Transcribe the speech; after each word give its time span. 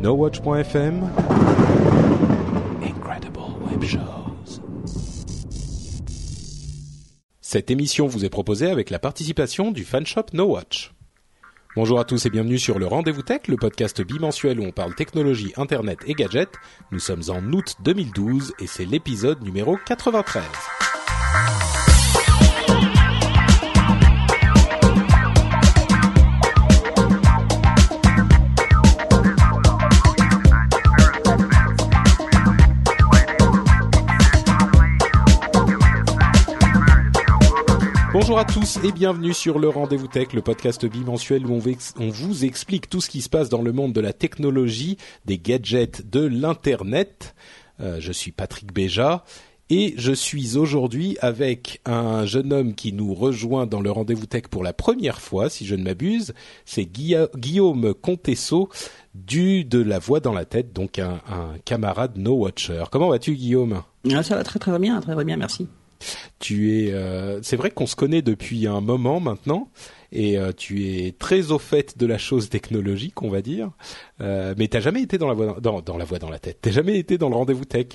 NoWatch.fm 0.00 1.10
Incredible 2.84 3.40
Web 3.68 3.82
Shows. 3.82 4.60
Cette 7.40 7.72
émission 7.72 8.06
vous 8.06 8.24
est 8.24 8.28
proposée 8.28 8.70
avec 8.70 8.90
la 8.90 9.00
participation 9.00 9.72
du 9.72 9.84
fanshop 9.84 10.26
NoWatch. 10.34 10.94
Bonjour 11.74 11.98
à 11.98 12.04
tous 12.04 12.26
et 12.26 12.30
bienvenue 12.30 12.60
sur 12.60 12.78
le 12.78 12.86
Rendez-vous 12.86 13.22
Tech, 13.22 13.48
le 13.48 13.56
podcast 13.56 14.00
bimensuel 14.00 14.60
où 14.60 14.64
on 14.64 14.70
parle 14.70 14.94
technologie, 14.94 15.52
internet 15.56 15.98
et 16.06 16.14
gadgets. 16.14 16.54
Nous 16.92 17.00
sommes 17.00 17.22
en 17.30 17.42
août 17.52 17.74
2012 17.82 18.54
et 18.60 18.68
c'est 18.68 18.86
l'épisode 18.86 19.42
numéro 19.42 19.78
93. 19.84 20.44
Bonjour 38.12 38.38
à 38.38 38.44
tous 38.44 38.78
et 38.84 38.92
bienvenue 38.92 39.34
sur 39.34 39.58
le 39.58 39.68
Rendez-vous 39.68 40.06
Tech, 40.08 40.32
le 40.32 40.40
podcast 40.42 40.84
bimensuel 40.86 41.44
où 41.46 41.60
on, 41.98 42.08
vous 42.10 42.44
explique 42.44 42.88
tout 42.88 43.00
ce 43.00 43.10
qui 43.10 43.20
se 43.20 43.28
passe 43.28 43.48
dans 43.48 43.62
le 43.62 43.72
monde 43.72 43.92
de 43.92 44.00
la 44.00 44.12
technologie, 44.12 44.96
des 45.26 45.38
gadgets, 45.38 46.08
de 46.08 46.20
l'internet. 46.24 47.34
Euh, 47.80 47.98
je 48.00 48.12
suis 48.12 48.32
Patrick 48.32 48.72
Béja 48.72 49.24
et 49.70 49.92
je 49.98 50.12
suis 50.12 50.56
aujourd'hui 50.56 51.18
avec 51.20 51.80
un 51.84 52.24
jeune 52.24 52.52
homme 52.52 52.74
qui 52.74 52.92
nous 52.94 53.12
rejoint 53.14 53.66
dans 53.66 53.80
le 53.82 53.90
Rendez-vous 53.90 54.26
Tech 54.26 54.44
pour 54.50 54.62
la 54.64 54.72
première 54.72 55.20
fois, 55.20 55.50
si 55.50 55.66
je 55.66 55.74
ne 55.74 55.82
m'abuse. 55.84 56.32
C'est 56.64 56.84
Guilla- 56.86 57.28
Guillaume 57.36 57.92
Contesso 57.94 58.70
du 59.14 59.64
de 59.64 59.80
La 59.82 59.98
Voix 59.98 60.20
dans 60.20 60.32
la 60.32 60.46
tête, 60.46 60.72
donc 60.72 60.98
un, 60.98 61.20
un 61.28 61.58
camarade 61.66 62.16
No 62.16 62.32
Watcher. 62.36 62.84
Comment 62.90 63.10
vas-tu 63.10 63.34
Guillaume? 63.34 63.82
Ah, 64.12 64.22
ça 64.22 64.34
va 64.36 64.44
très 64.44 64.58
très 64.58 64.76
bien, 64.78 64.98
très 65.00 65.14
très 65.14 65.24
bien, 65.24 65.36
merci. 65.36 65.68
Tu 66.38 66.78
es, 66.78 66.92
euh, 66.92 67.40
c'est 67.42 67.56
vrai 67.56 67.70
qu'on 67.70 67.86
se 67.86 67.96
connaît 67.96 68.22
depuis 68.22 68.66
un 68.66 68.80
moment 68.80 69.20
maintenant, 69.20 69.68
et 70.10 70.38
euh, 70.38 70.52
tu 70.56 70.86
es 70.86 71.12
très 71.12 71.50
au 71.50 71.58
fait 71.58 71.98
de 71.98 72.06
la 72.06 72.18
chose 72.18 72.48
technologique, 72.48 73.22
on 73.22 73.28
va 73.28 73.42
dire. 73.42 73.70
Euh, 74.20 74.54
mais 74.56 74.68
t'as 74.68 74.80
jamais 74.80 75.02
été 75.02 75.18
dans 75.18 75.28
la 75.28 75.34
voix 75.34 75.58
dans, 75.60 75.80
dans 75.82 75.96
la 75.96 76.04
voix 76.04 76.18
dans 76.18 76.30
la 76.30 76.38
tête. 76.38 76.58
T'as 76.62 76.70
jamais 76.70 76.98
été 76.98 77.18
dans 77.18 77.28
le 77.28 77.36
rendez-vous 77.36 77.64
tech. 77.64 77.86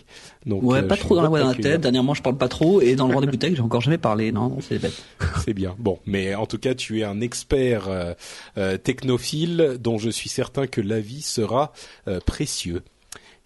Donc 0.45 0.63
Ouais, 0.63 0.79
euh, 0.79 0.87
pas 0.87 0.95
trop 0.95 1.15
dans 1.15 1.23
la 1.23 1.29
voix 1.29 1.39
dans 1.39 1.49
la 1.49 1.55
tête. 1.55 1.81
Dernièrement, 1.81 2.13
je 2.13 2.21
parle 2.21 2.37
pas 2.37 2.47
trop, 2.49 2.81
et 2.81 2.95
dans 2.95 3.07
le 3.07 3.15
rendez-vous 3.15 3.37
tech, 3.37 3.55
j'ai 3.55 3.61
encore 3.61 3.81
jamais 3.81 3.97
parlé. 3.97 4.31
Non, 4.31 4.49
non, 4.49 4.59
c'est 4.61 4.79
bête. 4.79 5.01
C'est 5.43 5.53
bien. 5.53 5.75
Bon, 5.79 5.99
mais 6.05 6.35
en 6.35 6.45
tout 6.45 6.57
cas, 6.57 6.75
tu 6.75 6.99
es 6.99 7.03
un 7.03 7.19
expert 7.19 7.87
euh, 7.87 8.13
euh, 8.57 8.77
technophile 8.77 9.77
dont 9.79 9.97
je 9.97 10.09
suis 10.09 10.29
certain 10.29 10.67
que 10.67 10.81
l'avis 10.81 11.21
sera 11.21 11.73
euh, 12.07 12.19
précieux. 12.25 12.83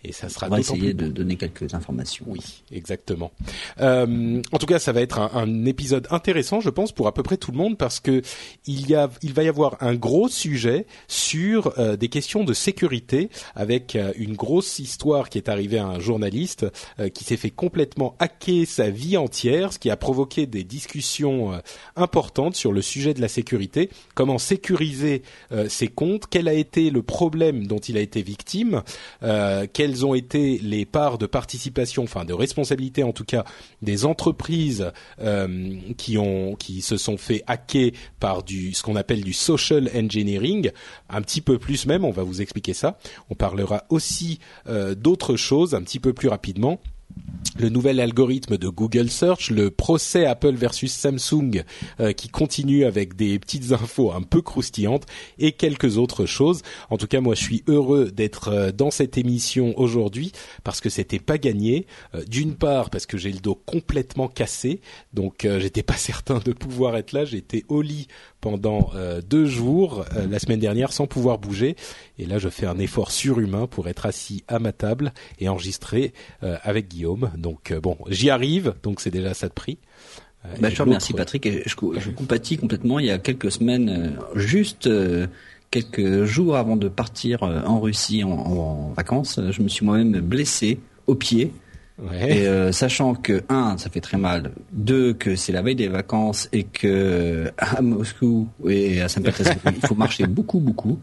Et 0.04 0.12
ça 0.12 0.30
sera 0.30 0.48
On 0.48 0.52
va 0.52 0.60
essayer 0.60 0.94
plus 0.94 0.94
de 0.94 1.08
donner 1.08 1.36
quelques 1.38 1.74
informations. 1.74 2.26
Oui, 2.28 2.64
exactement. 2.72 3.32
Euh, 3.82 4.42
en 4.52 4.58
tout 4.58 4.68
cas, 4.68 4.80
ça 4.80 4.92
va 4.92 5.02
être 5.02 5.20
un, 5.20 5.32
un 5.34 5.66
épisode 5.66 6.08
intéressant, 6.12 6.62
je 6.62 6.70
pense, 6.70 6.92
pour 6.92 7.08
à 7.08 7.14
peu 7.14 7.24
près 7.24 7.38
tout 7.38 7.52
le 7.52 7.58
monde, 7.58 7.78
parce 7.78 8.00
que 8.00 8.22
il 8.66 8.88
y 8.90 8.96
a, 8.96 9.10
il 9.24 9.34
va 9.34 9.44
y 9.44 9.48
avoir 9.48 9.78
un 9.82 9.96
gros 9.96 10.30
sujet 10.30 10.86
sur 11.08 11.78
euh, 11.80 11.96
des 11.96 12.10
questions 12.10 12.44
de 12.44 12.54
sécurité, 12.54 13.30
avec 13.56 13.96
euh, 13.96 14.14
une 14.18 14.36
grosse 14.36 14.80
histoire 14.80 15.30
qui 15.30 15.40
est 15.40 15.50
arrivée 15.50 15.80
à 15.80 15.88
un 15.88 16.00
journaliste 16.00 16.66
euh, 17.00 17.10
qui 17.10 17.24
s'est 17.24 17.38
fait 17.38 17.50
complètement 17.50 18.16
hacker 18.20 18.68
sa 18.68 18.90
vie 18.90 19.18
entière, 19.18 19.74
ce 19.74 19.80
qui 19.80 19.90
a 19.90 19.98
provoqué 19.98 20.46
des 20.46 20.64
discussions 20.64 21.54
euh, 21.54 21.58
importantes 21.96 22.56
sur 22.56 22.72
le 22.72 22.82
sujet 22.82 23.14
de 23.14 23.22
la 23.22 23.28
sécurité, 23.28 23.90
comment 24.14 24.38
sécuriser 24.38 25.24
euh, 25.52 25.68
ses 25.70 25.88
comptes, 25.88 26.26
quel 26.30 26.48
a 26.48 26.54
été 26.54 26.90
le 26.90 27.02
problème 27.02 27.68
dont 27.68 27.80
il 27.80 27.98
a 27.98 28.02
été 28.02 28.22
victime, 28.22 28.84
euh, 29.24 29.66
quelles 29.88 30.06
ont 30.06 30.14
été 30.14 30.58
les 30.58 30.86
parts 30.86 31.18
de 31.18 31.26
participation, 31.26 32.04
enfin 32.04 32.26
de 32.26 32.34
responsabilité 32.34 33.04
en 33.04 33.14
tout 33.14 33.24
cas, 33.24 33.46
des 33.82 34.04
entreprises 34.04 34.92
euh, 35.22 35.78
qui 35.98 36.82
se 36.82 36.98
sont 36.98 37.18
fait 37.18 37.42
hacker 37.48 37.92
par 38.20 38.44
ce 38.46 38.84
qu'on 38.84 38.98
appelle 38.98 39.24
du 39.24 39.32
social 39.32 39.90
engineering, 39.96 40.72
un 41.10 41.22
petit 41.22 41.40
peu 41.40 41.58
plus 41.58 41.86
même. 41.86 42.04
On 42.04 42.12
va 42.12 42.24
vous 42.24 42.42
expliquer 42.42 42.74
ça. 42.74 42.98
On 43.30 43.36
parlera 43.36 43.86
aussi 43.88 44.40
euh, 44.68 44.94
d'autres 44.94 45.38
choses 45.38 45.74
un 45.74 45.82
petit 45.82 46.00
peu 46.00 46.12
plus 46.12 46.28
rapidement 46.28 46.82
le 47.60 47.70
nouvel 47.70 48.00
algorithme 48.00 48.58
de 48.58 48.68
Google 48.70 49.10
Search, 49.10 49.50
le 49.50 49.72
procès 49.72 50.26
Apple 50.26 50.54
versus 50.54 50.92
Samsung 50.92 51.64
euh, 52.00 52.14
qui 52.14 52.30
continue 52.30 52.86
avec 52.86 53.16
des 53.16 53.40
petites 53.40 53.72
infos 53.72 54.12
un 54.12 54.22
peu 54.22 54.42
croustillantes 54.42 55.06
et 55.40 55.52
quelques 55.54 55.98
autres 55.98 56.26
choses. 56.26 56.62
En 56.90 56.98
tout 56.98 57.08
cas, 57.08 57.20
moi, 57.20 57.36
je 57.36 57.42
suis 57.42 57.64
heureux 57.68 58.12
d'être 58.12 58.50
euh, 58.50 58.72
dans 58.72 58.92
cette 58.92 59.18
émission 59.18 59.74
aujourd'hui 59.78 60.32
parce 60.64 60.82
que 60.82 60.90
c'était 60.90 61.20
pas 61.20 61.38
gagné. 61.38 61.88
Euh, 62.14 62.24
D'une 62.28 62.56
part, 62.56 62.90
parce 62.90 63.06
que 63.06 63.18
j'ai 63.18 63.32
le 63.32 63.40
dos 63.40 63.56
complètement 63.56 64.28
cassé, 64.28 64.82
donc 65.14 65.46
euh, 65.46 65.60
j'étais 65.60 65.84
pas 65.84 65.94
certain 65.98 66.40
de 66.40 66.54
pouvoir 66.54 66.96
être 66.96 67.12
là. 67.12 67.26
J'étais 67.26 67.64
au 67.70 67.82
lit 67.82 68.08
pendant 68.40 68.92
euh, 68.96 69.22
deux 69.22 69.46
jours 69.46 70.06
la 70.30 70.40
semaine 70.40 70.60
dernière 70.60 70.94
sans 70.94 71.08
pouvoir 71.08 71.40
bouger. 71.40 71.76
Et 72.20 72.26
là, 72.26 72.38
je 72.38 72.50
fais 72.50 72.66
un 72.66 72.78
effort 72.78 73.12
surhumain 73.12 73.66
pour 73.66 73.88
être 73.88 74.06
assis 74.06 74.44
à 74.48 74.60
ma 74.60 74.72
table 74.72 75.12
et 75.40 75.50
enregistrer 75.50 76.14
avec 76.42 76.88
Guillaume. 76.98 77.32
Donc 77.38 77.72
euh, 77.72 77.80
bon, 77.80 77.98
j'y 78.10 78.30
arrive. 78.30 78.74
Donc 78.84 79.02
c'est 79.02 79.12
déjà 79.12 79.34
ça 79.34 79.48
de 79.48 79.54
prix. 79.54 79.78
Euh, 80.46 80.50
Bah, 80.60 80.70
je 80.70 80.76
te 80.76 80.82
remercie, 80.82 81.14
Patrick. 81.14 81.46
Et 81.46 81.64
je, 81.66 81.76
je 82.00 82.10
compatis 82.12 82.58
complètement. 82.58 83.00
Il 83.00 83.06
y 83.06 83.12
a 83.12 83.20
quelques 83.20 83.52
semaines, 83.52 83.90
euh, 83.90 84.40
juste 84.40 84.90
quelques 85.70 86.24
jours 86.26 86.56
avant 86.56 86.78
de 86.78 86.88
partir 86.88 87.44
en 87.44 87.80
Russie 87.80 88.24
en, 88.24 88.32
en 88.32 88.94
vacances, 88.94 89.40
je 89.52 89.62
me 89.62 89.68
suis 89.68 89.86
moi-même 89.86 90.22
blessé 90.22 90.80
au 91.08 91.16
pied. 91.16 91.52
Ouais. 92.00 92.38
Et 92.38 92.48
euh, 92.48 92.72
sachant 92.72 93.16
que 93.16 93.44
un, 93.50 93.78
ça 93.78 93.90
fait 93.90 94.02
très 94.02 94.18
mal. 94.18 94.52
Deux, 94.72 95.14
que 95.14 95.36
c'est 95.36 95.52
la 95.52 95.64
veille 95.64 95.76
des 95.76 95.88
vacances 95.88 96.48
et 96.54 96.64
que 96.64 97.52
à 97.58 97.82
Moscou 97.82 98.48
et 98.68 99.02
à 99.02 99.10
Saint-Pétersbourg, 99.10 99.72
il 99.76 99.88
faut 99.88 99.96
marcher 99.96 100.28
beaucoup, 100.28 100.60
beaucoup. 100.60 101.00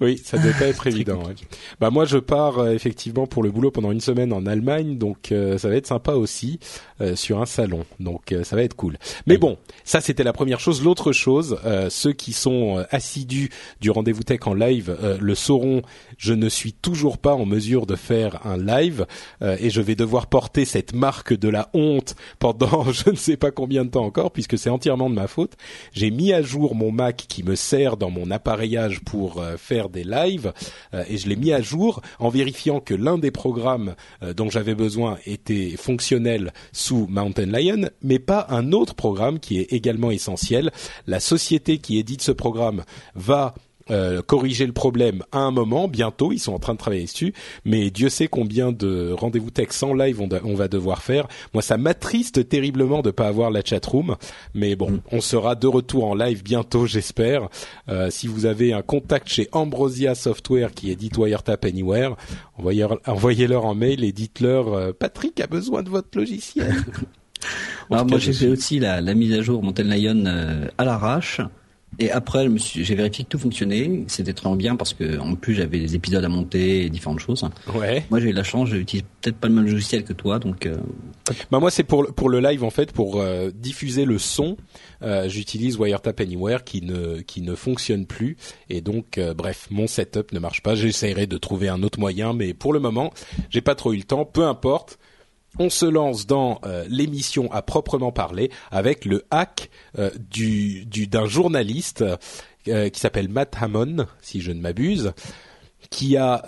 Oui, 0.00 0.20
ça 0.22 0.36
doit 0.38 0.52
pas 0.52 0.66
être 0.66 0.86
évident. 0.86 1.18
ouais. 1.24 1.34
Bah 1.80 1.88
moi, 1.90 2.04
je 2.04 2.18
pars 2.18 2.58
euh, 2.58 2.72
effectivement 2.72 3.26
pour 3.26 3.42
le 3.42 3.50
boulot 3.50 3.70
pendant 3.70 3.90
une 3.90 4.00
semaine 4.02 4.32
en 4.34 4.44
Allemagne, 4.44 4.98
donc 4.98 5.32
euh, 5.32 5.56
ça 5.56 5.68
va 5.70 5.76
être 5.76 5.86
sympa 5.86 6.12
aussi 6.12 6.60
euh, 7.00 7.16
sur 7.16 7.40
un 7.40 7.46
salon. 7.46 7.84
Donc 7.98 8.32
euh, 8.32 8.44
ça 8.44 8.54
va 8.54 8.62
être 8.62 8.76
cool. 8.76 8.98
Mais 9.26 9.38
bon, 9.38 9.56
ça 9.84 10.00
c'était 10.02 10.24
la 10.24 10.34
première 10.34 10.60
chose. 10.60 10.82
L'autre 10.82 11.12
chose, 11.12 11.58
euh, 11.64 11.88
ceux 11.88 12.12
qui 12.12 12.32
sont 12.34 12.78
euh, 12.78 12.84
assidus 12.90 13.48
du 13.80 13.90
rendez-vous 13.90 14.24
tech 14.24 14.40
en 14.46 14.52
live 14.54 14.94
euh, 15.02 15.16
le 15.20 15.34
sauront. 15.34 15.80
Je 16.18 16.34
ne 16.34 16.48
suis 16.48 16.74
toujours 16.74 17.16
pas 17.16 17.34
en 17.34 17.46
mesure 17.46 17.86
de 17.86 17.96
faire 17.96 18.46
un 18.46 18.58
live 18.58 19.06
euh, 19.42 19.56
et 19.58 19.70
je 19.70 19.80
vais 19.80 19.94
devoir 19.94 20.17
porter 20.26 20.64
cette 20.64 20.94
marque 20.94 21.34
de 21.34 21.48
la 21.48 21.70
honte 21.72 22.14
pendant 22.38 22.84
je 22.92 23.10
ne 23.10 23.16
sais 23.16 23.36
pas 23.36 23.50
combien 23.50 23.84
de 23.84 23.90
temps 23.90 24.04
encore, 24.04 24.32
puisque 24.32 24.58
c'est 24.58 24.70
entièrement 24.70 25.10
de 25.10 25.14
ma 25.14 25.26
faute. 25.26 25.54
J'ai 25.92 26.10
mis 26.10 26.32
à 26.32 26.42
jour 26.42 26.74
mon 26.74 26.90
Mac 26.90 27.24
qui 27.28 27.42
me 27.42 27.54
sert 27.54 27.96
dans 27.96 28.10
mon 28.10 28.30
appareillage 28.30 29.00
pour 29.00 29.40
euh, 29.40 29.56
faire 29.56 29.88
des 29.88 30.04
lives 30.04 30.52
euh, 30.94 31.04
et 31.08 31.18
je 31.18 31.28
l'ai 31.28 31.36
mis 31.36 31.52
à 31.52 31.60
jour 31.60 32.00
en 32.18 32.28
vérifiant 32.28 32.80
que 32.80 32.94
l'un 32.94 33.18
des 33.18 33.30
programmes 33.30 33.94
euh, 34.22 34.34
dont 34.34 34.50
j'avais 34.50 34.74
besoin 34.74 35.18
était 35.26 35.76
fonctionnel 35.76 36.52
sous 36.72 37.06
Mountain 37.08 37.46
Lion, 37.46 37.90
mais 38.02 38.18
pas 38.18 38.46
un 38.50 38.72
autre 38.72 38.94
programme 38.94 39.38
qui 39.38 39.58
est 39.58 39.72
également 39.72 40.10
essentiel. 40.10 40.70
La 41.06 41.20
société 41.20 41.78
qui 41.78 41.98
édite 41.98 42.22
ce 42.22 42.32
programme 42.32 42.84
va 43.14 43.54
euh, 43.90 44.22
corriger 44.22 44.66
le 44.66 44.72
problème 44.72 45.22
à 45.32 45.38
un 45.38 45.50
moment, 45.50 45.88
bientôt, 45.88 46.32
ils 46.32 46.38
sont 46.38 46.52
en 46.52 46.58
train 46.58 46.74
de 46.74 46.78
travailler 46.78 47.04
dessus, 47.04 47.32
mais 47.64 47.90
Dieu 47.90 48.08
sait 48.08 48.28
combien 48.28 48.72
de 48.72 49.12
rendez-vous 49.12 49.50
tech 49.50 49.68
sans 49.70 49.94
live 49.94 50.20
on, 50.20 50.54
va 50.54 50.68
devoir 50.68 51.02
faire. 51.02 51.26
Moi, 51.54 51.62
ça 51.62 51.76
m'attriste 51.76 52.48
terriblement 52.48 53.02
de 53.02 53.10
pas 53.10 53.28
avoir 53.28 53.50
la 53.50 53.62
chatroom, 53.64 54.16
mais 54.54 54.76
bon, 54.76 55.00
on 55.12 55.20
sera 55.20 55.54
de 55.54 55.66
retour 55.66 56.04
en 56.04 56.14
live 56.14 56.42
bientôt, 56.42 56.86
j'espère. 56.86 57.48
Euh, 57.88 58.10
si 58.10 58.26
vous 58.26 58.46
avez 58.46 58.72
un 58.72 58.82
contact 58.82 59.28
chez 59.28 59.48
Ambrosia 59.52 60.14
Software 60.14 60.72
qui 60.72 60.90
édite 60.90 61.16
Wiretap 61.16 61.64
Anywhere, 61.64 62.16
envoyez- 62.58 62.86
envoyez-leur 63.06 63.64
en 63.64 63.74
mail 63.74 64.04
et 64.04 64.12
dites-leur 64.12 64.72
euh, 64.74 64.92
Patrick 64.92 65.40
a 65.40 65.46
besoin 65.46 65.82
de 65.82 65.88
votre 65.90 66.16
logiciel. 66.16 66.74
Alors 67.90 68.04
moi 68.06 68.18
j'ai 68.18 68.32
fait 68.32 68.48
aussi 68.48 68.78
la, 68.80 69.00
la 69.00 69.14
mise 69.14 69.32
à 69.32 69.42
jour 69.42 69.62
Mountain 69.62 69.84
Lion 69.84 70.24
euh, 70.26 70.66
à 70.76 70.84
l'arrache. 70.84 71.40
Et 72.00 72.10
après, 72.12 72.46
j'ai 72.56 72.94
vérifié 72.94 73.24
que 73.24 73.30
tout 73.30 73.38
fonctionnait. 73.38 74.04
C'était 74.06 74.32
très 74.32 74.54
bien 74.54 74.76
parce 74.76 74.94
que 74.94 75.18
en 75.18 75.34
plus 75.34 75.54
j'avais 75.54 75.80
des 75.80 75.96
épisodes 75.96 76.24
à 76.24 76.28
monter 76.28 76.84
et 76.84 76.90
différentes 76.90 77.18
choses. 77.18 77.44
Ouais. 77.74 78.04
Moi 78.10 78.20
j'ai 78.20 78.30
eu 78.30 78.32
la 78.32 78.44
chance, 78.44 78.68
j'utilise 78.68 79.04
peut-être 79.20 79.36
pas 79.36 79.48
le 79.48 79.54
même 79.54 79.66
logiciel 79.66 80.04
que 80.04 80.12
toi, 80.12 80.38
donc. 80.38 80.66
Euh... 80.66 80.76
Bah 81.50 81.58
moi 81.58 81.70
c'est 81.70 81.82
pour 81.82 82.06
pour 82.14 82.28
le 82.28 82.40
live 82.40 82.62
en 82.62 82.70
fait 82.70 82.92
pour 82.92 83.20
euh, 83.20 83.50
diffuser 83.52 84.04
le 84.04 84.18
son. 84.18 84.56
Euh, 85.02 85.28
J'utilise 85.28 85.76
Wiretap 85.76 86.20
Anywhere 86.20 86.64
qui 86.64 86.82
ne 86.82 87.20
qui 87.20 87.42
ne 87.42 87.54
fonctionne 87.54 88.06
plus 88.06 88.36
et 88.70 88.80
donc 88.80 89.18
euh, 89.18 89.34
bref 89.34 89.66
mon 89.70 89.86
setup 89.86 90.32
ne 90.32 90.38
marche 90.38 90.62
pas. 90.62 90.74
J'essaierai 90.74 91.26
de 91.26 91.36
trouver 91.36 91.68
un 91.68 91.82
autre 91.82 91.98
moyen, 91.98 92.32
mais 92.32 92.54
pour 92.54 92.72
le 92.72 92.80
moment 92.80 93.12
j'ai 93.50 93.60
pas 93.60 93.74
trop 93.74 93.92
eu 93.92 93.96
le 93.96 94.04
temps. 94.04 94.24
Peu 94.24 94.44
importe 94.44 94.98
on 95.58 95.70
se 95.70 95.86
lance 95.86 96.26
dans 96.26 96.60
euh, 96.64 96.84
l'émission 96.88 97.50
à 97.52 97.62
proprement 97.62 98.12
parler 98.12 98.50
avec 98.70 99.04
le 99.04 99.24
hack 99.30 99.70
euh, 99.98 100.10
du 100.30 100.84
d'un 100.84 101.26
journaliste 101.26 102.04
euh, 102.68 102.88
qui 102.88 103.00
s'appelle 103.00 103.28
Matt 103.28 103.56
Hammond, 103.60 104.06
si 104.20 104.40
je 104.40 104.52
ne 104.52 104.60
m'abuse, 104.60 105.12
qui 105.90 106.16
a 106.16 106.42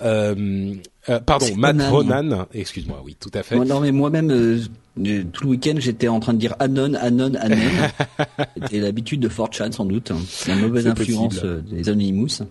pardon 1.26 1.46
Matt 1.56 1.76
Honan, 1.92 2.46
excuse-moi, 2.52 3.02
oui, 3.04 3.16
tout 3.18 3.30
à 3.34 3.42
fait. 3.42 3.58
non 3.58 3.80
mais 3.80 3.92
moi-même 3.92 4.28
tout 5.32 5.44
le 5.44 5.48
week-end 5.48 5.74
j'étais 5.78 6.08
en 6.08 6.20
train 6.20 6.34
de 6.34 6.38
dire 6.38 6.54
Anon, 6.58 6.94
Anon, 6.94 7.32
Anon. 7.36 7.56
C'était 8.62 8.80
l'habitude 8.80 9.20
de 9.20 9.28
4chan 9.28 9.72
sans 9.72 9.86
doute, 9.86 10.12
la 10.46 10.56
mauvaise 10.56 10.86
influence 10.86 11.42
des 11.44 11.88
Anonymous. 11.88 12.42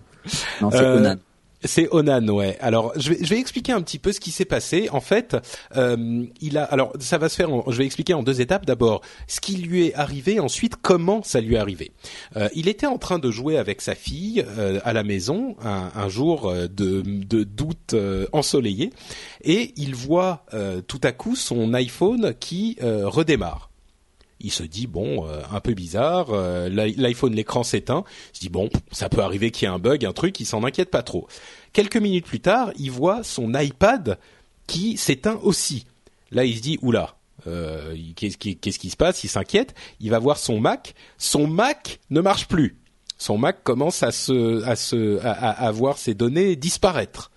Non, 0.61 0.71
c'est 0.71 0.85
Onan. 0.85 1.17
C'est 1.63 1.87
Onan, 1.91 2.27
ouais. 2.29 2.57
Alors, 2.61 2.93
je 2.95 3.13
vais, 3.13 3.39
expliquer 3.39 3.73
un 3.73 3.81
petit 3.81 3.99
peu 3.99 4.11
ce 4.11 4.19
qui 4.19 4.31
s'est 4.31 4.45
passé. 4.45 4.89
En 4.91 5.01
fait, 5.01 5.35
euh, 5.75 6.25
il 6.39 6.57
a. 6.57 6.63
Alors, 6.63 6.93
ça 6.99 7.17
va 7.17 7.29
se 7.29 7.35
faire. 7.35 7.49
je 7.67 7.77
vais 7.77 7.85
expliquer 7.85 8.13
en 8.13 8.23
deux 8.23 8.41
étapes. 8.41 8.65
D'abord, 8.65 9.01
ce 9.27 9.41
qui 9.41 9.57
lui 9.57 9.87
est 9.87 9.95
arrivé. 9.95 10.39
Ensuite, 10.39 10.75
comment 10.81 11.21
ça 11.23 11.41
lui 11.41 11.55
est 11.55 11.59
arrivé. 11.59 11.91
Euh, 12.35 12.49
il 12.55 12.67
était 12.67 12.87
en 12.87 12.97
train 12.97 13.19
de 13.19 13.31
jouer 13.31 13.57
avec 13.57 13.81
sa 13.81 13.95
fille 13.95 14.43
euh, 14.47 14.79
à 14.83 14.93
la 14.93 15.03
maison 15.03 15.55
un, 15.61 16.09
jour 16.09 16.49
euh, 16.49 16.67
de 16.67 17.01
d'août 17.43 17.95
ensoleillé, 18.31 18.91
et 19.43 19.73
il 19.77 19.95
voit 19.95 20.45
tout 20.87 20.99
à 21.03 21.11
coup 21.11 21.35
son 21.35 21.73
iPhone 21.73 22.33
qui 22.39 22.77
redémarre 22.81 23.68
il 24.39 24.51
se 24.51 24.63
dit 24.63 24.87
bon, 24.87 25.27
euh, 25.27 25.41
un 25.51 25.59
peu 25.59 25.73
bizarre, 25.73 26.27
euh, 26.31 26.69
l'iPhone 26.69 27.33
l'écran 27.33 27.63
s'éteint, 27.63 28.03
il 28.33 28.37
se 28.37 28.41
dit 28.41 28.49
bon, 28.49 28.69
ça 28.91 29.09
peut 29.09 29.21
arriver 29.21 29.51
qu'il 29.51 29.67
y 29.67 29.71
ait 29.71 29.73
un 29.73 29.79
bug, 29.79 30.05
un 30.05 30.13
truc, 30.13 30.39
il 30.39 30.45
s'en 30.45 30.63
inquiète 30.63 30.89
pas 30.89 31.03
trop. 31.03 31.27
Quelques 31.73 31.97
minutes 31.97 32.25
plus 32.25 32.39
tard, 32.39 32.71
il 32.77 32.91
voit 32.91 33.23
son 33.23 33.53
iPad 33.53 34.17
qui 34.67 34.97
s'éteint 34.97 35.39
aussi. 35.43 35.85
Là, 36.31 36.45
il 36.45 36.57
se 36.57 36.61
dit 36.61 36.79
oula, 36.81 37.17
euh, 37.47 37.95
qu'est-ce 38.15 38.37
qui, 38.37 38.55
qui 38.55 38.89
se 38.89 38.97
passe? 38.97 39.23
Il 39.23 39.29
s'inquiète, 39.29 39.73
il 39.99 40.11
va 40.11 40.19
voir 40.19 40.37
son 40.37 40.59
Mac, 40.59 40.95
son 41.17 41.47
Mac 41.47 41.99
ne 42.09 42.21
marche 42.21 42.47
plus. 42.47 42.77
Son 43.17 43.37
Mac 43.37 43.63
commence 43.63 44.01
à 44.03 44.11
se, 44.11 44.63
à 44.63 44.75
se, 44.75 45.19
à, 45.25 45.31
à, 45.31 45.71
voir 45.71 45.97
ses 45.97 46.13
données 46.13 46.55
disparaître. 46.55 47.31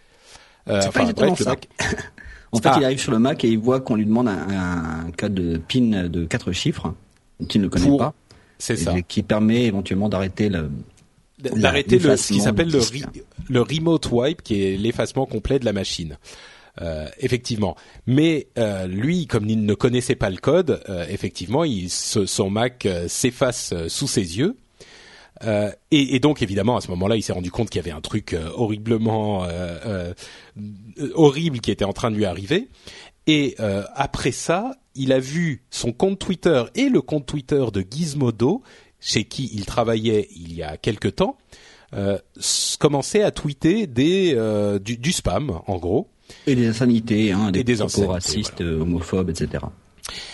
Euh, 0.69 0.81
enfin, 0.87 1.11
bref, 1.13 1.39
le 1.41 1.45
Mac... 1.45 1.69
En 2.53 2.59
fait, 2.59 2.71
il 2.77 2.85
arrive 2.85 3.01
sur 3.01 3.13
le 3.13 3.19
Mac 3.19 3.45
et 3.45 3.49
il 3.49 3.59
voit 3.59 3.81
qu'on 3.81 3.97
lui 3.97 4.05
demande 4.05 4.29
un, 4.29 5.07
un, 5.09 5.29
de 5.29 5.57
PIN 5.57 6.09
de 6.09 6.25
quatre 6.25 6.53
chiffres 6.53 6.95
qu'il 7.49 7.63
ne 7.63 7.69
connaît 7.69 7.97
pas. 7.97 8.15
C'est 8.59 8.77
ça. 8.77 8.95
Qui 9.03 9.23
permet 9.23 9.65
éventuellement 9.65 10.09
d'arrêter 10.09 10.49
le 10.49 10.71
d'arrêter 11.39 11.99
ce 11.99 12.33
qui 12.33 12.41
s'appelle 12.41 12.71
le, 12.71 12.81
le 13.49 13.61
remote 13.63 14.09
wipe, 14.13 14.43
qui 14.43 14.63
est 14.63 14.77
l'effacement 14.77 15.27
complet 15.27 15.59
de 15.59 15.65
la 15.65 15.73
machine. 15.73 16.17
Euh, 16.81 17.07
effectivement. 17.19 17.77
Mais 18.07 18.47
euh, 18.59 18.87
lui, 18.87 19.27
comme 19.27 19.47
il 19.49 19.67
ne 19.67 19.75
connaissait 19.75 20.15
pas 20.15 20.31
le 20.31 20.39
code, 20.39 20.81
euh, 20.89 21.05
effectivement, 21.11 21.65
il, 21.65 21.91
son 21.91 22.51
Mac 22.51 22.89
s'efface 23.09 23.75
sous 23.89 24.07
ses 24.07 24.39
yeux. 24.39 24.57
Euh, 25.45 25.71
et, 25.91 26.15
et, 26.15 26.21
donc 26.21 26.43
évidemment 26.43 26.77
à 26.77 26.81
ce 26.81 26.89
moment-là, 26.91 27.17
il 27.17 27.23
s'est 27.23 27.33
rendu 27.33 27.51
compte 27.51 27.71
qu'il 27.71 27.81
y 27.81 27.85
avait 27.85 27.97
un 27.97 28.01
truc 28.01 28.33
euh, 28.33 28.49
horriblement 28.55 29.45
euh, 29.45 30.13
horrible 31.15 31.61
qui 31.61 31.71
était 31.71 31.85
en 31.85 31.93
train 31.93 32.11
de 32.11 32.17
lui 32.17 32.25
arriver. 32.25 32.69
Et 33.27 33.57
après 33.95 34.33
ça, 34.33 34.73
il 34.97 35.13
a 35.13 35.21
vu 35.21 35.63
son 35.71 35.93
compte 35.93 36.19
Twitter 36.19 36.65
et 36.75 36.89
le 36.89 37.01
compte 37.01 37.25
Twitter 37.25 37.65
de 37.73 37.85
Gizmodo, 37.89 38.63
chez 38.99 39.25
qui 39.25 39.49
il 39.55 39.65
travaillait 39.65 40.29
il 40.35 40.53
y 40.53 40.65
a 40.65 40.77
quelque 40.77 41.07
temps, 41.07 41.39
commencer 42.81 43.23
à 43.23 43.31
tweeter 43.31 43.87
des 43.87 44.37
du, 44.83 44.97
du, 44.97 45.13
spam 45.13 45.61
en 45.69 45.77
gros. 45.77 46.09
Et 46.49 46.57
des 46.57 46.67
insanités, 46.67 47.31
hein, 47.31 47.53
des, 47.53 47.61
et 47.61 47.65
des 47.65 47.77
propos 47.77 48.09
racistes, 48.09 48.61
homophobes, 48.61 49.31
etc. 49.31 49.67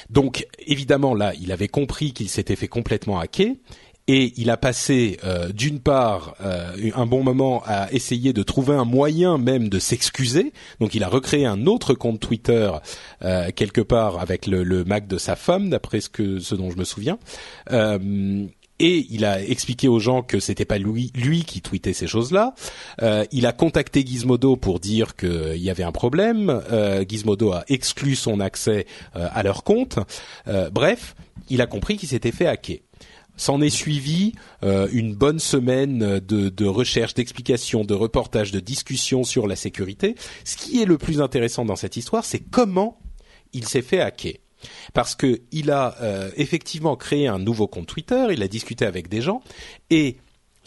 Donc 0.09 0.47
évidemment 0.67 1.15
là, 1.15 1.35
il 1.39 1.53
avait 1.53 1.69
compris 1.69 2.13
qu'il 2.13 2.31
s'était 2.31 2.57
fait 2.57 2.69
complètement 2.69 3.19
hacker 3.21 3.55
et 4.09 4.33
il 4.39 4.51
a 4.51 4.57
passé 4.57 5.19
euh, 5.23 5.51
d'une 5.53 5.81
part 5.81 6.35
euh, 6.41 6.73
un 6.95 7.05
bon 7.05 7.23
moment 7.23 7.63
à 7.67 7.93
essayer 7.93 8.33
de 8.33 8.43
trouver 8.43 8.75
un 8.75 8.87
moyen 8.87 9.37
même 9.37 9.69
de 9.69 9.79
s'excuser. 9.79 10.53
Donc 10.81 10.95
il 10.95 11.05
a 11.05 11.09
recréé 11.09 11.45
un 11.45 11.67
autre 11.67 11.93
compte 11.93 12.19
Twitter 12.19 12.73
euh, 13.23 13.51
quelque 13.55 13.83
part 13.83 14.19
avec 14.19 14.47
le, 14.47 14.85
Mac 14.85 15.07
de 15.07 15.19
sa 15.19 15.37
femme, 15.37 15.69
d'après 15.69 16.01
ce 16.01 16.55
dont 16.55 16.71
je 16.71 16.79
me 16.79 16.85
souviens. 16.85 17.19
et 17.71 19.07
il 19.11 19.25
a 19.25 19.43
expliqué 19.43 19.89
aux 19.89 19.99
gens 19.99 20.23
que 20.23 20.41
c'était 20.41 20.65
pas 20.65 20.79
lui, 20.79 21.11
lui 21.15 21.43
qui 21.43 21.61
tweetait 21.61 21.93
ces 21.93 22.07
choses-là. 22.07 22.55
il 23.33 23.45
a 23.45 23.53
contacté 23.53 24.07
Gizmodo 24.07 24.57
pour 24.57 24.81
dire 24.81 25.17
qu'il 25.17 25.57
y 25.57 25.69
avait 25.69 25.83
un 25.83 25.93
problème. 25.93 26.63
Gizmodo 27.09 27.53
a 27.53 27.65
exclu 27.69 28.15
son 28.15 28.41
accès 28.41 28.87
à 29.13 29.43
leur 29.43 29.65
compte. 29.65 29.99
bref, 30.73 31.17
il 31.51 31.61
a 31.61 31.67
compris 31.67 31.97
qu'il 31.97 32.09
s'était 32.09 32.33
fait 32.33 32.47
hacker. 32.47 32.79
S'en 33.39 33.63
est 33.63 33.71
suivi 33.71 34.33
euh, 34.63 34.89
une 34.93 35.15
bonne 35.15 35.39
semaine 35.39 36.21
de, 36.21 36.67
recherche, 36.67 37.15
d'explications, 37.15 37.85
de 37.85 37.95
reportages, 37.95 38.53
de 38.53 38.61
discussions 38.61 39.25
sur 39.25 39.47
la 39.47 39.57
sécurité. 39.57 40.17
Ce 40.45 40.57
qui 40.57 40.83
est 40.83 40.85
le 40.85 40.99
plus 40.99 41.23
intéressant 41.23 41.65
dans 41.65 41.77
cette 41.77 41.97
histoire, 41.97 42.25
c'est 42.25 42.41
comment 42.41 43.01
il 43.55 43.67
s'est 43.67 43.81
fait 43.81 44.01
hacker. 44.01 44.35
Parce 44.93 45.15
que 45.15 45.41
il 45.53 45.71
a 45.71 45.97
euh, 46.03 46.31
effectivement 46.37 46.97
créé 46.97 47.29
un 47.29 47.39
nouveau 47.39 47.69
compte 47.69 47.87
Twitter, 47.87 48.27
il 48.33 48.43
a 48.43 48.49
discuté 48.49 48.85
avec 48.85 49.09
des 49.09 49.23
gens 49.23 49.41
et 49.89 50.19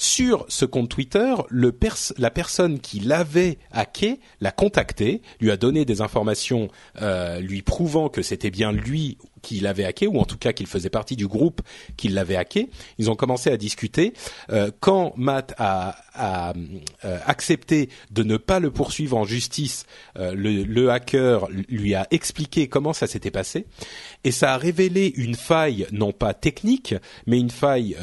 sur 0.02 0.46
ce 0.48 0.66
compte 0.66 0.90
Twitter, 0.90 1.36
la 1.52 2.32
personne 2.32 2.80
qui 2.80 3.00
l'avait 3.00 3.60
hacké 3.72 4.20
l'a 4.40 4.52
contacté, 4.52 5.22
lui 5.40 5.52
a 5.52 5.58
donné 5.58 5.86
des 5.86 6.02
informations 6.02 6.70
euh, 7.04 7.40
lui 7.40 7.62
prouvant 7.62 8.10
que 8.10 8.24
c'était 8.24 8.50
bien 8.50 8.72
lui 8.72 9.20
qui 9.42 9.60
l'avait 9.60 9.86
hacké, 9.86 10.08
ou 10.08 10.20
en 10.20 10.26
tout 10.26 10.38
cas 10.38 10.54
qu'il 10.54 10.68
faisait 10.68 10.90
partie 10.90 11.16
du 11.16 11.28
groupe 11.28 11.62
qui 11.98 12.10
l'avait 12.10 12.36
hacké. 12.36 12.70
Ils 12.98 13.10
ont 13.10 13.16
commencé 13.16 13.50
à 13.50 13.58
discuter. 13.58 14.14
Euh, 14.52 14.72
quand 14.80 15.14
Matt 15.18 15.54
a, 15.58 15.96
a 16.14 16.54
euh, 17.06 17.20
accepté 17.26 17.90
de 18.12 18.24
ne 18.24 18.38
pas 18.38 18.60
le 18.60 18.72
poursuivre 18.72 19.18
en 19.18 19.26
justice, 19.26 19.86
euh, 20.18 20.34
le, 20.34 20.64
le, 20.64 20.92
hacker 20.92 21.48
lui 21.70 21.96
a 21.96 22.08
expliqué 22.12 22.68
comment 22.68 22.94
ça 22.94 23.08
s'était 23.08 23.32
passé, 23.32 23.66
et 24.24 24.32
ça 24.32 24.54
a 24.54 24.58
révélé 24.58 25.14
une 25.16 25.36
faille 25.36 25.88
non 25.92 26.12
pas 26.12 26.34
technique, 26.34 26.96
mais 27.28 27.40
une 27.40 27.50
faille 27.50 27.96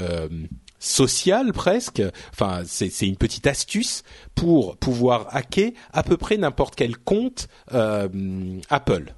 social 0.78 1.52
presque. 1.52 2.02
Enfin, 2.32 2.62
c'est 2.64 3.06
une 3.06 3.16
petite 3.16 3.46
astuce 3.46 4.02
pour 4.34 4.76
pouvoir 4.76 5.26
hacker 5.34 5.72
à 5.92 6.02
peu 6.02 6.16
près 6.16 6.36
n'importe 6.36 6.74
quel 6.74 6.96
compte 6.96 7.48
euh, 7.72 8.08
Apple. 8.70 9.14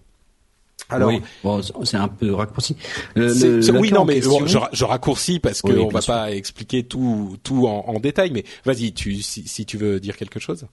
Alors, 0.91 1.09
oui, 1.11 1.21
bon, 1.45 1.61
c'est 1.85 1.97
un 1.97 2.09
peu 2.09 2.33
raccourci. 2.35 2.77
oui, 3.17 3.93
non, 3.93 4.05
mais 4.05 4.21
je, 4.21 4.59
je, 4.73 4.85
raccourcis 4.85 5.39
parce 5.39 5.63
qu'on 5.63 5.73
ne 5.73 5.93
va 5.93 6.03
pas 6.03 6.33
expliquer 6.33 6.83
tout 6.83 7.37
tout 7.43 7.67
en, 7.67 7.85
en 7.87 8.01
détail. 8.01 8.31
Mais 8.33 8.45
vas-y, 8.65 8.93
tu 8.93 9.23
si, 9.23 9.47
si 9.47 9.65
tu 9.65 9.77
veux 9.77 10.01
dire 10.01 10.17
quelque 10.17 10.41
chose. 10.41 10.67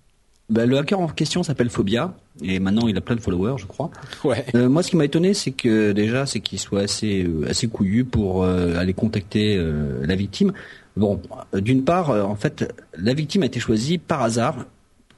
Bah, 0.50 0.66
le 0.66 0.78
hacker 0.78 1.00
en 1.00 1.08
question 1.08 1.44
s'appelle 1.44 1.70
Phobia 1.70 2.14
et 2.42 2.60
maintenant 2.60 2.88
il 2.88 2.96
a 2.96 3.02
plein 3.02 3.18
de 3.18 3.22
followers, 3.22 3.56
je 3.58 3.66
crois. 3.66 3.92
Ouais. 4.24 4.46
Euh, 4.56 4.70
moi, 4.70 4.82
ce 4.82 4.92
qui 4.92 4.96
m'a 4.96 5.04
étonné, 5.04 5.34
c'est 5.34 5.52
que 5.52 5.92
déjà, 5.92 6.26
c'est 6.26 6.40
qu'il 6.40 6.58
soit 6.58 6.82
assez 6.82 7.24
euh, 7.24 7.50
assez 7.50 7.68
couillu 7.68 8.06
pour 8.06 8.44
euh, 8.44 8.78
aller 8.78 8.94
contacter 8.94 9.58
euh, 9.58 10.06
la 10.06 10.16
victime. 10.16 10.54
Bon, 10.96 11.22
d'une 11.54 11.84
part, 11.84 12.10
en 12.10 12.36
fait, 12.36 12.74
la 12.98 13.14
victime 13.14 13.44
a 13.44 13.46
été 13.46 13.60
choisie 13.60 13.98
par 14.00 14.24
hasard 14.24 14.66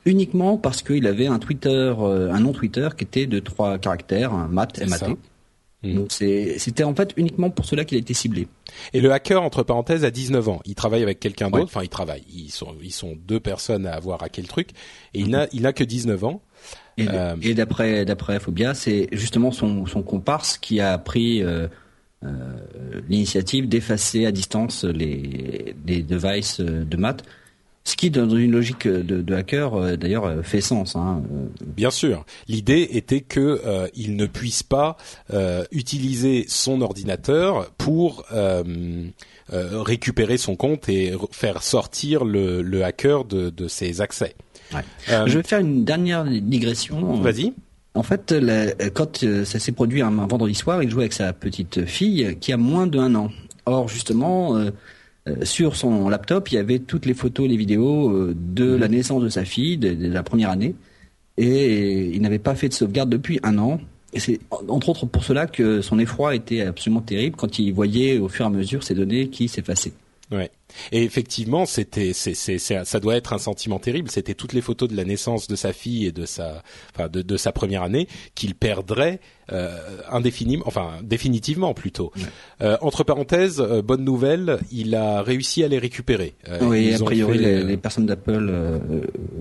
uniquement 0.05 0.57
parce 0.57 0.81
qu'il 0.81 1.07
avait 1.07 1.27
un 1.27 1.39
Twitter, 1.39 1.93
un 1.97 2.39
nom 2.39 2.53
Twitter 2.53 2.89
qui 2.97 3.03
était 3.03 3.27
de 3.27 3.39
trois 3.39 3.77
caractères, 3.77 4.33
un 4.33 4.47
mat, 4.47 4.79
M-A-T. 4.79 5.15
Mm. 5.83 5.93
Donc 5.95 6.11
c'était 6.11 6.83
en 6.83 6.93
fait 6.93 7.13
uniquement 7.15 7.49
pour 7.49 7.65
cela 7.65 7.85
qu'il 7.85 7.97
a 7.97 8.01
été 8.01 8.13
ciblé. 8.13 8.47
Et 8.93 8.99
le 8.99 9.11
hacker 9.13 9.41
entre 9.41 9.63
parenthèses 9.63 10.03
a 10.03 10.11
19 10.11 10.49
ans. 10.49 10.61
Il 10.65 10.75
travaille 10.75 11.03
avec 11.03 11.19
quelqu'un 11.19 11.49
d'autre. 11.49 11.65
Enfin, 11.65 11.83
il 11.83 11.89
travaille. 11.89 12.23
Ils 12.33 12.51
sont 12.51 12.75
ils 12.81 12.91
sont 12.91 13.15
deux 13.27 13.39
personnes 13.39 13.85
à 13.85 13.93
avoir 13.93 14.21
hacké 14.23 14.41
le 14.41 14.47
truc. 14.47 14.71
Et 15.13 15.19
il 15.19 15.27
mm-hmm. 15.27 15.31
n'a 15.31 15.47
il 15.53 15.65
a 15.65 15.73
que 15.73 15.83
19 15.83 16.23
ans. 16.25 16.41
Et, 16.97 17.07
euh... 17.07 17.35
et 17.41 17.53
d'après 17.53 18.03
d'après 18.03 18.39
Phobia, 18.41 18.73
c'est 18.73 19.07
justement 19.13 19.51
son 19.51 19.85
son 19.85 20.03
comparse 20.03 20.57
qui 20.57 20.81
a 20.81 20.97
pris 20.97 21.41
euh, 21.41 21.67
euh, 22.25 22.57
l'initiative 23.07 23.69
d'effacer 23.69 24.25
à 24.25 24.33
distance 24.33 24.83
les 24.83 25.75
les 25.87 26.03
devices 26.03 26.59
de 26.59 26.97
maths 26.97 27.23
Ce 27.85 27.95
qui, 27.95 28.11
dans 28.11 28.29
une 28.29 28.51
logique 28.51 28.87
de, 28.87 29.21
de 29.21 29.33
hacker, 29.33 29.73
euh, 29.73 29.95
d'ailleurs, 29.95 30.25
euh, 30.25 30.43
fait 30.43 30.61
sens. 30.61 30.95
Hein. 30.95 31.23
euh. 31.33 31.47
Bien 31.65 31.89
sûr. 31.89 32.23
L'idée 32.47 32.87
était 32.91 33.21
que 33.21 33.61
euh, 33.65 33.87
il 33.95 34.15
ne 34.15 34.27
puisse 34.27 34.61
pas 34.63 34.95
euh, 35.33 35.63
utiliser 35.71 36.45
son 36.47 36.81
ordinateur 36.81 37.71
pour 37.77 38.25
euh, 38.31 38.63
récupérer 39.51 40.37
son 40.37 40.55
compte 40.55 40.87
et 40.89 41.11
re- 41.13 41.27
faire 41.31 41.63
sortir 41.63 42.25
le, 42.25 42.61
le 42.61 42.83
hacker 42.83 43.25
de, 43.25 43.49
de 43.49 43.67
ses 43.67 44.01
accès. 44.01 44.35
Ouais. 44.73 44.83
Je 45.25 45.37
vais 45.39 45.43
faire 45.43 45.59
une 45.59 45.83
dernière 45.83 46.25
digression. 46.25 47.19
Vas-y. 47.21 47.53
En 47.95 48.03
fait, 48.03 48.31
la- 48.31 48.71
quand 48.91 49.25
ça 49.45 49.57
s'est 49.57 49.71
produit 49.71 50.03
un, 50.03 50.19
un 50.19 50.27
vendredi 50.27 50.53
soir, 50.53 50.83
il 50.83 50.89
jouait 50.91 51.03
avec 51.03 51.13
sa 51.13 51.33
petite 51.33 51.85
fille 51.85 52.37
qui 52.39 52.53
a 52.53 52.57
moins 52.57 52.85
d'un 52.85 53.15
an. 53.15 53.31
Or, 53.65 53.87
justement, 53.87 54.55
sur 55.43 55.75
son 55.75 56.09
laptop, 56.09 56.51
il 56.51 56.55
y 56.55 56.57
avait 56.57 56.79
toutes 56.79 57.05
les 57.05 57.13
photos 57.13 57.45
et 57.45 57.49
les 57.49 57.57
vidéos 57.57 58.09
euh, 58.09 58.35
de 58.37 58.75
la 58.75 58.87
naissance 58.87 59.21
de 59.23 59.29
sa 59.29 59.45
fille, 59.45 59.77
de, 59.77 59.93
de 59.93 60.11
la 60.11 60.23
première 60.23 60.49
année, 60.49 60.75
et 61.37 62.09
il 62.13 62.21
n'avait 62.21 62.39
pas 62.39 62.55
fait 62.55 62.69
de 62.69 62.73
sauvegarde 62.73 63.09
depuis 63.09 63.39
un 63.43 63.57
an. 63.57 63.79
Et 64.13 64.19
c'est 64.19 64.39
en- 64.51 64.61
entre 64.69 64.89
autres 64.89 65.05
pour 65.05 65.23
cela 65.23 65.45
que 65.47 65.81
son 65.81 65.99
effroi 65.99 66.35
était 66.35 66.61
absolument 66.61 67.01
terrible 67.01 67.35
quand 67.35 67.59
il 67.59 67.71
voyait 67.73 68.17
au 68.17 68.27
fur 68.27 68.45
et 68.45 68.47
à 68.47 68.51
mesure 68.51 68.83
ces 68.83 68.95
données 68.95 69.27
qui 69.29 69.47
s'effaçaient. 69.47 69.93
Ouais. 70.31 70.49
Et 70.91 71.03
effectivement, 71.03 71.65
c'était, 71.65 72.13
c'est, 72.13 72.33
c'est, 72.33 72.57
c'est- 72.57 72.85
ça 72.85 72.99
doit 72.99 73.15
être 73.15 73.33
un 73.33 73.37
sentiment 73.39 73.79
terrible. 73.79 74.09
C'était 74.11 74.33
toutes 74.33 74.53
les 74.53 74.61
photos 74.61 74.89
de 74.89 74.95
la 74.95 75.03
naissance 75.05 75.47
de 75.47 75.55
sa 75.55 75.73
fille 75.73 76.05
et 76.05 76.11
de 76.11 76.25
sa, 76.25 76.63
enfin, 76.95 77.07
de, 77.09 77.21
de 77.21 77.37
sa 77.37 77.51
première 77.51 77.83
année 77.83 78.07
qu'il 78.35 78.55
perdrait 78.55 79.19
euh, 79.51 79.75
indéfiniment, 80.11 80.63
enfin 80.67 80.91
définitivement 81.01 81.73
plutôt. 81.73 82.11
Euh, 82.61 82.77
entre 82.81 83.03
parenthèses, 83.03 83.59
euh, 83.59 83.81
bonne 83.81 84.03
nouvelle, 84.03 84.59
il 84.71 84.93
a 84.93 85.23
réussi 85.23 85.63
à 85.63 85.67
les 85.67 85.79
récupérer. 85.79 86.35
Euh, 86.47 86.59
oui, 86.61 86.93
a 86.93 86.99
priori, 86.99 87.39
fait, 87.39 87.43
les, 87.43 87.63
les 87.63 87.77
personnes 87.77 88.05
d'Apple, 88.05 88.47
euh, 88.47 88.77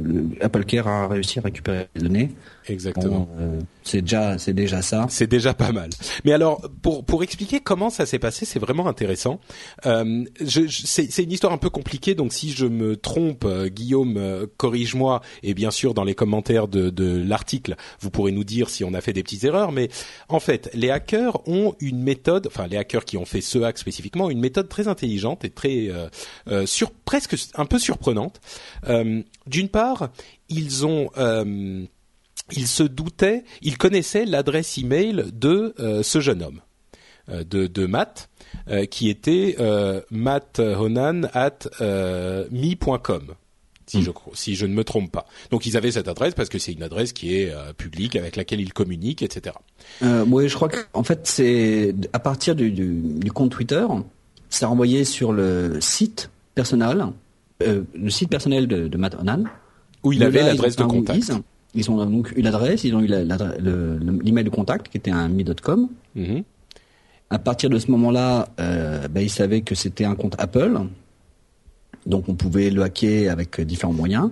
le 0.03 0.25
Apple 0.41 0.65
Care 0.65 0.89
a 0.89 1.09
réussi 1.09 1.39
à 1.39 1.43
récupérer 1.43 1.89
les 1.95 2.01
données. 2.03 2.31
exactement. 2.69 3.09
Bon, 3.21 3.29
euh, 3.39 3.61
c'est 3.83 4.01
déjà, 4.01 4.39
c'est 4.39 4.55
déjà 4.55 4.81
ça. 4.81 5.07
C'est 5.11 5.27
déjà 5.27 5.53
pas 5.53 5.73
mal. 5.73 5.91
Mais 6.25 6.33
alors, 6.33 6.63
pour 6.83 7.05
pour 7.05 7.23
expliquer 7.23 7.61
comment 7.61 7.91
ça 7.91 8.07
s'est 8.07 8.19
passé, 8.19 8.47
c'est 8.47 8.59
vraiment 8.59 8.87
intéressant. 8.87 9.41
Euh, 9.85 10.25
je, 10.41 10.67
je- 10.67 10.87
c'est 10.87 11.11
c'est 11.19 11.25
une 11.25 11.33
histoire 11.33 11.53
un 11.53 11.59
peu 11.59 11.69
compliquée, 11.69 12.15
donc 12.15 12.33
si 12.33 12.53
je 12.53 12.65
me 12.65 12.97
trompe, 12.97 13.45
euh, 13.45 13.67
Guillaume, 13.67 14.17
euh, 14.19 14.47
corrige-moi. 14.57 15.21
Et 15.43 15.53
bien 15.53 15.73
sûr, 15.73 15.93
dans 15.93 16.05
les 16.05 16.15
commentaires 16.15 16.69
de, 16.69 16.93
l'article, 17.27 17.75
vous 17.99 18.09
pourrez 18.09 18.31
nous 18.31 18.45
dire 18.45 18.71
si 18.71 18.85
on 18.85 18.95
a 18.95 19.01
fait 19.01 19.13
des 19.13 19.25
petites 19.25 19.43
erreurs. 19.43 19.73
Mais 19.73 19.89
en 20.29 20.39
fait, 20.39 20.71
les 20.75 20.91
hackers 20.91 21.41
ont 21.49 21.75
une 21.81 22.05
méthode, 22.05 22.47
enfin 22.47 22.69
les 22.69 22.77
hackers 22.77 23.05
qui 23.05 23.17
ont 23.17 23.25
fait 23.25 23.41
ce 23.41 23.59
hack 23.59 23.79
spécifiquement, 23.79 24.31
une 24.31 24.39
méthode 24.39 24.69
très 24.69 24.87
intelligente 24.87 25.45
et 25.45 25.51
très 25.51 25.89
euh, 26.47 26.67
sur 26.67 26.93
presque 26.93 27.35
un 27.57 27.67
peu 27.67 27.81
surprenante. 27.81 28.41
D'une 28.87 29.69
part, 29.69 30.11
ils 30.49 30.87
ont 30.87 31.11
euh, 31.19 31.85
il 32.53 32.69
se 32.69 32.85
doutait, 32.85 33.43
il 33.61 33.77
connaissait 33.77 34.25
l'adresse 34.25 34.79
email 34.79 35.25
de 35.33 35.75
ce 36.03 36.21
jeune 36.21 36.45
homme, 36.45 36.61
de, 37.29 37.67
de 37.67 37.87
Matt, 37.87 38.28
euh, 38.69 38.85
qui 38.87 39.09
était 39.09 39.57
euh, 39.61 40.01
matthonan 40.11 41.23
at 41.35 41.69
euh, 41.81 42.45
me.com. 42.51 43.35
Si, 43.87 44.03
je, 44.03 44.11
cro- 44.11 44.33
si 44.35 44.55
je 44.55 44.67
ne 44.67 44.75
me 44.75 44.85
trompe 44.85 45.11
pas. 45.11 45.27
Donc 45.51 45.65
ils 45.65 45.75
avaient 45.79 45.91
cette 45.93 46.09
adresse 46.09 46.35
parce 46.35 46.51
que 46.51 46.59
c'est 46.59 46.73
une 46.73 46.83
adresse 46.83 47.15
qui 47.15 47.35
est 47.37 47.51
euh, 47.51 47.73
publique 47.73 48.17
avec 48.17 48.37
laquelle 48.37 48.61
ils 48.61 48.75
communiquent, 48.75 49.23
etc. 49.23 49.57
Oui, 50.03 50.47
je 50.51 50.55
crois 50.55 50.69
que 50.69 50.77
en 50.93 51.03
fait 51.03 51.21
c'est 51.27 51.95
à 52.13 52.19
partir 52.19 52.55
du, 52.55 52.71
du, 52.71 52.87
du 53.01 53.33
compte 53.33 53.51
Twitter, 53.51 53.87
c'est 54.51 54.67
renvoyé 54.67 55.05
sur 55.07 55.33
le 55.33 55.81
site 55.81 56.29
personnel, 56.55 57.07
le 57.61 58.11
site 58.11 58.29
personnel 58.29 58.67
de, 58.67 58.89
de 58.89 58.99
Matt 58.99 59.15
Onan. 59.15 59.45
Où 60.05 60.13
il 60.13 60.19
De 60.21 60.27
avait 60.27 60.43
l'adresse 60.43 60.77
de 60.77 60.83
contact. 60.85 61.33
Ils 61.75 61.91
ont 61.91 61.97
donc 62.05 62.33
eu 62.37 62.43
l'adresse, 62.43 62.85
ils 62.85 62.95
ont 62.95 63.01
eu 63.01 63.07
le- 63.09 63.99
l'email 64.23 64.45
de 64.45 64.51
contact 64.51 64.89
qui 64.91 64.99
était 64.99 65.11
un 65.11 65.29
me.com. 65.29 65.89
Mhm. 66.15 66.43
À 67.31 67.39
partir 67.39 67.69
de 67.69 67.79
ce 67.79 67.91
moment-là, 67.91 68.49
euh, 68.59 69.07
ben, 69.09 69.21
ils 69.21 69.31
savaient 69.31 69.61
que 69.61 69.75
c'était 69.75 70.05
un 70.05 70.15
compte 70.15 70.35
Apple, 70.39 70.81
donc 72.07 72.29
on 72.29 72.35
pouvait 72.35 72.71
le 72.71 72.83
hacker 72.83 73.31
avec 73.31 73.61
euh, 73.61 73.65
différents 73.65 73.93
moyens. 73.93 74.31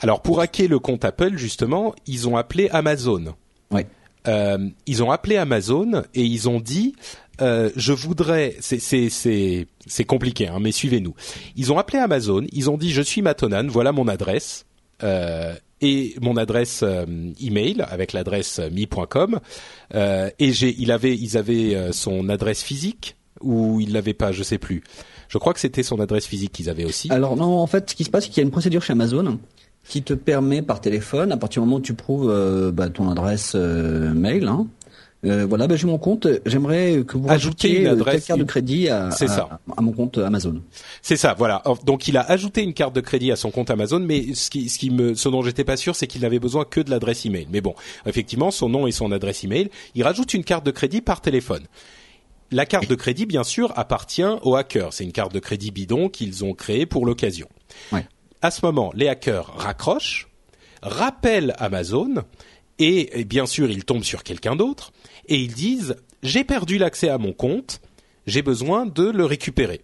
Alors 0.00 0.20
pour 0.20 0.40
hacker 0.40 0.68
le 0.68 0.78
compte 0.78 1.04
Apple, 1.04 1.36
justement, 1.36 1.94
ils 2.06 2.28
ont 2.28 2.36
appelé 2.36 2.68
Amazon. 2.70 3.34
Ouais. 3.70 3.86
Euh, 4.26 4.68
ils 4.86 5.02
ont 5.02 5.10
appelé 5.10 5.36
Amazon 5.36 6.02
et 6.14 6.22
ils 6.22 6.48
ont 6.48 6.60
dit 6.60 6.94
euh, 7.42 7.70
je 7.76 7.92
voudrais 7.92 8.56
c'est 8.60 10.04
compliqué 10.06 10.48
hein, 10.48 10.58
mais 10.60 10.72
suivez-nous. 10.72 11.14
Ils 11.56 11.72
ont 11.72 11.78
appelé 11.78 11.98
Amazon, 11.98 12.44
ils 12.52 12.70
ont 12.70 12.78
dit 12.78 12.90
je 12.90 13.02
suis 13.02 13.22
Matonan, 13.22 13.66
voilà 13.68 13.92
mon 13.92 14.08
adresse 14.08 14.64
et 15.84 16.14
mon 16.20 16.36
adresse 16.36 16.80
euh, 16.82 17.04
email 17.40 17.84
avec 17.88 18.12
l'adresse 18.12 18.58
euh, 18.58 18.70
mi.com 18.70 19.40
euh, 19.94 20.30
et 20.38 20.52
j'ai 20.52 20.74
il 20.78 20.90
avait 20.90 21.14
ils 21.16 21.36
avaient 21.36 21.74
euh, 21.74 21.92
son 21.92 22.28
adresse 22.28 22.62
physique 22.62 23.16
ou 23.40 23.80
ils 23.80 23.92
l'avaient 23.92 24.14
pas, 24.14 24.32
je 24.32 24.42
sais 24.42 24.58
plus. 24.58 24.82
Je 25.28 25.38
crois 25.38 25.52
que 25.52 25.60
c'était 25.60 25.82
son 25.82 26.00
adresse 26.00 26.26
physique 26.26 26.52
qu'ils 26.52 26.70
avaient 26.70 26.84
aussi. 26.84 27.10
Alors 27.10 27.36
non, 27.36 27.58
en 27.58 27.66
fait, 27.66 27.90
ce 27.90 27.94
qui 27.94 28.04
se 28.04 28.10
passe, 28.10 28.24
c'est 28.24 28.30
qu'il 28.30 28.38
y 28.38 28.44
a 28.44 28.44
une 28.44 28.52
procédure 28.52 28.82
chez 28.82 28.92
Amazon 28.92 29.38
qui 29.86 30.02
te 30.02 30.14
permet 30.14 30.62
par 30.62 30.80
téléphone, 30.80 31.32
à 31.32 31.36
partir 31.36 31.60
du 31.60 31.68
moment 31.68 31.78
où 31.78 31.82
tu 31.82 31.92
prouves 31.92 32.30
euh, 32.30 32.72
bah, 32.72 32.88
ton 32.88 33.10
adresse 33.10 33.52
euh, 33.54 34.14
mail, 34.14 34.48
hein, 34.48 34.66
euh, 35.24 35.46
voilà, 35.46 35.66
bah, 35.66 35.76
j'ai 35.76 35.86
mon 35.86 35.98
compte, 35.98 36.26
j'aimerais 36.46 37.02
que 37.06 37.16
vous 37.16 37.28
Ajouter 37.30 37.68
rajoutiez 37.68 37.80
une 37.80 37.86
euh, 37.86 37.92
adresse, 37.92 38.26
carte 38.26 38.38
de 38.38 38.42
une- 38.44 38.48
crédit 38.48 38.88
à, 38.88 39.10
C'est 39.10 39.24
à- 39.24 39.28
ça. 39.28 39.60
à 39.76 39.80
mon 39.80 39.92
compte 39.92 40.18
Amazon. 40.18 40.60
C'est 41.02 41.16
ça, 41.16 41.34
voilà. 41.36 41.62
Donc 41.84 42.08
il 42.08 42.16
a 42.16 42.22
ajouté 42.22 42.62
une 42.62 42.74
carte 42.74 42.94
de 42.94 43.00
crédit 43.00 43.32
à 43.32 43.36
son 43.36 43.50
compte 43.50 43.70
Amazon, 43.70 44.00
mais 44.00 44.34
ce 44.34 44.50
qui, 44.50 44.68
ce 44.68 44.78
qui 44.78 44.90
me, 44.90 45.14
ce 45.14 45.28
dont 45.28 45.42
j'étais 45.42 45.64
pas 45.64 45.76
sûr, 45.76 45.96
c'est 45.96 46.06
qu'il 46.06 46.22
n'avait 46.22 46.38
besoin 46.38 46.64
que 46.64 46.80
de 46.80 46.90
l'adresse 46.90 47.24
email. 47.26 47.46
Mais 47.50 47.60
bon, 47.60 47.74
effectivement, 48.06 48.50
son 48.50 48.68
nom 48.68 48.86
et 48.86 48.92
son 48.92 49.10
adresse 49.12 49.44
email. 49.44 49.70
Il 49.94 50.02
rajoute 50.04 50.34
une 50.34 50.44
carte 50.44 50.64
de 50.66 50.70
crédit 50.70 51.00
par 51.00 51.20
téléphone. 51.20 51.64
La 52.50 52.66
carte 52.66 52.88
de 52.88 52.94
crédit, 52.94 53.26
bien 53.26 53.42
sûr, 53.42 53.72
appartient 53.76 54.22
aux 54.42 54.54
hackers. 54.54 54.92
C'est 54.92 55.04
une 55.04 55.12
carte 55.12 55.32
de 55.34 55.40
crédit 55.40 55.70
bidon 55.70 56.08
qu'ils 56.08 56.44
ont 56.44 56.52
créée 56.54 56.86
pour 56.86 57.06
l'occasion. 57.06 57.48
Ouais. 57.90 58.06
À 58.42 58.50
ce 58.50 58.64
moment, 58.64 58.92
les 58.94 59.08
hackers 59.08 59.52
raccrochent, 59.56 60.28
rappellent 60.82 61.54
Amazon, 61.58 62.22
et, 62.78 63.20
et 63.20 63.24
bien 63.24 63.46
sûr, 63.46 63.70
ils 63.70 63.84
tombent 63.84 64.04
sur 64.04 64.22
quelqu'un 64.22 64.56
d'autre, 64.56 64.92
et 65.28 65.36
ils 65.36 65.52
disent 65.52 65.96
j'ai 66.22 66.44
perdu 66.44 66.78
l'accès 66.78 67.08
à 67.08 67.18
mon 67.18 67.32
compte, 67.32 67.80
j'ai 68.26 68.42
besoin 68.42 68.86
de 68.86 69.04
le 69.04 69.24
récupérer 69.24 69.82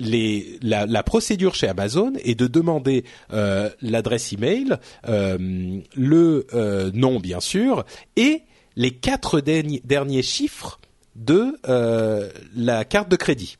la, 0.00 1.02
procédure 1.02 1.54
chez 1.54 1.68
Amazon 1.68 2.12
est 2.22 2.34
de 2.34 2.46
demander 2.46 3.04
euh, 3.32 3.70
l'adresse 3.80 4.32
email, 4.32 4.76
euh, 5.08 5.80
le 5.94 6.46
euh, 6.54 6.90
nom 6.92 7.20
bien 7.20 7.40
sûr, 7.40 7.84
et 8.16 8.42
les 8.76 8.90
quatre 8.90 9.40
derniers, 9.40 10.22
chiffres 10.22 10.80
de 11.14 11.56
euh, 11.68 12.30
la 12.56 12.84
carte 12.84 13.08
de 13.08 13.16
crédit. 13.16 13.56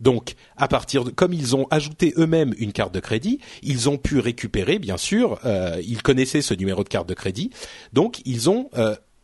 Donc, 0.00 0.34
à 0.56 0.68
partir 0.68 1.04
de, 1.04 1.10
comme 1.10 1.32
ils 1.32 1.56
ont 1.56 1.66
ajouté 1.70 2.12
eux-mêmes 2.18 2.52
une 2.58 2.72
carte 2.72 2.92
de 2.92 3.00
crédit, 3.00 3.38
ils 3.62 3.88
ont 3.88 3.96
pu 3.96 4.18
récupérer, 4.18 4.78
bien 4.78 4.98
sûr, 4.98 5.38
ils 5.82 6.02
connaissaient 6.02 6.42
ce 6.42 6.52
numéro 6.52 6.82
de 6.82 6.88
carte 6.88 7.08
de 7.08 7.14
crédit, 7.14 7.50
donc 7.92 8.20
ils 8.26 8.50
ont 8.50 8.68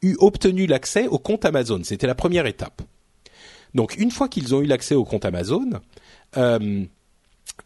eu 0.03 0.17
obtenu 0.19 0.67
l'accès 0.67 1.07
au 1.07 1.19
compte 1.19 1.45
Amazon. 1.45 1.81
C'était 1.85 2.07
la 2.07 2.15
première 2.15 2.47
étape. 2.47 2.83
Donc, 3.75 3.97
une 3.99 4.11
fois 4.11 4.29
qu'ils 4.29 4.55
ont 4.55 4.61
eu 4.61 4.67
l'accès 4.67 4.95
au 4.95 5.05
compte 5.05 5.25
Amazon, 5.25 5.71
euh, 6.37 6.85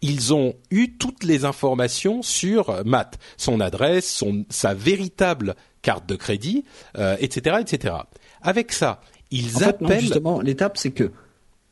ils 0.02 0.34
ont 0.34 0.54
eu 0.70 0.90
toutes 0.90 1.24
les 1.24 1.44
informations 1.44 2.22
sur 2.22 2.84
Matt, 2.84 3.18
son 3.36 3.60
adresse, 3.60 4.10
son, 4.10 4.44
sa 4.50 4.74
véritable 4.74 5.54
carte 5.82 6.06
de 6.06 6.16
crédit, 6.16 6.64
euh, 6.98 7.16
etc., 7.20 7.56
etc. 7.60 7.94
Avec 8.42 8.72
ça, 8.72 9.00
ils 9.30 9.56
En 9.56 9.60
fait, 9.60 9.80
non, 9.80 9.88
appellent. 9.88 10.00
justement, 10.00 10.40
l'étape, 10.40 10.76
c'est 10.76 10.90
que 10.90 11.10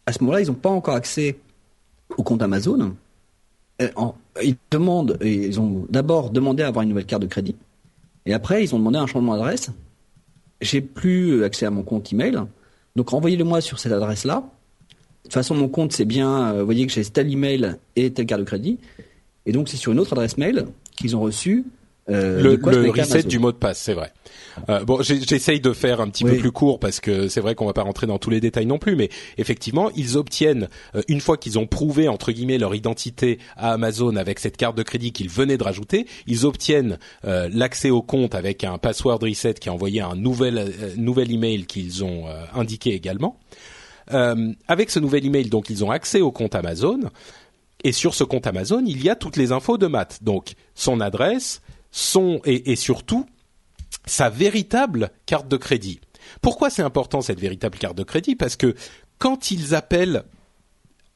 à 0.06 0.12
ce 0.12 0.20
moment-là, 0.20 0.40
ils 0.40 0.48
n'ont 0.48 0.54
pas 0.54 0.70
encore 0.70 0.94
accès 0.94 1.38
au 2.16 2.22
compte 2.22 2.42
Amazon. 2.42 2.96
Euh, 3.80 3.88
ils 4.42 4.56
demandent, 4.70 5.18
ils 5.22 5.60
ont 5.60 5.86
d'abord 5.88 6.30
demandé 6.30 6.62
à 6.62 6.68
avoir 6.68 6.82
une 6.82 6.90
nouvelle 6.90 7.06
carte 7.06 7.22
de 7.22 7.26
crédit, 7.26 7.56
et 8.26 8.34
après, 8.34 8.62
ils 8.62 8.74
ont 8.74 8.78
demandé 8.78 8.98
un 8.98 9.06
changement 9.06 9.36
d'adresse. 9.36 9.70
J'ai 10.62 10.80
plus 10.80 11.44
accès 11.44 11.66
à 11.66 11.70
mon 11.70 11.82
compte 11.82 12.12
email, 12.12 12.38
donc 12.96 13.10
renvoyez-le-moi 13.10 13.60
sur 13.60 13.78
cette 13.78 13.92
adresse-là. 13.92 14.36
De 14.36 15.24
toute 15.24 15.34
façon, 15.34 15.54
mon 15.54 15.68
compte, 15.68 15.92
c'est 15.92 16.04
bien, 16.04 16.54
euh, 16.54 16.60
vous 16.60 16.64
voyez 16.64 16.86
que 16.86 16.92
j'ai 16.92 17.04
tel 17.04 17.30
email 17.30 17.76
et 17.96 18.10
telle 18.12 18.26
carte 18.26 18.40
de 18.40 18.46
crédit, 18.46 18.78
et 19.44 19.52
donc 19.52 19.68
c'est 19.68 19.76
sur 19.76 19.92
une 19.92 19.98
autre 19.98 20.12
adresse 20.14 20.38
mail 20.38 20.66
qu'ils 20.96 21.16
ont 21.16 21.20
reçu 21.20 21.64
euh, 22.10 22.42
le, 22.42 22.56
le 22.56 22.90
reset 22.90 23.22
du 23.22 23.38
mot 23.38 23.52
de 23.52 23.56
passe, 23.56 23.80
c'est 23.80 23.94
vrai. 23.94 24.12
Euh, 24.68 24.84
bon, 24.84 25.02
j'essaye 25.02 25.60
de 25.60 25.72
faire 25.72 26.00
un 26.00 26.08
petit 26.08 26.24
peu 26.24 26.36
plus 26.36 26.52
court 26.52 26.78
parce 26.78 27.00
que 27.00 27.28
c'est 27.28 27.40
vrai 27.40 27.54
qu'on 27.54 27.66
va 27.66 27.72
pas 27.72 27.82
rentrer 27.82 28.06
dans 28.06 28.18
tous 28.18 28.30
les 28.30 28.40
détails 28.40 28.66
non 28.66 28.78
plus, 28.78 28.96
mais 28.96 29.08
effectivement, 29.38 29.90
ils 29.96 30.16
obtiennent 30.18 30.68
euh, 30.94 31.02
une 31.08 31.20
fois 31.20 31.36
qu'ils 31.36 31.58
ont 31.58 31.66
prouvé 31.66 32.08
entre 32.08 32.32
guillemets 32.32 32.58
leur 32.58 32.74
identité 32.74 33.38
à 33.56 33.72
Amazon 33.72 34.16
avec 34.16 34.38
cette 34.40 34.56
carte 34.56 34.76
de 34.76 34.82
crédit 34.82 35.12
qu'ils 35.12 35.30
venaient 35.30 35.58
de 35.58 35.64
rajouter, 35.64 36.06
ils 36.26 36.44
obtiennent 36.44 36.98
euh, 37.24 37.48
l'accès 37.52 37.90
au 37.90 38.02
compte 38.02 38.34
avec 38.34 38.64
un 38.64 38.78
password 38.78 39.20
reset 39.22 39.54
qui 39.54 39.68
a 39.68 39.72
envoyé 39.72 40.00
un 40.00 40.16
nouvel 40.16 40.58
euh, 40.58 40.94
nouvel 40.96 41.32
email 41.32 41.66
qu'ils 41.66 42.04
ont 42.04 42.28
euh, 42.28 42.44
indiqué 42.54 42.92
également. 42.94 43.38
Euh, 44.12 44.52
avec 44.68 44.90
ce 44.90 44.98
nouvel 44.98 45.24
email, 45.24 45.48
donc 45.48 45.70
ils 45.70 45.84
ont 45.84 45.90
accès 45.90 46.20
au 46.20 46.32
compte 46.32 46.54
Amazon 46.54 47.00
Et 47.84 47.92
sur 47.92 48.14
ce 48.14 48.24
compte 48.24 48.46
Amazon, 48.46 48.82
il 48.86 49.02
y 49.02 49.08
a 49.08 49.14
toutes 49.14 49.36
les 49.36 49.52
infos 49.52 49.78
de 49.78 49.86
Matt. 49.86 50.18
Donc 50.22 50.54
son 50.74 51.00
adresse, 51.00 51.62
son 51.92 52.40
et, 52.44 52.74
surtout 52.74 53.26
sa 54.06 54.30
véritable 54.30 55.10
carte 55.26 55.46
de 55.46 55.56
crédit. 55.56 56.00
Pourquoi 56.40 56.70
c'est 56.70 56.82
important 56.82 57.20
cette 57.20 57.38
véritable 57.38 57.78
carte 57.78 57.96
de 57.96 58.02
crédit? 58.02 58.34
Parce 58.34 58.56
que 58.56 58.74
quand 59.18 59.52
ils 59.52 59.74
appellent 59.74 60.24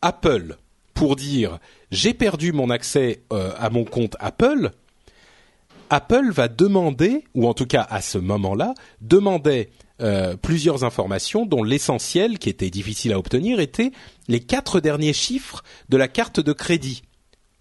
Apple 0.02 0.56
pour 0.94 1.16
dire 1.16 1.58
j'ai 1.90 2.14
perdu 2.14 2.52
mon 2.52 2.70
accès 2.70 3.22
euh, 3.32 3.52
à 3.58 3.70
mon 3.70 3.84
compte 3.84 4.16
Apple, 4.20 4.70
Apple 5.90 6.30
va 6.30 6.48
demander, 6.48 7.24
ou 7.34 7.48
en 7.48 7.54
tout 7.54 7.66
cas 7.66 7.86
à 7.88 8.00
ce 8.00 8.18
moment-là, 8.18 8.74
demandait 9.00 9.70
euh, 10.02 10.36
plusieurs 10.36 10.84
informations 10.84 11.46
dont 11.46 11.62
l'essentiel, 11.62 12.38
qui 12.38 12.50
était 12.50 12.70
difficile 12.70 13.12
à 13.12 13.18
obtenir, 13.18 13.60
était 13.60 13.92
les 14.28 14.40
quatre 14.40 14.80
derniers 14.80 15.12
chiffres 15.12 15.62
de 15.88 15.96
la 15.96 16.08
carte 16.08 16.40
de 16.40 16.52
crédit 16.52 17.02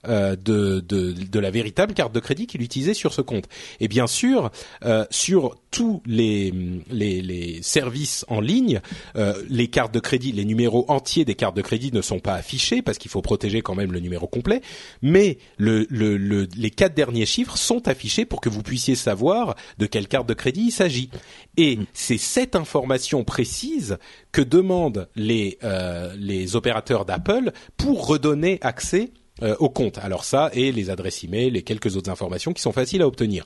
euh, 0.07 0.35
de, 0.35 0.79
de, 0.79 1.12
de, 1.13 1.39
la 1.39 1.51
véritable 1.51 1.93
carte 1.93 2.13
de 2.13 2.19
crédit 2.19 2.47
qu'il 2.47 2.62
utilisait 2.62 2.93
sur 2.93 3.13
ce 3.13 3.21
compte. 3.21 3.45
Et 3.79 3.88
bien 3.88 4.07
sûr, 4.07 4.51
euh, 4.83 5.05
sur 5.09 5.55
tous 5.71 6.01
les, 6.05 6.53
les, 6.89 7.21
les, 7.21 7.62
services 7.62 8.25
en 8.29 8.39
ligne, 8.39 8.81
euh, 9.15 9.33
les 9.50 9.67
cartes 9.67 9.93
de 9.93 10.00
crédit, 10.00 10.31
les 10.31 10.45
numéros 10.45 10.85
entiers 10.88 11.25
des 11.25 11.35
cartes 11.35 11.55
de 11.55 11.62
crédit 11.62 11.91
ne 11.91 12.01
sont 12.01 12.19
pas 12.19 12.35
affichés 12.35 12.81
parce 12.81 12.97
qu'il 12.97 13.12
faut 13.12 13.21
protéger 13.21 13.62
quand 13.62 13.75
même 13.75 13.91
le 13.91 14.00
numéro 14.00 14.27
complet, 14.27 14.62
mais 15.01 15.38
le, 15.57 15.85
le, 15.89 16.17
le, 16.17 16.47
les 16.55 16.69
quatre 16.69 16.95
derniers 16.95 17.25
chiffres 17.25 17.57
sont 17.57 17.88
affichés 17.88 18.25
pour 18.25 18.41
que 18.41 18.50
vous 18.50 18.63
puissiez 18.63 18.95
savoir 18.95 19.55
de 19.77 19.85
quelle 19.85 20.07
carte 20.07 20.27
de 20.27 20.33
crédit 20.33 20.67
il 20.67 20.71
s'agit. 20.71 21.09
Et 21.57 21.77
mm. 21.77 21.85
c'est 21.93 22.17
cette 22.17 22.55
information 22.55 23.24
précise 23.24 23.97
que 24.31 24.41
demandent 24.41 25.07
les, 25.15 25.57
euh, 25.63 26.13
les 26.17 26.55
opérateurs 26.55 27.05
d'Apple 27.05 27.51
pour 27.77 28.07
redonner 28.07 28.59
accès 28.62 29.12
euh, 29.43 29.53
au 29.59 29.69
compte. 29.69 29.97
Alors 29.97 30.23
ça 30.23 30.49
et 30.53 30.71
les 30.71 30.89
adresses 30.89 31.25
e-mail 31.25 31.57
et 31.57 31.61
quelques 31.61 31.97
autres 31.97 32.09
informations 32.09 32.53
qui 32.53 32.61
sont 32.61 32.71
faciles 32.71 33.01
à 33.01 33.07
obtenir. 33.07 33.45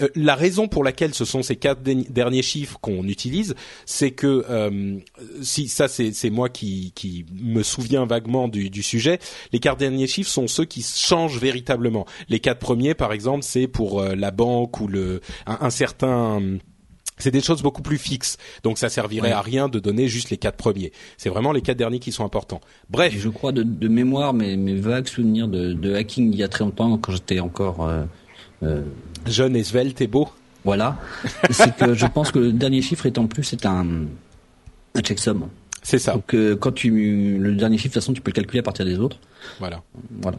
Euh, 0.00 0.08
la 0.14 0.36
raison 0.36 0.68
pour 0.68 0.84
laquelle 0.84 1.12
ce 1.12 1.24
sont 1.24 1.42
ces 1.42 1.56
quatre 1.56 1.82
derniers 1.82 2.42
chiffres 2.42 2.78
qu'on 2.80 3.08
utilise, 3.08 3.56
c'est 3.84 4.12
que 4.12 4.44
euh, 4.48 4.98
si 5.42 5.66
ça 5.66 5.88
c'est 5.88 6.30
moi 6.30 6.48
qui, 6.48 6.92
qui 6.94 7.26
me 7.32 7.64
souviens 7.64 8.06
vaguement 8.06 8.46
du, 8.46 8.70
du, 8.70 8.84
sujet, 8.84 9.18
les 9.52 9.58
quatre 9.58 9.78
derniers 9.78 10.06
chiffres 10.06 10.30
sont 10.30 10.46
ceux 10.46 10.66
qui 10.66 10.82
changent 10.82 11.40
véritablement. 11.40 12.06
Les 12.28 12.38
quatre 12.38 12.60
premiers, 12.60 12.94
par 12.94 13.12
exemple, 13.12 13.42
c'est 13.42 13.66
pour 13.66 14.02
la 14.02 14.30
banque 14.30 14.80
ou 14.80 14.86
le 14.86 15.20
un 15.46 15.70
certain 15.70 16.58
c'est 17.18 17.30
des 17.30 17.40
choses 17.40 17.62
beaucoup 17.62 17.82
plus 17.82 17.98
fixes. 17.98 18.36
Donc 18.62 18.78
ça 18.78 18.88
servirait 18.88 19.32
à 19.32 19.40
rien 19.40 19.68
de 19.68 19.78
donner 19.78 20.08
juste 20.08 20.30
les 20.30 20.36
quatre 20.36 20.56
premiers. 20.56 20.92
C'est 21.16 21.28
vraiment 21.28 21.52
les 21.52 21.62
quatre 21.62 21.76
derniers 21.76 21.98
qui 21.98 22.12
sont 22.12 22.24
importants. 22.24 22.60
Bref. 22.90 23.14
je 23.16 23.28
crois 23.28 23.52
de, 23.52 23.88
mémoire, 23.88 24.34
mes, 24.34 24.56
mes 24.56 24.74
vagues 24.74 25.08
souvenirs 25.08 25.48
de, 25.48 25.94
hacking 25.94 26.32
il 26.32 26.38
y 26.38 26.42
a 26.42 26.48
très 26.48 26.64
longtemps, 26.64 26.96
quand 26.98 27.12
j'étais 27.12 27.40
encore 27.40 27.86
euh, 27.86 28.04
euh, 28.62 28.82
jeune 29.26 29.56
et 29.56 29.64
svelte 29.64 30.00
et 30.00 30.06
beau. 30.06 30.28
Voilà. 30.64 30.98
c'est 31.50 31.76
que 31.76 31.94
je 31.94 32.06
pense 32.06 32.32
que 32.32 32.38
le 32.38 32.52
dernier 32.52 32.82
chiffre 32.82 33.06
en 33.18 33.26
plus 33.26 33.44
c'est 33.44 33.66
un, 33.66 33.86
un 34.94 35.00
checksum. 35.00 35.48
C'est 35.84 35.98
ça. 35.98 36.14
Donc 36.14 36.34
euh, 36.34 36.56
quand 36.56 36.72
tu 36.72 37.38
le 37.38 37.54
dernier 37.54 37.76
chiffre, 37.76 37.90
de 37.90 37.94
toute 37.94 38.02
façon, 38.02 38.14
tu 38.14 38.22
peux 38.22 38.30
le 38.30 38.36
calculer 38.36 38.60
à 38.60 38.62
partir 38.62 38.86
des 38.86 38.98
autres. 38.98 39.18
Voilà. 39.60 39.82
Voilà. 40.22 40.38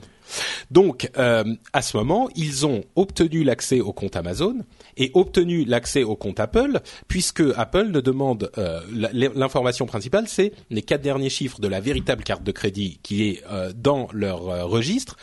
Donc, 0.72 1.12
euh, 1.18 1.44
à 1.72 1.84
ce 1.84 1.96
moment, 1.96 2.30
ils 2.36 2.66
ont 2.66 2.84
obtenu 2.96 3.44
l'accès 3.44 3.80
au 3.80 3.94
compte 3.94 4.16
Amazon 4.16 4.58
et 4.98 5.12
obtenu 5.14 5.64
l'accès 5.64 6.02
au 6.02 6.16
compte 6.16 6.40
Apple, 6.40 6.80
puisque 7.08 7.44
Apple 7.56 7.90
ne 7.90 8.02
demande 8.02 8.50
euh, 8.58 8.82
l'information 9.14 9.86
principale, 9.86 10.28
c'est 10.28 10.52
les 10.72 10.82
quatre 10.82 11.04
derniers 11.04 11.30
chiffres 11.30 11.62
de 11.62 11.68
la 11.68 11.80
véritable 11.80 12.24
carte 12.24 12.44
de 12.44 12.52
crédit 12.52 13.00
qui 13.04 13.30
est 13.30 13.44
dans 13.76 14.08
leur 14.14 14.68
registre 14.68 15.16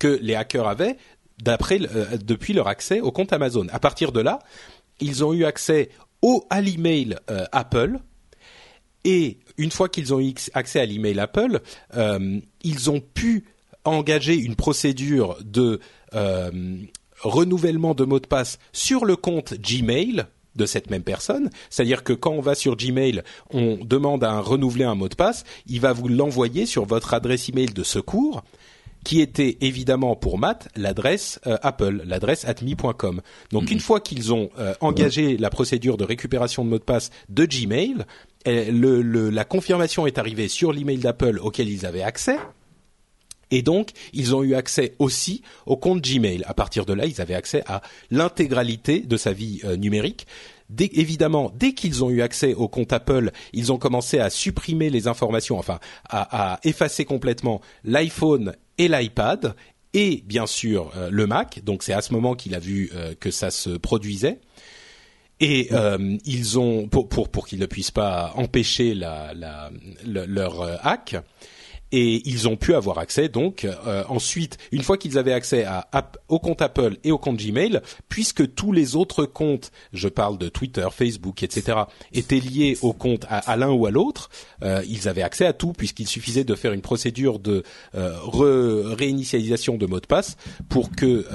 que 0.00 0.18
les 0.20 0.34
hackers 0.34 0.66
avaient 0.66 0.96
d'après 1.40 1.78
depuis 1.78 2.54
leur 2.54 2.66
accès 2.66 3.00
au 3.00 3.12
compte 3.12 3.32
Amazon. 3.32 3.66
À 3.70 3.78
partir 3.78 4.10
de 4.10 4.20
là, 4.20 4.40
ils 5.00 5.24
ont 5.24 5.32
eu 5.32 5.44
accès 5.44 5.90
au 6.22 6.44
à 6.50 6.60
l'email 6.60 7.16
Apple 7.52 8.00
et 9.04 9.38
une 9.60 9.70
fois 9.70 9.88
qu'ils 9.88 10.12
ont 10.14 10.20
accès 10.54 10.80
à 10.80 10.86
l'email 10.86 11.20
Apple, 11.20 11.60
ils 12.62 12.90
ont 12.90 13.00
pu 13.00 13.44
engager 13.84 14.34
une 14.34 14.56
procédure 14.56 15.38
de 15.44 15.80
euh, 16.14 16.50
renouvellement 17.20 17.94
de 17.94 18.04
mot 18.04 18.20
de 18.20 18.26
passe 18.26 18.58
sur 18.72 19.04
le 19.04 19.16
compte 19.16 19.54
Gmail 19.54 20.24
de 20.56 20.66
cette 20.66 20.90
même 20.90 21.02
personne, 21.02 21.48
c'est-à-dire 21.70 22.02
que 22.02 22.12
quand 22.12 22.32
on 22.32 22.40
va 22.40 22.54
sur 22.54 22.76
Gmail, 22.76 23.22
on 23.50 23.76
demande 23.76 24.24
à 24.24 24.32
un 24.32 24.40
renouveler 24.40 24.84
un 24.84 24.96
mot 24.96 25.08
de 25.08 25.14
passe, 25.14 25.44
il 25.66 25.80
va 25.80 25.92
vous 25.92 26.08
l'envoyer 26.08 26.66
sur 26.66 26.86
votre 26.86 27.14
adresse 27.14 27.48
email 27.48 27.66
de 27.66 27.84
secours 27.84 28.42
qui 29.04 29.20
était 29.20 29.56
évidemment 29.60 30.16
pour 30.16 30.38
Matt 30.38 30.68
l'adresse 30.76 31.40
euh, 31.46 31.56
Apple, 31.62 32.02
l'adresse 32.04 32.44
atmi.com. 32.44 33.22
Donc 33.50 33.64
mhm. 33.64 33.72
une 33.72 33.80
fois 33.80 34.00
qu'ils 34.00 34.34
ont 34.34 34.50
euh, 34.58 34.74
engagé 34.80 35.38
la 35.38 35.48
procédure 35.50 35.96
de 35.96 36.04
récupération 36.04 36.64
de 36.64 36.70
mot 36.70 36.78
de 36.78 36.84
passe 36.84 37.10
de 37.28 37.46
Gmail, 37.46 38.04
la 38.46 39.44
confirmation 39.44 40.06
est 40.06 40.18
arrivée 40.18 40.48
sur 40.48 40.72
l'email 40.72 40.98
d'Apple 40.98 41.38
auquel 41.38 41.68
ils 41.68 41.86
avaient 41.86 42.02
accès 42.02 42.38
et 43.50 43.62
donc, 43.62 43.90
ils 44.12 44.34
ont 44.34 44.42
eu 44.42 44.54
accès 44.54 44.94
aussi 44.98 45.42
au 45.66 45.76
compte 45.76 46.02
Gmail. 46.02 46.44
À 46.46 46.54
partir 46.54 46.86
de 46.86 46.92
là, 46.92 47.06
ils 47.06 47.20
avaient 47.20 47.34
accès 47.34 47.62
à 47.66 47.82
l'intégralité 48.10 49.00
de 49.00 49.16
sa 49.16 49.32
vie 49.32 49.60
euh, 49.64 49.76
numérique. 49.76 50.26
évidemment, 50.78 51.52
dès 51.56 51.74
qu'ils 51.74 52.04
ont 52.04 52.10
eu 52.10 52.22
accès 52.22 52.54
au 52.54 52.68
compte 52.68 52.92
Apple, 52.92 53.32
ils 53.52 53.72
ont 53.72 53.78
commencé 53.78 54.18
à 54.18 54.30
supprimer 54.30 54.90
les 54.90 55.08
informations, 55.08 55.58
enfin 55.58 55.80
à, 56.08 56.60
effacer 56.62 57.04
complètement 57.04 57.60
l'iPhone 57.84 58.54
et 58.78 58.88
l'iPad 58.88 59.54
et 59.92 60.22
bien 60.26 60.46
sûr 60.46 60.92
euh, 60.96 61.10
le 61.10 61.26
Mac. 61.26 61.60
Donc 61.64 61.82
c'est 61.82 61.92
à 61.92 62.02
ce 62.02 62.12
moment 62.12 62.34
qu'il 62.36 62.54
a 62.54 62.60
vu 62.60 62.90
euh, 62.94 63.14
que 63.18 63.32
ça 63.32 63.50
se 63.50 63.70
produisait. 63.70 64.38
Et 65.40 65.70
ils 66.26 66.58
ont 66.58 66.88
pour 66.88 67.08
pour, 67.08 67.30
pour 67.30 67.46
qu'ils 67.46 67.60
ne 67.60 67.66
puissent 67.66 67.90
pas 67.90 68.32
empêcher 68.36 68.94
la, 68.94 69.32
la, 69.34 69.70
leur 70.04 70.86
hack 70.86 71.16
et 71.92 72.28
ils 72.28 72.48
ont 72.48 72.56
pu 72.56 72.74
avoir 72.74 72.98
accès 72.98 73.28
donc 73.28 73.64
euh, 73.64 74.04
ensuite 74.08 74.58
une 74.72 74.82
fois 74.82 74.96
qu'ils 74.96 75.18
avaient 75.18 75.32
accès 75.32 75.66
au 76.28 76.38
compte 76.38 76.62
Apple 76.62 76.96
et 77.04 77.10
au 77.10 77.18
compte 77.18 77.36
Gmail 77.36 77.80
puisque 78.08 78.54
tous 78.54 78.72
les 78.72 78.96
autres 78.96 79.24
comptes 79.24 79.72
je 79.92 80.08
parle 80.08 80.38
de 80.38 80.48
Twitter 80.48 80.86
Facebook 80.92 81.42
etc 81.42 81.78
étaient 82.12 82.40
liés 82.40 82.78
au 82.82 82.92
compte 82.92 83.26
à, 83.28 83.56
l'un 83.56 83.70
ou 83.70 83.86
à 83.86 83.90
l'autre 83.90 84.30
euh, 84.62 84.82
ils 84.88 85.08
avaient 85.08 85.22
accès 85.22 85.46
à 85.46 85.52
tout 85.52 85.72
puisqu'il 85.72 86.06
suffisait 86.06 86.44
de 86.44 86.54
faire 86.54 86.72
une 86.72 86.82
procédure 86.82 87.38
de 87.38 87.62
euh, 87.94 88.14
réinitialisation 88.94 89.76
de 89.76 89.86
mot 89.86 90.00
de 90.00 90.06
passe 90.06 90.36
pour 90.68 90.90
que 90.90 91.26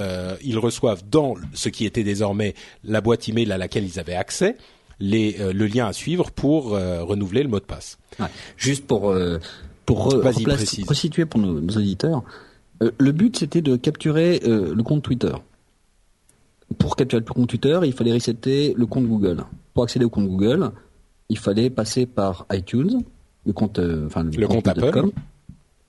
ils 0.42 0.58
reçoivent 0.58 1.04
dans 1.10 1.36
ce 1.54 1.70
qui 1.70 1.86
était 1.86 2.04
désormais 2.04 2.54
la 2.84 3.02
boîte 3.02 3.28
email 3.30 3.52
à 3.52 3.58
laquelle 3.58 3.86
ils 3.86 4.00
avaient 4.00 4.16
accès 4.16 4.58
le 5.00 5.66
lien 5.66 5.88
à 5.88 5.94
suivre 5.94 6.32
pour 6.32 6.72
renouveler 6.72 7.44
le 7.44 7.50
mot 7.50 7.60
de 7.60 7.66
passe. 7.66 7.98
Juste 8.58 8.88
pour 8.88 9.14
pour 9.86 10.06
resituer 10.06 11.26
pour 11.26 11.40
nos, 11.40 11.60
auditeurs, 11.60 12.24
euh, 12.82 12.92
le 12.98 13.12
but 13.12 13.38
c'était 13.38 13.62
de 13.62 13.76
capturer 13.76 14.42
euh, 14.46 14.74
le 14.74 14.84
compte 14.84 15.04
Twitter. 15.04 15.34
Pour 16.78 16.96
capturer 16.96 17.22
le 17.26 17.34
compte 17.34 17.48
Twitter, 17.48 17.80
il 17.84 17.94
fallait 17.94 18.14
resetter 18.14 18.74
le 18.76 18.86
compte 18.86 19.06
Google. 19.06 19.44
Pour 19.74 19.84
accéder 19.84 20.06
au 20.06 20.10
compte 20.10 20.28
Google, 20.28 20.72
il 21.30 21.38
fallait 21.38 21.70
passer 21.70 22.06
par 22.06 22.46
iTunes, 22.52 23.04
le 23.46 23.54
compte, 23.54 23.80
euh, 23.80 24.08
enfin 24.08 24.24
le, 24.24 24.48
compte, 24.48 24.68
Apple. 24.68 25.12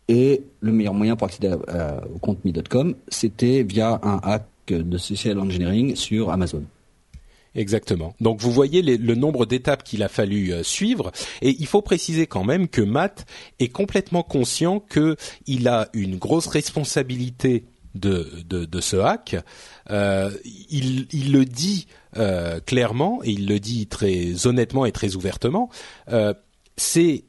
Et 0.08 0.42
le 0.60 0.72
meilleur 0.72 0.94
moyen 0.94 1.16
pour 1.16 1.26
accéder 1.26 1.52
au 1.52 2.18
compte 2.18 2.44
me.com, 2.44 2.94
c'était 3.08 3.62
via 3.62 3.98
un 4.02 4.20
hack 4.22 4.46
de 4.68 4.98
social 4.98 5.40
engineering 5.40 5.96
sur 5.96 6.30
Amazon. 6.30 6.62
Exactement. 7.56 8.14
Donc 8.20 8.40
vous 8.40 8.52
voyez 8.52 8.82
le 8.82 9.14
nombre 9.14 9.46
d'étapes 9.46 9.82
qu'il 9.82 10.02
a 10.02 10.08
fallu 10.08 10.52
euh, 10.52 10.62
suivre 10.62 11.10
et 11.40 11.56
il 11.58 11.66
faut 11.66 11.80
préciser 11.80 12.26
quand 12.26 12.44
même 12.44 12.68
que 12.68 12.82
Matt 12.82 13.24
est 13.58 13.68
complètement 13.68 14.22
conscient 14.22 14.78
que 14.78 15.16
il 15.46 15.66
a 15.66 15.88
une 15.94 16.18
grosse 16.18 16.46
responsabilité 16.48 17.64
de, 17.94 18.28
de, 18.44 18.80
ce 18.82 18.96
hack. 18.98 19.36
Euh, 19.88 20.30
il, 20.70 21.32
le 21.32 21.46
dit 21.46 21.86
euh, 22.18 22.60
clairement 22.60 23.20
et 23.24 23.30
il 23.30 23.46
le 23.46 23.58
dit 23.58 23.86
très 23.86 24.46
honnêtement 24.46 24.84
et 24.84 24.92
très 24.92 25.16
ouvertement. 25.16 25.70
C'est 26.76 27.24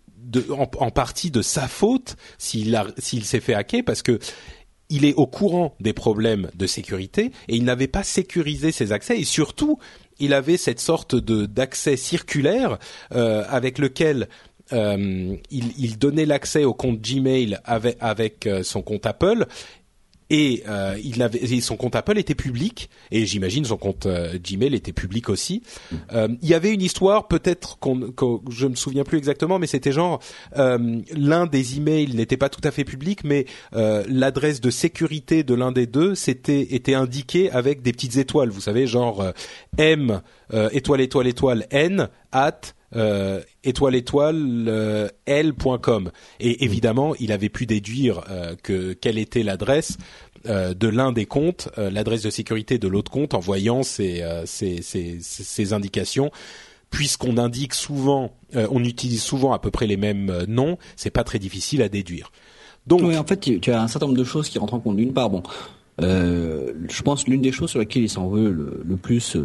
en, 0.49 0.69
en, 0.79 0.91
partie 0.91 1.31
de 1.31 1.41
sa 1.41 1.69
faute 1.69 2.17
s'il 2.37 2.75
s'est 3.23 3.39
fait 3.39 3.53
hacker 3.53 3.81
parce 3.85 4.01
que 4.01 4.19
il 4.89 5.05
est 5.05 5.13
au 5.13 5.27
courant 5.27 5.75
des 5.79 5.93
problèmes 5.93 6.49
de 6.55 6.67
sécurité 6.67 7.31
et 7.47 7.55
il 7.55 7.63
n'avait 7.63 7.87
pas 7.87 8.03
sécurisé 8.03 8.71
ses 8.71 8.91
accès 8.91 9.19
et 9.19 9.25
surtout 9.25 9.79
il 10.19 10.33
avait 10.33 10.57
cette 10.57 10.79
sorte 10.79 11.15
de 11.15 11.45
d'accès 11.45 11.97
circulaire 11.97 12.77
euh, 13.13 13.43
avec 13.49 13.77
lequel 13.77 14.27
euh, 14.73 15.35
il, 15.49 15.97
donnait 15.97 16.25
l'accès 16.25 16.65
au 16.65 16.73
compte 16.73 16.99
Gmail 16.99 17.57
avec, 17.63 17.97
avec 18.01 18.47
euh, 18.47 18.63
son 18.63 18.81
compte 18.81 19.05
Apple 19.05 19.45
et 20.29 20.63
euh, 20.67 20.97
il 21.03 21.21
avait 21.21 21.61
son 21.61 21.77
compte 21.77 21.95
Apple 21.95 22.17
était 22.17 22.35
public. 22.35 22.89
Et 23.11 23.25
j'imagine 23.25 23.65
son 23.65 23.77
compte 23.77 24.05
euh, 24.05 24.37
Gmail 24.37 24.75
était 24.75 24.93
public 24.93 25.29
aussi. 25.29 25.63
Euh, 26.13 26.27
il 26.41 26.49
y 26.49 26.53
avait 26.53 26.73
une 26.73 26.81
histoire 26.81 27.27
peut-être 27.27 27.79
qu'on 27.79 28.11
qu 28.11 28.25
je 28.49 28.67
me 28.67 28.75
souviens 28.75 29.03
plus 29.03 29.17
exactement, 29.17 29.59
mais 29.59 29.67
c'était 29.67 29.91
genre 29.91 30.19
euh, 30.57 31.01
l'un 31.15 31.45
des 31.45 31.77
emails 31.77 32.13
n'était 32.13 32.37
pas 32.37 32.49
tout 32.49 32.61
à 32.63 32.71
fait 32.71 32.83
public, 32.83 33.23
mais 33.23 33.45
euh, 33.73 34.03
l'adresse 34.09 34.61
de 34.61 34.69
sécurité 34.69 35.43
de 35.43 35.53
l'un 35.53 35.71
des 35.71 35.87
deux 35.87 36.15
c'était 36.15 36.73
était 36.75 36.93
indiqué 36.93 37.49
avec 37.51 37.81
des 37.81 37.91
petites 37.91 38.17
étoiles, 38.17 38.49
vous 38.49 38.61
savez, 38.61 38.87
genre 38.87 39.21
euh, 39.21 39.31
M 39.77 40.21
étoile 40.71 41.01
étoile 41.01 41.27
étoile 41.27 41.67
N 41.71 42.09
at 42.31 42.61
euh, 42.97 43.41
étoile 43.63 43.93
étoile 43.93 44.65
euh, 44.67 45.07
l.com 45.27 46.09
et 46.39 46.63
évidemment 46.63 47.13
il 47.19 47.31
avait 47.31 47.49
pu 47.49 47.67
déduire 47.67 48.23
euh, 48.29 48.55
que 48.63 48.93
quelle 48.93 49.19
était 49.19 49.43
l'adresse 49.43 49.97
de 50.45 50.87
l'un 50.87 51.11
des 51.11 51.25
comptes, 51.25 51.67
l'adresse 51.75 52.21
de 52.21 52.29
sécurité 52.29 52.77
de 52.77 52.87
l'autre 52.87 53.11
compte 53.11 53.33
en 53.33 53.39
voyant 53.39 53.83
ces, 53.83 54.23
indications. 55.71 56.31
Puisqu'on 56.89 57.37
indique 57.37 57.73
souvent, 57.73 58.31
on 58.53 58.81
utilise 58.81 59.21
souvent 59.21 59.51
à 59.51 59.59
peu 59.59 59.71
près 59.71 59.87
les 59.87 59.97
mêmes 59.97 60.45
noms, 60.47 60.77
c'est 60.95 61.09
pas 61.09 61.25
très 61.25 61.37
difficile 61.37 61.81
à 61.81 61.89
déduire. 61.89 62.31
Donc, 62.85 63.01
en 63.01 63.25
fait, 63.25 63.59
tu 63.59 63.71
as 63.71 63.81
un 63.81 63.89
certain 63.89 64.05
nombre 64.05 64.17
de 64.17 64.23
choses 64.23 64.47
qui 64.47 64.57
rentrent 64.57 64.75
en 64.75 64.79
compte. 64.79 64.95
D'une 64.95 65.11
part, 65.11 65.29
bon, 65.29 65.43
je 65.99 67.01
pense 67.01 67.27
l'une 67.27 67.41
des 67.41 67.51
choses 67.51 67.71
sur 67.71 67.79
lesquelles 67.79 68.03
il 68.03 68.09
s'en 68.09 68.29
veut 68.29 68.49
le, 68.49 68.95
plus, 68.95 69.35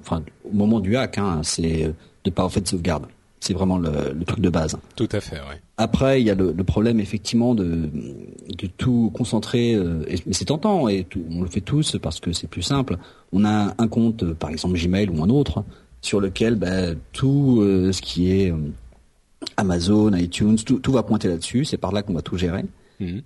enfin 0.00 0.24
au 0.44 0.56
moment 0.56 0.80
du 0.80 0.96
hack, 0.96 1.18
hein, 1.18 1.42
c'est 1.44 1.92
de 2.30 2.34
pas 2.34 2.44
en 2.44 2.48
fait 2.48 2.66
sauvegarde. 2.66 3.06
C'est 3.40 3.54
vraiment 3.54 3.78
le, 3.78 3.90
le, 4.18 4.24
truc 4.24 4.40
de 4.40 4.50
base. 4.50 4.76
Tout 4.96 5.08
à 5.12 5.20
fait, 5.20 5.36
ouais. 5.36 5.60
Après, 5.76 6.20
il 6.20 6.26
y 6.26 6.30
a 6.30 6.34
le, 6.34 6.52
le 6.52 6.64
problème 6.64 6.98
effectivement 6.98 7.54
de, 7.54 7.88
de 8.48 8.66
tout 8.66 9.12
concentrer, 9.14 9.74
euh, 9.74 10.02
et, 10.08 10.16
mais 10.26 10.32
c'est 10.32 10.46
tentant, 10.46 10.88
et 10.88 11.04
tout, 11.04 11.22
on 11.30 11.42
le 11.42 11.48
fait 11.48 11.60
tous 11.60 11.96
parce 12.02 12.18
que 12.18 12.32
c'est 12.32 12.48
plus 12.48 12.62
simple. 12.62 12.98
On 13.32 13.44
a 13.44 13.74
un 13.78 13.88
compte, 13.88 14.32
par 14.34 14.50
exemple 14.50 14.76
Gmail 14.76 15.08
ou 15.10 15.22
un 15.22 15.28
autre, 15.28 15.62
sur 16.00 16.20
lequel 16.20 16.56
bah, 16.56 16.94
tout 17.12 17.60
euh, 17.60 17.92
ce 17.92 18.02
qui 18.02 18.32
est 18.32 18.50
euh, 18.50 18.56
Amazon, 19.56 20.12
iTunes, 20.14 20.56
tout, 20.56 20.80
tout 20.80 20.92
va 20.92 21.04
pointer 21.04 21.28
là-dessus. 21.28 21.64
C'est 21.64 21.76
par 21.76 21.92
là 21.92 22.02
qu'on 22.02 22.14
va 22.14 22.22
tout 22.22 22.36
gérer. 22.36 22.64
Mmh. 23.00 23.20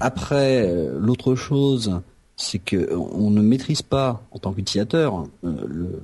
après, 0.00 0.68
l'autre 0.98 1.36
chose, 1.36 2.00
c'est 2.36 2.58
que 2.58 2.92
on 2.92 3.30
ne 3.30 3.40
maîtrise 3.40 3.82
pas 3.82 4.24
en 4.32 4.40
tant 4.40 4.52
qu'utilisateur 4.52 5.26
le 5.44 6.02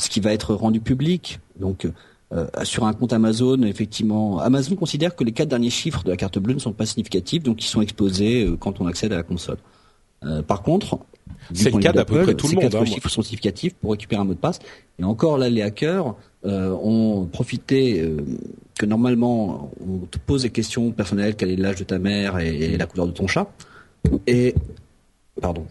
ce 0.00 0.10
qui 0.10 0.20
va 0.20 0.32
être 0.32 0.54
rendu 0.54 0.80
public. 0.80 1.40
Donc, 1.58 1.86
euh, 2.32 2.46
sur 2.62 2.84
un 2.84 2.92
compte 2.92 3.12
Amazon, 3.12 3.62
effectivement, 3.62 4.38
Amazon 4.38 4.76
considère 4.76 5.16
que 5.16 5.24
les 5.24 5.32
quatre 5.32 5.48
derniers 5.48 5.70
chiffres 5.70 6.02
de 6.04 6.10
la 6.10 6.16
carte 6.16 6.38
bleue 6.38 6.54
ne 6.54 6.58
sont 6.58 6.72
pas 6.72 6.86
significatifs, 6.86 7.42
donc 7.42 7.62
ils 7.62 7.68
sont 7.68 7.82
exposés 7.82 8.44
euh, 8.44 8.56
quand 8.56 8.80
on 8.80 8.86
accède 8.86 9.12
à 9.12 9.16
la 9.16 9.22
console. 9.22 9.58
Euh, 10.24 10.42
par 10.42 10.62
contre, 10.62 10.98
c'est 11.52 11.72
le 11.72 11.78
cas 11.78 11.92
d'à 11.92 12.04
peu 12.04 12.22
près 12.22 12.34
tout 12.34 12.46
le 12.46 12.54
monde. 12.54 12.62
Ces 12.64 12.68
quatre 12.68 12.82
hein, 12.82 12.84
chiffres 12.84 13.08
sont 13.08 13.22
significatifs 13.22 13.74
pour 13.74 13.92
récupérer 13.92 14.20
un 14.20 14.24
mot 14.24 14.34
de 14.34 14.38
passe. 14.38 14.58
Et 14.98 15.04
encore 15.04 15.38
là, 15.38 15.48
les 15.48 15.62
hackers 15.62 16.14
euh, 16.44 16.70
ont 16.82 17.26
profité 17.26 18.00
euh, 18.00 18.18
que 18.78 18.86
normalement 18.86 19.70
on 19.80 20.06
te 20.06 20.18
pose 20.18 20.42
des 20.42 20.50
questions 20.50 20.90
personnelles, 20.90 21.36
quel 21.36 21.50
est 21.50 21.56
l'âge 21.56 21.76
de 21.76 21.84
ta 21.84 21.98
mère 21.98 22.38
et, 22.38 22.54
et 22.54 22.76
la 22.76 22.86
couleur 22.86 23.06
de 23.06 23.12
ton 23.12 23.26
chat. 23.26 23.50
Et 24.26 24.54
pardon. 25.40 25.66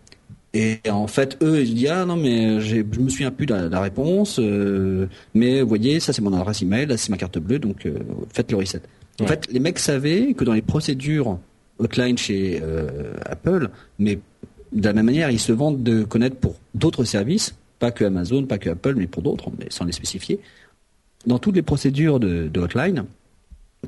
Et 0.53 0.79
en 0.89 1.07
fait, 1.07 1.37
eux, 1.43 1.61
ils 1.61 1.75
disent 1.75 1.89
ah 1.91 2.05
non 2.05 2.15
mais 2.15 2.59
je 2.59 2.77
me 2.77 3.09
souviens 3.09 3.29
plus 3.29 3.45
de 3.45 3.53
la, 3.53 3.67
de 3.67 3.71
la 3.71 3.81
réponse, 3.81 4.39
euh, 4.39 5.07
mais 5.35 5.61
vous 5.61 5.67
voyez, 5.67 5.99
ça 5.99 6.11
c'est 6.11 6.23
mon 6.23 6.33
adresse 6.33 6.63
email, 6.63 6.87
là 6.87 6.97
c'est 6.97 7.09
ma 7.09 7.17
carte 7.17 7.37
bleue, 7.37 7.59
donc 7.59 7.85
euh, 7.85 7.99
faites 8.33 8.51
le 8.51 8.57
reset. 8.57 8.81
En 9.21 9.27
fait, 9.27 9.47
les 9.51 9.59
mecs 9.59 9.79
savaient 9.79 10.33
que 10.33 10.45
dans 10.45 10.53
les 10.53 10.61
procédures 10.61 11.37
hotline 11.77 12.17
chez 12.17 12.59
euh, 12.63 13.13
Apple, 13.25 13.69
mais 13.99 14.19
de 14.71 14.85
la 14.85 14.93
même 14.93 15.05
manière, 15.05 15.29
ils 15.29 15.39
se 15.39 15.51
vendent 15.51 15.83
de 15.83 16.03
connaître 16.03 16.37
pour 16.37 16.55
d'autres 16.73 17.03
services, 17.03 17.55
pas 17.79 17.91
que 17.91 18.05
Amazon, 18.05 18.45
pas 18.45 18.57
que 18.57 18.69
Apple, 18.69 18.95
mais 18.95 19.07
pour 19.07 19.21
d'autres, 19.21 19.51
mais 19.59 19.67
sans 19.69 19.85
les 19.85 19.91
spécifier. 19.91 20.39
Dans 21.27 21.37
toutes 21.37 21.55
les 21.55 21.61
procédures 21.61 22.19
de, 22.19 22.47
de 22.47 22.59
hotline, 22.59 23.05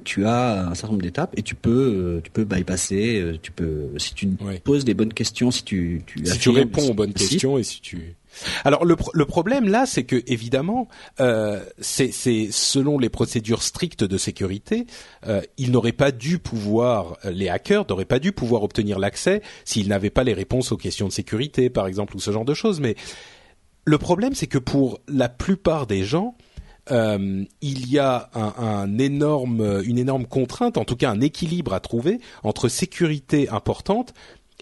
tu 0.04 0.26
as 0.26 0.68
un 0.70 0.74
certain 0.74 0.94
nombre 0.94 1.04
d'étapes 1.04 1.34
et 1.38 1.44
tu 1.44 1.54
peux 1.56 2.22
tu 2.24 2.32
peux 2.32 2.46
bypasser 2.46 3.38
tu 3.42 3.52
peux 3.52 3.90
si 3.98 4.14
tu 4.14 4.30
Ouais. 4.42 4.60
poses 4.64 4.86
des 4.86 4.94
bonnes 4.94 5.14
questions 5.14 5.52
si 5.52 5.64
tu 5.64 6.02
tu, 6.08 6.26
si 6.26 6.40
tu 6.40 6.50
réponds 6.50 6.90
aux 6.90 6.94
bonnes 6.94 7.14
si- 7.16 7.28
questions 7.28 7.58
et 7.58 7.64
si 7.64 7.82
tu 7.82 8.16
alors 8.64 8.86
le, 8.86 8.96
pro- 8.96 9.12
le 9.14 9.26
problème 9.26 9.68
là, 9.68 9.86
c'est 9.86 10.06
que 10.06 10.24
évidemment, 10.26 10.88
euh, 11.20 11.62
c'est 11.82 12.12
selon 12.14 12.98
les 12.98 13.10
procédures 13.10 13.62
strictes 13.62 14.06
de 14.06 14.18
sécurité, 14.18 14.86
euh, 15.28 15.42
ils 15.58 15.70
n'auraient 15.72 15.92
pas 15.92 16.14
dû 16.14 16.40
pouvoir, 16.40 17.18
euh, 17.26 17.32
les 17.32 17.50
hackers 17.50 17.86
n'auraient 17.90 18.06
pas 18.06 18.20
dû 18.20 18.32
pouvoir 18.32 18.64
obtenir 18.64 19.00
l'accès 19.00 19.42
s'ils 19.66 19.90
n'avaient 19.90 20.10
pas 20.10 20.24
les 20.24 20.32
réponses 20.34 20.72
aux 20.72 20.78
questions 20.78 21.08
de 21.10 21.12
sécurité, 21.12 21.70
par 21.70 21.88
exemple, 21.88 22.16
ou 22.16 22.22
ce 22.22 22.32
genre 22.32 22.46
de 22.46 22.54
choses. 22.54 22.80
Mais 22.80 22.96
le 23.84 23.98
problème, 23.98 24.34
c'est 24.34 24.48
que 24.48 24.58
pour 24.58 25.02
la 25.10 25.28
plupart 25.28 25.86
des 25.86 26.06
gens, 26.06 26.38
euh, 26.90 27.44
il 27.62 27.92
y 27.92 28.00
a 28.00 28.30
une 28.34 29.00
énorme 29.98 30.26
contrainte, 30.26 30.78
en 30.78 30.86
tout 30.86 30.96
cas 30.96 31.12
un 31.12 31.22
équilibre 31.22 31.74
à 31.74 31.80
trouver 31.80 32.20
entre 32.44 32.70
sécurité 32.70 33.50
importante 33.50 34.14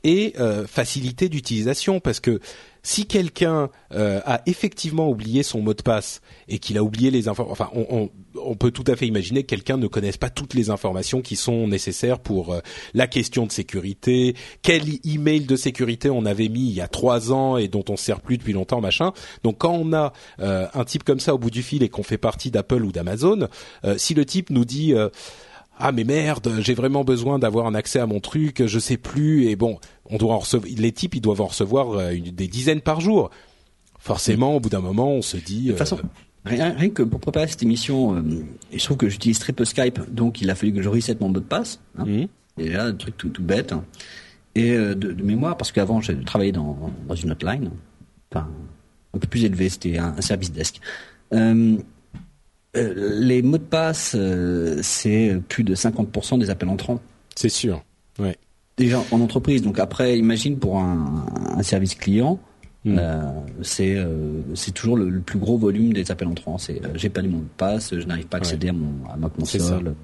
et 0.03 0.33
euh, 0.39 0.67
facilité 0.67 1.29
d'utilisation, 1.29 1.99
parce 1.99 2.19
que 2.19 2.39
si 2.83 3.05
quelqu'un 3.05 3.69
euh, 3.93 4.21
a 4.25 4.41
effectivement 4.45 5.09
oublié 5.09 5.43
son 5.43 5.61
mot 5.61 5.73
de 5.73 5.81
passe 5.81 6.21
et 6.47 6.59
qu'il 6.59 6.77
a 6.77 6.83
oublié 6.83 7.11
les 7.11 7.27
informations, 7.27 7.51
enfin, 7.51 7.69
on, 7.73 7.85
on, 7.89 8.09
on 8.41 8.55
peut 8.55 8.71
tout 8.71 8.85
à 8.87 8.95
fait 8.95 9.05
imaginer 9.05 9.43
que 9.43 9.47
quelqu'un 9.47 9.77
ne 9.77 9.87
connaisse 9.87 10.17
pas 10.17 10.29
toutes 10.29 10.53
les 10.53 10.69
informations 10.69 11.21
qui 11.21 11.35
sont 11.35 11.67
nécessaires 11.67 12.19
pour 12.19 12.53
euh, 12.53 12.61
la 12.93 13.07
question 13.07 13.45
de 13.45 13.51
sécurité, 13.51 14.35
quel 14.61 14.83
email 15.03 15.41
de 15.41 15.55
sécurité 15.55 16.09
on 16.09 16.25
avait 16.25 16.49
mis 16.49 16.67
il 16.69 16.73
y 16.73 16.81
a 16.81 16.87
trois 16.87 17.31
ans 17.31 17.57
et 17.57 17.67
dont 17.67 17.83
on 17.89 17.97
se 17.97 18.05
sert 18.05 18.21
plus 18.21 18.37
depuis 18.37 18.53
longtemps, 18.53 18.81
machin. 18.81 19.11
Donc 19.43 19.57
quand 19.59 19.73
on 19.73 19.93
a 19.93 20.13
euh, 20.39 20.67
un 20.73 20.85
type 20.85 21.03
comme 21.03 21.19
ça 21.19 21.33
au 21.33 21.37
bout 21.37 21.51
du 21.51 21.63
fil 21.63 21.83
et 21.83 21.89
qu'on 21.89 22.03
fait 22.03 22.17
partie 22.17 22.51
d'Apple 22.51 22.83
ou 22.83 22.91
d'Amazon, 22.91 23.47
euh, 23.83 23.97
si 23.97 24.13
le 24.13 24.25
type 24.25 24.49
nous 24.49 24.65
dit 24.65 24.93
euh, 24.93 25.09
ah 25.79 25.91
mais 25.91 26.03
merde, 26.03 26.53
j'ai 26.59 26.73
vraiment 26.75 27.03
besoin 27.03 27.39
d'avoir 27.39 27.65
un 27.65 27.73
accès 27.73 27.99
à 27.99 28.05
mon 28.05 28.19
truc, 28.19 28.65
je 28.65 28.79
sais 28.79 28.97
plus 28.97 29.45
et 29.47 29.55
bon, 29.55 29.79
on 30.05 30.17
doit 30.17 30.33
en 30.33 30.39
recevoir 30.39 30.69
les 30.77 30.91
types 30.91 31.15
ils 31.15 31.21
doivent 31.21 31.41
en 31.41 31.47
recevoir 31.47 31.91
euh, 31.93 32.11
une- 32.11 32.25
des 32.31 32.47
dizaines 32.47 32.81
par 32.81 32.99
jour. 33.01 33.29
Forcément, 33.99 34.55
au 34.55 34.59
bout 34.59 34.69
d'un 34.69 34.79
moment, 34.81 35.11
on 35.11 35.21
se 35.21 35.37
dit 35.37 35.63
De 35.65 35.69
toute 35.69 35.77
façon, 35.79 35.97
euh, 35.97 36.01
rien, 36.45 36.73
rien 36.73 36.89
que 36.89 37.03
pour 37.03 37.19
préparer 37.19 37.47
cette 37.47 37.63
émission, 37.63 38.15
euh, 38.15 38.21
il 38.71 38.79
se 38.79 38.85
trouve 38.85 38.97
que 38.97 39.09
j'utilise 39.09 39.39
très 39.39 39.53
peu 39.53 39.65
Skype, 39.65 39.99
donc 40.13 40.41
il 40.41 40.49
a 40.49 40.55
fallu 40.55 40.71
que 40.73 40.81
je 40.81 40.89
reset 40.89 41.17
mon 41.19 41.27
mot 41.29 41.33
de 41.39 41.45
passe. 41.45 41.79
Hein. 41.97 42.05
Mhm. 42.05 42.27
Et 42.59 42.69
là, 42.69 42.85
un 42.85 42.93
truc 42.93 43.17
tout, 43.17 43.29
tout 43.29 43.43
bête. 43.43 43.71
hein. 43.73 43.83
Et 44.55 44.71
euh, 44.71 44.95
de, 44.95 45.11
de 45.11 45.23
mémoire, 45.23 45.55
parce 45.57 45.71
qu'avant, 45.71 46.01
j'ai 46.01 46.19
travaillé 46.23 46.51
dans, 46.51 46.91
dans 47.07 47.15
une 47.15 47.31
hotline, 47.31 47.71
enfin, 48.31 48.47
un 49.13 49.17
peu 49.19 49.27
plus 49.27 49.43
élevé, 49.45 49.69
c'était 49.69 49.97
un, 49.97 50.15
un 50.17 50.21
service 50.21 50.51
desk. 50.51 50.79
Euh, 52.77 52.93
les 53.19 53.41
mots 53.41 53.57
de 53.57 53.63
passe, 53.63 54.15
euh, 54.15 54.79
c'est 54.83 55.35
plus 55.49 55.63
de 55.63 55.73
50% 55.75 56.37
des 56.39 56.49
appels 56.49 56.69
entrants. 56.69 56.99
c'est 57.35 57.49
sûr. 57.49 57.83
Ouais. 58.19 58.37
Déjà 58.77 59.01
en 59.11 59.21
entreprise, 59.21 59.61
donc 59.61 59.79
après, 59.79 60.17
imagine 60.19 60.57
pour 60.57 60.79
un, 60.79 61.25
un 61.57 61.63
service 61.63 61.95
client, 61.95 62.39
Mm. 62.85 62.95
euh, 62.97 63.21
c'est 63.61 63.95
euh, 63.97 64.39
c'est 64.55 64.71
toujours 64.71 64.95
le, 64.95 65.09
le 65.09 65.19
plus 65.19 65.37
gros 65.37 65.57
volume 65.57 65.91
des 65.91 66.11
appels 66.11 66.29
entrants. 66.29 66.57
C'est 66.57 66.81
euh, 66.85 66.89
j'ai 66.95 67.09
pas 67.09 67.19
les 67.21 67.27
mots 67.27 67.39
de 67.39 67.43
passe, 67.57 67.93
je 67.93 68.05
n'arrive 68.05 68.27
pas 68.27 68.37
à 68.37 68.39
accéder 68.39 68.69
à, 68.69 68.71
mon, 68.71 68.93
à 69.11 69.17
ma 69.17 69.27
console. 69.27 69.95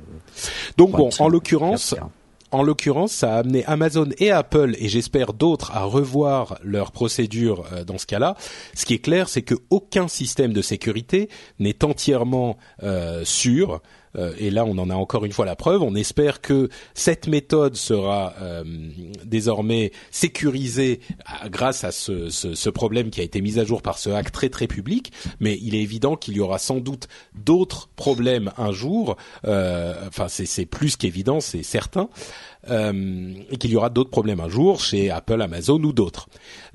Donc 0.78 0.90
Enfin, 0.90 0.98
bon, 0.98 1.10
en 1.26 1.30
l'occurrence, 1.30 1.94
etc. 1.94 2.06
en 2.56 2.64
l'occurrence, 2.64 3.12
ça 3.12 3.36
a 3.36 3.40
amené 3.40 3.66
Amazon 3.66 4.08
et 4.18 4.32
Apple 4.32 4.76
et 4.80 4.88
j'espère 4.88 5.34
d'autres 5.34 5.72
à 5.74 5.84
revoir 5.84 6.58
leurs 6.64 6.92
procédures 6.92 7.66
euh, 7.74 7.84
dans 7.84 7.98
ce 7.98 8.06
cas-là. 8.06 8.36
Ce 8.74 8.86
qui 8.86 8.94
est 8.94 9.00
clair, 9.00 9.28
c'est 9.28 9.42
que 9.42 9.56
aucun 9.70 10.08
système 10.08 10.54
de 10.54 10.62
sécurité 10.62 11.30
n'est 11.60 11.84
entièrement 11.84 12.58
euh, 12.84 13.26
sûr. 13.26 13.82
Euh, 14.16 14.34
et 14.38 14.50
là, 14.50 14.66
on 14.66 14.78
en 14.78 14.90
a 14.90 14.96
encore 14.96 15.26
une 15.26 15.32
fois 15.32 15.46
la 15.46 15.56
preuve. 15.56 15.82
On 15.82 15.96
espère 15.96 16.42
que 16.42 16.70
cette 16.94 17.28
méthode 17.28 17.76
sera 17.76 18.34
euh, 18.42 18.64
désormais 19.26 19.92
sécurisée 20.12 21.00
à- 21.26 21.50
grâce 21.50 21.84
à 21.84 21.92
ce, 21.92 22.70
problème 22.70 23.10
qui 23.10 23.22
a 23.22 23.24
été 23.24 23.42
mis 23.42 23.60
à 23.60 23.64
jour 23.64 23.82
par 23.82 23.98
ce 23.98 24.10
hack 24.10 24.32
très 24.32 24.50
très 24.50 24.68
public. 24.68 25.12
Mais 25.40 25.58
il 25.62 25.76
est 25.76 25.82
évident 25.82 26.16
qu'il 26.16 26.36
y 26.36 26.40
aura 26.40 26.60
sans 26.60 26.78
doute 26.78 27.08
d'autres 27.34 27.90
problèmes 27.96 28.52
un 28.58 28.72
jour. 28.72 29.18
Euh, 29.46 29.94
enfin, 30.08 30.28
c'est 30.28 30.66
plus 30.66 30.96
qu'évident, 30.96 31.40
c'est 31.40 31.64
certain. 31.64 32.10
Euh, 32.70 33.34
et 33.52 33.58
qu'il 33.58 33.70
y 33.70 33.76
aura 33.76 33.92
d'autres 33.92 34.10
problèmes 34.10 34.40
un 34.40 34.50
jour 34.50 34.80
chez 34.82 35.12
Apple, 35.12 35.40
Amazon 35.40 35.80
ou 35.84 35.94
d'autres. 35.94 36.28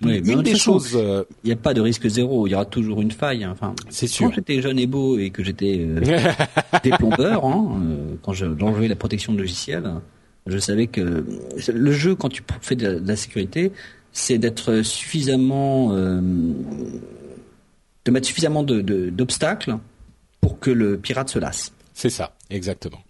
Oui, 0.05 0.19
Une 0.25 0.37
de 0.37 0.43
des 0.43 0.55
choses, 0.55 0.93
euh, 0.95 1.25
Il 1.43 1.49
n'y 1.49 1.53
a 1.53 1.57
pas 1.57 1.75
de 1.75 1.81
risque 1.81 2.07
zéro, 2.09 2.47
il 2.47 2.51
y 2.51 2.55
aura 2.55 2.65
toujours 2.65 3.01
une 3.01 3.11
faille. 3.11 3.43
hein. 3.43 3.51
Enfin, 3.53 3.75
C'est 3.89 4.07
sûr. 4.07 4.29
Quand 4.29 4.35
j'étais 4.37 4.63
jeune 4.63 4.79
et 4.79 4.87
beau 4.87 5.19
et 5.19 5.31
que 5.31 5.43
j'étais 5.43 5.79
euh, 5.81 6.01
déplombeur, 6.85 7.45
hein, 7.45 7.77
euh, 7.83 8.15
quand 8.23 8.33
je- 8.33 8.57
j'enlevais 8.59 8.87
la 8.87 8.95
protection 8.95 9.33
de 9.33 9.39
logiciel, 9.39 9.83
je 10.47 10.59
savais 10.59 10.87
que 10.87 11.25
le 11.75 11.93
jeu, 11.93 12.15
quand 12.15 12.29
tu 12.29 12.43
fais 12.63 12.77
de 12.77 12.87
la, 12.87 13.01
de 13.01 13.09
la 13.09 13.17
sécurité, 13.17 13.73
c'est 14.13 14.39
d'être 14.39 14.83
suffisamment, 14.83 15.93
de 18.05 18.11
mettre 18.11 18.27
suffisamment 18.27 18.63
de- 18.63 18.81
de- 18.81 19.11
d'obstacles 19.11 19.77
pour 20.41 20.59
que 20.59 20.71
le 20.71 20.97
pirate 20.99 21.29
se 21.31 21.39
lasse. 21.39 21.73
c'est 21.95 22.11
ça, 22.11 22.35
exactement. 22.49 23.01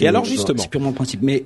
Et 0.00 0.08
alors 0.08 0.24
justement, 0.24 0.58
c'est 0.62 0.70
purement 0.70 0.88
le 0.90 0.94
principe. 0.94 1.20
Mais 1.22 1.44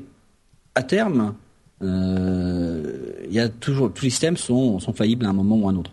à 0.75 0.83
terme, 0.83 1.35
euh, 1.83 3.13
il 3.29 3.35
y 3.35 3.51
toujours 3.61 3.93
tous 3.93 4.05
les 4.05 4.11
systèmes 4.11 4.37
sont, 4.37 4.79
faillibles 4.95 5.27
à 5.27 5.31
un 5.31 5.33
moment 5.33 5.57
ou 5.57 5.69
à 5.69 5.73
un 5.73 5.77
autre. 5.77 5.93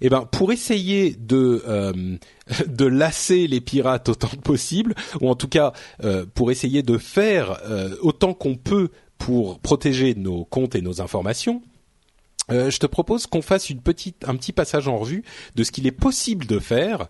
Eh 0.00 0.08
ben, 0.08 0.26
pour 0.30 0.52
essayer 0.52 1.14
de 1.18 1.62
euh, 1.68 2.16
de 2.66 2.86
lasser 2.86 3.46
les 3.46 3.60
pirates 3.60 4.08
autant 4.08 4.28
que 4.28 4.36
possible, 4.36 4.94
ou 5.20 5.28
en 5.28 5.34
tout 5.34 5.48
cas 5.48 5.72
euh, 6.04 6.24
pour 6.34 6.50
essayer 6.50 6.82
de 6.82 6.96
faire 6.96 7.60
autant 8.00 8.32
qu'on 8.32 8.56
peut 8.56 8.90
pour 9.18 9.58
protéger 9.58 10.14
nos 10.14 10.44
comptes 10.44 10.74
et 10.74 10.80
nos 10.80 11.02
informations, 11.02 11.62
je 12.48 12.78
te 12.78 12.86
propose 12.86 13.28
qu'on 13.28 13.42
fasse 13.42 13.70
une 13.70 13.80
petite, 13.80 14.24
un 14.26 14.34
petit 14.34 14.52
passage 14.52 14.88
en 14.88 14.96
revue 14.96 15.22
de 15.54 15.62
ce 15.62 15.70
qu'il 15.70 15.86
est 15.86 15.92
possible 15.92 16.46
de 16.46 16.58
faire. 16.58 17.08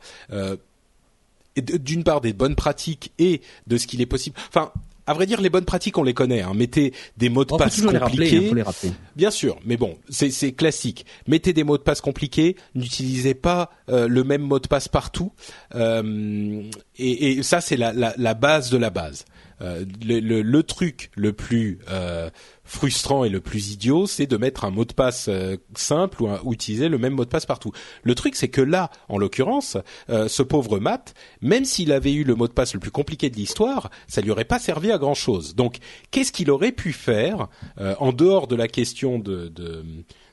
d'une 1.57 2.05
part 2.05 2.21
des 2.21 2.33
bonnes 2.33 2.57
pratiques 2.57 3.13
et 3.19 3.41
de 3.67 3.77
ce 3.77 3.87
qu'il 3.87 4.01
est 4.01 4.07
possible. 4.07 4.37
Enfin, 4.49 4.73
à 5.07 5.15
vrai 5.15 5.27
dire, 5.27 5.41
les 5.41 5.51
bonnes 5.51 5.65
pratiques, 5.65 5.99
on 5.99 6.03
les 6.03 6.15
connaît. 6.15 6.43
Hein. 6.43 6.53
Mettez 6.55 6.93
des 7.17 7.29
mots 7.29 7.45
de 7.45 7.55
passe 7.55 7.81
compliqués. 7.81 8.53
Les 8.53 8.63
rappeler, 8.63 8.93
Bien 9.17 9.31
sûr, 9.31 9.59
mais 9.65 9.77
bon, 9.77 9.97
c'est 10.09 10.53
classique. 10.53 11.07
Mettez 11.27 11.53
des 11.53 11.65
mots 11.65 11.79
de 11.79 11.83
passe 11.83 12.01
compliqués. 12.01 12.57
N'utilisez 12.75 13.35
pas 13.35 13.71
euh, 13.89 14.09
le 14.09 14.25
même 14.25 14.43
mot 14.43 14.59
de 14.59 14.69
passe 14.69 14.89
partout. 14.89 15.33
Euh, 15.75 16.63
et, 16.99 17.33
et, 17.33 17.43
ça, 17.43 17.61
c'est 17.61 17.77
la, 17.77 17.93
la, 17.93 18.15
la, 18.17 18.35
base 18.35 18.71
de 18.71 18.77
la 18.77 18.91
base. 18.91 19.25
Euh, 19.63 19.85
le, 20.05 20.21
le, 20.21 20.41
le, 20.43 20.63
truc 20.63 21.11
le 21.17 21.33
plus 21.35 21.81
euh, 21.91 22.31
frustrant 22.71 23.25
et 23.25 23.29
le 23.29 23.41
plus 23.41 23.73
idiot, 23.73 24.07
c'est 24.07 24.27
de 24.27 24.37
mettre 24.37 24.65
un 24.65 24.71
mot 24.71 24.85
de 24.85 24.93
passe 24.93 25.27
euh, 25.29 25.57
simple 25.75 26.23
ou, 26.23 26.53
utiliser 26.53 26.89
le 26.89 26.99
même 26.99 27.15
mot 27.15 27.25
de 27.25 27.31
passe 27.31 27.45
partout. 27.45 27.73
Le 28.05 28.15
truc, 28.15 28.37
c'est 28.37 28.49
que 28.49 28.61
là, 28.61 28.91
en 29.09 29.19
l'occurrence, 29.19 29.77
ce 30.09 30.43
pauvre 30.43 30.79
Matt, 30.79 31.15
même 31.41 31.65
s'il 31.65 31.93
avait 31.93 32.13
eu 32.13 32.25
le 32.25 32.35
mot 32.35 32.47
de 32.47 32.53
passe 32.53 32.75
le 32.75 32.81
plus 32.81 32.91
compliqué 32.91 33.29
de 33.31 33.37
l'histoire, 33.37 33.91
ça 34.07 34.21
lui 34.21 34.31
aurait 34.31 34.45
pas 34.45 34.59
servi 34.59 34.93
à 34.93 34.99
grand 34.99 35.15
chose. 35.15 35.55
Donc, 35.55 35.79
qu'est-ce 36.11 36.33
qu'il 36.33 36.51
aurait 36.51 36.73
pu 36.73 36.93
faire 36.93 37.49
en 37.79 38.13
dehors 38.13 38.47
de 38.47 38.57
la 38.57 38.69
question 38.69 39.19
de, 39.19 39.49
de 39.49 39.85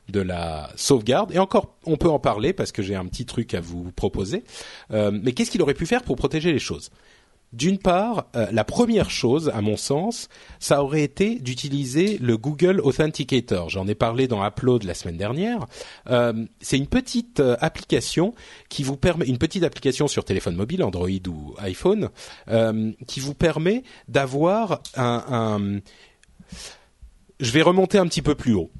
de 0.08 0.20
la 0.20 0.70
sauvegarde? 0.76 1.32
Et 1.32 1.38
encore, 1.38 1.76
on 1.84 1.96
peut 1.96 2.08
en 2.08 2.18
parler 2.18 2.52
parce 2.52 2.72
que 2.72 2.82
j'ai 2.82 2.94
un 2.94 3.06
petit 3.06 3.26
truc 3.26 3.54
à 3.54 3.60
vous 3.60 3.92
proposer. 3.92 4.44
Euh, 4.90 5.10
mais 5.12 5.32
qu'est-ce 5.32 5.50
qu'il 5.50 5.62
aurait 5.62 5.74
pu 5.74 5.86
faire 5.86 6.02
pour 6.02 6.16
protéger 6.16 6.52
les 6.52 6.58
choses? 6.58 6.90
D'une 7.52 7.78
part, 7.78 8.26
euh, 8.36 8.46
la 8.52 8.64
première 8.64 9.10
chose, 9.10 9.50
à 9.54 9.62
mon 9.62 9.76
sens, 9.76 10.28
ça 10.58 10.82
aurait 10.82 11.02
été 11.02 11.38
d'utiliser 11.38 12.18
le 12.18 12.36
Google 12.36 12.80
Authenticator. 12.80 13.70
J'en 13.70 13.86
ai 13.86 13.94
parlé 13.94 14.28
dans 14.28 14.44
Upload 14.44 14.84
la 14.84 14.92
semaine 14.92 15.16
dernière. 15.16 15.66
Euh, 16.10 16.44
c'est 16.60 16.76
une 16.76 16.86
petite 16.86 17.40
euh, 17.40 17.56
application 17.60 18.34
qui 18.68 18.82
vous 18.82 18.96
permet, 18.96 19.26
une 19.26 19.38
petite 19.38 19.64
application 19.64 20.08
sur 20.08 20.24
téléphone 20.24 20.56
mobile, 20.56 20.82
Android 20.82 21.08
ou 21.28 21.54
iPhone, 21.58 22.10
qui 23.06 23.20
vous 23.20 23.34
permet 23.34 23.82
d'avoir 24.08 24.82
un, 24.96 25.24
un. 25.28 25.80
Je 27.40 27.50
vais 27.50 27.62
remonter 27.62 27.98
un 27.98 28.06
petit 28.06 28.22
peu 28.22 28.34
plus 28.34 28.54
haut 28.54 28.70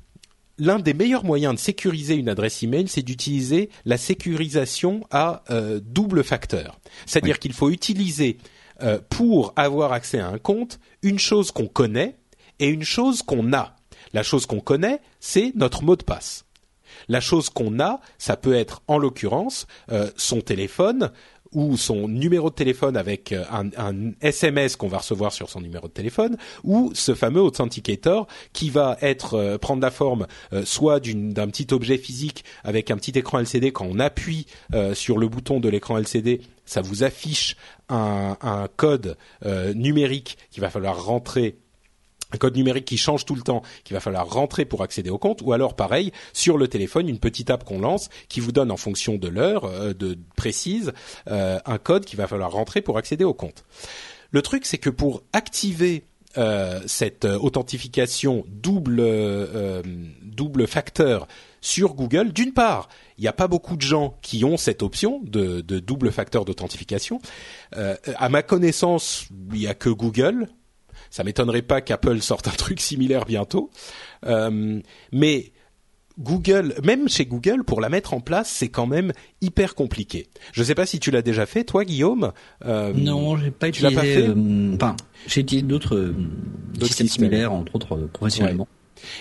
l'un 0.61 0.81
des 0.81 0.93
meilleurs 0.93 1.25
moyens 1.25 1.55
de 1.55 1.61
sécuriser 1.61 2.17
une 2.17 2.29
adresse 2.29 2.65
email, 2.65 2.89
c'est 2.89 3.03
d'utiliser 3.03 3.71
la 3.85 3.97
sécurisation 3.97 5.07
à 5.13 5.45
double 5.83 6.25
facteur. 6.25 6.81
C'est-à-dire 7.07 7.39
qu'il 7.39 7.53
faut 7.53 7.71
utiliser 7.71 8.39
euh, 8.81 9.01
pour 9.09 9.53
avoir 9.57 9.93
accès 9.93 10.21
à 10.21 10.29
un 10.29 10.39
compte 10.39 10.79
une 11.03 11.19
chose 11.19 11.51
qu'on 11.51 11.67
connaît 11.67 12.17
et 12.61 12.69
une 12.69 12.85
chose 12.85 13.23
qu'on 13.23 13.53
a. 13.53 13.75
La 14.13 14.23
chose 14.23 14.47
qu'on 14.47 14.61
connaît, 14.61 15.01
c'est 15.19 15.53
notre 15.57 15.83
mot 15.83 15.97
de 15.97 16.05
passe. 16.05 16.45
La 17.09 17.21
chose 17.21 17.51
qu'on 17.51 17.81
a, 17.81 18.01
ça 18.19 18.37
peut 18.37 18.55
être 18.55 18.83
en 18.87 18.99
l'occurrence 18.99 19.67
euh, 19.91 20.11
son 20.17 20.41
téléphone 20.43 21.11
ou 21.51 21.77
son 21.77 22.07
numéro 22.07 22.51
de 22.51 22.55
téléphone 22.55 22.97
avec 22.97 23.33
euh, 23.33 23.45
un, 23.51 23.69
un 23.79 24.13
SMS 24.21 24.77
qu'on 24.77 24.87
va 24.87 24.99
recevoir 24.99 25.33
sur 25.33 25.51
son 25.51 25.61
numéro 25.61 25.89
de 25.89 25.93
téléphone, 25.93 26.37
ou 26.63 26.93
ce 26.95 27.15
fameux 27.15 27.43
authenticator 27.43 28.29
qui 28.53 28.71
va 28.71 28.97
être 29.01 29.57
prendre 29.57 29.83
la 29.83 29.91
forme 29.91 30.29
soit 30.65 31.01
d'un 31.01 31.49
petit 31.49 31.67
objet 31.73 31.99
physique 31.99 32.45
avec 32.63 32.93
un 32.93 32.97
petit 32.97 33.19
écran 33.19 33.41
LCD 33.41 33.73
quand 33.73 33.87
on 33.91 33.99
appuie 33.99 34.47
sur 34.93 35.19
le 35.19 35.29
bouton 35.29 35.59
de 35.59 35.69
l'écran 35.69 35.99
LCD 35.99 36.43
ça 36.69 36.83
vous 36.83 37.03
affiche 37.03 37.57
un, 37.89 38.69
code 38.77 39.17
euh, 39.45 39.73
numérique 39.73 40.37
qu'il 40.51 40.61
va 40.61 40.71
falloir 40.71 41.03
rentrer 41.05 41.57
un 42.31 42.37
code 42.37 42.57
numérique 42.57 42.85
qui 42.85 42.99
change 42.99 43.25
tout 43.25 43.35
le 43.35 43.41
temps, 43.41 43.63
qu'il 43.85 43.95
va 43.95 44.01
falloir 44.01 44.29
rentrer 44.29 44.67
pour 44.67 44.83
accéder 44.83 45.09
au 45.09 45.17
compte, 45.17 45.41
ou 45.41 45.55
alors 45.55 45.75
pareil 45.75 46.13
sur 46.35 46.59
le 46.59 46.69
téléphone 46.69 47.09
une 47.09 47.19
petite 47.19 47.49
app 47.49 47.65
qu'on 47.65 47.81
lance 47.81 48.11
qui 48.29 48.41
vous 48.41 48.53
donne 48.53 48.71
en 48.71 48.77
fonction 48.77 49.17
de 49.17 49.29
l'heure 49.29 49.65
euh, 49.65 49.95
de 49.95 50.19
précise 50.37 50.93
euh, 51.29 51.59
un 51.65 51.79
code 51.79 52.05
qu'il 52.05 52.19
va 52.19 52.27
falloir 52.27 52.53
rentrer 52.53 52.83
pour 52.83 52.99
accéder 52.99 53.25
au 53.25 53.33
compte. 53.33 53.65
Le 54.31 54.43
truc 54.43 54.67
c'est 54.67 54.79
que 54.79 54.91
pour 54.91 55.23
activer 55.33 56.05
cette 56.87 57.25
authentification 57.25 58.45
double 58.47 59.03
double 60.23 60.69
facteur 60.69 61.27
sur 61.61 61.95
Google, 61.95 62.33
d'une 62.33 62.53
part, 62.53 62.89
il 63.17 63.23
n'y 63.23 63.29
a 63.29 63.33
pas 63.33 63.49
beaucoup 63.49 63.77
de 63.77 63.83
gens 63.83 64.17
qui 64.23 64.45
ont 64.45 64.57
cette 64.57 64.83
option 64.83 65.21
de, 65.25 65.61
double 65.61 66.13
facteur 66.13 66.45
d'authentification. 66.45 67.21
Euh, 67.77 67.97
à 68.17 68.29
ma 68.29 68.43
connaissance, 68.43 69.27
il 69.53 69.61
n'y 69.61 69.67
a 69.67 69.75
que 69.75 69.91
Google. 69.91 70.49
Ça 71.11 71.25
m'étonnerait 71.25 71.63
pas 71.63 71.81
qu'Apple 71.81 72.21
sorte 72.21 72.49
un 72.49 72.53
truc 72.53 72.81
similaire 72.81 73.25
bientôt. 73.25 73.71
Euh, 74.27 74.81
mais 75.13 75.53
Google, 76.19 76.75
même 76.85 77.09
chez 77.09 77.27
Google, 77.27 77.65
pour 77.65 77.81
la 77.81 77.89
mettre 77.89 78.13
en 78.13 78.21
place, 78.21 78.51
c'est 78.51 78.69
quand 78.69 78.87
même 78.87 79.13
hyper 79.41 79.75
compliqué. 79.75 80.29
Je 80.53 80.63
ne 80.63 80.67
sais 80.67 80.75
pas 80.75 80.85
si 80.85 80.99
tu 80.99 81.11
l'as 81.11 81.23
déjà 81.23 81.47
fait, 81.47 81.65
toi, 81.65 81.85
Guillaume. 81.85 82.33
Euh, 82.65 82.93
non, 82.93 83.37
j'ai 83.37 83.51
pas 83.51 83.69
utilisé. 83.69 83.95
Pas 83.95 84.03
fait 84.03 84.29
enfin, 84.75 84.97
j'ai 85.27 85.43
utilisé 85.43 85.67
d'autres 85.67 86.13
systèmes 86.83 87.09
similaires, 87.09 87.53
entre 87.53 87.77
autres 87.77 87.97
professionnellement. 88.13 88.69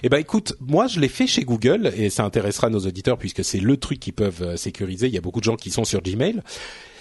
Eh 0.04 0.10
ben 0.10 0.18
écoute, 0.18 0.56
moi 0.60 0.88
je 0.88 1.00
l'ai 1.00 1.08
fait 1.08 1.28
chez 1.28 1.44
Google 1.44 1.92
et 1.96 2.10
ça 2.10 2.24
intéressera 2.24 2.70
nos 2.70 2.80
auditeurs 2.80 3.18
puisque 3.18 3.44
c'est 3.44 3.60
le 3.60 3.78
truc 3.78 4.00
qu'ils 4.00 4.14
peuvent 4.14 4.44
euh, 4.44 4.58
sécuriser. 4.58 5.08
Il 5.08 5.14
y 5.14 5.18
a 5.18 5.22
beaucoup 5.22 5.40
de 5.40 5.46
gens 5.46 5.56
qui 5.56 5.72
sont 5.72 5.86
sur 5.86 6.02
Gmail. 6.02 6.42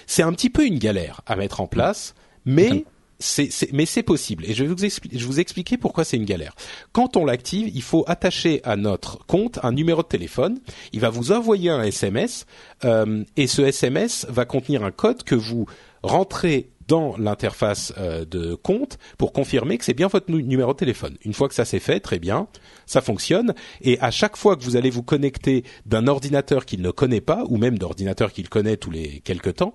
C'est 0.07 0.23
un 0.23 0.33
petit 0.33 0.51
peu 0.51 0.65
une 0.65 0.79
galère 0.79 1.21
à 1.27 1.37
mettre 1.37 1.61
en 1.61 1.67
place, 1.67 2.15
mais 2.45 2.85
c'est, 3.19 3.73
mais 3.73 3.87
c'est 3.87 4.03
possible. 4.03 4.45
Et 4.47 4.55
je 4.55 4.65
vais 4.65 4.73
vous, 4.73 4.85
expliquer, 4.85 5.19
je 5.19 5.27
vous 5.27 5.41
expliquer 5.41 5.79
pourquoi 5.79 6.05
c'est 6.05 6.17
une 6.17 6.25
galère. 6.25 6.55
Quand 6.93 7.17
on 7.17 7.25
l'active, 7.25 7.71
il 7.75 7.83
faut 7.83 8.05
attacher 8.07 8.61
à 8.65 8.77
notre 8.77 9.25
compte 9.27 9.59
un 9.63 9.73
numéro 9.73 10.03
de 10.03 10.09
téléphone. 10.09 10.61
Il 10.93 11.01
va 11.01 11.11
vous 11.11 11.33
envoyer 11.33 11.71
un 11.71 11.83
SMS 11.83 12.47
euh, 12.85 13.25
et 13.37 13.47
ce 13.47 13.63
SMS 13.63 14.27
va 14.29 14.45
contenir 14.45 14.85
un 14.85 14.91
code 14.91 15.23
que 15.23 15.35
vous 15.35 15.67
rentrez 16.03 16.69
dans 16.89 17.17
l'interface 17.17 17.93
euh, 17.99 18.25
de 18.25 18.55
compte 18.55 18.99
pour 19.19 19.33
confirmer 19.33 19.79
que 19.79 19.85
c'est 19.85 19.95
bien 19.95 20.09
votre 20.09 20.31
numéro 20.31 20.73
de 20.73 20.79
téléphone. 20.79 21.17
Une 21.25 21.33
fois 21.33 21.49
que 21.49 21.55
ça 21.55 21.65
c'est 21.65 21.81
fait, 21.81 22.01
très 22.01 22.19
bien, 22.19 22.49
ça 22.87 23.01
fonctionne. 23.01 23.55
Et 23.83 23.99
à 24.01 24.11
chaque 24.11 24.37
fois 24.37 24.57
que 24.57 24.65
vous 24.65 24.77
allez 24.77 24.91
vous 24.91 25.03
connecter 25.03 25.65
d'un 25.85 26.07
ordinateur 26.07 26.65
qu'il 26.65 26.83
ne 26.83 26.91
connaît 26.91 27.21
pas, 27.21 27.45
ou 27.49 27.57
même 27.57 27.79
d'ordinateur 27.79 28.33
qu'il 28.33 28.49
connaît 28.49 28.77
tous 28.77 28.91
les 28.91 29.21
quelques 29.21 29.57
temps, 29.57 29.75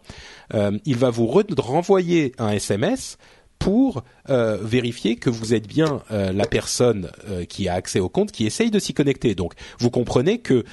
euh, 0.54 0.78
il 0.86 0.97
va 0.97 1.10
vous 1.10 1.28
renvoyer 1.28 2.34
un 2.38 2.50
SMS 2.50 3.17
pour 3.60 4.04
euh, 4.30 4.58
vérifier 4.62 5.17
que 5.17 5.30
vous 5.30 5.54
êtes 5.54 5.67
bien 5.67 6.02
la 6.10 6.45
personne 6.45 7.12
qui 7.47 7.69
a 7.69 7.76
accès 7.76 8.00
au 8.00 8.10
compte, 8.10 8.32
qui 8.32 8.47
essaye 8.47 8.71
de 8.71 8.80
s'y 8.80 8.95
connecter. 8.95 9.36
Donc, 9.36 9.54
vous 9.78 9.91
comprenez 9.91 10.39
que 10.39 10.65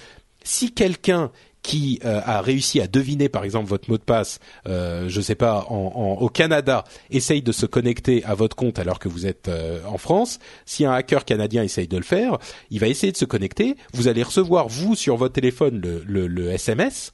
si 0.42 0.72
quelqu'un 0.72 1.30
qui 1.62 2.00
euh, 2.04 2.20
a 2.24 2.40
réussi 2.40 2.80
à 2.80 2.86
deviner 2.86 3.28
par 3.28 3.44
exemple 3.44 3.68
votre 3.68 3.90
mot 3.90 3.98
de 3.98 4.02
passe, 4.02 4.38
euh, 4.66 5.08
je 5.08 5.20
sais 5.20 5.34
pas, 5.34 5.66
en, 5.68 6.18
au 6.20 6.28
Canada, 6.28 6.84
essaye 7.10 7.42
de 7.42 7.52
se 7.52 7.66
connecter 7.66 8.24
à 8.24 8.34
votre 8.34 8.56
compte 8.56 8.78
alors 8.78 8.98
que 8.98 9.08
vous 9.08 9.26
êtes 9.26 9.48
euh, 9.48 9.80
en 9.86 9.98
France. 9.98 10.38
Si 10.66 10.84
un 10.84 10.92
hacker 10.92 11.24
canadien 11.24 11.62
essaye 11.62 11.88
de 11.88 11.96
le 11.96 12.02
faire, 12.02 12.38
il 12.70 12.80
va 12.80 12.88
essayer 12.88 13.12
de 13.12 13.16
se 13.16 13.24
connecter. 13.24 13.76
Vous 13.92 14.08
allez 14.08 14.22
recevoir 14.22 14.68
vous 14.68 14.94
sur 14.94 15.16
votre 15.16 15.34
téléphone 15.34 15.80
le, 15.80 16.26
le, 16.26 16.50
SMS 16.50 17.12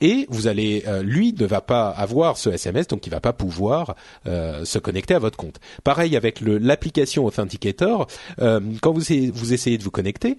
et 0.00 0.26
vous 0.28 0.46
allez 0.46 0.84
euh, 0.86 1.02
lui 1.02 1.34
ne 1.38 1.46
va 1.46 1.60
pas 1.60 1.88
avoir 1.90 2.36
ce 2.36 2.50
SMS 2.50 2.88
donc 2.88 3.06
il 3.06 3.10
va 3.10 3.20
pas 3.20 3.32
pouvoir 3.32 3.94
euh, 4.26 4.64
se 4.64 4.78
connecter 4.78 5.14
à 5.14 5.18
votre 5.18 5.36
compte. 5.36 5.60
Pareil 5.82 6.16
avec 6.16 6.40
l'application 6.40 7.24
Authenticator, 7.24 8.06
euh, 8.40 8.60
quand 8.80 8.92
vous, 8.92 9.02
vous 9.32 9.52
essayez 9.52 9.78
de 9.78 9.82
vous 9.82 9.90
connecter, 9.90 10.36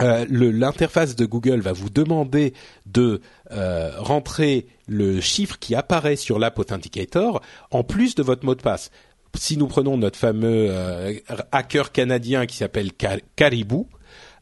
euh, 0.00 0.26
l'interface 0.28 1.16
de 1.16 1.24
Google 1.24 1.60
va 1.60 1.72
vous 1.72 1.88
demander 1.88 2.52
de 2.84 3.20
euh, 3.52 3.92
rentrer 3.98 4.66
le 4.86 5.20
chiffre 5.20 5.58
qui 5.58 5.74
apparaît 5.74 6.16
sur 6.16 6.38
l'app 6.38 6.58
Authenticator 6.58 7.40
en 7.70 7.82
plus 7.82 8.14
de 8.14 8.22
votre 8.22 8.44
mot 8.44 8.54
de 8.54 8.62
passe. 8.62 8.90
Si 9.34 9.56
nous 9.56 9.66
prenons 9.66 9.96
notre 9.96 10.18
fameux 10.18 10.68
euh, 10.70 11.14
hacker 11.52 11.92
canadien 11.92 12.46
qui 12.46 12.56
s'appelle 12.56 12.90
Caribou, 13.36 13.88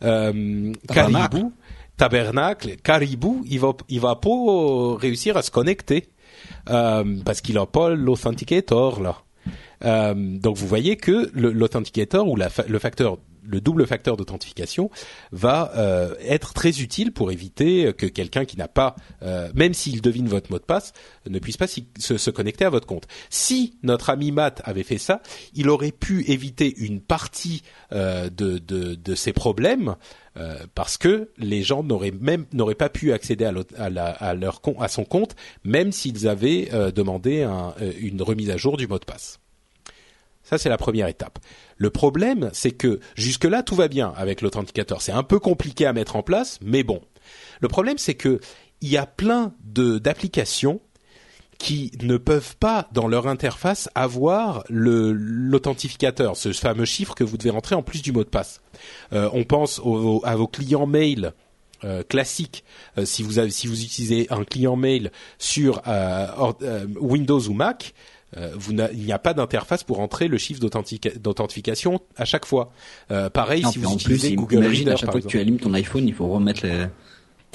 Caribou, 0.00 1.52
Tabernacle, 1.96 2.76
Caribou, 2.76 3.44
il 3.48 3.60
va 3.60 3.72
il 3.88 4.00
va 4.00 4.16
pas 4.16 4.96
réussir 4.98 5.36
à 5.36 5.42
se 5.42 5.50
connecter 5.50 6.08
parce 6.66 7.40
qu'il 7.40 7.58
a 7.58 7.66
pas 7.66 7.90
l'authenticator 7.90 9.00
là. 9.00 10.14
donc 10.14 10.56
vous 10.56 10.66
voyez 10.66 10.96
que 10.96 11.30
l'authenticator 11.34 12.28
ou 12.28 12.36
la, 12.36 12.50
le 12.68 12.78
facteur 12.78 13.18
le 13.46 13.60
double 13.60 13.86
facteur 13.86 14.16
d'authentification 14.16 14.90
va 15.32 15.72
euh, 15.76 16.14
être 16.20 16.54
très 16.54 16.80
utile 16.80 17.12
pour 17.12 17.30
éviter 17.32 17.92
que 17.92 18.06
quelqu'un 18.06 18.44
qui 18.44 18.56
n'a 18.56 18.68
pas, 18.68 18.96
euh, 19.22 19.50
même 19.54 19.74
s'il 19.74 20.00
devine 20.00 20.28
votre 20.28 20.50
mot 20.50 20.58
de 20.58 20.64
passe, 20.64 20.92
ne 21.28 21.38
puisse 21.38 21.56
pas 21.56 21.66
se, 21.66 22.30
connecter 22.30 22.64
à 22.64 22.70
votre 22.70 22.86
compte. 22.86 23.06
Si 23.30 23.78
notre 23.82 24.10
ami 24.10 24.32
Matt 24.32 24.62
avait 24.64 24.82
fait 24.82 24.98
ça, 24.98 25.22
il 25.54 25.68
aurait 25.68 25.92
pu 25.92 26.24
éviter 26.30 26.74
une 26.78 27.00
partie 27.00 27.62
euh, 27.92 28.28
de, 28.30 28.58
de, 28.58 29.14
ces 29.14 29.32
problèmes 29.32 29.94
parce 30.74 30.98
que 30.98 31.30
les 31.38 31.62
gens 31.62 31.84
n'auraient 31.84 32.10
même 32.10 32.46
n'auraient 32.52 32.74
pas 32.74 32.88
pu 32.88 33.12
accéder 33.12 33.44
à, 33.44 34.34
leur 34.34 34.60
à 34.80 34.88
son 34.88 35.04
compte, 35.04 35.36
même 35.62 35.92
s'ils 35.92 36.26
avaient 36.26 36.68
demandé 36.92 37.42
un, 37.42 37.72
une 38.00 38.20
remise 38.20 38.50
à 38.50 38.56
jour 38.56 38.76
du 38.76 38.88
mot 38.88 38.98
de 38.98 39.04
passe. 39.04 39.38
Ça, 40.44 40.58
c'est 40.58 40.68
la 40.68 40.76
première 40.76 41.08
étape. 41.08 41.38
Le 41.76 41.90
problème, 41.90 42.50
c'est 42.52 42.70
que 42.70 43.00
jusque-là, 43.16 43.62
tout 43.62 43.74
va 43.74 43.88
bien 43.88 44.12
avec 44.16 44.42
l'authenticateur. 44.42 45.02
C'est 45.02 45.12
un 45.12 45.22
peu 45.22 45.38
compliqué 45.38 45.86
à 45.86 45.92
mettre 45.92 46.16
en 46.16 46.22
place, 46.22 46.58
mais 46.62 46.82
bon. 46.82 47.00
Le 47.60 47.68
problème, 47.68 47.98
c'est 47.98 48.14
que 48.14 48.40
il 48.80 48.90
y 48.90 48.98
a 48.98 49.06
plein 49.06 49.54
d'applications 49.64 50.80
qui 51.58 51.92
ne 52.02 52.16
peuvent 52.16 52.56
pas 52.56 52.88
dans 52.92 53.08
leur 53.08 53.26
interface 53.26 53.88
avoir 53.94 54.64
l'authentificateur, 54.68 56.36
ce 56.36 56.52
fameux 56.52 56.84
chiffre 56.84 57.14
que 57.14 57.24
vous 57.24 57.38
devez 57.38 57.50
rentrer 57.50 57.74
en 57.74 57.82
plus 57.82 58.02
du 58.02 58.12
mot 58.12 58.24
de 58.24 58.28
passe. 58.28 58.60
Euh, 59.12 59.30
on 59.32 59.44
pense 59.44 59.80
à 60.24 60.36
vos 60.36 60.48
clients 60.48 60.86
mail 60.86 61.32
euh, 61.84 62.02
classiques. 62.02 62.64
Euh, 62.98 63.04
si 63.04 63.22
vous 63.22 63.48
si 63.48 63.66
vous 63.66 63.82
utilisez 63.82 64.26
un 64.30 64.44
client 64.44 64.76
mail 64.76 65.12
sur 65.38 65.82
Windows 67.00 67.40
ou 67.40 67.54
Mac, 67.54 67.94
euh, 68.36 68.56
il 68.92 69.04
n'y 69.04 69.12
a 69.12 69.18
pas 69.18 69.34
d'interface 69.34 69.84
pour 69.84 70.00
entrer 70.00 70.28
le 70.28 70.38
chiffre 70.38 70.60
d'authentification 70.60 72.00
à 72.16 72.24
chaque 72.24 72.46
fois. 72.46 72.72
Euh, 73.10 73.30
pareil, 73.30 73.64
si 73.70 73.78
vous 73.78 73.94
utilisez 73.94 74.34
Google 74.34 74.66
Reader, 74.66 74.92
à 74.92 74.96
chaque 74.96 75.10
fois 75.10 75.20
que 75.20 75.26
tu 75.26 75.38
allumes 75.38 75.58
ton 75.58 75.74
iPhone, 75.74 76.06
il 76.06 76.14
faut 76.14 76.28
remettre 76.28 76.66
les 76.66 76.86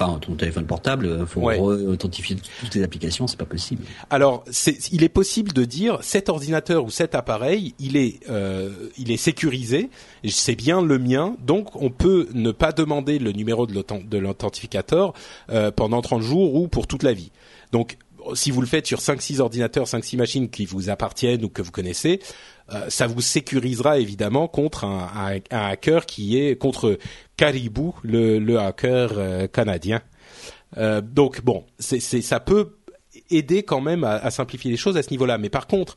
enfin 0.01 0.19
ton 0.19 0.35
téléphone 0.35 0.65
portable, 0.65 1.17
il 1.19 1.25
faut 1.25 1.41
authentifier 1.41 2.37
toutes 2.59 2.75
les 2.75 2.83
applications, 2.83 3.27
c'est 3.27 3.37
pas 3.37 3.45
possible. 3.45 3.83
Alors, 4.09 4.43
il 4.91 5.03
est 5.03 5.09
possible 5.09 5.51
de 5.53 5.65
dire 5.65 5.99
cet 6.01 6.29
ordinateur 6.29 6.85
ou 6.85 6.89
cet 6.89 7.15
appareil, 7.15 7.73
il 7.79 7.97
est, 7.97 8.19
euh, 8.29 8.69
il 8.97 9.11
est 9.11 9.17
sécurisé, 9.17 9.89
c'est 10.27 10.55
bien 10.55 10.81
le 10.81 10.99
mien, 10.99 11.35
donc 11.45 11.75
on 11.81 11.89
peut 11.89 12.27
ne 12.33 12.51
pas 12.51 12.71
demander 12.71 13.19
le 13.19 13.31
numéro 13.31 13.67
de 13.67 14.17
l'authentificateur 14.17 15.13
euh, 15.49 15.71
pendant 15.71 16.01
30 16.01 16.21
jours 16.21 16.55
ou 16.55 16.67
pour 16.67 16.87
toute 16.87 17.03
la 17.03 17.13
vie. 17.13 17.31
Donc 17.71 17.97
si 18.35 18.51
vous 18.51 18.61
le 18.61 18.67
faites 18.67 18.87
sur 18.87 18.99
5-6 18.99 19.39
ordinateurs, 19.39 19.85
5-6 19.85 20.17
machines 20.17 20.49
qui 20.49 20.65
vous 20.65 20.89
appartiennent 20.89 21.43
ou 21.43 21.49
que 21.49 21.61
vous 21.61 21.71
connaissez, 21.71 22.19
euh, 22.73 22.89
ça 22.89 23.07
vous 23.07 23.21
sécurisera 23.21 23.99
évidemment 23.99 24.47
contre 24.47 24.85
un, 24.85 25.39
hacker 25.49 26.05
qui 26.05 26.39
est 26.39 26.55
contre 26.55 26.97
Caribou, 27.37 27.95
le, 28.03 28.57
hacker 28.57 29.11
euh, 29.17 29.47
canadien. 29.47 30.01
Euh, 30.77 31.01
donc 31.01 31.41
bon, 31.41 31.65
ça 31.79 32.39
peut 32.39 32.77
aider 33.31 33.63
quand 33.63 33.81
même 33.81 34.03
à, 34.03 34.11
à, 34.11 34.29
simplifier 34.29 34.69
les 34.69 34.77
choses 34.77 34.97
à 34.97 35.03
ce 35.03 35.09
niveau-là. 35.11 35.37
Mais 35.37 35.49
par 35.49 35.67
contre, 35.67 35.95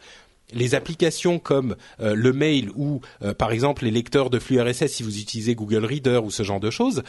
les 0.54 0.74
applications 0.74 1.38
comme 1.38 1.76
le 1.98 2.32
mail 2.34 2.70
ou 2.74 3.00
par 3.38 3.52
exemple 3.52 3.84
les 3.84 3.90
lecteurs 3.90 4.28
de 4.28 4.38
flux 4.38 4.60
RSS 4.60 4.88
si 4.88 5.02
vous 5.02 5.18
utilisez 5.18 5.54
Google 5.54 5.86
Reader 5.86 6.20
ou 6.22 6.30
ce 6.30 6.42
genre 6.42 6.60
de 6.60 6.68
choses, 6.68 7.02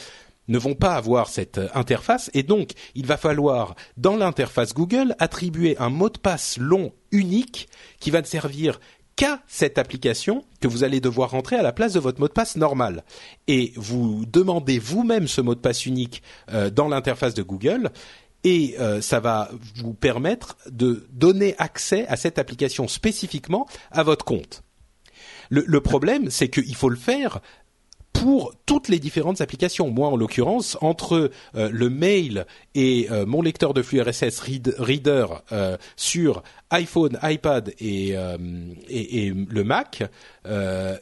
ne 0.48 0.58
vont 0.58 0.76
pas 0.76 0.96
avoir 0.96 1.30
cette 1.30 1.58
euh, 1.58 1.70
interface 1.74 2.30
et 2.34 2.44
donc 2.44 2.72
il 2.96 3.06
va 3.06 3.18
falloir 3.18 3.76
dans 3.98 4.16
l'interface 4.16 4.74
Google 4.74 5.16
attribuer 5.20 5.78
un 5.78 5.90
mot 5.90 6.10
de 6.10 6.18
passe 6.18 6.58
long 6.58 6.94
unique 7.12 7.70
qui 8.00 8.12
va 8.12 8.22
ne 8.22 8.26
servir 8.26 8.80
qu'à 9.16 9.42
cette 9.48 9.78
application 9.78 10.44
que 10.60 10.68
vous 10.68 10.84
allez 10.84 11.00
devoir 11.00 11.32
rentrer 11.32 11.56
à 11.56 11.62
la 11.62 11.72
place 11.72 11.94
de 11.94 12.00
votre 12.00 12.20
mot 12.20 12.28
de 12.28 12.34
passe 12.34 12.56
normal. 12.56 13.04
Et 13.48 13.74
vous 13.76 14.26
demandez 14.26 14.80
vous-même 14.80 15.28
ce 15.28 15.42
mot 15.42 15.56
de 15.56 15.60
passe 15.60 15.86
unique 15.86 16.24
euh, 16.52 16.70
dans 16.70 16.88
l'interface 16.88 17.34
de 17.34 17.44
Google 17.44 17.92
et 18.44 18.76
euh, 18.80 19.02
ça 19.02 19.20
va 19.20 19.50
vous 19.76 19.94
permettre 19.94 20.58
de 20.70 21.08
donner 21.12 21.56
accès 21.58 22.06
à 22.08 22.18
cette 22.18 22.40
application 22.40 22.88
spécifiquement 22.88 23.68
à 23.92 24.04
votre 24.04 24.26
compte. 24.26 24.64
Le, 25.50 25.64
le 25.66 25.82
problème, 25.82 26.30
c'est 26.30 26.50
qu'il 26.50 26.76
faut 26.76 26.90
le 26.90 26.98
faire 26.98 27.40
pour 28.24 28.54
toutes 28.66 28.88
les 28.88 29.00
différentes 29.00 29.42
applications. 29.42 29.92
Moi, 29.92 30.08
en 30.08 30.16
l'occurrence, 30.16 30.78
entre 30.80 31.30
euh, 31.56 31.70
le 31.74 31.90
mail 31.90 32.46
et 32.74 33.08
euh, 33.12 33.26
mon 33.26 33.42
lecteur 33.42 33.74
de 33.74 33.82
flux 33.82 34.02
RSS 34.02 34.40
Reader 34.80 35.26
euh, 35.52 35.76
sur 35.98 36.42
iPhone, 36.70 37.20
iPad 37.22 37.74
et, 37.82 38.16
et, 38.88 39.26
et 39.26 39.34
le 39.34 39.64
Mac 39.66 40.04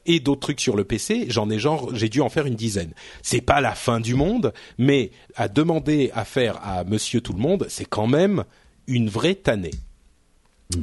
et 0.05 0.19
d'autres 0.19 0.41
trucs 0.41 0.60
sur 0.60 0.75
le 0.75 0.84
PC, 0.84 1.27
j'en 1.29 1.49
ai 1.51 1.60
genre, 1.60 1.95
j'ai 1.95 2.10
dû 2.10 2.21
en 2.21 2.29
faire 2.29 2.47
une 2.47 2.55
dizaine. 2.55 2.91
C'est 3.21 3.39
pas 3.39 3.62
la 3.62 3.75
fin 3.75 3.99
du 3.99 4.15
monde, 4.15 4.51
mais 4.79 5.12
à 5.36 5.47
demander 5.47 6.10
à 6.15 6.25
faire 6.25 6.60
à 6.63 6.84
Monsieur 6.84 7.21
Tout 7.21 7.34
le 7.34 7.39
Monde, 7.39 7.67
c'est 7.69 7.86
quand 7.86 8.07
même 8.07 8.43
une 8.88 9.10
vraie 9.10 9.36
tannée. 9.36 9.71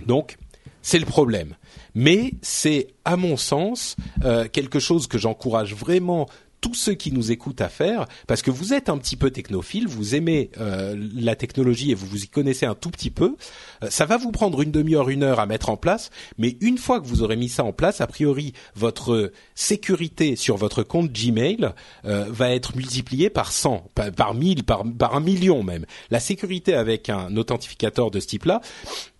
Donc, 0.06 0.36
c'est 0.82 0.98
le 0.98 1.06
problème. 1.06 1.56
Mais 1.94 2.34
c'est, 2.42 2.88
à 3.04 3.16
mon 3.16 3.36
sens, 3.36 3.96
euh, 4.24 4.46
quelque 4.48 4.78
chose 4.78 5.06
que 5.06 5.18
j'encourage 5.18 5.74
vraiment 5.74 6.28
tous 6.60 6.74
ceux 6.74 6.94
qui 6.94 7.12
nous 7.12 7.30
écoutent 7.30 7.60
à 7.60 7.68
faire, 7.68 8.06
parce 8.26 8.42
que 8.42 8.50
vous 8.50 8.74
êtes 8.74 8.88
un 8.88 8.98
petit 8.98 9.16
peu 9.16 9.30
technophile, 9.30 9.86
vous 9.86 10.14
aimez 10.14 10.50
euh, 10.58 10.96
la 11.14 11.36
technologie 11.36 11.90
et 11.90 11.94
vous 11.94 12.06
vous 12.06 12.24
y 12.24 12.28
connaissez 12.28 12.66
un 12.66 12.74
tout 12.74 12.90
petit 12.90 13.10
peu, 13.10 13.36
euh, 13.82 13.90
ça 13.90 14.06
va 14.06 14.16
vous 14.16 14.32
prendre 14.32 14.60
une 14.62 14.70
demi-heure, 14.70 15.08
une 15.08 15.22
heure 15.22 15.40
à 15.40 15.46
mettre 15.46 15.70
en 15.70 15.76
place, 15.76 16.10
mais 16.36 16.56
une 16.60 16.78
fois 16.78 17.00
que 17.00 17.06
vous 17.06 17.22
aurez 17.22 17.36
mis 17.36 17.48
ça 17.48 17.64
en 17.64 17.72
place, 17.72 18.00
a 18.00 18.06
priori, 18.06 18.52
votre 18.74 19.32
sécurité 19.54 20.36
sur 20.36 20.56
votre 20.56 20.82
compte 20.82 21.12
Gmail 21.12 21.70
euh, 22.04 22.26
va 22.28 22.50
être 22.50 22.76
multipliée 22.76 23.30
par 23.30 23.52
100, 23.52 23.88
par, 23.94 24.10
par 24.12 24.34
1000, 24.34 24.64
par, 24.64 24.84
par 24.98 25.14
un 25.14 25.20
million 25.20 25.62
même. 25.62 25.86
La 26.10 26.20
sécurité 26.20 26.74
avec 26.74 27.08
un 27.08 27.36
authentificateur 27.36 28.10
de 28.10 28.20
ce 28.20 28.26
type-là, 28.26 28.60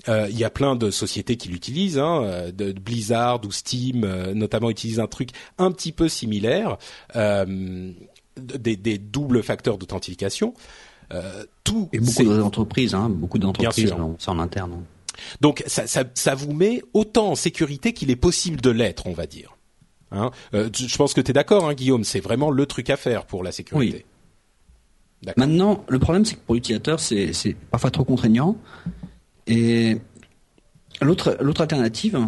il 0.08 0.38
y 0.38 0.44
a 0.44 0.50
plein 0.50 0.74
de 0.74 0.90
sociétés 0.90 1.36
qui 1.36 1.48
l'utilisent, 1.48 1.98
hein, 1.98 2.50
de, 2.52 2.72
Blizzard 2.72 3.40
ou 3.44 3.52
Steam 3.52 4.06
notamment 4.32 4.70
utilisent 4.70 5.00
un 5.00 5.06
truc 5.06 5.30
un 5.58 5.70
petit 5.70 5.92
peu 5.92 6.08
similaire. 6.08 6.78
Euh, 7.16 7.92
des, 8.38 8.76
des, 8.76 8.98
doubles 8.98 9.42
facteurs 9.42 9.78
d'authentification. 9.78 10.54
Euh, 11.12 11.44
tout 11.64 11.88
et 11.92 11.98
beaucoup 11.98 12.24
d'entreprises, 12.24 12.94
hein, 12.94 13.08
beaucoup 13.08 13.38
d'entreprises, 13.38 13.94
c'est 14.18 14.28
en 14.28 14.38
interne. 14.38 14.72
Hein. 14.74 14.82
Donc 15.40 15.64
ça, 15.66 15.86
ça, 15.86 16.04
ça, 16.14 16.34
vous 16.34 16.52
met 16.52 16.82
autant 16.92 17.30
en 17.30 17.34
sécurité 17.34 17.92
qu'il 17.92 18.10
est 18.10 18.16
possible 18.16 18.60
de 18.60 18.70
l'être, 18.70 19.06
on 19.06 19.12
va 19.12 19.26
dire. 19.26 19.56
Hein 20.10 20.30
euh, 20.54 20.68
je 20.72 20.96
pense 20.96 21.14
que 21.14 21.20
tu 21.20 21.30
es 21.30 21.34
d'accord, 21.34 21.68
hein, 21.68 21.74
Guillaume, 21.74 22.04
c'est 22.04 22.20
vraiment 22.20 22.50
le 22.50 22.66
truc 22.66 22.90
à 22.90 22.96
faire 22.96 23.26
pour 23.26 23.42
la 23.42 23.52
sécurité. 23.52 24.04
Oui. 25.24 25.32
Maintenant, 25.36 25.84
le 25.88 25.98
problème, 25.98 26.24
c'est 26.24 26.36
que 26.36 26.40
pour 26.40 26.54
l'utilisateur, 26.54 27.00
c'est 27.00 27.56
parfois 27.72 27.90
trop 27.90 28.04
contraignant. 28.04 28.56
Et 29.48 29.96
l'autre 31.00 31.60
alternative, 31.60 32.18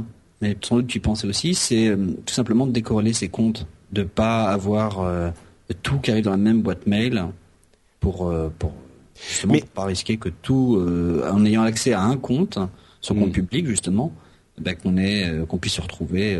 mais 0.40 0.56
sans 0.62 0.76
doute 0.76 0.88
tu 0.88 1.00
pensais 1.00 1.26
aussi, 1.26 1.54
c'est 1.54 1.88
euh, 1.88 1.96
tout 2.26 2.34
simplement 2.34 2.66
de 2.66 2.72
décorréler 2.72 3.12
ses 3.12 3.28
comptes 3.28 3.66
de 3.92 4.02
pas 4.02 4.44
avoir 4.44 5.00
euh, 5.00 5.30
tout 5.82 5.98
qui 5.98 6.10
arrive 6.10 6.24
dans 6.24 6.30
la 6.30 6.36
même 6.36 6.62
boîte 6.62 6.86
mail 6.86 7.24
pour 7.98 8.28
euh, 8.28 8.52
pour 8.58 8.72
justement 9.14 9.54
pas 9.74 9.84
risquer 9.84 10.16
que 10.16 10.28
tout 10.28 10.76
euh, 10.78 11.28
en 11.30 11.44
ayant 11.44 11.62
accès 11.62 11.92
à 11.92 12.02
un 12.02 12.16
compte 12.16 12.58
son 13.00 13.14
compte 13.14 13.30
mm. 13.30 13.32
public 13.32 13.66
justement 13.66 14.12
qu'on 14.82 14.98
ait 14.98 15.26
qu'on 15.48 15.56
puisse 15.56 15.74
se 15.74 15.80
retrouver 15.80 16.38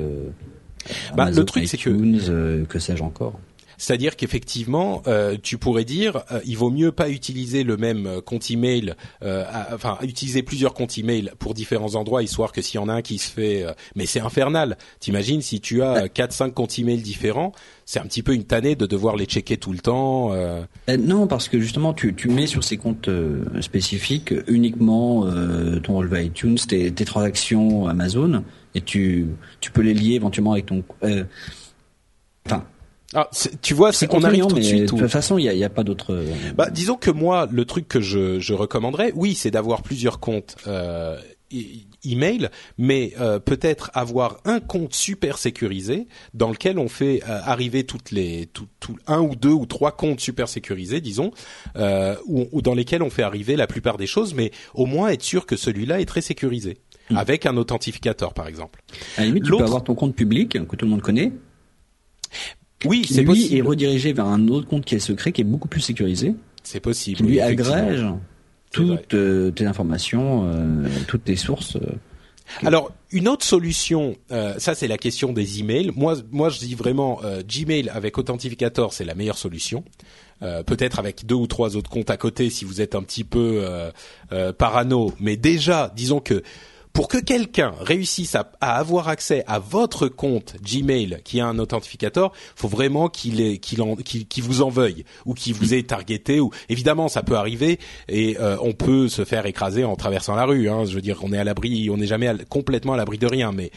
bah, 1.17 1.31
le 1.31 1.45
truc 1.45 1.67
c'est 1.67 1.79
que 1.79 2.65
que 2.65 2.79
sais-je 2.79 3.03
encore 3.03 3.41
c'est-à-dire 3.81 4.15
qu'effectivement, 4.15 5.03
euh, 5.07 5.39
tu 5.43 5.57
pourrais 5.57 5.87
dire, 5.87 6.23
euh, 6.31 6.41
il 6.45 6.59
vaut 6.59 6.71
mieux 6.71 6.93
pas 6.93 7.09
utiliser 7.09 7.65
le 7.65 7.79
même 7.79 8.07
euh, 8.07 8.21
compte 8.21 8.51
email, 8.51 8.95
euh, 9.23 9.43
enfin 9.73 9.97
utiliser 10.03 10.43
plusieurs 10.43 10.75
comptes 10.75 10.99
email 10.99 11.31
pour 11.39 11.55
différents 11.55 11.95
endroits, 11.95 12.23
histoire 12.23 12.53
que 12.53 12.61
s'il 12.61 12.79
y 12.79 12.79
en 12.79 12.91
a 12.91 12.93
un 12.93 13.01
qui 13.01 13.17
se 13.17 13.31
fait, 13.31 13.65
mais 13.97 14.05
c'est 14.05 14.21
infernal. 14.21 14.77
T'imagines 15.01 15.41
si 15.41 15.63
tu 15.63 15.83
as 15.83 16.11
quatre, 16.11 16.33
cinq 16.33 16.53
comptes 16.53 16.79
email 16.79 17.01
différents, 17.01 17.53
c'est 17.87 18.01
un 18.01 18.05
petit 18.05 18.23
peu 18.23 18.35
une 18.35 18.45
tannée 18.45 18.75
de 18.77 18.85
devoir 18.85 19.17
les 19.17 19.25
checker 19.25 19.57
tout 19.57 19.73
le 19.73 19.79
temps. 19.79 20.35
non, 20.99 21.27
parce 21.27 21.49
que 21.49 21.59
justement, 21.59 21.95
tu, 21.95 22.15
tu 22.15 22.29
mets 22.29 22.47
sur 22.47 22.63
ces 22.63 22.77
comptes 22.77 23.09
spécifiques 23.63 24.35
uniquement 24.47 25.25
ton 25.83 25.97
relevé 25.97 26.27
iTunes, 26.27 26.59
tes, 26.69 26.93
tes 26.93 27.05
transactions 27.07 27.87
Amazon, 27.87 28.45
et 28.75 28.83
tu 28.83 29.27
tu 29.61 29.71
peux 29.71 29.83
les 29.83 29.95
lier 29.95 30.17
éventuellement 30.17 30.53
avec 30.53 30.67
ton 30.67 30.85
Enfin, 32.47 32.65
ah, 33.15 33.29
tu 33.63 33.75
vois, 33.75 33.93
c'est 33.93 34.07
qu'on 34.07 34.23
arrive 34.23 34.47
tout 34.47 34.57
de 34.57 34.63
suite. 34.63 34.83
De 34.83 34.87
toute 34.87 35.09
façon, 35.09 35.39
il 35.39 35.51
n'y 35.51 35.63
a, 35.63 35.67
a, 35.67 35.71
pas 35.71 35.83
d'autre. 35.83 36.15
Euh, 36.15 36.33
bah, 36.57 36.71
disons 36.71 36.97
que 36.97 37.11
moi, 37.11 37.49
le 37.51 37.65
truc 37.65 37.89
que 37.89 38.01
je, 38.01 38.39
je 38.39 38.55
recommanderais, 38.55 39.13
oui, 39.15 39.35
c'est 39.35 39.51
d'avoir 39.51 39.83
plusieurs 39.83 40.21
comptes 40.21 40.57
euh, 40.67 41.19
email, 42.05 42.49
mais 42.79 43.13
euh, 43.21 43.39
peut-être 43.39 43.91
avoir 43.95 44.39
un 44.45 44.61
compte 44.61 44.95
super 44.95 45.39
sécurisé 45.39 46.07
dans 46.35 46.51
lequel 46.51 46.79
on 46.79 46.89
fait 46.89 47.23
euh, 47.29 47.41
arriver 47.45 47.85
toutes 47.85 48.11
les, 48.11 48.47
tout, 48.47 48.67
tout, 48.79 48.97
un 49.07 49.21
ou 49.21 49.35
deux 49.35 49.51
ou 49.51 49.67
trois 49.67 49.93
comptes 49.93 50.21
super 50.21 50.49
sécurisés, 50.49 51.01
disons, 51.01 51.33
euh, 51.77 52.15
ou, 52.27 52.47
ou, 52.53 52.63
dans 52.63 52.75
lesquels 52.75 53.03
on 53.03 53.11
fait 53.11 53.23
arriver 53.23 53.57
la 53.57 53.67
plupart 53.67 53.97
des 53.97 54.07
choses, 54.07 54.35
mais 54.35 54.53
au 54.75 54.87
moins 54.87 55.09
être 55.09 55.23
sûr 55.23 55.47
que 55.47 55.57
celui-là 55.57 56.01
est 56.01 56.07
très 56.07 56.23
sécurisé. 56.23 56.79
Hmm. 57.11 57.17
Avec 57.17 57.45
un 57.45 57.57
authentificateur, 57.57 58.35
par 58.35 58.47
exemple. 58.47 58.83
À 59.17 59.23
la 59.23 59.27
limite, 59.27 59.45
tu 59.45 59.51
peux 59.51 59.65
avoir 59.65 59.83
ton 59.83 59.97
compte 59.97 60.15
public 60.15 60.53
que 60.69 60.77
tout 60.77 60.85
le 60.85 60.91
monde 60.91 61.03
connaît 61.03 61.33
Oui, 62.85 63.05
c'est 63.09 63.21
lui 63.21 63.27
possible. 63.27 63.57
est 63.57 63.61
redirigé 63.63 64.13
vers 64.13 64.27
un 64.27 64.49
autre 64.49 64.67
compte 64.67 64.85
qui 64.85 64.95
est 64.95 65.01
secret, 65.01 65.33
qui 65.33 65.41
est 65.43 65.45
beaucoup 65.45 65.69
plus 65.69 65.81
sécurisé, 65.81 66.35
C'est 66.63 66.81
possible. 66.81 67.17
qui 67.19 67.23
lui 67.25 67.33
oui, 67.35 67.41
agrège 67.41 68.07
toutes 68.73 69.15
euh, 69.15 69.51
tes 69.51 69.67
informations, 69.67 70.45
euh, 70.47 70.87
toutes 71.09 71.25
tes 71.25 71.37
sources. 71.37 71.77
euh. 71.77 71.81
Alors 72.65 72.91
une 73.13 73.29
autre 73.29 73.45
solution, 73.45 74.17
ça 74.59 74.75
c'est 74.75 74.89
la 74.89 74.99
question 74.99 75.33
des 75.33 75.61
emails. 75.61 75.93
Moi, 75.95 76.17
moi 76.33 76.49
je 76.49 76.59
dis 76.59 76.75
vraiment 76.75 77.21
Gmail 77.49 77.89
avec 77.91 78.19
Authentificator 78.19 78.93
c'est 78.93 79.05
la 79.05 79.15
meilleure 79.15 79.39
solution. 79.39 79.85
Peut-être 80.41 80.99
avec 80.99 81.27
deux 81.27 81.37
ou 81.37 81.47
trois 81.47 81.77
autres 81.77 81.91
comptes 81.91 82.11
à 82.11 82.17
côté 82.17 82.51
si 82.51 82.65
vous 82.65 82.81
êtes 82.81 82.97
un 82.97 83.05
petit 83.05 83.23
peu 83.23 83.63
parano. 84.59 85.13
Mais 85.21 85.37
déjà, 85.37 85.93
disons 85.95 86.19
que 86.19 86.43
pour 86.93 87.09
que 87.09 87.19
quelqu'un 87.19 87.73
réussisse 87.81 88.35
à, 88.35 88.51
à 88.61 88.77
avoir 88.77 89.09
accès 89.09 89.45
à 89.47 89.59
votre 89.59 90.09
compte 90.09 90.57
Gmail 90.63 91.21
qui 91.25 91.41
a 91.41 91.47
un 91.47 91.59
authentificator, 91.59 92.33
faut 92.57 92.69
vraiment 92.69 93.09
qu'il 93.09 93.61
qu'il 93.61 94.43
vous 94.43 94.63
en 94.63 94.69
veuille 94.69 95.05
ou 95.25 95.35
qu'il 95.35 95.55
vous 95.55 95.75
ait 95.75 95.83
targeté. 95.83 96.41
Ou 96.41 96.51
évidemment, 96.69 97.09
ça 97.09 97.23
peut 97.23 97.37
arriver 97.37 97.79
et 98.09 98.37
euh, 98.41 98.57
on 98.61 98.73
peut 98.73 99.09
se 99.09 99.25
faire 99.25 99.47
écraser 99.47 99.85
en 99.85 99.97
traversant 99.97 100.35
la 100.35 100.45
rue. 100.45 100.69
Hein. 100.69 100.85
Je 100.85 100.95
veux 100.95 101.01
dire, 101.01 101.21
on 101.23 101.33
est 101.33 101.39
à 101.39 101.45
l'abri, 101.45 101.89
on 101.91 101.97
n'est 101.97 102.07
jamais 102.07 102.29
à 102.29 102.37
complètement 102.37 102.95
à 102.95 102.97
l'abri 102.97 103.19
de 103.19 103.27
rien, 103.27 103.53
mais 103.53 103.71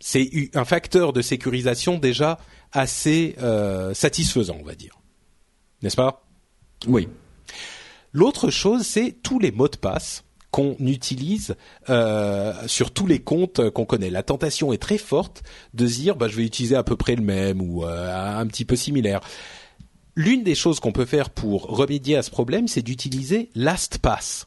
c'est 0.00 0.50
un 0.54 0.64
facteur 0.64 1.12
de 1.12 1.22
sécurisation 1.22 1.98
déjà 1.98 2.38
assez 2.72 3.34
euh, 3.40 3.94
satisfaisant, 3.94 4.58
on 4.60 4.64
va 4.64 4.74
dire, 4.74 4.98
n'est-ce 5.82 5.96
pas? 5.96 6.24
Oui. 6.86 7.08
L'autre 8.12 8.50
chose, 8.50 8.82
c'est 8.82 9.16
tous 9.22 9.38
les 9.38 9.50
mots 9.50 9.68
de 9.68 9.76
passe 9.76 10.25
qu'on 10.50 10.76
utilise 10.80 11.56
euh, 11.90 12.52
sur 12.66 12.90
tous 12.90 13.06
les 13.06 13.18
comptes 13.18 13.70
qu'on 13.70 13.84
connaît. 13.84 14.10
La 14.10 14.22
tentation 14.22 14.72
est 14.72 14.78
très 14.78 14.98
forte 14.98 15.42
de 15.74 15.86
dire, 15.86 16.16
bah, 16.16 16.28
je 16.28 16.36
vais 16.36 16.44
utiliser 16.44 16.76
à 16.76 16.82
peu 16.82 16.96
près 16.96 17.16
le 17.16 17.22
même 17.22 17.60
ou 17.60 17.84
euh, 17.84 18.38
un 18.38 18.46
petit 18.46 18.64
peu 18.64 18.76
similaire. 18.76 19.20
L'une 20.14 20.42
des 20.42 20.54
choses 20.54 20.80
qu'on 20.80 20.92
peut 20.92 21.04
faire 21.04 21.28
pour 21.30 21.66
remédier 21.66 22.16
à 22.16 22.22
ce 22.22 22.30
problème, 22.30 22.68
c'est 22.68 22.82
d'utiliser 22.82 23.50
LastPass. 23.54 24.46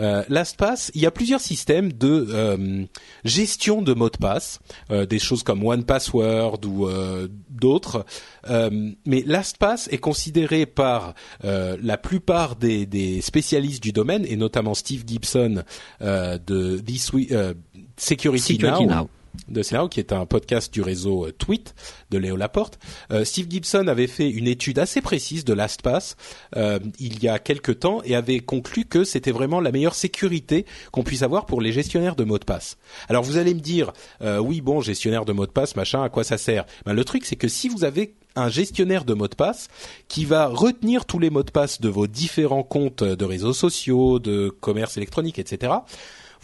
Euh, 0.00 0.24
LastPass, 0.28 0.90
il 0.94 1.02
y 1.02 1.06
a 1.06 1.10
plusieurs 1.10 1.40
systèmes 1.40 1.92
de 1.92 2.26
euh, 2.30 2.84
gestion 3.24 3.82
de 3.82 3.94
mots 3.94 4.10
de 4.10 4.16
passe, 4.16 4.60
euh, 4.90 5.06
des 5.06 5.18
choses 5.18 5.42
comme 5.42 5.64
OnePassword 5.64 6.60
ou 6.66 6.86
euh, 6.86 7.28
d'autres. 7.50 8.04
Euh, 8.48 8.90
mais 9.06 9.22
LastPass 9.26 9.88
est 9.92 9.98
considéré 9.98 10.66
par 10.66 11.14
euh, 11.44 11.76
la 11.82 11.96
plupart 11.96 12.56
des, 12.56 12.86
des 12.86 13.20
spécialistes 13.20 13.82
du 13.82 13.92
domaine, 13.92 14.24
et 14.26 14.36
notamment 14.36 14.74
Steve 14.74 15.04
Gibson 15.06 15.62
euh, 16.02 16.38
de 16.44 16.78
This 16.78 17.10
euh, 17.14 17.54
Security, 17.96 18.54
Security 18.54 18.86
Now, 18.86 19.02
Now. 19.02 19.08
De 19.48 19.62
Now, 19.72 19.88
qui 19.88 20.00
est 20.00 20.12
un 20.12 20.26
podcast 20.26 20.72
du 20.72 20.82
réseau 20.82 21.26
euh, 21.26 21.32
Tweet 21.32 21.74
de 22.10 22.18
Léo 22.18 22.36
Laporte. 22.36 22.78
Euh, 23.10 23.24
Steve 23.24 23.46
Gibson 23.48 23.88
avait 23.88 24.06
fait 24.06 24.30
une 24.30 24.46
étude 24.46 24.78
assez 24.78 25.00
précise 25.00 25.44
de 25.44 25.52
LastPass 25.52 26.16
euh, 26.56 26.78
il 26.98 27.22
y 27.22 27.28
a 27.28 27.38
quelque 27.38 27.72
temps 27.72 28.00
et 28.04 28.14
avait 28.14 28.40
conclu 28.40 28.84
que 28.84 29.04
c'était 29.04 29.32
vraiment 29.32 29.60
la 29.60 29.72
meilleure 29.72 29.94
sécurité 29.94 30.66
qu'on 30.92 31.02
puisse 31.02 31.22
avoir 31.22 31.46
pour 31.46 31.60
les 31.60 31.72
gestionnaires 31.72 32.16
de 32.16 32.24
mots 32.24 32.38
de 32.38 32.44
passe. 32.44 32.76
Alors 33.08 33.22
vous 33.22 33.36
allez 33.36 33.54
me 33.54 33.60
dire, 33.60 33.92
euh, 34.22 34.38
oui 34.38 34.60
bon, 34.60 34.80
gestionnaire 34.80 35.24
de 35.24 35.32
mots 35.32 35.46
de 35.46 35.52
passe, 35.52 35.76
machin, 35.76 36.02
à 36.02 36.08
quoi 36.08 36.24
ça 36.24 36.38
sert? 36.38 36.64
Ben, 36.86 36.92
Le 36.92 37.04
truc 37.04 37.24
c'est 37.24 37.36
que 37.36 37.48
si 37.48 37.68
vous 37.68 37.84
avez 37.84 38.14
un 38.36 38.48
gestionnaire 38.48 39.04
de 39.04 39.14
mots 39.14 39.28
de 39.28 39.34
passe 39.34 39.68
qui 40.08 40.24
va 40.24 40.46
retenir 40.46 41.04
tous 41.04 41.18
les 41.18 41.30
mots 41.30 41.44
de 41.44 41.50
passe 41.50 41.80
de 41.80 41.88
vos 41.88 42.06
différents 42.06 42.64
comptes 42.64 43.04
de 43.04 43.24
réseaux 43.24 43.52
sociaux, 43.52 44.18
de 44.18 44.48
commerce 44.48 44.96
électronique, 44.96 45.38
etc., 45.38 45.72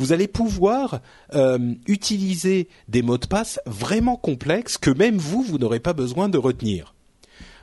vous 0.00 0.12
allez 0.12 0.28
pouvoir 0.28 1.00
euh, 1.34 1.74
utiliser 1.86 2.68
des 2.88 3.02
mots 3.02 3.18
de 3.18 3.26
passe 3.26 3.60
vraiment 3.66 4.16
complexes 4.16 4.78
que 4.78 4.90
même 4.90 5.18
vous, 5.18 5.42
vous 5.42 5.58
n'aurez 5.58 5.78
pas 5.78 5.92
besoin 5.92 6.30
de 6.30 6.38
retenir. 6.38 6.94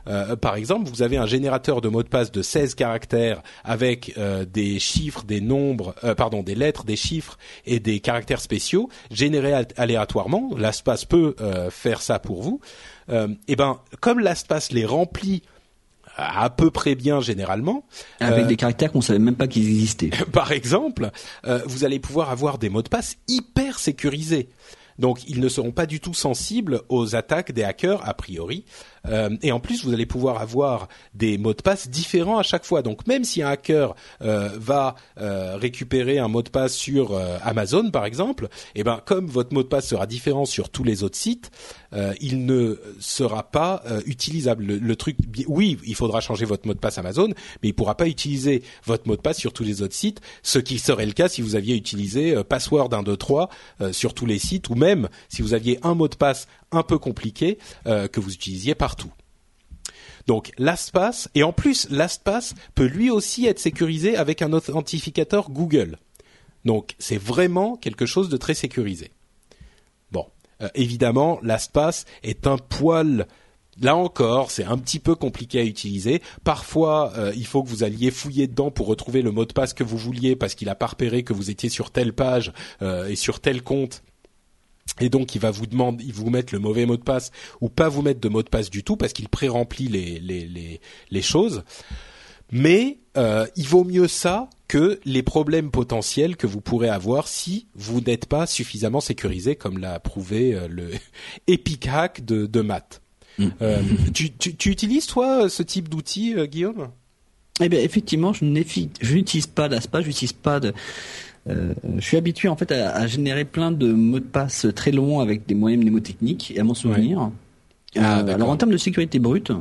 Euh, 0.07 0.35
par 0.35 0.55
exemple, 0.55 0.87
vous 0.87 1.01
avez 1.01 1.17
un 1.17 1.25
générateur 1.25 1.81
de 1.81 1.89
mots 1.89 2.03
de 2.03 2.07
passe 2.07 2.31
de 2.31 2.43
16 2.43 2.75
caractères 2.75 3.41
avec 3.63 4.13
euh, 4.19 4.45
des 4.45 4.77
chiffres, 4.77 5.23
des 5.25 5.41
nombres, 5.41 5.95
pardon, 6.15 6.43
des 6.43 6.53
lettres, 6.55 6.85
des 6.85 6.95
chiffres 6.95 7.39
et 7.65 7.79
des 7.79 7.99
caractères 7.99 8.39
spéciaux 8.39 8.87
générés 9.09 9.53
al- 9.53 9.67
aléatoirement. 9.75 10.51
LastPass 10.55 11.05
peut 11.05 11.35
faire 11.71 12.01
ça 12.01 12.19
pour 12.19 12.41
vous. 12.43 12.61
Et 13.47 13.55
ben, 13.55 13.79
comme 13.99 14.19
LastPass 14.19 14.71
les 14.71 14.85
remplit 14.85 15.41
à 16.17 16.49
peu 16.49 16.71
près 16.71 16.95
bien 16.95 17.21
généralement, 17.21 17.85
Avec 18.19 18.45
euh, 18.45 18.47
des 18.47 18.55
caractères 18.55 18.91
qu'on 18.91 19.01
savait 19.01 19.19
même 19.19 19.35
pas 19.35 19.47
qu'ils 19.47 19.67
existaient. 19.67 20.09
par 20.33 20.51
exemple, 20.51 21.11
euh, 21.45 21.61
vous 21.65 21.85
allez 21.85 21.99
pouvoir 21.99 22.31
avoir 22.31 22.57
des 22.57 22.69
mots 22.69 22.81
de 22.81 22.89
passe 22.89 23.17
hyper 23.27 23.79
sécurisés. 23.79 24.49
Donc, 24.99 25.29
ils 25.29 25.39
ne 25.39 25.47
seront 25.47 25.71
pas 25.71 25.85
du 25.85 25.99
tout 25.99 26.15
sensibles 26.15 26.81
aux 26.89 27.15
attaques 27.15 27.51
des 27.51 27.63
hackers 27.63 28.07
a 28.07 28.15
priori. 28.15 28.65
Euh, 29.09 29.29
et 29.41 29.51
en 29.51 29.59
plus, 29.59 29.83
vous 29.83 29.93
allez 29.93 30.05
pouvoir 30.05 30.41
avoir 30.41 30.87
des 31.13 31.37
mots 31.37 31.53
de 31.53 31.61
passe 31.61 31.89
différents 31.89 32.37
à 32.37 32.43
chaque 32.43 32.65
fois. 32.65 32.81
Donc, 32.81 33.07
même 33.07 33.23
si 33.23 33.41
un 33.41 33.49
hacker 33.49 33.95
euh, 34.21 34.49
va 34.57 34.95
euh, 35.19 35.57
récupérer 35.57 36.19
un 36.19 36.27
mot 36.27 36.41
de 36.41 36.49
passe 36.49 36.75
sur 36.75 37.17
Amazon, 37.43 37.89
par 37.91 38.05
exemple, 38.05 38.47
et 38.75 38.83
ben, 38.83 39.01
comme 39.05 39.27
votre 39.27 39.53
mot 39.53 39.63
de 39.63 39.67
passe 39.67 39.87
sera 39.87 40.05
différent 40.05 40.45
sur 40.45 40.69
tous 40.69 40.83
les 40.83 41.03
autres 41.03 41.17
sites, 41.17 41.51
il 42.19 42.45
ne 42.45 42.79
sera 42.99 43.43
pas 43.43 43.81
utilisable. 44.05 44.65
Le, 44.65 44.95
truc, 44.95 45.17
oui, 45.47 45.77
il 45.85 45.95
faudra 45.95 46.19
changer 46.19 46.45
votre 46.45 46.67
mot 46.67 46.73
de 46.73 46.79
passe 46.79 46.97
Amazon, 46.97 47.29
mais 47.61 47.69
il 47.69 47.73
pourra 47.73 47.95
pas 47.95 48.07
utiliser 48.07 48.63
votre 48.85 49.07
mot 49.07 49.15
de 49.15 49.21
passe 49.21 49.37
sur 49.37 49.53
tous 49.53 49.63
les 49.63 49.81
autres 49.81 49.95
sites, 49.95 50.21
ce 50.43 50.59
qui 50.59 50.79
serait 50.79 51.05
le 51.05 51.13
cas 51.13 51.29
si 51.29 51.41
vous 51.41 51.55
aviez 51.55 51.75
utilisé 51.75 52.43
password 52.43 52.89
123 52.91 53.49
euh, 53.81 53.93
sur 53.93 54.13
tous 54.13 54.25
les 54.25 54.39
sites, 54.39 54.69
ou 54.69 54.75
même 54.75 55.09
si 55.29 55.41
vous 55.41 55.53
aviez 55.53 55.79
un 55.83 55.93
mot 55.93 56.07
de 56.07 56.15
passe 56.15 56.47
un 56.71 56.83
peu 56.83 56.97
compliqué 56.97 57.57
euh, 57.85 58.07
que 58.07 58.19
vous 58.19 58.33
utilisiez 58.33 58.75
partout. 58.75 59.11
Donc 60.25 60.51
LastPass 60.57 61.29
et 61.35 61.43
en 61.43 61.53
plus 61.53 61.89
LastPass 61.89 62.53
peut 62.75 62.85
lui 62.85 63.09
aussi 63.09 63.45
être 63.45 63.59
sécurisé 63.59 64.17
avec 64.17 64.41
un 64.41 64.51
authentificateur 64.51 65.49
Google. 65.49 65.97
Donc 66.65 66.95
c'est 66.99 67.17
vraiment 67.17 67.77
quelque 67.77 68.05
chose 68.05 68.27
de 68.27 68.35
très 68.35 68.53
sécurisé. 68.53 69.11
Bon, 70.11 70.25
euh, 70.61 70.67
évidemment, 70.75 71.39
LastPass 71.43 72.05
est 72.23 72.45
un 72.45 72.57
poil. 72.57 73.27
Là 73.79 73.95
encore, 73.95 74.49
c'est 74.49 74.63
un 74.63 74.77
petit 74.77 74.99
peu 74.99 75.15
compliqué 75.15 75.59
à 75.59 75.63
utiliser. 75.63 76.21
Parfois, 76.43 77.13
euh, 77.15 77.31
il 77.35 77.45
faut 77.45 77.63
que 77.63 77.69
vous 77.69 77.83
alliez 77.83 78.11
fouiller 78.11 78.47
dedans 78.47 78.71
pour 78.71 78.87
retrouver 78.87 79.21
le 79.21 79.31
mot 79.31 79.45
de 79.45 79.53
passe 79.53 79.73
que 79.73 79.83
vous 79.83 79.97
vouliez 79.97 80.35
parce 80.35 80.55
qu'il 80.55 80.67
a 80.67 80.75
pas 80.75 80.87
repéré 80.87 81.23
que 81.23 81.31
vous 81.31 81.51
étiez 81.51 81.69
sur 81.69 81.91
telle 81.91 82.11
page 82.11 82.51
et 82.81 83.15
sur 83.15 83.39
tel 83.39 83.61
compte. 83.61 84.01
Et 84.99 85.09
donc, 85.09 85.35
il 85.35 85.41
va 85.41 85.51
vous 85.51 85.67
demander, 85.67 86.03
il 86.05 86.13
vous 86.13 86.29
mettre 86.29 86.53
le 86.53 86.59
mauvais 86.59 86.85
mot 86.85 86.97
de 86.97 87.03
passe 87.03 87.31
ou 87.61 87.69
pas 87.69 87.89
vous 87.89 88.01
mettre 88.01 88.19
de 88.19 88.29
mot 88.29 88.43
de 88.43 88.49
passe 88.49 88.69
du 88.69 88.83
tout 88.83 88.97
parce 88.97 89.13
qu'il 89.13 89.29
pré-remplit 89.29 89.87
les, 89.87 90.19
les, 90.19 90.45
les, 90.47 90.81
les 91.11 91.21
choses. 91.21 91.63
Mais 92.51 92.99
euh, 93.17 93.45
il 93.55 93.67
vaut 93.67 93.83
mieux 93.83 94.07
ça 94.07 94.49
que 94.67 94.99
les 95.05 95.23
problèmes 95.23 95.71
potentiels 95.71 96.35
que 96.35 96.47
vous 96.47 96.61
pourrez 96.61 96.89
avoir 96.89 97.27
si 97.27 97.67
vous 97.75 98.01
n'êtes 98.01 98.25
pas 98.25 98.45
suffisamment 98.47 99.01
sécurisé, 99.01 99.55
comme 99.55 99.77
l'a 99.77 99.99
prouvé 99.99 100.53
euh, 100.53 100.67
le 100.67 100.91
Epic 101.47 101.87
Hack 101.87 102.25
de, 102.25 102.45
de 102.45 102.61
Matt. 102.61 103.01
Euh, 103.61 103.81
tu, 104.13 104.31
tu, 104.31 104.55
tu 104.55 104.71
utilises 104.71 105.05
toi 105.05 105.49
ce 105.49 105.61
type 105.61 105.89
d'outil, 105.89 106.33
euh, 106.35 106.47
Guillaume? 106.47 106.89
Eh 107.59 107.69
bien, 107.69 107.79
effectivement, 107.79 108.33
je 108.33 108.45
n'utilise 108.45 109.47
pas 109.47 109.67
d'ASPA, 109.67 110.01
je 110.01 110.07
n'utilise 110.07 110.33
pas 110.33 110.59
de. 110.59 110.73
Euh, 111.49 111.73
je 111.97 112.01
suis 112.03 112.17
habitué 112.17 112.47
en 112.49 112.55
fait 112.55 112.71
à, 112.71 112.95
à 112.95 113.07
générer 113.07 113.45
plein 113.45 113.71
de 113.71 113.91
mots 113.91 114.19
de 114.19 114.25
passe 114.25 114.67
très 114.75 114.91
longs 114.91 115.19
avec 115.19 115.45
des 115.45 115.55
moyens 115.55 115.81
mnémotechniques 115.83 116.51
et 116.55 116.59
à 116.59 116.63
m'en 116.63 116.73
souvenir. 116.73 117.19
Ah, 117.21 117.31
Euh, 117.97 118.23
d'accord. 118.23 118.35
alors 118.35 118.49
en 118.49 118.57
termes 118.57 118.71
de 118.71 118.77
sécurité 118.77 119.17
brute, 119.19 119.51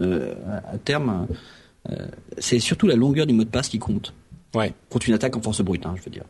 euh, 0.00 0.34
à 0.72 0.78
terme, 0.78 1.26
euh, 1.90 2.06
c'est 2.38 2.58
surtout 2.58 2.86
la 2.86 2.96
longueur 2.96 3.26
du 3.26 3.34
mot 3.34 3.44
de 3.44 3.48
passe 3.50 3.68
qui 3.68 3.78
compte 3.78 4.12
Ouais. 4.54 4.72
contre 4.88 5.08
une 5.08 5.14
attaque 5.14 5.36
en 5.36 5.42
force 5.42 5.60
brute, 5.62 5.84
hein, 5.86 5.94
je 5.96 6.02
veux 6.04 6.10
dire. 6.10 6.24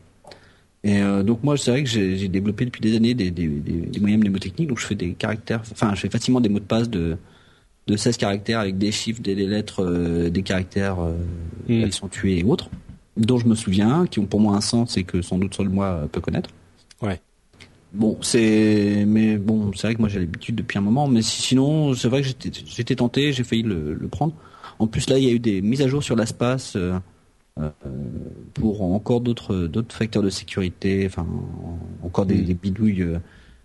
Et 0.83 1.01
donc 1.23 1.43
moi, 1.43 1.57
c'est 1.57 1.71
vrai 1.71 1.83
que 1.83 1.89
j'ai 1.89 2.27
développé 2.27 2.65
depuis 2.65 2.79
des 2.81 2.95
années 2.95 3.15
des, 3.15 3.31
des, 3.31 3.47
des, 3.47 3.71
des 3.87 3.99
moyens 3.99 4.21
mnémotechniques, 4.21 4.67
donc 4.69 4.79
je 4.79 4.85
fais 4.85 4.93
des 4.93 5.13
caractères, 5.13 5.63
enfin 5.71 5.95
je 5.95 6.01
fais 6.01 6.09
facilement 6.11 6.39
des 6.41 6.49
mots 6.49 6.59
de 6.59 6.65
passe 6.65 6.89
de 6.89 7.17
de 7.87 7.95
16 7.97 8.17
caractères 8.17 8.59
avec 8.59 8.77
des 8.79 8.91
chiffres, 8.91 9.21
des, 9.21 9.35
lettres, 9.35 9.83
des 10.29 10.41
caractères 10.41 10.99
euh, 10.99 11.13
Mm. 11.67 11.83
accentués 11.85 12.39
et 12.39 12.43
autres, 12.43 12.69
dont 13.17 13.37
je 13.37 13.47
me 13.47 13.55
souviens, 13.55 14.05
qui 14.07 14.19
ont 14.19 14.25
pour 14.25 14.39
moi 14.39 14.55
un 14.55 14.61
sens 14.61 14.97
et 14.97 15.03
que 15.03 15.21
sans 15.21 15.37
doute 15.37 15.53
seul 15.55 15.69
moi 15.69 15.85
euh, 15.87 16.07
peut 16.07 16.21
connaître. 16.21 16.49
Ouais. 17.01 17.21
Bon, 17.93 18.17
c'est 18.21 19.05
mais 19.07 19.37
bon, 19.37 19.71
c'est 19.73 19.87
vrai 19.87 19.95
que 19.95 19.99
moi 20.01 20.09
j'ai 20.09 20.19
l'habitude 20.19 20.55
depuis 20.55 20.77
un 20.77 20.81
moment, 20.81 21.07
mais 21.07 21.21
si- 21.21 21.41
sinon 21.41 21.93
c'est 21.93 22.09
vrai 22.09 22.21
que 22.21 22.27
j'étais 22.27 22.51
j'étais 22.65 22.95
tenté, 22.95 23.31
j'ai 23.31 23.43
failli 23.45 23.63
le, 23.63 23.93
le 23.93 24.07
prendre. 24.09 24.33
En 24.79 24.87
plus 24.87 25.09
là, 25.09 25.17
il 25.17 25.23
y 25.23 25.29
a 25.29 25.31
eu 25.31 25.39
des 25.39 25.61
mises 25.61 25.81
à 25.81 25.87
jour 25.87 26.03
sur 26.03 26.17
l'espace 26.17 26.75
euh, 26.75 26.99
euh, 27.57 27.69
pour 28.53 28.81
encore 28.81 29.21
d'autres 29.21 29.55
d'autres 29.67 29.95
facteurs 29.95 30.23
de 30.23 30.29
sécurité, 30.29 31.05
enfin 31.07 31.25
encore 32.03 32.25
des, 32.25 32.35
Mm. 32.35 32.45
des 32.45 32.53
bidouilles. 32.53 33.01
euh, 33.01 33.19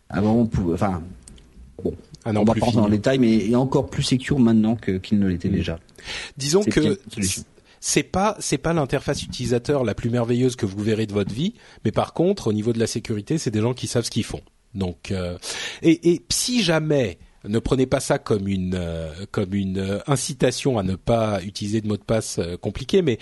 avant, 0.08 0.34
on 0.34 0.46
pouvait, 0.46 0.74
enfin 0.74 1.02
bon, 1.82 1.94
Ah 2.24 2.32
non, 2.32 2.42
on 2.42 2.44
va 2.44 2.54
pas 2.54 2.60
rentrer 2.66 2.80
dans 2.80 2.86
le 2.86 2.96
détail, 2.96 3.18
mais 3.18 3.34
il 3.46 3.50
est 3.52 3.56
encore 3.56 3.88
plus 3.90 4.02
secure 4.04 4.38
maintenant 4.38 4.76
que 4.76 4.92
qu'il 4.98 5.18
ne 5.18 5.26
l'était 5.26 5.48
Mm. 5.48 5.52
déjà. 5.54 5.78
Disons 6.36 6.62
C'est 6.62 6.70
que. 6.70 7.00
C'est 7.80 8.02
pas 8.02 8.36
c'est 8.38 8.58
pas 8.58 8.72
l'interface 8.72 9.22
utilisateur 9.22 9.84
la 9.84 9.94
plus 9.94 10.10
merveilleuse 10.10 10.56
que 10.56 10.66
vous 10.66 10.82
verrez 10.82 11.06
de 11.06 11.12
votre 11.12 11.34
vie, 11.34 11.54
mais 11.84 11.92
par 11.92 12.12
contre 12.12 12.48
au 12.48 12.52
niveau 12.52 12.72
de 12.72 12.78
la 12.78 12.86
sécurité, 12.86 13.38
c'est 13.38 13.50
des 13.50 13.60
gens 13.60 13.74
qui 13.74 13.86
savent 13.86 14.04
ce 14.04 14.10
qu'ils 14.10 14.24
font. 14.24 14.42
Donc 14.74 15.10
euh, 15.10 15.36
et, 15.82 16.12
et 16.12 16.22
si 16.30 16.62
jamais 16.62 17.18
ne 17.44 17.58
prenez 17.58 17.86
pas 17.86 18.00
ça 18.00 18.18
comme 18.18 18.46
une 18.46 18.78
comme 19.30 19.54
une 19.54 20.00
incitation 20.06 20.78
à 20.78 20.82
ne 20.82 20.94
pas 20.94 21.42
utiliser 21.42 21.80
de 21.80 21.88
mot 21.88 21.96
de 21.96 22.02
passe 22.02 22.38
compliqué, 22.60 23.02
mais 23.02 23.18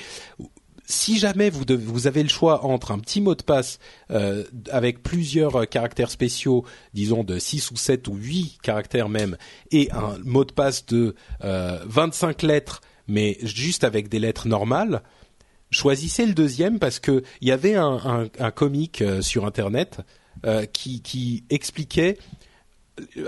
si 0.89 1.19
jamais 1.19 1.51
vous, 1.51 1.65
vous 1.79 2.07
avez 2.07 2.23
le 2.23 2.31
choix 2.31 2.65
entre 2.65 2.93
un 2.93 2.99
petit 2.99 3.21
mot 3.21 3.35
de 3.35 3.43
passe 3.43 3.79
euh, 4.11 4.45
avec 4.71 5.03
plusieurs 5.03 5.57
euh, 5.57 5.65
caractères 5.67 6.11
spéciaux, 6.11 6.65
disons 6.95 7.25
de 7.25 7.39
6 7.39 7.71
ou 7.71 7.77
7 7.77 8.09
ou 8.09 8.15
8 8.15 8.59
caractères 8.63 9.11
même, 9.11 9.37
et 9.71 9.91
un 9.93 10.17
mot 10.25 10.47
de 10.47 10.53
passe 10.53 10.87
de 10.87 11.15
euh, 11.45 11.79
25 11.87 12.43
lettres, 12.43 12.81
mais 13.09 13.39
juste 13.43 13.85
avec 13.85 14.09
des 14.09 14.19
lettres 14.19 14.49
normales, 14.49 15.03
choisissez 15.71 16.27
le 16.27 16.35
deuxième 16.35 16.79
parce 16.79 17.01
que 17.01 17.23
il 17.41 17.49
y 17.49 17.53
avait 17.53 17.75
un, 17.75 18.29
comique 18.55 19.03
euh, 19.03 19.23
sur 19.23 19.45
Internet 19.45 20.01
qui, 20.73 21.03
qui 21.03 21.43
expliquait 21.51 22.17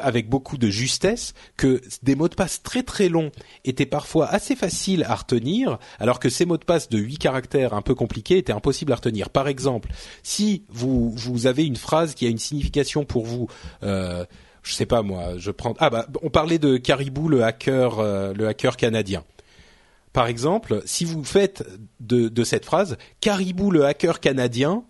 avec 0.00 0.28
beaucoup 0.28 0.56
de 0.56 0.68
justesse 0.68 1.34
que 1.56 1.80
des 2.02 2.14
mots 2.14 2.28
de 2.28 2.34
passe 2.34 2.62
très 2.62 2.82
très 2.82 3.08
longs 3.08 3.30
étaient 3.64 3.86
parfois 3.86 4.26
assez 4.28 4.56
faciles 4.56 5.04
à 5.04 5.14
retenir, 5.14 5.78
alors 5.98 6.20
que 6.20 6.28
ces 6.28 6.44
mots 6.44 6.56
de 6.56 6.64
passe 6.64 6.88
de 6.88 6.98
8 6.98 7.18
caractères 7.18 7.74
un 7.74 7.82
peu 7.82 7.94
compliqués 7.94 8.38
étaient 8.38 8.52
impossibles 8.52 8.92
à 8.92 8.96
retenir. 8.96 9.30
Par 9.30 9.48
exemple, 9.48 9.90
si 10.22 10.64
vous, 10.68 11.46
avez 11.46 11.64
une 11.64 11.76
phrase 11.76 12.14
qui 12.14 12.26
a 12.26 12.28
une 12.28 12.38
signification 12.38 13.04
pour 13.04 13.24
vous, 13.24 13.48
euh, 13.82 14.24
je 14.62 14.74
sais 14.74 14.86
pas 14.86 15.02
moi, 15.02 15.38
je 15.38 15.50
prends 15.50 15.74
ah 15.78 15.90
bah 15.90 16.06
on 16.22 16.30
parlait 16.30 16.58
de 16.58 16.76
Caribou 16.76 17.28
le 17.28 17.44
hacker 17.44 17.98
euh, 17.98 18.34
le 18.34 18.46
hacker 18.46 18.76
canadien. 18.76 19.24
Par 20.12 20.26
exemple, 20.26 20.82
si 20.86 21.04
vous 21.04 21.24
faites 21.24 21.64
de, 22.00 22.44
cette 22.44 22.64
phrase 22.64 22.96
Caribou 23.20 23.70
le 23.70 23.84
hacker 23.84 24.20
canadien, 24.20 24.84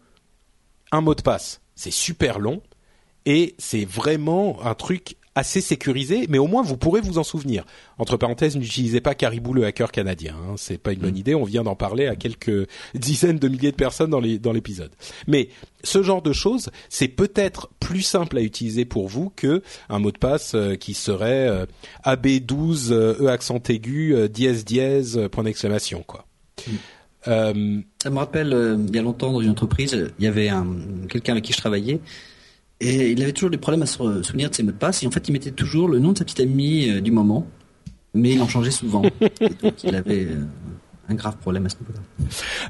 un 0.93 1.01
mot 1.01 1.14
de 1.14 1.23
passe, 1.23 1.61
c'est 1.75 1.91
super 1.91 2.39
long 2.39 2.62
et 3.27 3.55
c'est 3.59 3.85
vraiment 3.85 4.64
un 4.64 4.75
truc 4.75 5.16
assez 5.41 5.62
sécurisé, 5.62 6.26
mais 6.28 6.38
au 6.38 6.47
moins 6.47 6.62
vous 6.62 6.76
pourrez 6.76 7.01
vous 7.01 7.18
en 7.18 7.24
souvenir. 7.24 7.64
Entre 7.99 8.16
parenthèses, 8.16 8.57
n'utilisez 8.57 9.01
pas 9.01 9.14
Caribou 9.14 9.55
le 9.55 9.64
hacker 9.64 9.91
canadien, 9.91 10.36
hein, 10.36 10.55
c'est 10.57 10.76
pas 10.76 10.93
une 10.93 11.01
bonne 11.01 11.14
mm. 11.14 11.16
idée. 11.16 11.34
On 11.34 11.45
vient 11.45 11.62
d'en 11.62 11.74
parler 11.74 12.07
à 12.07 12.14
quelques 12.14 12.68
dizaines 12.95 13.38
de 13.38 13.49
milliers 13.49 13.72
de 13.72 13.76
personnes 13.76 14.11
dans 14.11 14.53
l'épisode. 14.53 14.93
Mais 15.26 15.49
ce 15.82 16.03
genre 16.03 16.20
de 16.20 16.34
choses, 16.34 16.70
c'est 16.91 17.09
peut-être 17.09 17.70
plus 17.80 18.03
simple 18.03 18.36
à 18.36 18.43
utiliser 18.43 18.84
pour 18.84 19.09
vous 19.09 19.32
que 19.34 19.62
un 19.88 19.99
mot 19.99 20.12
de 20.12 20.18
passe 20.18 20.55
euh, 20.55 20.76
qui 20.76 20.93
serait 20.93 21.49
euh, 21.49 21.64
AB12 22.05 22.93
E 22.93 23.26
accent 23.28 23.62
aigu 23.68 24.14
dièse 24.28 24.64
dièse 24.64 25.28
point 25.32 25.45
d'exclamation 25.45 26.05
quoi. 26.07 26.26
Mm. 26.66 26.70
Euh, 27.28 27.80
Ça 28.03 28.11
me 28.11 28.18
rappelle, 28.18 28.78
il 28.88 28.95
y 28.95 28.99
a 28.99 29.03
longtemps 29.03 29.32
dans 29.32 29.41
une 29.41 29.51
entreprise, 29.51 30.11
il 30.18 30.24
y 30.24 30.28
avait 30.28 30.49
un, 30.49 30.66
quelqu'un 31.09 31.32
avec 31.32 31.45
qui 31.45 31.53
je 31.53 31.59
travaillais 31.59 32.01
et 32.81 33.11
il 33.11 33.22
avait 33.22 33.33
toujours 33.33 33.51
des 33.51 33.59
problèmes 33.59 33.83
à 33.83 33.87
se 33.87 34.22
souvenir 34.22 34.49
de 34.49 34.55
ses 34.55 34.62
mots 34.62 34.72
de 34.72 34.76
passe. 34.76 35.03
Et 35.03 35.07
en 35.07 35.11
fait, 35.11 35.28
il 35.28 35.33
mettait 35.33 35.51
toujours 35.51 35.89
le 35.89 35.99
nom 35.99 36.12
de 36.12 36.18
sa 36.18 36.24
petite 36.24 36.41
amie 36.41 36.89
euh, 36.89 37.01
du 37.01 37.11
moment, 37.11 37.47
mais 38.14 38.31
il 38.31 38.43
en 38.43 38.49
changeait 38.49 38.70
souvent. 38.70 39.03
donc, 39.62 39.85
il 39.85 39.95
avait 39.95 40.24
euh, 40.24 40.45
un 41.11 41.14
grave 41.14 41.37
problème 41.37 41.66
à 41.66 41.68
ce 41.68 41.76
niveau-là. 41.81 42.01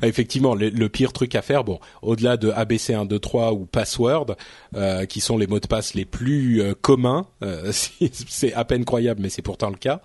Ah, 0.02 0.08
effectivement, 0.08 0.56
le, 0.56 0.88
pire 0.88 1.12
truc 1.12 1.36
à 1.36 1.42
faire, 1.42 1.62
bon, 1.62 1.78
au-delà 2.02 2.36
de 2.36 2.50
ABC 2.50 2.92
1, 2.92 3.04
2, 3.04 3.20
3 3.20 3.52
ou 3.52 3.66
password, 3.66 4.34
euh, 4.74 5.06
qui 5.06 5.20
sont 5.20 5.38
les 5.38 5.46
mots 5.46 5.60
de 5.60 5.68
passe 5.68 5.94
les 5.94 6.06
plus 6.06 6.60
communs, 6.80 7.26
c'est 7.70 8.52
à 8.54 8.64
peine 8.64 8.84
croyable, 8.84 9.20
mais 9.22 9.28
c'est 9.28 9.42
pourtant 9.42 9.70
le 9.70 9.76
cas. 9.76 10.00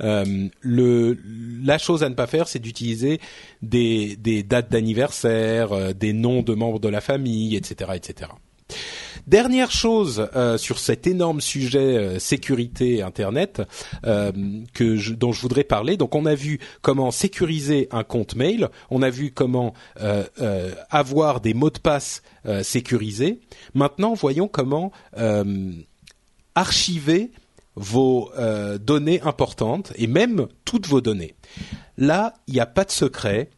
le, 0.00 1.18
la 1.62 1.78
chose 1.78 2.02
à 2.02 2.08
ne 2.08 2.14
pas 2.14 2.26
faire, 2.26 2.48
c'est 2.48 2.58
d'utiliser 2.58 3.20
des, 3.62 4.16
des 4.16 4.42
dates 4.42 4.72
d'anniversaire, 4.72 5.94
des 5.94 6.12
noms 6.12 6.42
de 6.42 6.54
membres 6.54 6.80
de 6.80 6.88
la 6.88 7.00
famille, 7.00 7.54
etc., 7.54 7.92
etc. 7.94 8.30
Dernière 9.26 9.70
chose 9.70 10.28
euh, 10.36 10.58
sur 10.58 10.78
cet 10.78 11.06
énorme 11.06 11.40
sujet 11.40 11.96
euh, 11.96 12.18
sécurité 12.18 13.00
Internet 13.02 13.62
euh, 14.04 14.30
dont 14.32 15.32
je 15.32 15.40
voudrais 15.40 15.64
parler. 15.64 15.96
Donc 15.96 16.14
on 16.14 16.26
a 16.26 16.34
vu 16.34 16.60
comment 16.82 17.10
sécuriser 17.10 17.88
un 17.90 18.04
compte 18.04 18.36
mail, 18.36 18.68
on 18.90 19.00
a 19.00 19.08
vu 19.08 19.30
comment 19.30 19.72
avoir 20.90 21.40
des 21.40 21.54
mots 21.54 21.70
de 21.70 21.78
passe 21.78 22.22
sécurisés. 22.62 23.40
Maintenant, 23.74 24.14
voyons 24.14 24.48
comment 24.48 24.92
archiver 26.54 27.30
vos 27.76 28.30
données 28.80 29.20
importantes 29.22 29.92
et 29.96 30.06
même 30.06 30.48
toutes 30.64 30.86
vos 30.86 31.00
données. 31.00 31.34
Là, 31.96 32.34
il 32.46 32.54
n'y 32.54 32.60
a 32.60 32.66
pas 32.66 32.84
de 32.84 32.90
secret. 32.90 33.50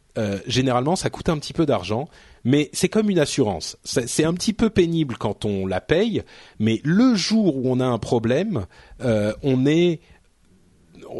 généralement, 0.45 0.95
ça 0.95 1.09
coûte 1.09 1.29
un 1.29 1.37
petit 1.37 1.53
peu 1.53 1.65
d'argent 1.65 2.07
mais 2.47 2.69
c'est 2.71 2.87
comme 2.87 3.09
une 3.09 3.19
assurance. 3.19 3.75
C'est 3.83 4.23
un 4.23 4.33
petit 4.33 4.53
peu 4.53 4.69
pénible 4.69 5.17
quand 5.17 5.43
on 5.43 5.67
la 5.67 5.81
paye, 5.81 6.23
mais 6.59 6.79
le 6.85 7.13
jour 7.13 7.57
où 7.57 7.63
on 7.65 7.81
a 7.81 7.85
un 7.85 7.97
problème, 7.97 8.67
euh, 9.01 9.33
on 9.43 9.65
est 9.65 9.99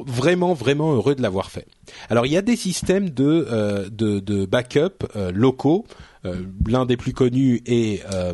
vraiment 0.05 0.53
vraiment 0.53 0.93
heureux 0.93 1.15
de 1.15 1.21
l'avoir 1.21 1.51
fait. 1.51 1.67
Alors 2.09 2.25
il 2.25 2.31
y 2.31 2.37
a 2.37 2.41
des 2.41 2.55
systèmes 2.55 3.09
de 3.09 3.45
euh, 3.51 3.89
de, 3.89 4.19
de, 4.19 4.45
backup 4.45 5.05
euh, 5.17 5.31
locaux. 5.33 5.85
Euh, 6.25 6.43
l'un 6.67 6.85
des 6.85 6.97
plus 6.97 7.13
connus 7.13 7.61
est 7.65 8.03
euh, 8.11 8.33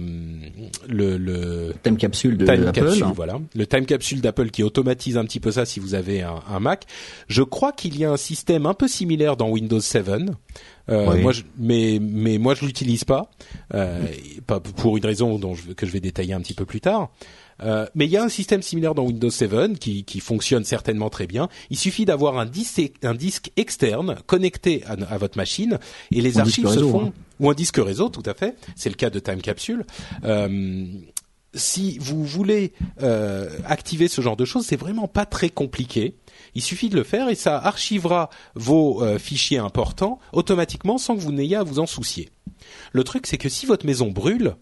le, 0.87 1.17
le 1.17 1.73
time 1.83 1.97
capsule 1.97 2.37
de 2.37 2.45
time 2.45 2.71
capsule, 2.71 3.05
voilà, 3.13 3.39
le 3.53 3.67
time 3.67 3.85
capsule 3.85 4.21
d'Apple 4.21 4.49
qui 4.51 4.63
automatise 4.63 5.17
un 5.17 5.25
petit 5.25 5.39
peu 5.39 5.51
ça 5.51 5.65
si 5.65 5.79
vous 5.79 5.93
avez 5.93 6.21
un, 6.21 6.39
un 6.47 6.59
Mac. 6.59 6.85
Je 7.27 7.43
crois 7.43 7.71
qu'il 7.71 7.99
y 7.99 8.05
a 8.05 8.11
un 8.11 8.17
système 8.17 8.65
un 8.65 8.73
peu 8.73 8.87
similaire 8.87 9.35
dans 9.35 9.49
Windows 9.49 9.81
7 9.81 10.09
euh, 10.89 11.17
moi, 11.17 11.31
je, 11.31 11.43
mais 11.57 11.99
mais 12.01 12.37
moi 12.37 12.55
je 12.55 12.65
l'utilise 12.65 13.03
pas, 13.03 13.31
euh, 13.73 14.01
pas 14.45 14.59
pour 14.59 14.97
une 14.97 15.05
raison 15.05 15.39
dont 15.39 15.55
je, 15.55 15.71
que 15.71 15.85
je 15.85 15.91
vais 15.91 16.01
détailler 16.01 16.33
un 16.33 16.41
petit 16.41 16.53
peu 16.53 16.65
plus 16.65 16.81
tard. 16.81 17.09
Euh, 17.61 17.85
mais 17.95 18.05
il 18.05 18.11
y 18.11 18.17
a 18.17 18.23
un 18.23 18.29
système 18.29 18.61
similaire 18.61 18.95
dans 18.95 19.03
Windows 19.03 19.29
7 19.29 19.77
qui, 19.79 20.03
qui 20.03 20.19
fonctionne 20.19 20.63
certainement 20.63 21.09
très 21.09 21.27
bien. 21.27 21.49
Il 21.69 21.77
suffit 21.77 22.03
d'avoir 22.03 22.37
un 22.37 22.45
disque, 22.45 22.81
un 23.03 23.13
disque 23.13 23.51
externe 23.57 24.17
connecté 24.25 24.83
à, 24.85 24.93
à 24.93 25.17
votre 25.17 25.37
machine 25.37 25.79
et 26.11 26.21
les 26.21 26.39
archives 26.39 26.67
se 26.67 26.79
font 26.79 27.07
hein. 27.07 27.13
ou 27.39 27.49
un 27.49 27.53
disque 27.53 27.77
réseau, 27.77 28.09
tout 28.09 28.23
à 28.25 28.33
fait. 28.33 28.55
C'est 28.75 28.89
le 28.89 28.95
cas 28.95 29.09
de 29.09 29.19
Time 29.19 29.41
Capsule. 29.41 29.85
Euh, 30.23 30.85
si 31.55 31.97
vous 31.99 32.23
voulez 32.23 32.73
euh, 33.01 33.49
activer 33.65 34.07
ce 34.07 34.21
genre 34.21 34.35
de 34.35 34.45
choses, 34.45 34.65
c'est 34.65 34.79
vraiment 34.79 35.07
pas 35.07 35.25
très 35.25 35.49
compliqué. 35.49 36.15
Il 36.55 36.61
suffit 36.61 36.89
de 36.89 36.95
le 36.95 37.03
faire 37.03 37.29
et 37.29 37.35
ça 37.35 37.57
archivera 37.57 38.29
vos 38.55 39.03
euh, 39.03 39.17
fichiers 39.17 39.57
importants 39.57 40.19
automatiquement 40.31 40.97
sans 40.97 41.15
que 41.15 41.21
vous 41.21 41.31
n'ayez 41.31 41.55
à 41.55 41.63
vous 41.63 41.79
en 41.79 41.85
soucier. 41.85 42.29
Le 42.91 43.03
truc, 43.03 43.27
c'est 43.27 43.37
que 43.37 43.49
si 43.49 43.65
votre 43.65 43.85
maison 43.85 44.11
brûle, 44.11 44.55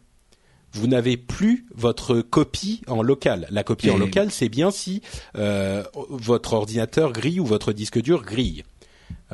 vous 0.73 0.87
n'avez 0.87 1.17
plus 1.17 1.65
votre 1.75 2.21
copie 2.21 2.81
en 2.87 3.01
local. 3.01 3.47
La 3.49 3.63
copie 3.63 3.89
en 3.89 3.97
local, 3.97 4.31
c'est 4.31 4.47
bien 4.47 4.71
si 4.71 5.01
euh, 5.35 5.83
votre 6.09 6.53
ordinateur 6.53 7.11
grille 7.11 7.41
ou 7.41 7.45
votre 7.45 7.73
disque 7.73 8.01
dur 8.01 8.23
grille. 8.23 8.63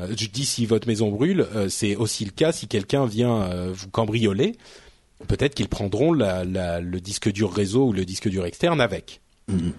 Euh, 0.00 0.12
je 0.16 0.26
dis 0.26 0.44
si 0.44 0.66
votre 0.66 0.88
maison 0.88 1.10
brûle, 1.10 1.46
c'est 1.68 1.94
aussi 1.94 2.24
le 2.24 2.32
cas 2.32 2.50
si 2.50 2.66
quelqu'un 2.66 3.06
vient 3.06 3.70
vous 3.72 3.88
cambrioler. 3.88 4.56
Peut-être 5.28 5.54
qu'ils 5.54 5.68
prendront 5.68 6.10
le 6.12 6.98
disque 6.98 7.30
dur 7.30 7.52
réseau 7.52 7.86
ou 7.86 7.92
le 7.92 8.04
disque 8.04 8.28
dur 8.28 8.44
externe 8.44 8.80
avec. 8.80 9.20
Mhm. 9.46 9.72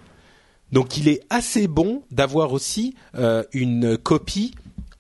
Donc 0.71 0.97
il 0.97 1.07
est 1.07 1.21
assez 1.29 1.67
bon 1.67 2.03
d'avoir 2.11 2.53
aussi 2.53 2.95
euh, 3.15 3.43
une 3.53 3.97
copie 3.97 4.53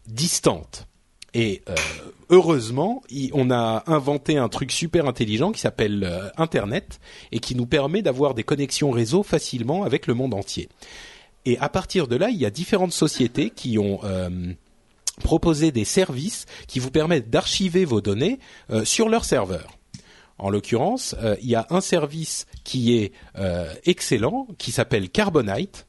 distante. 0.07 0.87
Et 1.35 1.61
euh, 1.69 1.75
heureusement, 2.29 3.03
on 3.33 3.51
a 3.51 3.83
inventé 3.85 4.37
un 4.37 4.49
truc 4.49 4.71
super 4.71 5.05
intelligent 5.05 5.51
qui 5.51 5.59
s'appelle 5.59 6.03
euh, 6.03 6.29
Internet 6.37 6.99
et 7.31 7.39
qui 7.39 7.55
nous 7.55 7.67
permet 7.67 8.01
d'avoir 8.01 8.33
des 8.33 8.43
connexions 8.43 8.89
réseau 8.89 9.21
facilement 9.21 9.83
avec 9.83 10.07
le 10.07 10.15
monde 10.15 10.33
entier. 10.33 10.69
Et 11.45 11.57
à 11.59 11.69
partir 11.69 12.07
de 12.07 12.15
là, 12.15 12.29
il 12.29 12.37
y 12.37 12.45
a 12.45 12.49
différentes 12.49 12.93
sociétés 12.93 13.49
qui 13.49 13.77
ont 13.79 14.01
proposé 15.23 15.71
des 15.71 15.85
services 15.85 16.45
qui 16.67 16.79
vous 16.79 16.91
permettent 16.91 17.29
d'archiver 17.29 17.85
vos 17.85 18.01
données 18.01 18.39
sur 18.83 19.07
leur 19.07 19.23
serveur. 19.23 19.78
En 20.39 20.49
l'occurrence, 20.49 21.15
euh, 21.21 21.35
il 21.41 21.49
y 21.49 21.55
a 21.55 21.67
un 21.69 21.81
service 21.81 22.47
qui 22.63 22.97
est 22.97 23.11
euh, 23.37 23.71
excellent, 23.85 24.47
qui 24.57 24.71
s'appelle 24.71 25.09
Carbonite, 25.09 25.85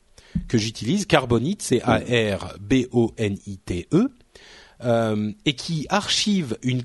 que 0.48 0.58
j'utilise. 0.58 1.06
Carbonite, 1.06 1.62
c'est 1.62 1.80
A-R-B-O-N-I-T-E, 1.82 2.48
euh, 4.82 5.32
et 5.44 5.54
qui 5.54 5.86
archive 5.88 6.58
une 6.62 6.82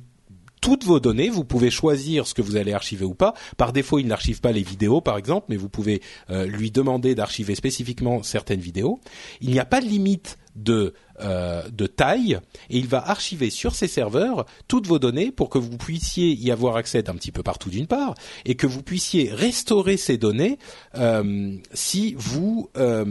toutes 0.61 0.85
vos 0.85 0.99
données. 0.99 1.29
Vous 1.29 1.43
pouvez 1.43 1.69
choisir 1.69 2.25
ce 2.25 2.33
que 2.33 2.41
vous 2.41 2.55
allez 2.55 2.73
archiver 2.73 3.05
ou 3.05 3.13
pas. 3.13 3.35
Par 3.55 3.71
défaut, 3.71 3.99
il 3.99 4.07
n'archive 4.07 4.41
pas 4.41 4.51
les 4.51 4.63
vidéos, 4.63 4.99
par 4.99 5.15
exemple, 5.15 5.45
mais 5.49 5.57
vous 5.57 5.69
pouvez 5.69 6.01
lui 6.47 6.71
demander 6.71 7.13
d'archiver 7.13 7.53
spécifiquement 7.53 8.23
certaines 8.23 8.61
vidéos. 8.61 8.99
Il 9.41 9.51
n'y 9.51 9.59
a 9.59 9.65
pas 9.65 9.79
de 9.79 9.85
limite 9.85 10.39
de 10.55 10.93
euh, 11.21 11.63
de 11.69 11.87
taille 11.87 12.39
et 12.69 12.77
il 12.77 12.87
va 12.87 12.97
archiver 13.09 13.49
sur 13.49 13.73
ses 13.73 13.87
serveurs 13.87 14.45
toutes 14.67 14.85
vos 14.85 14.99
données 14.99 15.31
pour 15.31 15.49
que 15.49 15.57
vous 15.57 15.77
puissiez 15.77 16.33
y 16.33 16.51
avoir 16.51 16.75
accès 16.75 17.03
d'un 17.03 17.15
petit 17.15 17.31
peu 17.31 17.41
partout 17.41 17.69
d'une 17.69 17.87
part 17.87 18.15
et 18.43 18.55
que 18.55 18.67
vous 18.67 18.83
puissiez 18.83 19.31
restaurer 19.31 19.95
ces 19.95 20.17
données 20.17 20.59
euh, 20.97 21.55
si 21.73 22.15
vous 22.17 22.69
euh, 22.75 23.05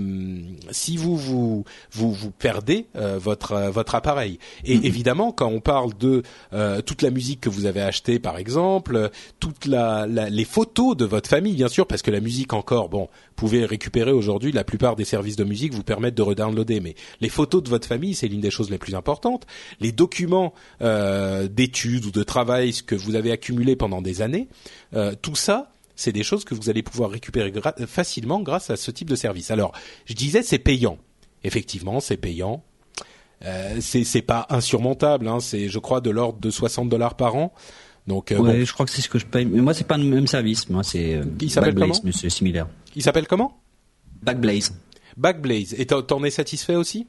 si 0.70 0.99
vous 0.99 1.16
vous 1.16 1.64
vous, 1.92 2.12
vous 2.12 2.30
perdez 2.30 2.88
euh, 2.95 3.18
votre 3.18 3.53
euh, 3.53 3.70
votre 3.70 3.95
appareil 3.95 4.38
et 4.64 4.74
Mm-hmm. 4.74 4.86
évidemment 4.86 5.32
quand 5.32 5.49
on 5.49 5.61
parle 5.61 5.95
de 5.95 6.22
euh, 6.53 6.80
toute 6.80 7.03
la 7.03 7.11
musique 7.11 7.40
que 7.40 7.49
vous 7.49 7.66
avez 7.66 7.80
achetée 7.80 8.18
par 8.18 8.38
exemple 8.38 9.11
toute 9.38 9.66
la, 9.66 10.07
la 10.07 10.28
les 10.28 10.45
photos 10.45 10.97
de 10.97 11.05
votre 11.05 11.28
famille 11.28 11.55
bien 11.55 11.68
sûr 11.68 11.86
parce 11.86 12.03
que 12.03 12.11
la 12.11 12.20
musique 12.20 12.53
encore 12.53 12.88
bon 12.88 13.03
vous 13.03 13.34
pouvez 13.36 13.64
récupérer 13.64 14.11
aujourd'hui 14.11 14.53
la 14.53 14.64
plupart 14.64 14.97
des 14.97 15.05
services 15.05 15.36
de 15.36 15.45
musique 15.45 15.74
vous 15.74 15.84
permettent 15.84 16.16
de 16.16 16.22
redownloader 16.22 16.80
mais 16.80 16.95
les 17.20 17.28
photos 17.35 17.62
de 17.62 17.68
votre 17.68 17.87
famille 17.87 18.14
c'est 18.14 18.28
l'une 18.28 18.41
des 18.41 18.51
choses 18.51 18.70
les 18.70 18.78
plus 18.78 18.95
importantes. 18.95 19.47
Les 19.80 19.93
documents 19.93 20.55
euh, 20.82 21.49
d'études 21.49 22.07
ou 22.07 22.11
de 22.11 22.22
travail 22.22 22.72
ce 22.72 22.82
que 22.82 22.95
vous 22.95 23.14
avez 23.16 23.30
accumulé 23.32 23.76
pendant 23.76 24.01
des 24.03 24.22
années 24.22 24.49
euh, 24.95 25.14
tout 25.20 25.35
ça 25.35 25.72
c'est 25.97 26.12
des 26.12 26.22
choses 26.24 26.45
que 26.45 26.55
vous 26.55 26.70
allez 26.70 26.82
pouvoir 26.82 27.11
récupérer 27.11 27.51
gra- 27.53 27.87
facilement 27.87 28.41
grâce 28.41 28.70
à 28.70 28.76
ce 28.76 28.91
type 28.91 29.09
de 29.11 29.14
service. 29.16 29.51
Alors 29.51 29.72
je 30.07 30.14
disais 30.14 30.43
c'est 30.43 30.59
payant. 30.59 30.99
Effectivement 31.45 32.01
c'est 32.01 32.16
payant. 32.16 32.64
Euh, 33.45 33.78
c'est 33.80 34.22
pas 34.22 34.47
insurmontable 34.49 35.28
hein, 35.28 35.39
c'est 35.41 35.68
je 35.68 35.78
crois 35.78 36.01
de 36.01 36.11
l'ordre 36.11 36.39
de 36.41 36.51
60 36.51 36.89
dollars 36.89 37.16
par 37.16 37.35
an. 37.37 37.53
Donc 38.07 38.32
euh, 38.32 38.39
ouais, 38.39 38.59
bon, 38.59 38.64
je 38.64 38.72
crois 38.72 38.87
que 38.87 38.93
c'est 38.93 39.03
ce 39.03 39.09
que 39.09 39.18
je 39.18 39.24
paye. 39.26 39.47
Mais 39.47 39.61
moi, 39.62 39.72
c'est 39.72 39.87
pas 39.87 39.97
le 39.97 40.05
même 40.05 40.26
service. 40.26 40.68
Moi, 40.68 40.82
c'est 40.82 41.14
euh, 41.14 41.24
Il 41.41 41.51
s'appelle 41.51 41.74
comment? 41.74 41.95
mais 42.05 42.12
c'est 42.12 42.28
similaire. 42.28 42.66
il 42.95 43.03
s'appelle 43.03 43.26
comment? 43.26 43.59
Backblaze. 44.22 44.74
Backblaze. 45.16 45.74
Et 45.78 45.87
t'en 45.87 46.22
es 46.24 46.30
satisfait 46.30 46.76
aussi? 46.76 47.07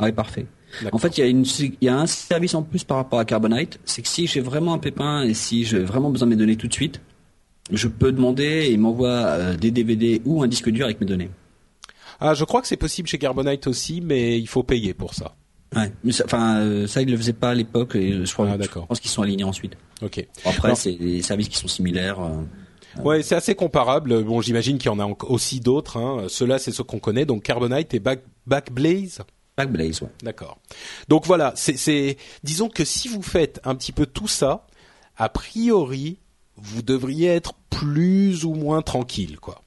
Ouais, 0.00 0.12
parfait. 0.12 0.46
D'accord. 0.82 0.94
En 0.94 0.98
fait, 0.98 1.16
il 1.16 1.20
y 1.20 1.24
a 1.24 1.26
une, 1.26 1.44
il 1.60 1.76
y 1.80 1.88
a 1.88 1.96
un 1.98 2.06
service 2.06 2.54
en 2.54 2.62
plus 2.62 2.84
par 2.84 2.98
rapport 2.98 3.18
à 3.18 3.24
Carbonite, 3.24 3.78
c'est 3.84 4.02
que 4.02 4.08
si 4.08 4.26
j'ai 4.26 4.40
vraiment 4.40 4.74
un 4.74 4.78
pépin 4.78 5.22
et 5.22 5.32
si 5.34 5.64
j'ai 5.64 5.78
vraiment 5.78 6.10
besoin 6.10 6.26
de 6.26 6.30
mes 6.34 6.36
données 6.38 6.56
tout 6.56 6.68
de 6.68 6.72
suite, 6.74 7.00
je 7.72 7.88
peux 7.88 8.12
demander 8.12 8.44
et 8.44 8.72
il 8.72 8.78
m'envoie 8.80 9.08
euh, 9.08 9.56
des 9.56 9.70
DVD 9.70 10.20
ou 10.24 10.42
un 10.42 10.48
disque 10.48 10.68
dur 10.70 10.84
avec 10.84 11.00
mes 11.00 11.06
données. 11.06 11.30
ah 12.20 12.34
je 12.34 12.44
crois 12.44 12.60
que 12.62 12.68
c'est 12.68 12.76
possible 12.76 13.08
chez 13.08 13.18
Carbonite 13.18 13.66
aussi 13.66 14.00
mais 14.00 14.38
il 14.38 14.46
faut 14.46 14.62
payer 14.62 14.94
pour 14.94 15.14
ça 15.14 15.34
Ouais. 15.74 15.92
Mais 16.04 16.12
ça, 16.12 16.24
enfin, 16.26 16.60
euh, 16.60 16.86
ça, 16.86 17.02
ils 17.02 17.10
le 17.10 17.16
faisaient 17.16 17.32
pas 17.32 17.50
à 17.50 17.54
l'époque 17.54 17.96
et 17.96 18.24
je 18.24 18.32
crois, 18.32 18.48
Ah, 18.48 18.56
je 18.60 18.68
pense 18.68 19.00
qu'ils 19.00 19.10
sont 19.10 19.22
alignés 19.22 19.42
ensuite. 19.44 19.76
ok 20.00 20.24
Après, 20.44 20.74
c'est 20.76 20.92
des 20.92 21.22
services 21.22 21.48
qui 21.48 21.56
sont 21.56 21.66
similaires. 21.68 22.20
euh, 22.20 23.02
Ouais, 23.02 23.22
c'est 23.24 23.34
assez 23.34 23.54
comparable. 23.56 24.22
Bon, 24.24 24.40
j'imagine 24.40 24.78
qu'il 24.78 24.86
y 24.90 24.94
en 24.94 25.00
a 25.00 25.16
aussi 25.24 25.58
d'autres. 25.60 25.96
Hein. 25.98 26.26
Ceux-là, 26.28 26.58
c'est 26.60 26.70
ceux 26.70 26.84
qu'on 26.84 27.00
connaît. 27.00 27.26
Donc 27.26 27.42
Carbonite 27.42 27.92
et 27.94 27.98
Back, 27.98 28.20
Backblaze. 28.46 29.22
Ouais. 30.02 30.08
D'accord. 30.22 30.58
Donc 31.08 31.26
voilà, 31.26 31.52
c'est, 31.56 32.16
disons 32.44 32.68
que 32.68 32.84
si 32.84 33.08
vous 33.08 33.22
faites 33.22 33.60
un 33.64 33.74
petit 33.74 33.92
peu 33.92 34.06
tout 34.06 34.28
ça, 34.28 34.66
a 35.16 35.28
priori, 35.28 36.18
vous 36.56 36.82
devriez 36.82 37.28
être 37.28 37.54
plus 37.70 38.44
ou 38.44 38.54
moins 38.54 38.82
tranquille, 38.82 39.38
quoi. 39.38 39.62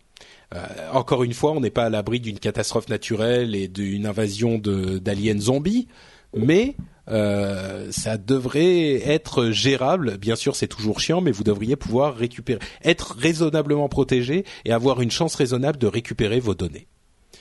Euh, 0.55 0.65
encore 0.93 1.23
une 1.23 1.33
fois, 1.33 1.51
on 1.51 1.59
n'est 1.59 1.69
pas 1.69 1.85
à 1.85 1.89
l'abri 1.89 2.19
d'une 2.19 2.39
catastrophe 2.39 2.89
naturelle 2.89 3.55
et 3.55 3.67
d'une 3.67 4.07
invasion 4.07 4.57
d'aliens 4.57 5.39
zombies, 5.39 5.87
mais 6.35 6.75
euh, 7.09 7.91
ça 7.91 8.17
devrait 8.17 8.95
être 9.07 9.51
gérable. 9.51 10.17
Bien 10.17 10.35
sûr, 10.35 10.55
c'est 10.55 10.67
toujours 10.67 10.99
chiant, 10.99 11.21
mais 11.21 11.31
vous 11.31 11.43
devriez 11.43 11.75
pouvoir 11.75 12.15
récupérer, 12.15 12.59
être 12.83 13.15
raisonnablement 13.15 13.89
protégé 13.89 14.45
et 14.65 14.71
avoir 14.71 15.01
une 15.01 15.11
chance 15.11 15.35
raisonnable 15.35 15.77
de 15.77 15.87
récupérer 15.87 16.39
vos 16.39 16.55
données. 16.55 16.87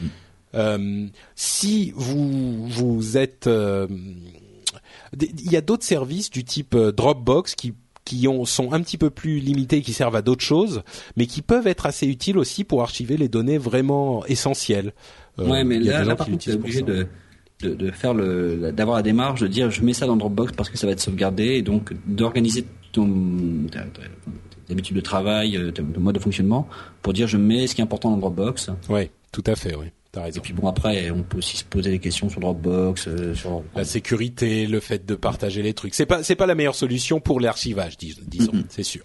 Euh, 0.03 0.07
si 1.35 1.93
vous 1.97 2.67
vous 2.69 3.17
êtes, 3.17 3.47
euh, 3.47 3.87
il 5.21 5.51
y 5.51 5.57
a 5.57 5.61
d'autres 5.61 5.85
services 5.85 6.31
du 6.31 6.45
type 6.45 6.75
euh, 6.75 6.93
Dropbox 6.93 7.55
qui 7.55 7.75
qui 8.05 8.27
ont, 8.27 8.47
sont 8.47 8.73
un 8.73 8.81
petit 8.81 8.97
peu 8.97 9.11
plus 9.11 9.39
limités, 9.39 9.83
qui 9.83 9.93
servent 9.93 10.17
à 10.17 10.23
d'autres 10.23 10.43
choses, 10.45 10.83
mais 11.19 11.27
qui 11.27 11.43
peuvent 11.43 11.67
être 11.67 11.85
assez 11.85 12.07
utiles 12.07 12.39
aussi 12.39 12.65
pour 12.65 12.81
archiver 12.81 13.19
les 13.19 13.29
données 13.29 13.59
vraiment 13.59 14.25
essentielles. 14.25 14.95
Euh, 15.39 15.47
ouais, 15.47 15.63
mais 15.63 15.79
là, 15.79 16.05
là 16.05 16.17
par 16.17 16.27
contre, 16.27 16.43
t'es 16.43 16.53
obligé 16.55 16.81
de, 16.81 17.07
de, 17.61 17.75
de 17.75 17.91
faire 17.91 18.15
le, 18.15 18.73
d'avoir 18.73 18.97
la 18.97 19.03
démarche 19.03 19.41
de 19.43 19.47
dire, 19.47 19.71
je 19.71 19.83
mets 19.83 19.93
ça 19.93 20.07
dans 20.07 20.17
Dropbox 20.17 20.53
parce 20.57 20.71
que 20.71 20.79
ça 20.79 20.87
va 20.87 20.95
être 20.95 21.01
sauvegardé, 21.01 21.57
et 21.57 21.63
donc 21.63 21.93
d'organiser 22.07 22.65
ton, 22.93 23.67
ta- 23.71 23.81
ta- 23.81 24.01
tes 24.67 24.73
habitudes 24.73 24.97
de 24.97 25.03
travail, 25.03 25.59
euh, 25.59 25.71
ton 25.71 25.85
ton 25.85 26.01
mode 26.01 26.15
de 26.15 26.21
fonctionnement, 26.21 26.67
pour 27.03 27.13
dire, 27.13 27.29
je 27.29 27.37
mets 27.37 27.67
ce 27.67 27.75
qui 27.75 27.83
est 27.83 27.85
important 27.85 28.11
dans 28.11 28.17
Dropbox. 28.17 28.71
Ouais, 28.89 29.11
tout 29.33 29.45
à 29.47 29.55
fait, 29.55 29.77
oui. 29.77 29.89
Et 30.17 30.41
puis 30.41 30.53
bon, 30.53 30.67
après, 30.67 31.11
on 31.11 31.23
peut 31.23 31.39
aussi 31.39 31.57
se 31.59 31.65
poser 31.65 31.91
des 31.91 31.99
questions 32.01 32.29
sur 32.29 32.41
Dropbox, 32.41 33.07
euh, 33.07 33.35
sur 33.35 33.63
la 33.77 33.85
sécurité, 33.85 34.67
le 34.67 34.81
fait 34.81 35.07
de 35.07 35.15
partager 35.15 35.63
les 35.63 35.75
trucs, 35.75 35.95
c'est 35.95 36.07
pas 36.07 36.23
c'est 36.25 36.35
pas 36.35 36.47
la 36.47 36.55
meilleure 36.57 36.75
solution 36.75 37.21
pour 37.21 37.39
l'archivage, 37.41 37.97
dis- 37.99 38.19
disons, 38.27 38.65
c'est 38.69 38.83
sûr. 38.83 39.05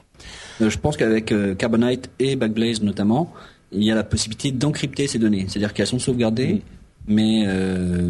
Euh, 0.62 0.70
Je 0.72 0.78
pense 0.80 0.97
qu'avec 0.97 1.32
euh, 1.32 1.54
Carbonite 1.56 2.10
et 2.20 2.36
Backblaze 2.36 2.82
notamment, 2.82 3.32
il 3.72 3.84
y 3.84 3.91
a 3.91 3.95
la 3.95 4.04
possibilité 4.04 4.51
d'encrypter 4.51 5.08
ces 5.08 5.20
données. 5.20 5.45
C'est-à-dire 5.47 5.74
qu'elles 5.74 5.88
sont 5.88 5.99
sauvegardées, 5.99 6.62
mais 7.08 7.43
euh, 7.47 8.10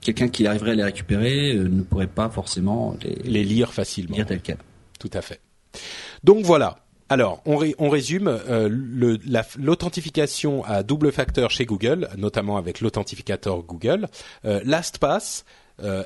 quelqu'un 0.00 0.28
qui 0.28 0.46
arriverait 0.46 0.72
à 0.72 0.74
les 0.74 0.82
récupérer 0.84 1.54
euh, 1.54 1.68
ne 1.68 1.82
pourrait 1.82 2.06
pas 2.06 2.28
forcément 2.30 2.96
les, 3.02 3.14
Les 3.30 3.44
lire 3.44 3.72
facilement. 3.72 4.16
lire 4.16 4.26
tel 4.26 4.40
quel. 4.40 4.58
Tout 4.98 5.10
à 5.12 5.20
fait. 5.22 5.40
Donc 6.24 6.44
voilà. 6.44 6.84
Alors, 7.10 7.40
on, 7.46 7.56
ré- 7.56 7.74
on 7.78 7.88
résume 7.88 8.28
euh, 8.28 9.18
la- 9.26 9.46
l'authentification 9.58 10.62
à 10.64 10.82
double 10.82 11.10
facteur 11.10 11.50
chez 11.50 11.64
Google, 11.64 12.08
notamment 12.18 12.56
avec 12.58 12.80
l'authentificateur 12.82 13.62
Google. 13.62 14.08
Euh, 14.44 14.60
LastPass, 14.64 15.44
euh, 15.82 16.04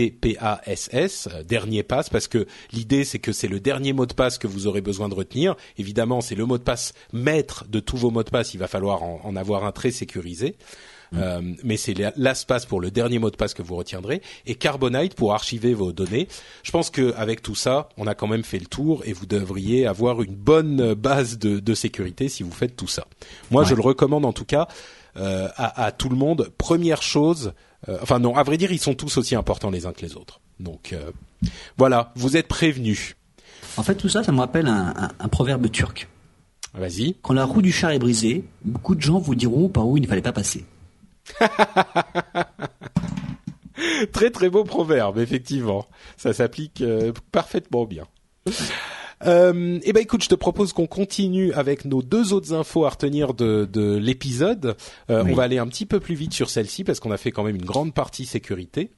L-A-S-T-P-A-S-S, 0.00 1.28
dernier 1.46 1.82
passe, 1.82 2.08
parce 2.08 2.26
que 2.28 2.46
l'idée 2.72 3.04
c'est 3.04 3.18
que 3.18 3.32
c'est 3.32 3.46
le 3.48 3.60
dernier 3.60 3.92
mot 3.92 4.06
de 4.06 4.14
passe 4.14 4.38
que 4.38 4.46
vous 4.46 4.66
aurez 4.66 4.80
besoin 4.80 5.08
de 5.08 5.14
retenir. 5.14 5.54
Évidemment, 5.78 6.20
c'est 6.20 6.34
le 6.34 6.46
mot 6.46 6.58
de 6.58 6.62
passe 6.62 6.92
maître 7.12 7.66
de 7.68 7.78
tous 7.80 7.96
vos 7.96 8.10
mots 8.10 8.22
de 8.24 8.30
passe. 8.30 8.54
Il 8.54 8.58
va 8.58 8.66
falloir 8.68 9.02
en, 9.02 9.20
en 9.22 9.36
avoir 9.36 9.64
un 9.64 9.72
très 9.72 9.90
sécurisé. 9.90 10.56
Euh, 11.14 11.40
mais 11.64 11.76
c'est 11.76 11.94
LastPass 12.16 12.66
pour 12.66 12.80
le 12.80 12.92
dernier 12.92 13.18
mot 13.18 13.30
de 13.30 13.36
passe 13.36 13.52
que 13.52 13.62
vous 13.62 13.74
retiendrez 13.74 14.22
et 14.46 14.54
Carbonite 14.54 15.14
pour 15.14 15.32
archiver 15.34 15.74
vos 15.74 15.90
données. 15.92 16.28
Je 16.62 16.70
pense 16.70 16.88
que 16.90 17.12
avec 17.16 17.42
tout 17.42 17.56
ça, 17.56 17.88
on 17.96 18.06
a 18.06 18.14
quand 18.14 18.28
même 18.28 18.44
fait 18.44 18.60
le 18.60 18.66
tour 18.66 19.02
et 19.04 19.12
vous 19.12 19.26
devriez 19.26 19.86
avoir 19.88 20.22
une 20.22 20.36
bonne 20.36 20.94
base 20.94 21.38
de, 21.38 21.58
de 21.58 21.74
sécurité 21.74 22.28
si 22.28 22.44
vous 22.44 22.52
faites 22.52 22.76
tout 22.76 22.86
ça. 22.86 23.06
Moi, 23.50 23.64
je 23.64 23.74
le 23.74 23.80
recommande 23.82 24.24
en 24.24 24.32
tout 24.32 24.44
cas 24.44 24.68
euh, 25.16 25.48
à, 25.56 25.84
à 25.86 25.90
tout 25.90 26.08
le 26.08 26.16
monde. 26.16 26.52
Première 26.56 27.02
chose, 27.02 27.54
euh, 27.88 27.98
enfin 28.02 28.20
non, 28.20 28.36
à 28.36 28.44
vrai 28.44 28.56
dire, 28.56 28.70
ils 28.70 28.78
sont 28.78 28.94
tous 28.94 29.16
aussi 29.16 29.34
importants 29.34 29.70
les 29.70 29.86
uns 29.86 29.92
que 29.92 30.02
les 30.02 30.14
autres. 30.16 30.40
Donc 30.60 30.92
euh, 30.92 31.10
voilà, 31.76 32.12
vous 32.14 32.36
êtes 32.36 32.46
prévenus. 32.46 33.16
En 33.76 33.82
fait, 33.82 33.96
tout 33.96 34.08
ça, 34.08 34.22
ça 34.22 34.30
me 34.30 34.38
rappelle 34.38 34.68
un, 34.68 34.94
un- 34.96 35.10
un 35.18 35.28
proverbe 35.28 35.68
turc. 35.72 36.06
Vas-y. 36.74 37.16
Quand 37.22 37.34
la 37.34 37.44
roue 37.46 37.62
du 37.62 37.72
char 37.72 37.90
est 37.90 37.98
brisée, 37.98 38.44
beaucoup 38.64 38.94
de 38.94 39.00
gens 39.00 39.18
vous 39.18 39.34
diront 39.34 39.68
par 39.68 39.88
où 39.88 39.96
il 39.96 40.02
ne 40.02 40.06
fallait 40.06 40.22
pas 40.22 40.32
passer. 40.32 40.64
très 44.12 44.30
très 44.30 44.50
beau 44.50 44.64
proverbe, 44.64 45.18
effectivement. 45.18 45.86
Ça 46.16 46.32
s'applique 46.32 46.80
euh, 46.80 47.12
parfaitement 47.32 47.84
bien. 47.84 48.04
Euh, 49.26 49.78
eh 49.82 49.92
ben 49.92 50.00
écoute, 50.00 50.24
je 50.24 50.28
te 50.28 50.34
propose 50.34 50.72
qu'on 50.72 50.86
continue 50.86 51.52
avec 51.52 51.84
nos 51.84 52.02
deux 52.02 52.32
autres 52.32 52.54
infos 52.54 52.86
à 52.86 52.90
retenir 52.90 53.34
de, 53.34 53.68
de 53.70 53.96
l'épisode. 53.96 54.76
Euh, 55.10 55.24
On 55.26 55.34
va 55.34 55.42
aller 55.42 55.58
un 55.58 55.66
petit 55.66 55.84
peu 55.84 56.00
plus 56.00 56.14
vite 56.14 56.32
sur 56.32 56.48
celle-ci 56.48 56.84
parce 56.84 57.00
qu'on 57.00 57.10
a 57.10 57.18
fait 57.18 57.30
quand 57.30 57.44
même 57.44 57.56
une 57.56 57.64
grande 57.64 57.92
partie 57.92 58.24
sécurité. 58.24 58.90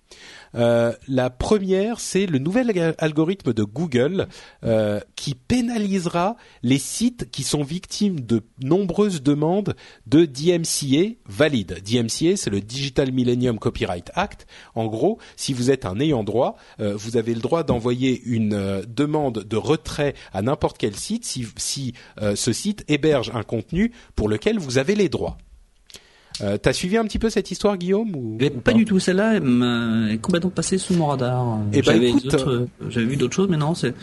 Euh, 0.55 0.93
la 1.09 1.31
première, 1.31 2.01
c'est 2.01 2.27
le 2.27 2.39
nouvel 2.39 2.95
algorithme 2.99 3.53
de 3.53 3.63
Google 3.63 4.29
euh, 4.65 5.01
qui 5.17 5.35
pénalisera 5.35 6.37
les 6.63 6.79
sites 6.79 7.31
qui 7.31 7.43
sont 7.43 7.63
victimes 7.63 8.21
de 8.21 8.43
nombreuses 8.63 9.23
demandes 9.23 9.75
de 10.07 10.25
DMCA 10.25 11.15
valides. 11.27 11.83
DMCA, 11.85 12.37
c'est 12.37 12.51
le 12.51 12.61
Digital 12.61 13.13
Millennium 13.13 13.59
Copyright 13.59 14.11
Act. 14.15 14.47
En 14.75 14.87
gros, 14.87 15.19
si 15.37 15.53
vous 15.53 15.71
êtes 15.71 15.87
un 15.87 15.99
ayant 16.01 16.25
droit, 16.25 16.57
euh, 16.81 16.95
vous 16.97 17.17
avez 17.17 17.35
le 17.35 17.41
droit 17.41 17.63
d'envoyer 17.63 18.23
une 18.25 18.83
demande 18.87 19.45
de 19.45 19.57
retrait 19.57 20.15
à 20.33 20.43
n'importe 20.43 20.79
quel 20.79 20.97
site 20.97 21.25
si, 21.25 21.47
si 21.57 21.95
ce 22.35 22.53
site 22.53 22.85
héberge 22.89 23.31
un 23.35 23.43
contenu 23.43 23.93
pour 24.17 24.29
lequel 24.29 24.59
vous 24.59 24.79
avez 24.79 24.95
les 24.95 25.09
droits. 25.09 25.39
Euh, 26.41 26.57
T'as 26.57 26.73
suivi 26.73 26.97
un 26.97 27.05
petit 27.05 27.19
peu 27.19 27.31
cette 27.31 27.51
histoire, 27.51 27.77
Guillaume 27.77 28.15
ou, 28.17 28.39
pas, 28.65 28.73
du 28.73 28.85
tout. 28.85 28.99
Celle-là 28.99 29.37
est 29.37 30.19
complètement 30.19 30.51
passée 30.51 30.79
sous 30.79 30.95
mon 30.95 31.07
radar. 31.07 31.59
Et 31.73 31.79
eh 31.79 31.83
ben, 31.83 32.19
j'avais 32.89 33.07
vu 33.07 33.17
d'autres 33.17 33.35
choses, 33.35 33.49
mais 33.49 33.57
non, 33.57 33.75
c'est. 33.75 33.95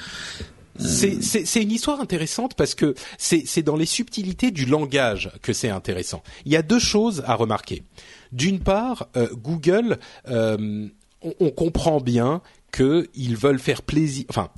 Euh, 0.82 1.18
c'est 1.22 1.62
une 1.62 1.72
histoire 1.72 2.00
intéressante 2.00 2.54
parce 2.56 2.76
que 2.76 2.96
c'est 3.18 3.64
dans 3.64 3.76
les 3.76 3.86
subtilités 3.86 4.52
du 4.52 4.66
langage 4.66 5.32
que 5.42 5.54
c'est 5.54 5.70
intéressant. 5.70 6.24
Il 6.46 6.52
y 6.52 6.56
a 6.56 6.62
deux 6.62 6.80
choses 6.80 7.24
à 7.26 7.36
remarquer. 7.36 7.84
D'une 8.32 8.60
part, 8.60 9.08
euh, 9.18 9.28
Google, 9.34 9.98
euh, 10.30 10.88
on, 11.22 11.34
on, 11.40 11.50
comprend 11.50 12.00
bien 12.00 12.42
qu'ils 12.72 13.36
veulent 13.36 13.60
faire 13.60 13.82
plaisir. 13.82 14.26
Enfin, 14.30 14.50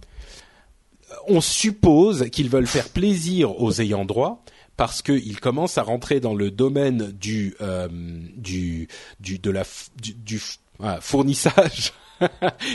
on 1.27 1.41
suppose 1.41 2.29
qu'ils 2.29 2.49
veulent 2.49 2.67
faire 2.67 2.89
plaisir 2.89 3.59
aux 3.61 3.81
ayants 3.81 4.05
droit 4.05 4.43
parce 4.77 5.01
qu'il 5.01 5.39
commence 5.39 5.77
à 5.77 5.83
rentrer 5.83 6.19
dans 6.19 6.33
le 6.33 6.51
domaine 6.51 7.11
du 7.11 7.55
euh, 7.61 7.87
du 8.35 8.87
du 9.19 9.39
de 9.39 9.51
la 9.51 9.63
du, 10.01 10.13
du 10.13 10.41
ah, 10.81 10.99
fournissage 11.01 11.93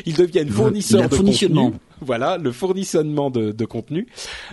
ils 0.07 0.15
deviennent 0.15 0.51
fournisseurs 0.51 1.09
de 1.09 1.17
contenu. 1.17 1.73
Voilà, 2.01 2.37
le 2.37 2.53
fournissement 2.53 3.31
de, 3.31 3.53
de 3.53 3.65
contenu. 3.65 4.07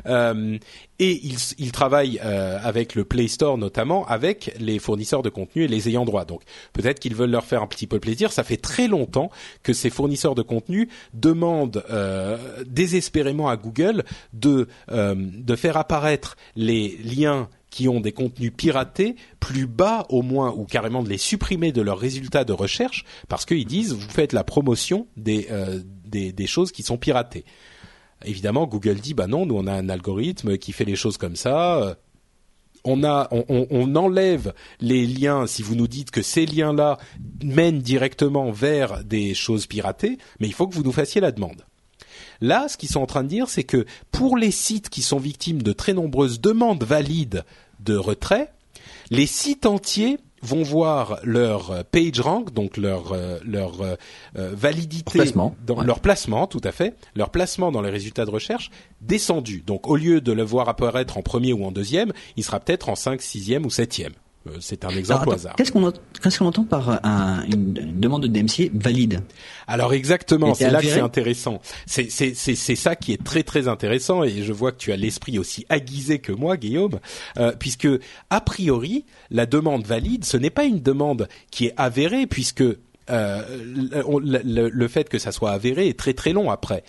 Euh, 0.06 0.58
et 1.00 1.20
ils, 1.24 1.38
ils 1.58 1.74
travaillent 1.74 2.20
euh, 2.24 2.58
avec 2.64 2.96
le 2.96 3.04
Play 3.04 3.28
Store 3.28 3.58
notamment, 3.58 4.06
avec 4.06 4.56
les 4.60 4.80
fournisseurs 4.80 5.24
de 5.24 5.30
contenu 5.30 5.64
et 5.64 5.68
les 5.68 5.90
ayants 5.90 6.06
droit. 6.06 6.24
Donc 6.24 6.42
peut-être 6.72 7.02
qu'ils 7.02 7.16
veulent 7.16 7.32
leur 7.32 7.44
faire 7.44 7.62
un 7.62 7.68
petit 7.68 7.88
peu 7.88 8.00
plaisir. 8.00 8.32
Ça 8.32 8.46
fait 8.46 8.58
très 8.58 8.88
longtemps 8.88 9.30
que 9.62 9.74
ces 9.74 9.90
fournisseurs 9.90 10.36
de 10.36 10.42
contenu 10.42 10.88
demandent 11.14 11.84
euh, 11.90 12.38
désespérément 12.66 13.50
à 13.50 13.58
Google 13.58 14.04
de 14.32 14.68
de 14.90 15.56
faire 15.56 15.78
apparaître 15.78 16.38
les 16.56 16.98
liens 17.04 17.50
qui 17.74 17.90
ont 17.90 18.00
des 18.00 18.12
contenus 18.12 18.54
piratés 18.56 19.16
plus 19.40 19.66
bas 19.66 20.06
au 20.10 20.22
moins 20.22 20.54
ou 20.56 20.66
carrément 20.66 21.02
de 21.02 21.10
les 21.10 21.18
supprimer 21.18 21.72
de 21.72 21.82
leurs 21.82 21.98
résultats 21.98 22.44
de 22.44 22.54
recherche 22.54 23.04
parce 23.28 23.46
qu'ils 23.46 23.66
disent 23.66 23.94
vous 23.94 24.10
faites 24.10 24.32
la 24.32 24.44
promotion 24.44 25.08
des, 25.18 25.48
euh, 25.50 25.82
des, 26.06 26.32
des 26.32 26.46
choses 26.46 26.72
qui 26.72 26.84
sont 26.84 26.98
piratées. 26.98 27.46
Évidemment, 28.26 28.68
Google 28.68 29.00
dit 29.00 29.16
bah 29.16 29.26
non, 29.26 29.48
nous 29.48 29.56
on 29.56 29.66
a 29.66 29.74
un 29.74 29.90
algorithme 29.90 30.60
qui 30.60 30.72
fait 30.72 30.86
les 30.86 30.96
choses 30.96 31.18
comme 31.18 31.36
ça. 31.36 31.98
On, 32.84 33.04
a, 33.04 33.28
on, 33.32 33.66
on, 33.72 33.96
enlève 33.96 34.54
les 34.80 35.08
liens 35.08 35.48
si 35.48 35.64
vous 35.64 35.76
nous 35.76 35.88
dites 35.88 36.12
que 36.12 36.22
ces 36.22 36.46
liens-là 36.46 37.00
mènent 37.44 37.80
directement 37.80 38.52
vers 38.52 39.04
des 39.04 39.34
choses 39.34 39.66
piratées, 39.66 40.20
mais 40.40 40.48
il 40.48 40.54
faut 40.54 40.68
que 40.68 40.76
vous 40.76 40.84
nous 40.84 40.92
fassiez 40.92 41.22
la 41.22 41.32
demande. 41.32 41.66
Là, 42.44 42.68
ce 42.68 42.76
qu'ils 42.76 42.90
sont 42.90 43.00
en 43.00 43.06
train 43.06 43.24
de 43.24 43.30
dire, 43.30 43.48
c'est 43.48 43.64
que 43.64 43.86
pour 44.12 44.36
les 44.36 44.52
sites 44.52 44.90
qui 44.90 45.02
sont 45.02 45.18
victimes 45.18 45.62
de 45.62 45.72
très 45.72 45.94
nombreuses 45.94 46.42
demandes 46.42 46.84
valides 46.84 47.46
de 47.80 47.96
retrait, 47.96 48.52
les 49.12 49.28
sites 49.28 49.66
entiers 49.66 50.18
vont 50.42 50.62
voir 50.62 51.20
leur 51.24 51.86
page 51.86 52.20
rank, 52.20 52.54
donc 52.54 52.76
leur 52.76 53.14
euh, 53.14 53.40
euh, 53.48 53.96
euh, 54.36 54.52
validité, 54.54 55.20
leur 55.86 56.02
placement, 56.02 56.46
tout 56.48 56.60
à 56.66 56.74
fait, 56.74 56.98
leur 57.16 57.30
placement 57.30 57.72
dans 57.72 57.82
les 57.82 57.90
résultats 57.90 58.26
de 58.26 58.32
recherche 58.32 58.72
descendu. 59.00 59.64
Donc 59.66 59.88
au 59.88 59.96
lieu 59.96 60.20
de 60.20 60.34
le 60.34 60.44
voir 60.44 60.68
apparaître 60.68 61.18
en 61.18 61.22
premier 61.22 61.54
ou 61.54 61.64
en 61.64 61.72
deuxième, 61.72 62.12
il 62.36 62.44
sera 62.44 62.60
peut-être 62.60 62.90
en 62.90 62.96
5, 62.96 63.22
6e 63.22 63.64
ou 63.64 63.70
septième 63.70 64.12
c'est 64.60 64.84
un 64.84 64.90
exemple 64.90 65.30
au 65.30 65.34
hasard. 65.34 65.56
Qu'est-ce 65.56 65.72
qu'on 65.72 66.46
entend 66.46 66.64
par 66.66 67.00
une, 67.48 67.74
demande 67.74 68.24
de 68.24 68.28
DMCA 68.28 68.66
valide? 68.74 69.22
Alors 69.68 69.94
exactement, 69.94 70.54
c'est 70.54 70.70
là 70.70 70.82
que 70.82 70.88
c'est 70.88 71.00
intéressant. 71.00 71.62
C'est 71.86 72.10
ça 72.76 72.96
qui 72.96 73.14
est 73.14 73.24
très 73.24 73.44
très 73.44 73.68
intéressant 73.68 74.24
et 74.24 74.44
je 74.44 74.54
vois 74.54 74.72
que 74.72 74.78
tu 74.78 74.92
as 74.92 74.98
l'esprit 74.98 75.40
aussi 75.40 75.66
aiguisé 75.70 76.20
que 76.20 76.32
moi, 76.32 76.58
Guillaume, 76.58 77.00
euh, 77.38 77.54
puisque 77.58 77.88
a 78.30 78.42
priori 78.42 79.06
la 79.32 79.46
demande 79.46 79.86
valide, 79.86 80.26
ce 80.26 80.38
n'est 80.38 80.50
pas 80.50 80.66
une 80.66 80.82
demande 80.82 81.28
qui 81.52 81.68
est 81.68 81.74
avérée 81.78 82.28
puisque 82.28 82.64
euh, 83.10 83.42
le, 83.50 84.70
le, 84.70 84.88
fait 84.88 85.10
que 85.10 85.20
ça 85.20 85.32
soit 85.32 85.52
avéré 85.52 85.88
est 85.88 85.98
très 85.98 86.14
très 86.14 86.34
long 86.34 86.52
après. 86.52 86.84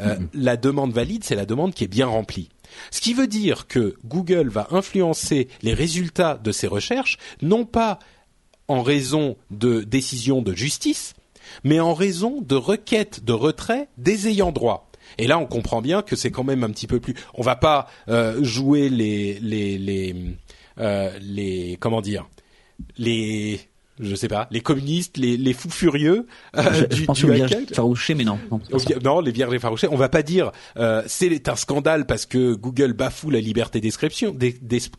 Euh, 0.00 0.16
mm-hmm. 0.16 0.28
La 0.34 0.56
demande 0.56 0.92
valide, 0.92 1.24
c'est 1.24 1.34
la 1.34 1.46
demande 1.46 1.74
qui 1.74 1.84
est 1.84 1.88
bien 1.88 2.06
remplie. 2.06 2.48
Ce 2.90 3.00
qui 3.00 3.14
veut 3.14 3.26
dire 3.26 3.66
que 3.66 3.96
Google 4.04 4.48
va 4.48 4.68
influencer 4.70 5.48
les 5.62 5.74
résultats 5.74 6.38
de 6.42 6.52
ses 6.52 6.66
recherches, 6.66 7.18
non 7.42 7.64
pas 7.64 7.98
en 8.68 8.82
raison 8.82 9.36
de 9.50 9.80
décisions 9.80 10.42
de 10.42 10.54
justice, 10.54 11.14
mais 11.64 11.80
en 11.80 11.94
raison 11.94 12.40
de 12.40 12.54
requêtes 12.54 13.24
de 13.24 13.32
retrait 13.32 13.88
des 13.98 14.28
ayants 14.28 14.52
droit. 14.52 14.90
Et 15.18 15.26
là, 15.26 15.38
on 15.38 15.46
comprend 15.46 15.82
bien 15.82 16.02
que 16.02 16.16
c'est 16.16 16.30
quand 16.30 16.44
même 16.44 16.62
un 16.62 16.70
petit 16.70 16.86
peu 16.86 17.00
plus. 17.00 17.14
On 17.34 17.42
va 17.42 17.56
pas 17.56 17.88
euh, 18.08 18.42
jouer 18.42 18.88
les 18.88 19.38
les 19.40 19.78
les 19.78 20.14
euh, 20.78 21.10
les 21.20 21.76
comment 21.80 22.00
dire 22.00 22.28
les 22.96 23.60
je 24.00 24.14
sais 24.14 24.28
pas, 24.28 24.48
les 24.50 24.60
communistes, 24.60 25.16
les, 25.16 25.36
les 25.36 25.52
fous 25.52 25.70
furieux 25.70 26.26
euh, 26.56 26.86
du, 26.86 26.96
je 26.96 27.04
pense 27.04 27.18
du 27.24 27.74
Farouché, 27.74 28.14
mais 28.14 28.24
non. 28.24 28.38
Non, 28.50 28.60
non 29.02 29.20
les 29.20 29.32
vierges 29.32 29.54
effarouchées. 29.54 29.88
On 29.90 29.96
va 29.96 30.08
pas 30.08 30.22
dire 30.22 30.52
euh, 30.76 31.02
c'est 31.06 31.48
un 31.48 31.56
scandale 31.56 32.06
parce 32.06 32.26
que 32.26 32.54
Google 32.54 32.92
bafoue 32.92 33.30
la 33.30 33.40
liberté 33.40 33.80
d'expression, 33.80 34.34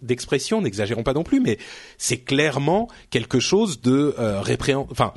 d'expression. 0.01 0.61
N'exagérons 0.61 1.03
pas 1.03 1.13
non 1.13 1.23
plus, 1.23 1.39
mais 1.39 1.57
c'est 1.97 2.19
clairement 2.19 2.87
quelque 3.09 3.39
chose 3.39 3.81
de 3.81 4.15
euh, 4.19 4.41
répréhend, 4.41 4.87
enfin 4.91 5.13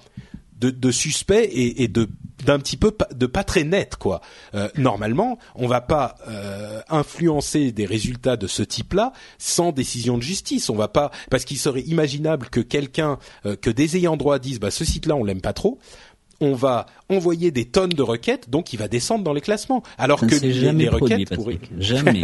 de, 0.64 0.70
de 0.70 0.90
suspect 0.90 1.44
et, 1.44 1.82
et 1.82 1.88
de 1.88 2.08
d'un 2.44 2.58
petit 2.58 2.76
peu 2.76 2.92
de 3.14 3.26
pas 3.26 3.44
très 3.44 3.64
net 3.64 3.96
quoi. 3.96 4.20
Euh, 4.54 4.68
normalement, 4.76 5.38
on 5.54 5.66
va 5.66 5.80
pas 5.80 6.16
euh, 6.28 6.80
influencer 6.90 7.72
des 7.72 7.86
résultats 7.86 8.36
de 8.36 8.46
ce 8.46 8.62
type-là 8.62 9.12
sans 9.38 9.72
décision 9.72 10.18
de 10.18 10.22
justice. 10.22 10.68
On 10.68 10.74
va 10.74 10.88
pas 10.88 11.10
parce 11.30 11.44
qu'il 11.44 11.58
serait 11.58 11.82
imaginable 11.82 12.48
que 12.50 12.60
quelqu'un 12.60 13.18
euh, 13.46 13.56
que 13.56 13.70
des 13.70 13.96
ayants 13.96 14.16
droit 14.16 14.38
disent 14.38 14.60
bah 14.60 14.70
ce 14.70 14.84
site-là 14.84 15.16
on 15.16 15.24
l'aime 15.24 15.40
pas 15.40 15.52
trop. 15.52 15.78
On 16.40 16.54
va 16.54 16.86
envoyer 17.08 17.50
des 17.52 17.64
tonnes 17.64 17.90
de 17.90 18.02
requêtes, 18.02 18.50
donc 18.50 18.72
il 18.72 18.78
va 18.78 18.88
descendre 18.88 19.24
dans 19.24 19.32
les 19.32 19.40
classements. 19.40 19.82
Alors 19.96 20.20
que 20.20 20.34
les, 20.34 20.88
requêtes 20.88 21.32
pourraient... 21.34 21.60
jamais, 21.78 22.22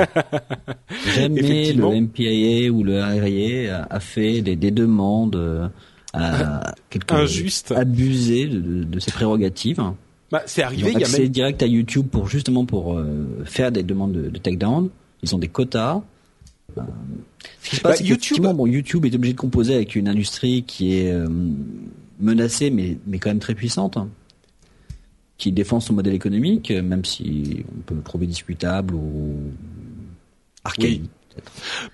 jamais 1.15 1.73
le 1.73 2.01
MPIA 2.01 2.71
ou 2.71 2.83
le 2.83 3.01
RIA 3.01 3.87
a, 3.89 4.01
fait 4.01 4.43
des, 4.43 4.57
des 4.57 4.73
demandes 4.73 5.71
à 6.19 6.75
injuste, 7.11 7.73
abuser 7.73 8.49
de, 8.49 8.85
de, 8.85 9.01
ses 9.01 9.13
prérogatives. 9.13 9.83
Bah, 10.31 10.43
c'est 10.47 10.63
arrivé. 10.63 10.91
Ils 10.91 10.97
ont 10.97 11.01
accès 11.01 11.29
direct 11.29 11.63
à 11.63 11.67
YouTube 11.67 12.09
pour 12.11 12.29
justement 12.29 12.65
pour 12.65 12.95
euh, 12.95 13.43
faire 13.45 13.73
des 13.73 13.83
demandes 13.83 14.13
de, 14.13 14.29
de 14.29 14.39
takedown. 14.39 14.91
Ils 15.23 15.35
ont 15.35 15.39
des 15.39 15.49
quotas. 15.49 16.03
Euh, 16.77 16.83
ce 17.63 17.71
qui 17.71 17.77
se 17.77 17.81
passe, 17.81 18.01
bah, 18.01 18.09
YouTube... 18.09 18.43
bon, 18.43 18.67
YouTube 18.67 19.05
est 19.07 19.15
obligé 19.15 19.35
de 19.35 19.39
composer 19.39 19.75
avec 19.75 19.95
une 19.97 20.09
industrie 20.09 20.63
qui 20.65 20.97
est 20.97 21.13
euh, 21.13 21.29
menacée, 22.21 22.71
mais 22.71 22.97
mais 23.07 23.19
quand 23.19 23.31
même 23.31 23.41
très 23.41 23.55
puissante, 23.55 23.97
hein, 23.97 24.09
qui 25.37 25.53
défend 25.53 25.81
son 25.81 25.95
modèle 25.95 26.15
économique, 26.15 26.71
même 26.71 27.05
si 27.05 27.65
on 27.77 27.81
peut 27.83 27.95
le 27.95 28.03
trouver 28.03 28.27
discutable 28.27 28.95
ou 28.95 29.37
archaïque. 30.65 31.11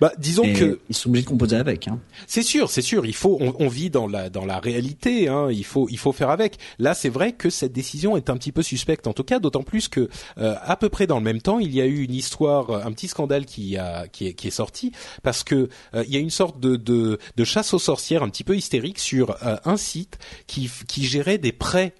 Bah, 0.01 0.11
disons 0.17 0.43
que 0.53 0.79
ils 0.89 0.95
sont 0.95 1.09
obligés 1.09 1.25
de 1.25 1.29
composer 1.29 1.55
avec. 1.55 1.87
Hein. 1.87 1.99
C'est 2.25 2.41
sûr, 2.41 2.69
c'est 2.69 2.81
sûr. 2.81 3.05
Il 3.05 3.15
faut, 3.15 3.37
on, 3.39 3.53
on, 3.59 3.67
vit 3.67 3.89
dans 3.89 4.07
la 4.07 4.29
dans 4.29 4.45
la 4.45 4.59
réalité. 4.59 5.27
Hein. 5.27 5.49
Il 5.51 5.63
faut 5.65 5.87
il 5.89 5.97
faut 5.97 6.11
faire 6.11 6.29
avec. 6.29 6.57
Là, 6.79 6.93
c'est 6.93 7.09
vrai 7.09 7.33
que 7.33 7.49
cette 7.49 7.73
décision 7.73 8.17
est 8.17 8.29
un 8.29 8.37
petit 8.37 8.51
peu 8.51 8.63
suspecte, 8.63 9.07
en 9.07 9.13
tout 9.13 9.23
cas, 9.23 9.39
d'autant 9.39 9.63
plus 9.63 9.87
que 9.87 10.09
euh, 10.37 10.55
à 10.61 10.75
peu 10.75 10.89
près 10.89 11.07
dans 11.07 11.17
le 11.17 11.23
même 11.23 11.41
temps, 11.41 11.59
il 11.59 11.73
y 11.73 11.81
a 11.81 11.85
eu 11.85 12.03
une 12.03 12.13
histoire, 12.13 12.71
un 12.85 12.91
petit 12.91 13.07
scandale 13.07 13.45
qui 13.45 13.77
a 13.77 14.07
qui 14.07 14.27
est, 14.27 14.33
qui 14.33 14.47
est 14.47 14.51
sorti 14.51 14.91
parce 15.23 15.43
que 15.43 15.69
euh, 15.93 16.03
il 16.07 16.13
y 16.13 16.17
a 16.17 16.19
une 16.19 16.29
sorte 16.29 16.59
de, 16.59 16.75
de, 16.75 17.19
de 17.35 17.43
chasse 17.43 17.73
aux 17.73 17.79
sorcières 17.79 18.23
un 18.23 18.29
petit 18.29 18.43
peu 18.43 18.55
hystérique 18.55 18.99
sur 18.99 19.31
euh, 19.45 19.57
un 19.65 19.77
site 19.77 20.17
qui 20.47 20.69
qui 20.87 21.05
gérait 21.05 21.37
des 21.37 21.51
prêts 21.51 21.93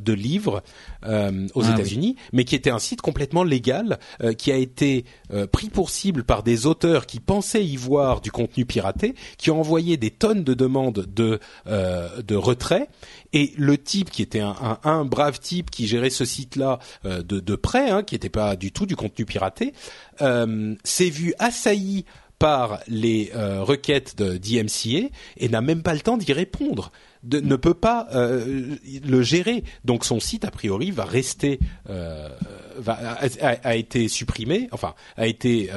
de 0.00 0.12
livres 0.12 0.62
aux 1.04 1.64
Ah, 1.64 1.72
États-Unis, 1.74 2.16
mais 2.32 2.44
qui 2.44 2.54
était 2.54 2.70
un 2.70 2.78
site 2.78 3.00
complètement 3.00 3.42
légal, 3.42 3.98
qui 4.38 4.52
a 4.52 4.56
été 4.56 5.04
pris 5.52 5.68
pour 5.68 5.90
cible 5.90 6.24
par 6.24 6.42
des 6.42 6.66
auteurs 6.66 7.06
qui 7.06 7.20
pensaient 7.20 7.64
y 7.64 7.76
voir 7.76 8.20
du 8.20 8.30
contenu 8.30 8.66
piraté, 8.66 9.14
qui 9.38 9.50
ont 9.50 9.60
envoyé 9.60 9.96
des 9.96 10.10
tonnes 10.10 10.44
de 10.44 10.54
demandes 10.54 11.06
de 11.14 11.40
de 11.66 12.34
retrait. 12.34 12.88
Et 13.32 13.52
le 13.56 13.78
type 13.78 14.10
qui 14.10 14.22
était 14.22 14.40
un, 14.40 14.56
un, 14.60 14.78
un 14.84 15.04
brave 15.04 15.38
type 15.38 15.70
qui 15.70 15.86
gérait 15.86 16.10
ce 16.10 16.24
site-là 16.24 16.78
de, 17.04 17.20
de 17.22 17.54
près, 17.56 17.90
hein, 17.90 18.02
qui 18.02 18.14
n'était 18.14 18.28
pas 18.28 18.56
du 18.56 18.72
tout 18.72 18.86
du 18.86 18.96
contenu 18.96 19.24
piraté, 19.24 19.72
s'est 20.18 21.10
vu 21.10 21.34
assailli 21.38 22.04
par 22.40 22.80
les 22.88 23.30
euh, 23.36 23.62
requêtes 23.62 24.16
de 24.16 24.38
DMCA 24.38 25.14
et 25.36 25.48
n'a 25.48 25.60
même 25.60 25.82
pas 25.82 25.92
le 25.92 26.00
temps 26.00 26.16
d'y 26.16 26.32
répondre, 26.32 26.90
de, 27.22 27.40
ne 27.40 27.56
peut 27.56 27.74
pas 27.74 28.08
euh, 28.14 28.76
le 29.04 29.22
gérer. 29.22 29.64
Donc 29.84 30.04
son 30.04 30.20
site 30.20 30.44
a 30.44 30.50
priori 30.50 30.90
va 30.90 31.04
rester, 31.04 31.60
euh, 31.88 32.28
va, 32.76 32.94
a, 32.94 33.46
a, 33.46 33.74
été 33.74 34.08
supprimé, 34.08 34.68
enfin 34.72 34.94
a 35.16 35.26
été 35.26 35.70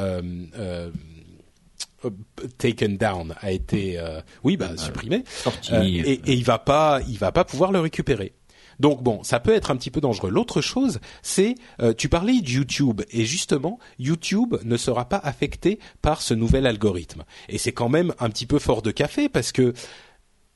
taken 2.58 2.98
down, 2.98 3.34
a 3.40 3.52
été, 3.52 4.00
oui, 4.44 4.58
bah 4.58 4.76
supprimé, 4.78 5.24
et, 5.72 6.12
et 6.12 6.34
il 6.34 6.44
va 6.44 6.60
pas, 6.60 7.00
il 7.08 7.18
va 7.18 7.32
pas 7.32 7.46
pouvoir 7.46 7.72
le 7.72 7.80
récupérer. 7.80 8.34
Donc 8.80 9.04
bon, 9.04 9.24
ça 9.24 9.40
peut 9.40 9.54
être 9.54 9.72
un 9.72 9.76
petit 9.76 9.92
peu 9.92 10.02
dangereux. 10.02 10.30
L'autre 10.30 10.62
chose, 10.62 11.00
c'est 11.22 11.56
euh, 11.82 11.94
tu 11.94 12.10
parlais 12.10 12.42
de 12.42 12.50
YouTube 12.50 13.02
et 13.12 13.26
justement, 13.26 13.80
YouTube 14.00 14.56
ne 14.64 14.78
sera 14.78 15.08
pas 15.08 15.18
affecté 15.18 15.80
par 16.02 16.22
ce 16.22 16.34
nouvel 16.34 16.66
algorithme. 16.66 17.24
Et 17.50 17.58
c'est 17.58 17.72
quand 17.72 17.90
même 17.90 18.14
un 18.20 18.30
petit 18.30 18.46
peu 18.46 18.60
fort 18.60 18.82
de 18.82 18.92
café 18.92 19.30
parce 19.30 19.52
que 19.52 19.74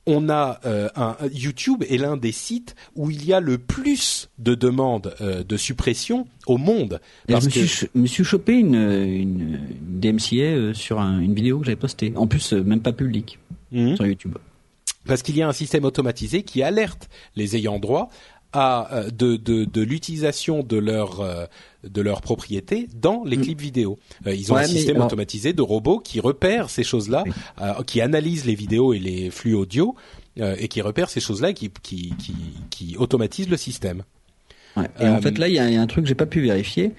on 0.07 0.29
a 0.29 0.59
euh, 0.65 0.89
un 0.95 1.15
YouTube 1.31 1.83
est 1.87 1.97
l'un 1.97 2.17
des 2.17 2.31
sites 2.31 2.75
où 2.95 3.11
il 3.11 3.25
y 3.25 3.33
a 3.33 3.39
le 3.39 3.57
plus 3.57 4.29
de 4.39 4.55
demandes 4.55 5.13
euh, 5.21 5.43
de 5.43 5.57
suppression 5.57 6.27
au 6.47 6.57
monde. 6.57 6.99
Parce 7.27 7.43
je 7.43 7.49
me, 7.49 7.53
que... 7.53 7.67
suis, 7.67 7.87
me 7.93 8.07
suis 8.07 8.23
chopé 8.23 8.53
une, 8.53 8.75
une, 8.75 9.59
une 9.81 9.99
DMCA 9.99 10.73
sur 10.73 10.99
un, 10.99 11.19
une 11.19 11.35
vidéo 11.35 11.59
que 11.59 11.65
j'avais 11.65 11.75
postée. 11.75 12.13
En 12.15 12.25
plus, 12.25 12.53
même 12.53 12.81
pas 12.81 12.93
publique 12.93 13.37
mmh. 13.71 13.95
sur 13.95 14.07
YouTube 14.07 14.35
parce 15.05 15.21
qu'il 15.21 15.37
y 15.37 15.41
a 15.41 15.47
un 15.47 15.53
système 15.53 15.85
automatisé 15.85 16.43
qui 16.43 16.61
alerte 16.61 17.09
les 17.37 17.55
ayants 17.55 17.79
droit 17.79 18.09
à 18.53 19.03
de, 19.13 19.35
de, 19.35 19.65
de 19.65 19.81
l'utilisation 19.81 20.63
de 20.63 20.77
leur 20.77 21.21
euh, 21.21 21.45
de 21.87 22.01
leur 22.01 22.21
propriété 22.21 22.87
dans 22.95 23.23
les 23.23 23.37
clips 23.37 23.59
vidéo. 23.59 23.97
Euh, 24.25 24.33
ils 24.33 24.51
ont 24.51 24.55
ouais, 24.55 24.63
un 24.63 24.67
système 24.67 24.97
alors... 24.97 25.07
automatisé 25.07 25.53
de 25.53 25.61
robots 25.61 25.99
qui 25.99 26.19
repèrent 26.19 26.69
ces 26.69 26.83
choses-là, 26.83 27.23
euh, 27.61 27.83
qui 27.83 28.01
analysent 28.01 28.45
les 28.45 28.55
vidéos 28.55 28.93
et 28.93 28.99
les 28.99 29.29
flux 29.29 29.53
audio 29.53 29.95
et 30.39 30.67
qui 30.67 30.81
repèrent 30.81 31.09
ces 31.09 31.19
choses-là, 31.19 31.51
qui, 31.51 31.71
qui 31.81 32.13
qui 32.19 32.35
qui 32.69 32.95
automatisent 32.97 33.49
le 33.49 33.57
système. 33.57 34.03
Ouais. 34.75 34.87
Et 34.99 35.07
en 35.07 35.19
fait 35.19 35.39
là, 35.39 35.47
il 35.47 35.53
y, 35.53 35.55
y, 35.55 35.75
a 35.75 35.81
un 35.81 35.87
truc 35.87 36.03
que 36.03 36.09
j'ai 36.09 36.15
pas 36.15 36.27
pu 36.27 36.41
vérifier. 36.41 36.91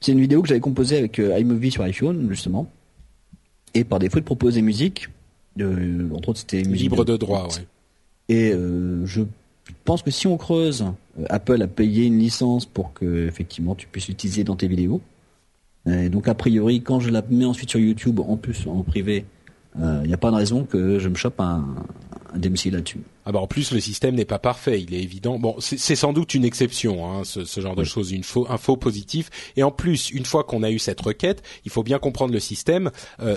C'est 0.00 0.12
une 0.12 0.20
vidéo 0.20 0.40
que 0.40 0.48
j'avais 0.48 0.60
composée 0.60 0.96
avec 0.96 1.18
iMovie 1.18 1.70
sur 1.70 1.82
iPhone 1.82 2.26
justement, 2.30 2.70
et 3.74 3.84
par 3.84 3.98
défaut 3.98 4.20
de 4.20 4.24
proposer 4.24 4.62
musique 4.62 5.08
de, 5.58 6.08
entre 6.14 6.30
autres, 6.30 6.38
c'était 6.38 6.62
libre 6.62 7.04
de, 7.04 7.12
de 7.12 7.16
droit. 7.18 7.48
Ouais. 7.48 7.66
Et 8.28 8.52
euh, 8.52 9.04
je 9.06 9.22
pense 9.84 10.02
que 10.02 10.10
si 10.10 10.26
on 10.26 10.36
creuse, 10.36 10.84
Apple 11.28 11.62
a 11.62 11.66
payé 11.66 12.06
une 12.06 12.18
licence 12.18 12.66
pour 12.66 12.92
que 12.92 13.26
effectivement 13.26 13.74
tu 13.74 13.86
puisses 13.86 14.08
l'utiliser 14.08 14.44
dans 14.44 14.56
tes 14.56 14.68
vidéos. 14.68 15.00
Et 15.86 16.08
donc 16.08 16.28
a 16.28 16.34
priori, 16.34 16.82
quand 16.82 17.00
je 17.00 17.10
la 17.10 17.22
mets 17.30 17.44
ensuite 17.44 17.70
sur 17.70 17.80
YouTube, 17.80 18.20
en 18.20 18.36
plus 18.36 18.66
en 18.66 18.82
privé, 18.82 19.24
il 19.76 19.84
euh, 19.84 20.06
n'y 20.06 20.12
a 20.14 20.18
pas 20.18 20.30
de 20.30 20.36
raison 20.36 20.64
que 20.64 20.98
je 20.98 21.08
me 21.08 21.14
chope 21.14 21.40
un, 21.40 21.64
un 22.32 22.38
DMC 22.38 22.70
là-dessus. 22.70 23.00
Ah 23.24 23.32
bah 23.32 23.40
en 23.40 23.46
plus 23.46 23.72
le 23.72 23.80
système 23.80 24.14
n'est 24.14 24.24
pas 24.24 24.38
parfait, 24.38 24.80
il 24.80 24.94
est 24.94 25.02
évident. 25.02 25.38
Bon, 25.38 25.56
c'est 25.58 25.96
sans 25.96 26.12
doute 26.12 26.34
une 26.34 26.44
exception, 26.44 27.06
hein, 27.06 27.24
ce, 27.24 27.44
ce, 27.44 27.60
genre 27.60 27.72
oui. 27.72 27.80
de 27.80 27.84
choses, 27.84 28.12
une 28.12 28.24
faux, 28.24 28.46
un 28.48 28.56
faux 28.56 28.76
positif. 28.76 29.30
Et 29.56 29.62
en 29.62 29.70
plus, 29.70 30.10
une 30.10 30.24
fois 30.24 30.44
qu'on 30.44 30.62
a 30.62 30.70
eu 30.70 30.78
cette 30.78 31.00
requête, 31.00 31.42
il 31.64 31.70
faut 31.70 31.82
bien 31.82 31.98
comprendre 31.98 32.32
le 32.32 32.40
système. 32.40 32.90
Euh, 33.20 33.36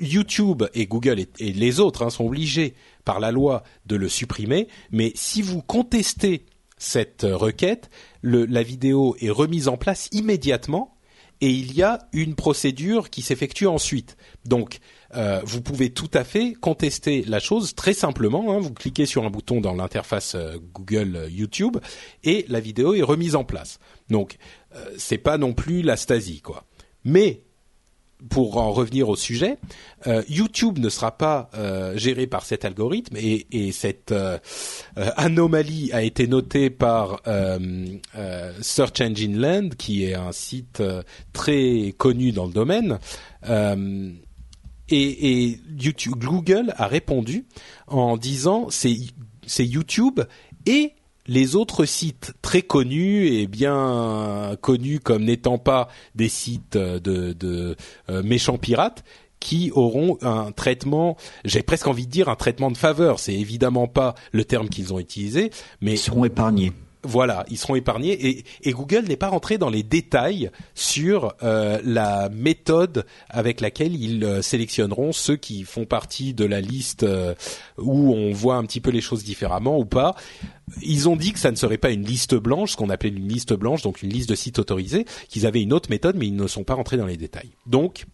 YouTube 0.00 0.64
et 0.74 0.86
Google 0.86 1.20
et, 1.38 1.52
les 1.52 1.80
autres 1.80 2.04
hein, 2.04 2.10
sont 2.10 2.26
obligés 2.26 2.74
par 3.04 3.20
la 3.20 3.30
loi 3.32 3.62
de 3.86 3.96
le 3.96 4.08
supprimer, 4.08 4.68
mais 4.90 5.12
si 5.14 5.42
vous 5.42 5.62
contestez 5.62 6.46
cette 6.78 7.26
requête, 7.28 7.90
la 8.22 8.62
vidéo 8.62 9.16
est 9.20 9.30
remise 9.30 9.68
en 9.68 9.76
place 9.76 10.08
immédiatement 10.12 10.96
et 11.42 11.50
il 11.50 11.74
y 11.74 11.82
a 11.82 11.98
une 12.12 12.36
procédure 12.36 13.10
qui 13.10 13.20
s'effectue 13.20 13.66
ensuite. 13.66 14.16
Donc, 14.44 14.78
euh, 15.16 15.40
vous 15.44 15.60
pouvez 15.60 15.90
tout 15.90 16.10
à 16.14 16.22
fait 16.22 16.54
contester 16.54 17.24
la 17.26 17.40
chose 17.40 17.74
très 17.74 17.94
simplement. 17.94 18.52
Hein, 18.52 18.60
vous 18.60 18.72
cliquez 18.72 19.06
sur 19.06 19.24
un 19.24 19.30
bouton 19.30 19.60
dans 19.60 19.74
l'interface 19.74 20.36
euh, 20.36 20.56
Google 20.72 21.16
euh, 21.16 21.28
YouTube 21.28 21.78
et 22.22 22.46
la 22.48 22.60
vidéo 22.60 22.94
est 22.94 23.02
remise 23.02 23.34
en 23.34 23.42
place. 23.42 23.80
Donc, 24.08 24.36
c'est 24.96 25.18
pas 25.18 25.36
non 25.36 25.52
plus 25.52 25.82
la 25.82 25.96
Stasi, 25.96 26.40
quoi. 26.40 26.64
Mais 27.04 27.42
pour 28.30 28.56
en 28.58 28.72
revenir 28.72 29.08
au 29.08 29.16
sujet, 29.16 29.58
euh, 30.06 30.22
YouTube 30.28 30.78
ne 30.78 30.88
sera 30.88 31.16
pas 31.16 31.50
euh, 31.54 31.96
géré 31.96 32.26
par 32.26 32.44
cet 32.44 32.64
algorithme 32.64 33.16
et, 33.16 33.46
et 33.50 33.72
cette 33.72 34.12
euh, 34.12 34.38
anomalie 35.16 35.90
a 35.92 36.02
été 36.02 36.26
notée 36.26 36.70
par 36.70 37.22
Search 38.60 39.00
Engine 39.00 39.38
Land, 39.38 39.70
qui 39.78 40.04
est 40.04 40.14
un 40.14 40.32
site 40.32 40.82
très 41.32 41.94
connu 41.96 42.32
dans 42.32 42.46
le 42.46 42.52
domaine. 42.52 42.98
et, 44.88 45.58
Google 46.08 46.74
a 46.76 46.86
répondu 46.86 47.46
en 47.86 48.16
disant 48.16 48.68
c'est 48.70 49.66
YouTube 49.66 50.20
et 50.66 50.92
les 51.26 51.56
autres 51.56 51.84
sites 51.84 52.32
très 52.42 52.62
connus 52.62 53.28
et 53.28 53.46
bien 53.46 54.56
connus 54.60 55.00
comme 55.00 55.24
n'étant 55.24 55.58
pas 55.58 55.88
des 56.14 56.28
sites 56.28 56.76
de, 56.76 57.76
euh, 58.10 58.22
méchants 58.22 58.58
pirates 58.58 59.04
qui 59.40 59.72
auront 59.74 60.18
un 60.22 60.52
traitement, 60.52 61.16
j'ai 61.44 61.62
presque 61.64 61.88
envie 61.88 62.06
de 62.06 62.12
dire 62.12 62.28
un 62.28 62.36
traitement 62.36 62.70
de 62.70 62.76
faveur. 62.76 63.18
C'est 63.18 63.34
évidemment 63.34 63.88
pas 63.88 64.14
le 64.30 64.44
terme 64.44 64.68
qu'ils 64.68 64.94
ont 64.94 65.00
utilisé, 65.00 65.50
mais 65.80 65.94
ils 65.94 65.98
seront 65.98 66.24
épargnés. 66.24 66.72
Voilà, 67.04 67.44
ils 67.50 67.58
seront 67.58 67.74
épargnés 67.74 68.44
et, 68.62 68.72
Google 68.72 69.06
n'est 69.08 69.16
pas 69.16 69.28
rentré 69.28 69.58
dans 69.58 69.70
les 69.70 69.82
détails 69.82 70.50
sur 70.74 71.34
euh, 71.42 71.80
la 71.84 72.28
méthode 72.28 73.06
avec 73.28 73.60
laquelle 73.60 74.00
ils 74.00 74.24
euh, 74.24 74.40
sélectionneront 74.40 75.12
ceux 75.12 75.36
qui 75.36 75.64
font 75.64 75.84
partie 75.84 76.32
de 76.32 76.44
la 76.44 76.60
liste 76.60 77.02
euh, 77.02 77.34
où 77.76 78.14
on 78.14 78.32
voit 78.32 78.54
un 78.54 78.64
petit 78.64 78.80
peu 78.80 78.90
les 78.90 79.00
choses 79.00 79.24
différemment 79.24 79.78
ou 79.78 79.84
pas. 79.84 80.14
Ils 80.80 81.08
ont 81.08 81.16
dit 81.16 81.32
que 81.32 81.40
ça 81.40 81.50
ne 81.50 81.56
serait 81.56 81.76
pas 81.76 81.90
une 81.90 82.04
liste 82.04 82.36
blanche, 82.36 82.72
ce 82.72 82.76
qu'on 82.76 82.88
appelait 82.88 83.10
une 83.10 83.28
liste 83.28 83.52
blanche, 83.52 83.82
donc 83.82 84.02
une 84.02 84.10
liste 84.10 84.28
de 84.28 84.36
sites 84.36 84.60
autorisés, 84.60 85.04
qu'ils 85.28 85.44
avaient 85.44 85.62
une 85.62 85.72
autre 85.72 85.90
méthode, 85.90 86.16
mais 86.16 86.28
ils 86.28 86.36
ne 86.36 86.46
sont 86.46 86.62
pas 86.62 86.74
rentrés 86.74 86.96
dans 86.96 87.06
les 87.06 87.16
détails. 87.16 87.50
Donc, 87.66 88.06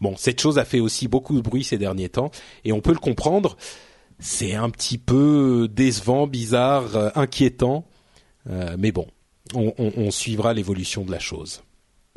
bon, 0.00 0.14
cette 0.16 0.40
chose 0.40 0.58
a 0.58 0.64
fait 0.64 0.80
aussi 0.80 1.08
beaucoup 1.08 1.34
de 1.34 1.40
bruit 1.40 1.64
ces 1.64 1.78
derniers 1.78 2.10
temps, 2.10 2.30
et 2.64 2.72
on 2.72 2.80
peut 2.80 2.92
le 2.92 2.98
comprendre. 2.98 3.56
C'est 4.18 4.54
un 4.54 4.70
petit 4.70 4.96
peu 4.96 5.68
décevant, 5.70 6.26
bizarre, 6.26 7.12
inquiétant. 7.16 7.86
Euh, 8.50 8.76
mais 8.78 8.92
bon, 8.92 9.06
on, 9.54 9.72
on, 9.78 9.92
on 9.96 10.10
suivra 10.10 10.54
l'évolution 10.54 11.04
de 11.04 11.10
la 11.10 11.18
chose. 11.18 11.62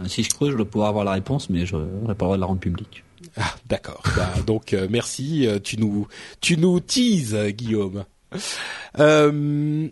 Si 0.08 0.24
je 0.24 0.30
creuse, 0.30 0.56
je 0.58 0.64
pouvoir 0.64 0.90
avoir 0.90 1.04
la 1.04 1.12
réponse, 1.12 1.50
mais 1.50 1.66
je 1.66 1.76
n'aurai 1.76 2.16
pas 2.16 2.26
le 2.26 2.28
droit 2.28 2.36
de 2.38 2.42
la 2.42 2.48
rendre 2.48 2.62
publique. 2.62 3.04
Ah, 3.36 3.54
d'accord. 3.68 4.02
bah, 4.16 4.34
donc 4.48 4.74
euh, 4.74 4.88
merci. 4.90 5.46
Tu 5.64 5.78
nous, 5.78 6.08
tu 6.40 6.56
nous 6.56 6.80
teases, 6.80 7.36
Guillaume. 7.50 8.06
Euh, 9.00 9.90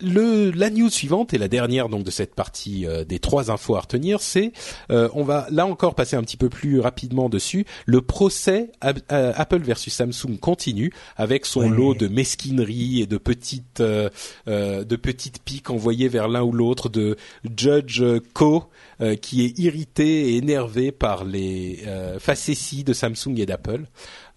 le, 0.00 0.50
la 0.50 0.70
news 0.70 0.90
suivante 0.90 1.32
et 1.32 1.38
la 1.38 1.48
dernière 1.48 1.88
donc 1.88 2.04
de 2.04 2.10
cette 2.10 2.34
partie 2.34 2.86
euh, 2.86 3.04
des 3.04 3.18
trois 3.18 3.50
infos 3.50 3.76
à 3.76 3.80
retenir, 3.80 4.20
c'est 4.20 4.52
euh, 4.90 5.08
on 5.14 5.24
va 5.24 5.46
là 5.50 5.66
encore 5.66 5.94
passer 5.94 6.16
un 6.16 6.22
petit 6.22 6.36
peu 6.36 6.48
plus 6.48 6.80
rapidement 6.80 7.28
dessus. 7.28 7.64
Le 7.86 8.02
procès 8.02 8.70
euh, 8.84 9.32
Apple 9.34 9.60
versus 9.60 9.92
Samsung 9.92 10.38
continue 10.40 10.92
avec 11.16 11.46
son 11.46 11.62
oui. 11.62 11.76
lot 11.76 11.94
de 11.94 12.08
mesquineries 12.08 13.00
et 13.00 13.06
de 13.06 13.16
petites 13.16 13.80
euh, 13.80 14.10
de 14.46 14.96
petites 14.96 15.42
piques 15.42 15.70
envoyées 15.70 16.08
vers 16.08 16.28
l'un 16.28 16.42
ou 16.42 16.52
l'autre 16.52 16.88
de 16.88 17.16
Judge 17.56 18.02
Co 18.34 18.64
qui 19.20 19.44
est 19.44 19.58
irrité 19.58 20.30
et 20.30 20.36
énervé 20.36 20.90
par 20.90 21.24
les 21.24 21.84
facéties 22.18 22.82
de 22.82 22.94
Samsung 22.94 23.34
et 23.36 23.44
d'Apple. 23.44 23.84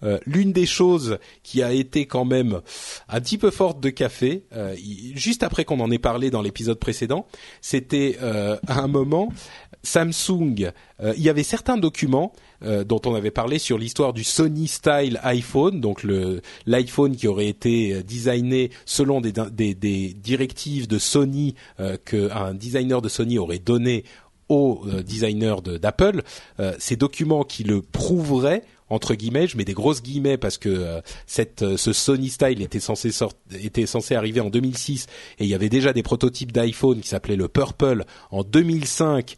Euh, 0.02 0.18
l'une 0.26 0.52
des 0.52 0.66
choses 0.66 1.18
qui 1.42 1.62
a 1.62 1.72
été 1.72 2.06
quand 2.06 2.24
même 2.24 2.60
un 3.08 3.20
petit 3.20 3.38
peu 3.38 3.50
forte 3.50 3.80
de 3.80 3.90
café, 3.90 4.44
euh, 4.54 4.74
juste 5.14 5.42
après 5.42 5.64
qu'on 5.64 5.80
en 5.80 5.90
ait 5.90 5.98
parlé 5.98 6.30
dans 6.30 6.42
l'épisode 6.42 6.78
précédent, 6.78 7.26
c'était 7.60 8.16
euh, 8.22 8.56
à 8.66 8.80
un 8.80 8.88
moment 8.88 9.30
Samsung. 9.82 10.72
il 11.16 11.22
y 11.22 11.28
avait 11.30 11.42
certains 11.42 11.78
documents 11.78 12.32
dont 12.84 13.00
on 13.06 13.14
avait 13.14 13.30
parlé 13.30 13.58
sur 13.58 13.78
l'histoire 13.78 14.12
du 14.12 14.24
Sony 14.24 14.68
Style 14.68 15.18
iPhone, 15.22 15.80
donc 15.80 16.02
le 16.02 16.42
l'iPhone 16.66 17.16
qui 17.16 17.26
aurait 17.28 17.48
été 17.48 18.02
designé 18.02 18.70
selon 18.84 19.22
des, 19.22 19.32
des, 19.50 19.74
des 19.74 20.12
directives 20.12 20.86
de 20.86 20.98
Sony 20.98 21.54
qu'un 22.04 22.52
designer 22.52 23.00
de 23.00 23.08
Sony 23.08 23.38
aurait 23.38 23.58
donné 23.58 24.04
aux 24.50 24.82
euh, 24.86 25.02
designers 25.02 25.62
de- 25.64 25.78
d'Apple 25.78 26.22
euh, 26.58 26.74
ces 26.78 26.96
documents 26.96 27.44
qui 27.44 27.64
le 27.64 27.80
prouveraient 27.80 28.64
entre 28.90 29.14
guillemets, 29.14 29.46
je 29.46 29.56
mets 29.56 29.64
des 29.64 29.72
grosses 29.72 30.02
guillemets 30.02 30.36
parce 30.36 30.58
que 30.58 30.68
euh, 30.68 31.00
cette, 31.26 31.62
euh, 31.62 31.76
ce 31.76 31.92
Sony 31.92 32.28
Style 32.28 32.60
était 32.60 32.80
censé 32.80 33.10
sort- 33.10 33.32
était 33.58 33.86
censé 33.86 34.14
arriver 34.14 34.40
en 34.40 34.50
2006 34.50 35.06
et 35.38 35.44
il 35.44 35.48
y 35.50 35.54
avait 35.54 35.68
déjà 35.68 35.92
des 35.92 36.02
prototypes 36.02 36.52
d'iPhone 36.52 37.00
qui 37.00 37.08
s'appelaient 37.08 37.36
le 37.36 37.48
Purple 37.48 38.04
en 38.30 38.42
2005 38.42 39.36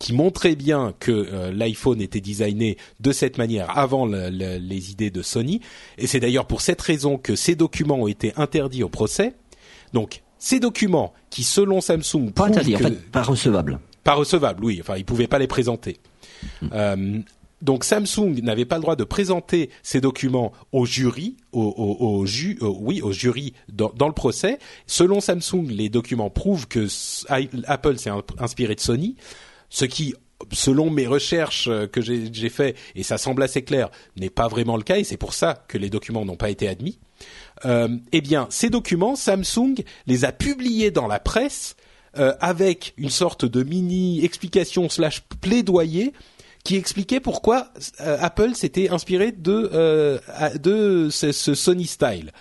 qui 0.00 0.12
montraient 0.12 0.56
bien 0.56 0.92
que 0.98 1.12
euh, 1.12 1.52
l'iPhone 1.52 2.00
était 2.00 2.20
designé 2.20 2.76
de 3.00 3.12
cette 3.12 3.38
manière 3.38 3.78
avant 3.78 4.06
le- 4.06 4.28
le- 4.30 4.58
les 4.58 4.90
idées 4.90 5.10
de 5.10 5.22
Sony 5.22 5.60
et 5.98 6.06
c'est 6.06 6.18
d'ailleurs 6.20 6.46
pour 6.46 6.60
cette 6.62 6.80
raison 6.82 7.16
que 7.16 7.36
ces 7.36 7.54
documents 7.54 8.00
ont 8.00 8.08
été 8.08 8.32
interdits 8.36 8.82
au 8.82 8.88
procès. 8.88 9.34
Donc 9.92 10.22
ces 10.38 10.60
documents 10.60 11.12
qui 11.30 11.42
selon 11.44 11.80
Samsung 11.80 12.32
Pas 12.32 12.44
prouvent 12.44 12.48
interdit, 12.48 12.74
en 12.76 12.78
fait, 12.78 13.10
pas 13.10 13.22
recevable. 13.22 13.78
pas 14.02 14.14
recevable, 14.14 14.64
oui. 14.64 14.78
Enfin, 14.80 14.96
ils 14.96 15.04
pouvaient 15.04 15.28
pas 15.28 15.38
les 15.38 15.46
présenter. 15.46 15.98
Euh, 16.72 17.18
donc 17.62 17.84
Samsung 17.84 18.34
n'avait 18.42 18.64
pas 18.64 18.76
le 18.76 18.82
droit 18.82 18.96
de 18.96 19.04
présenter 19.04 19.70
ces 19.82 20.00
documents 20.00 20.52
au 20.72 20.84
jury, 20.86 21.36
au, 21.52 21.62
au, 21.62 22.24
au- 22.24 22.78
oui, 22.80 23.00
au 23.00 23.12
jury 23.12 23.54
dans, 23.72 23.92
le 24.06 24.12
procès. 24.12 24.58
Selon 24.86 25.20
Samsung, 25.20 25.66
les 25.68 25.88
documents 25.88 26.30
prouvent 26.30 26.68
que 26.68 26.86
Apple 27.66 27.98
s'est 27.98 28.10
in- 28.10 28.22
inspiré 28.38 28.74
de 28.74 28.80
Sony, 28.80 29.16
ce 29.70 29.84
qui, 29.86 30.14
selon 30.52 30.90
mes 30.90 31.06
recherches 31.06 31.68
euh, 31.68 31.86
que 31.86 32.00
j'ai 32.02 32.48
fait, 32.50 32.76
et 32.94 33.02
ça 33.02 33.16
semble 33.18 33.42
assez 33.42 33.62
clair, 33.62 33.88
n'est 34.16 34.30
pas 34.30 34.48
vraiment 34.48 34.76
le 34.76 34.82
cas, 34.82 34.98
et 34.98 35.04
c'est 35.04 35.16
pour 35.16 35.32
ça 35.32 35.64
que 35.68 35.78
les 35.78 35.88
documents 35.90 36.24
n'ont 36.24 36.36
pas 36.36 36.50
été 36.50 36.68
admis. 36.68 36.98
Euh, 37.64 37.88
eh 38.12 38.20
bien, 38.20 38.46
ces 38.50 38.68
documents, 38.68 39.16
Samsung 39.16 39.76
les 40.06 40.24
a 40.24 40.32
publiés 40.32 40.90
dans 40.90 41.06
la 41.06 41.18
presse 41.20 41.76
euh, 42.18 42.34
avec 42.40 42.92
une 42.98 43.10
sorte 43.10 43.44
de 43.44 43.62
mini 43.62 44.24
explication 44.24 44.88
slash 44.88 45.22
plaidoyer 45.40 46.12
qui 46.64 46.76
expliquait 46.76 47.20
pourquoi 47.20 47.68
euh, 48.00 48.16
Apple 48.20 48.54
s'était 48.54 48.88
inspiré 48.88 49.32
de 49.32 49.70
euh, 49.74 50.18
de 50.58 51.08
ce, 51.10 51.30
ce 51.32 51.54
Sony 51.54 51.86
Style. 51.86 52.32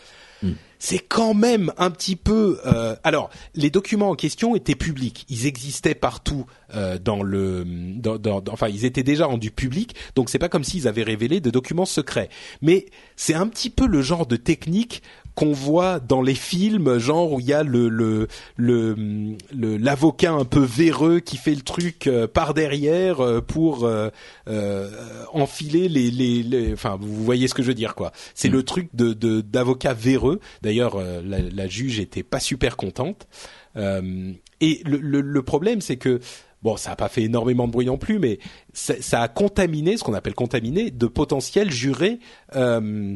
C'est 0.79 0.99
quand 0.99 1.33
même 1.33 1.71
un 1.77 1.89
petit 1.91 2.17
peu. 2.17 2.59
euh, 2.65 2.97
alors, 3.05 3.29
les 3.55 3.69
documents 3.69 4.09
en 4.09 4.15
question 4.15 4.53
étaient 4.53 4.75
publics, 4.75 5.25
ils 5.29 5.45
existaient 5.45 5.95
partout 5.95 6.45
euh, 6.75 6.97
dans 6.99 7.23
le, 7.23 7.63
dans, 7.65 8.17
dans- 8.17 8.41
dans- 8.41 8.51
enfin, 8.51 8.67
ils 8.67 8.83
étaient 8.83 9.03
déjà 9.03 9.25
rendus 9.27 9.51
publics, 9.51 9.95
donc 10.15 10.29
c'est 10.29 10.39
pas 10.39 10.49
comme 10.49 10.65
s'ils 10.65 10.85
avaient 10.89 11.03
révélé 11.03 11.39
des 11.39 11.51
documents 11.51 11.85
secrets. 11.85 12.27
Mais 12.61 12.87
c'est 13.15 13.33
un 13.33 13.47
petit 13.47 13.69
peu 13.69 13.87
le 13.87 14.01
genre 14.01 14.25
de 14.25 14.35
technique 14.35 15.01
qu'on 15.35 15.51
voit 15.51 15.99
dans 15.99 16.21
les 16.21 16.35
films, 16.35 16.97
genre 16.99 17.33
où 17.33 17.39
il 17.39 17.45
y 17.45 17.53
a 17.53 17.63
le 17.63 17.89
le 17.89 18.27
le 18.57 19.35
l'avocat 19.77 20.31
un 20.31 20.45
peu 20.45 20.61
véreux 20.61 21.19
qui 21.19 21.37
fait 21.37 21.55
le 21.55 21.61
truc 21.61 22.07
euh, 22.07 22.27
par 22.27 22.53
derrière 22.53 23.21
euh, 23.21 23.41
pour 23.41 23.85
euh, 23.85 24.09
euh, 24.47 24.89
enfiler 25.33 25.89
les, 25.89 26.11
les 26.11 26.43
les 26.43 26.73
enfin 26.73 26.97
vous 26.99 27.23
voyez 27.23 27.47
ce 27.47 27.53
que 27.53 27.63
je 27.63 27.67
veux 27.69 27.73
dire 27.73 27.95
quoi. 27.95 28.11
C'est 28.35 28.49
le 28.49 28.63
truc 28.63 28.89
de 28.93 29.13
de 29.13 29.41
d'avocat 29.41 29.93
véreux. 29.93 30.39
D'ailleurs 30.61 30.97
la, 30.97 31.39
la 31.39 31.67
juge 31.67 31.99
était 31.99 32.23
pas 32.23 32.39
super 32.39 32.77
contente. 32.77 33.27
Euh, 33.75 34.33
et 34.61 34.81
le, 34.85 34.97
le 34.97 35.21
le 35.21 35.41
problème 35.41 35.81
c'est 35.81 35.97
que 35.97 36.19
Bon, 36.61 36.77
ça 36.77 36.91
n'a 36.91 36.95
pas 36.95 37.09
fait 37.09 37.23
énormément 37.23 37.67
de 37.67 37.73
bruit 37.73 37.85
non 37.85 37.97
plus, 37.97 38.19
mais 38.19 38.39
ça, 38.71 38.93
ça 39.01 39.21
a 39.21 39.27
contaminé, 39.27 39.97
ce 39.97 40.03
qu'on 40.05 40.13
appelle 40.13 40.33
contaminé, 40.33 40.91
de 40.91 41.07
potentiels 41.07 41.69
jurés 41.69 42.19
euh, 42.55 43.15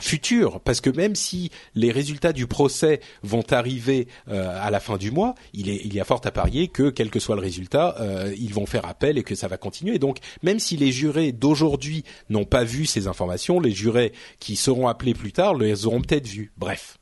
futur 0.00 0.60
parce 0.60 0.80
que 0.80 0.90
même 0.90 1.14
si 1.14 1.50
les 1.74 1.90
résultats 1.92 2.32
du 2.32 2.46
procès 2.46 3.00
vont 3.22 3.44
arriver 3.50 4.08
euh, 4.28 4.52
à 4.60 4.70
la 4.70 4.80
fin 4.80 4.96
du 4.96 5.10
mois, 5.10 5.34
il, 5.52 5.68
est, 5.68 5.80
il 5.84 5.94
y 5.94 6.00
a 6.00 6.04
fort 6.04 6.20
à 6.24 6.30
parier 6.30 6.68
que 6.68 6.90
quel 6.90 7.10
que 7.10 7.20
soit 7.20 7.36
le 7.36 7.42
résultat, 7.42 7.96
euh, 8.00 8.34
ils 8.38 8.52
vont 8.54 8.66
faire 8.66 8.86
appel 8.86 9.18
et 9.18 9.22
que 9.22 9.34
ça 9.34 9.48
va 9.48 9.56
continuer. 9.56 9.98
Donc 9.98 10.18
même 10.42 10.58
si 10.58 10.76
les 10.76 10.92
jurés 10.92 11.32
d'aujourd'hui 11.32 12.04
n'ont 12.28 12.44
pas 12.44 12.64
vu 12.64 12.86
ces 12.86 13.06
informations, 13.06 13.60
les 13.60 13.72
jurés 13.72 14.12
qui 14.38 14.56
seront 14.56 14.88
appelés 14.88 15.14
plus 15.14 15.32
tard 15.32 15.54
les 15.54 15.86
auront 15.86 16.00
peut-être 16.00 16.26
vus. 16.28 16.52
Bref, 16.56 16.98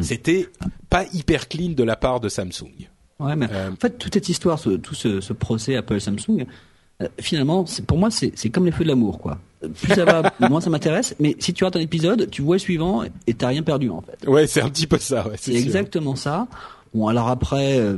c'était 0.00 0.48
pas 0.90 1.04
hyper 1.12 1.48
clean 1.48 1.70
de 1.70 1.84
la 1.84 1.96
part 1.96 2.20
de 2.20 2.28
Samsung. 2.28 2.88
Ouais, 3.20 3.36
mais 3.36 3.46
Euh, 3.50 3.70
en 3.70 3.76
fait, 3.76 3.96
toute 3.96 4.12
cette 4.14 4.28
histoire, 4.28 4.58
ce- 4.58 4.70
tout 4.70 4.94
ce, 4.96 5.20
ce 5.20 5.32
procès 5.32 5.76
Apple-Samsung, 5.76 6.46
finalement, 7.20 7.64
pour 7.86 7.98
moi, 7.98 8.10
c'est 8.10 8.50
comme 8.50 8.66
les 8.66 8.72
feux 8.72 8.84
de 8.84 8.88
l'amour, 8.88 9.18
quoi. 9.18 9.38
Plus 9.68 9.94
ça 9.94 10.04
va, 10.04 10.32
moins 10.48 10.60
ça 10.60 10.70
m'intéresse. 10.70 11.14
Mais 11.20 11.36
si 11.38 11.52
tu 11.52 11.64
rates 11.64 11.76
un 11.76 11.80
épisode, 11.80 12.28
tu 12.30 12.42
vois 12.42 12.56
le 12.56 12.60
suivant 12.60 13.02
et 13.26 13.34
t'as 13.34 13.48
rien 13.48 13.62
perdu, 13.62 13.90
en 13.90 14.00
fait. 14.02 14.28
Ouais, 14.28 14.46
c'est 14.46 14.60
un 14.62 14.68
petit 14.68 14.86
peu 14.86 14.98
ça. 14.98 15.26
Ouais, 15.28 15.34
C'est 15.38 15.54
exactement 15.54 16.16
ça. 16.16 16.46
Bon, 16.94 17.08
alors 17.08 17.28
après, 17.28 17.78
euh, 17.78 17.96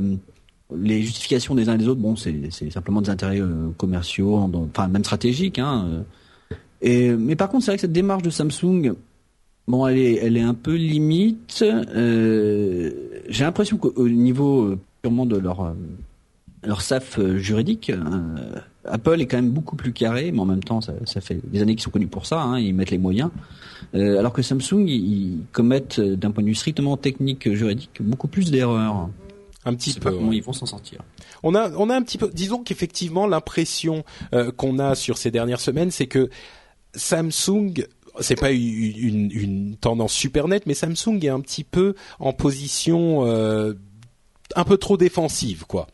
les 0.75 1.01
justifications 1.01 1.55
des 1.55 1.69
uns 1.69 1.75
et 1.75 1.77
des 1.77 1.87
autres, 1.87 2.01
bon, 2.01 2.15
c'est 2.15 2.49
simplement 2.71 3.01
des 3.01 3.09
intérêts 3.09 3.39
euh, 3.41 3.69
commerciaux, 3.77 4.35
en- 4.35 4.51
enfin 4.69 4.87
même 4.87 5.03
stratégiques. 5.03 5.59
Hein, 5.59 5.85
euh. 6.51 6.55
et, 6.81 7.09
mais 7.11 7.35
par 7.35 7.49
contre, 7.49 7.63
c'est 7.65 7.71
vrai 7.71 7.77
que 7.77 7.81
cette 7.81 7.91
démarche 7.93 8.23
de 8.23 8.29
Samsung, 8.29 8.93
bon, 9.67 9.85
elle 9.87 9.97
est, 9.99 10.15
elle 10.15 10.35
est 10.37 10.41
un 10.41 10.53
peu 10.55 10.75
limite. 10.75 11.63
Euh, 11.63 12.91
J'ai 13.29 13.43
l'impression 13.43 13.77
qu'au 13.77 14.09
niveau 14.09 14.75
purement 15.01 15.25
de 15.25 15.37
leur 15.37 15.73
leur 16.63 16.81
euh, 17.19 17.37
juridique, 17.37 17.91
Apple 18.87 19.21
est 19.21 19.25
quand 19.25 19.37
même 19.37 19.51
beaucoup 19.51 19.75
plus 19.75 19.93
carré, 19.93 20.31
mais 20.31 20.39
en 20.39 20.45
même 20.45 20.63
temps, 20.63 20.81
ça, 20.81 20.93
ça 21.05 21.21
fait 21.21 21.39
des 21.43 21.61
années 21.61 21.75
qu'ils 21.75 21.83
sont 21.83 21.91
connus 21.91 22.07
pour 22.07 22.25
ça. 22.25 22.41
Hein, 22.41 22.59
ils 22.59 22.73
mettent 22.73 22.91
les 22.91 22.97
moyens. 22.97 23.29
Euh, 23.95 24.19
alors 24.19 24.33
que 24.33 24.41
Samsung, 24.41 24.87
ils, 24.87 25.39
commettent, 25.51 25.99
euh, 25.99 26.15
d'un 26.15 26.31
point 26.31 26.43
de 26.43 26.49
vue 26.49 26.55
strictement 26.55 26.97
technique, 26.97 27.51
juridique, 27.53 28.01
beaucoup 28.01 28.27
plus 28.27 28.51
d'erreurs. 28.51 29.09
Un 29.65 29.75
petit 29.75 29.93
peu. 29.93 29.99
pas 29.99 30.11
comment 30.11 30.31
ils 30.31 30.43
vont 30.43 30.53
s'en 30.53 30.65
sortir. 30.65 31.01
On 31.43 31.53
a, 31.53 31.71
on 31.77 31.89
a 31.89 31.95
un 31.95 32.01
petit 32.01 32.17
peu, 32.17 32.29
disons 32.33 32.63
qu'effectivement 32.63 33.27
l'impression 33.27 34.05
euh, 34.33 34.51
qu'on 34.51 34.79
a 34.79 34.95
sur 34.95 35.17
ces 35.17 35.29
dernières 35.29 35.59
semaines, 35.59 35.91
c'est 35.91 36.07
que 36.07 36.29
Samsung, 36.95 37.73
c'est 38.21 38.39
pas 38.39 38.51
une, 38.51 38.93
une, 38.97 39.31
une 39.31 39.75
tendance 39.75 40.13
super 40.13 40.47
nette, 40.47 40.65
mais 40.67 40.73
Samsung 40.73 41.19
est 41.21 41.29
un 41.29 41.41
petit 41.41 41.65
peu 41.65 41.95
en 42.19 42.31
position 42.31 43.25
euh, 43.25 43.73
un 44.55 44.63
peu 44.63 44.77
trop 44.77 44.95
défensive, 44.95 45.65
quoi. 45.67 45.87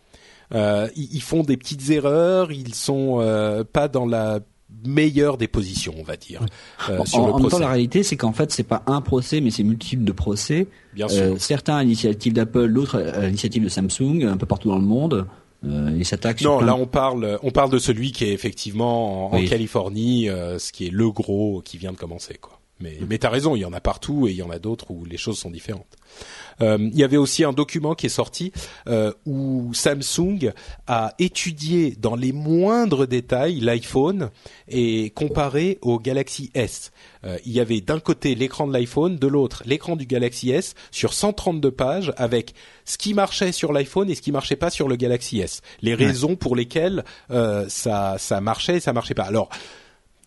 Euh, 0.53 0.87
ils, 0.95 1.15
ils 1.15 1.21
font 1.21 1.43
des 1.43 1.57
petites 1.57 1.89
erreurs, 1.89 2.51
ils 2.51 2.75
sont 2.75 3.17
euh, 3.19 3.63
pas 3.63 3.87
dans 3.87 4.05
la 4.05 4.39
meilleure 4.85 5.37
des 5.37 5.47
positions, 5.47 5.93
on 5.97 6.03
va 6.03 6.17
dire, 6.17 6.41
euh, 6.89 6.99
En, 6.99 7.05
sur 7.05 7.19
en 7.19 7.37
le 7.37 7.43
même 7.43 7.51
temps, 7.51 7.59
la 7.59 7.69
réalité, 7.69 8.03
c'est 8.03 8.17
qu'en 8.17 8.33
fait, 8.33 8.51
c'est 8.51 8.63
pas 8.63 8.83
un 8.87 9.01
procès, 9.01 9.39
mais 9.39 9.49
c'est 9.49 9.63
multiples 9.63 10.03
de 10.03 10.11
procès. 10.11 10.67
Bien 10.93 11.07
sûr. 11.07 11.21
Euh, 11.21 11.35
certains 11.37 11.77
à 11.77 11.83
l'initiative 11.83 12.33
d'Apple, 12.33 12.71
d'autres 12.71 12.99
à 12.99 13.25
l'initiative 13.25 13.63
de 13.63 13.69
Samsung, 13.69 14.23
un 14.23 14.37
peu 14.37 14.45
partout 14.45 14.69
dans 14.69 14.79
le 14.79 14.85
monde. 14.85 15.27
Euh, 15.65 15.95
ils 15.95 16.05
s'attaquent 16.05 16.39
sur 16.39 16.51
Non, 16.51 16.59
là 16.59 16.75
on 16.75 16.87
parle, 16.87 17.39
on 17.41 17.51
parle 17.51 17.69
de 17.69 17.77
celui 17.77 18.11
qui 18.11 18.25
est 18.25 18.33
effectivement 18.33 19.31
en, 19.31 19.37
en. 19.37 19.45
Californie, 19.45 20.27
euh, 20.27 20.59
ce 20.59 20.73
qui 20.73 20.87
est 20.87 20.91
le 20.91 21.09
gros 21.09 21.61
qui 21.63 21.77
vient 21.77 21.93
de 21.93 21.97
commencer, 21.97 22.37
quoi. 22.41 22.59
Mais, 22.83 22.99
mais 23.09 23.17
t'as 23.17 23.29
raison, 23.29 23.55
il 23.55 23.59
y 23.59 23.65
en 23.65 23.71
a 23.71 23.79
partout 23.79 24.27
et 24.27 24.31
il 24.31 24.37
y 24.37 24.43
en 24.43 24.49
a 24.49 24.59
d'autres 24.59 24.91
où 24.91 25.05
les 25.05 25.17
choses 25.17 25.39
sont 25.39 25.49
différentes. 25.49 25.97
Euh, 26.61 26.77
il 26.79 26.97
y 26.97 27.03
avait 27.03 27.17
aussi 27.17 27.43
un 27.43 27.53
document 27.53 27.95
qui 27.95 28.07
est 28.07 28.09
sorti 28.09 28.51
euh, 28.87 29.11
où 29.25 29.71
Samsung 29.73 30.51
a 30.85 31.13
étudié 31.17 31.95
dans 31.97 32.15
les 32.15 32.33
moindres 32.33 33.07
détails 33.07 33.59
l'iPhone 33.61 34.29
et 34.67 35.11
comparé 35.11 35.79
au 35.81 35.97
Galaxy 35.97 36.51
S. 36.53 36.91
Euh, 37.25 37.37
il 37.45 37.53
y 37.53 37.61
avait 37.61 37.81
d'un 37.81 37.99
côté 37.99 38.35
l'écran 38.35 38.67
de 38.67 38.73
l'iPhone, 38.73 39.17
de 39.17 39.27
l'autre 39.27 39.63
l'écran 39.65 39.95
du 39.95 40.05
Galaxy 40.05 40.51
S 40.51 40.75
sur 40.91 41.13
132 41.13 41.71
pages 41.71 42.13
avec 42.17 42.53
ce 42.85 42.97
qui 42.97 43.13
marchait 43.13 43.53
sur 43.53 43.71
l'iPhone 43.71 44.09
et 44.09 44.15
ce 44.15 44.21
qui 44.21 44.31
marchait 44.31 44.57
pas 44.57 44.69
sur 44.69 44.87
le 44.89 44.97
Galaxy 44.97 45.39
S. 45.39 45.61
Les 45.81 45.95
raisons 45.95 46.35
pour 46.35 46.55
lesquelles 46.55 47.05
euh, 47.31 47.65
ça 47.69 48.17
ça 48.19 48.41
marchait 48.41 48.77
et 48.77 48.79
ça 48.81 48.93
marchait 48.93 49.13
pas. 49.13 49.23
Alors 49.23 49.49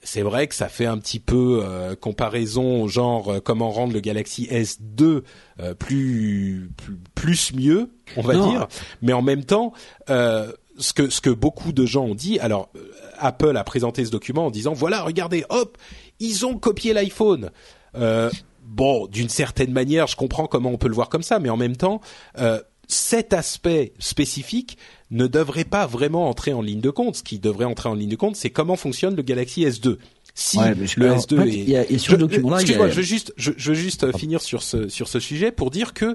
c'est 0.06 0.22
vrai 0.22 0.46
que 0.46 0.54
ça 0.54 0.68
fait 0.68 0.86
un 0.86 0.98
petit 0.98 1.18
peu 1.20 1.60
euh, 1.64 1.94
comparaison 1.96 2.86
genre 2.86 3.32
euh, 3.34 3.40
comment 3.40 3.70
rendre 3.70 3.92
le 3.92 4.00
Galaxy 4.00 4.46
S2 4.50 5.22
euh, 5.60 5.74
plus, 5.74 6.70
plus 6.76 6.96
plus 7.14 7.52
mieux, 7.54 7.90
on 8.16 8.22
va 8.22 8.34
Non. 8.34 8.48
dire, 8.50 8.68
mais 9.02 9.12
en 9.12 9.22
même 9.22 9.44
temps 9.44 9.72
euh, 10.10 10.52
ce 10.78 10.92
que 10.92 11.10
ce 11.10 11.20
que 11.20 11.30
beaucoup 11.30 11.72
de 11.72 11.84
gens 11.86 12.04
ont 12.04 12.14
dit 12.14 12.38
alors 12.38 12.68
euh, 12.76 12.80
Apple 13.18 13.56
a 13.56 13.64
présenté 13.64 14.04
ce 14.04 14.10
document 14.10 14.46
en 14.46 14.50
disant 14.50 14.72
voilà 14.74 15.02
regardez 15.02 15.44
hop 15.48 15.76
ils 16.20 16.46
ont 16.46 16.56
copié 16.58 16.92
l'iPhone 16.92 17.50
euh, 17.96 18.30
bon 18.62 19.06
d'une 19.06 19.28
certaine 19.30 19.72
manière 19.72 20.06
je 20.06 20.16
comprends 20.16 20.46
comment 20.46 20.70
on 20.70 20.76
peut 20.78 20.88
le 20.88 20.94
voir 20.94 21.08
comme 21.08 21.22
ça 21.22 21.38
mais 21.38 21.48
en 21.50 21.56
même 21.56 21.76
temps 21.76 22.00
euh, 22.38 22.60
cet 22.88 23.32
aspect 23.32 23.94
spécifique 23.98 24.78
ne 25.10 25.26
devrait 25.26 25.64
pas 25.64 25.86
vraiment 25.86 26.28
entrer 26.28 26.52
en 26.52 26.62
ligne 26.62 26.80
de 26.80 26.90
compte. 26.90 27.16
Ce 27.16 27.22
qui 27.22 27.38
devrait 27.38 27.64
entrer 27.64 27.88
en 27.88 27.94
ligne 27.94 28.08
de 28.10 28.16
compte, 28.16 28.36
c'est 28.36 28.50
comment 28.50 28.76
fonctionne 28.76 29.14
le 29.16 29.22
Galaxy 29.22 29.64
S2. 29.64 29.98
Si 30.34 30.58
Ouais, 30.58 30.74
le 30.74 31.06
alors, 31.06 31.18
S2 31.18 31.38
en 31.38 31.42
fait, 31.44 31.48
est, 31.48 31.64
y 31.64 31.76
a- 31.76 31.90
et 31.90 31.96
sur 31.98 32.18
Je- 32.18 32.24
a- 32.24 32.28
excuse-moi, 32.58 32.88
je 32.90 32.94
veux 32.96 33.02
juste, 33.02 33.32
je, 33.36 33.52
je 33.56 33.68
veux 33.70 33.74
juste 33.74 34.04
euh, 34.04 34.12
finir 34.12 34.42
sur 34.42 34.62
ce 34.62 34.88
sur 34.88 35.08
ce 35.08 35.18
sujet 35.20 35.50
pour 35.52 35.70
dire 35.70 35.94
que 35.94 36.14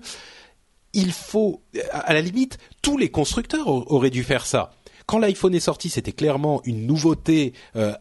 il 0.93 1.11
faut, 1.11 1.61
à 1.91 2.13
la 2.13 2.21
limite, 2.21 2.57
tous 2.81 2.97
les 2.97 3.09
constructeurs 3.09 3.67
au- 3.67 3.85
auraient 3.87 4.09
dû 4.09 4.23
faire 4.23 4.45
ça. 4.45 4.71
Quand 5.05 5.17
l'iPhone 5.19 5.55
est 5.55 5.59
sorti, 5.61 5.89
c'était 5.89 6.11
clairement 6.11 6.61
une 6.65 6.85
nouveauté 6.85 7.53
euh, 7.75 7.93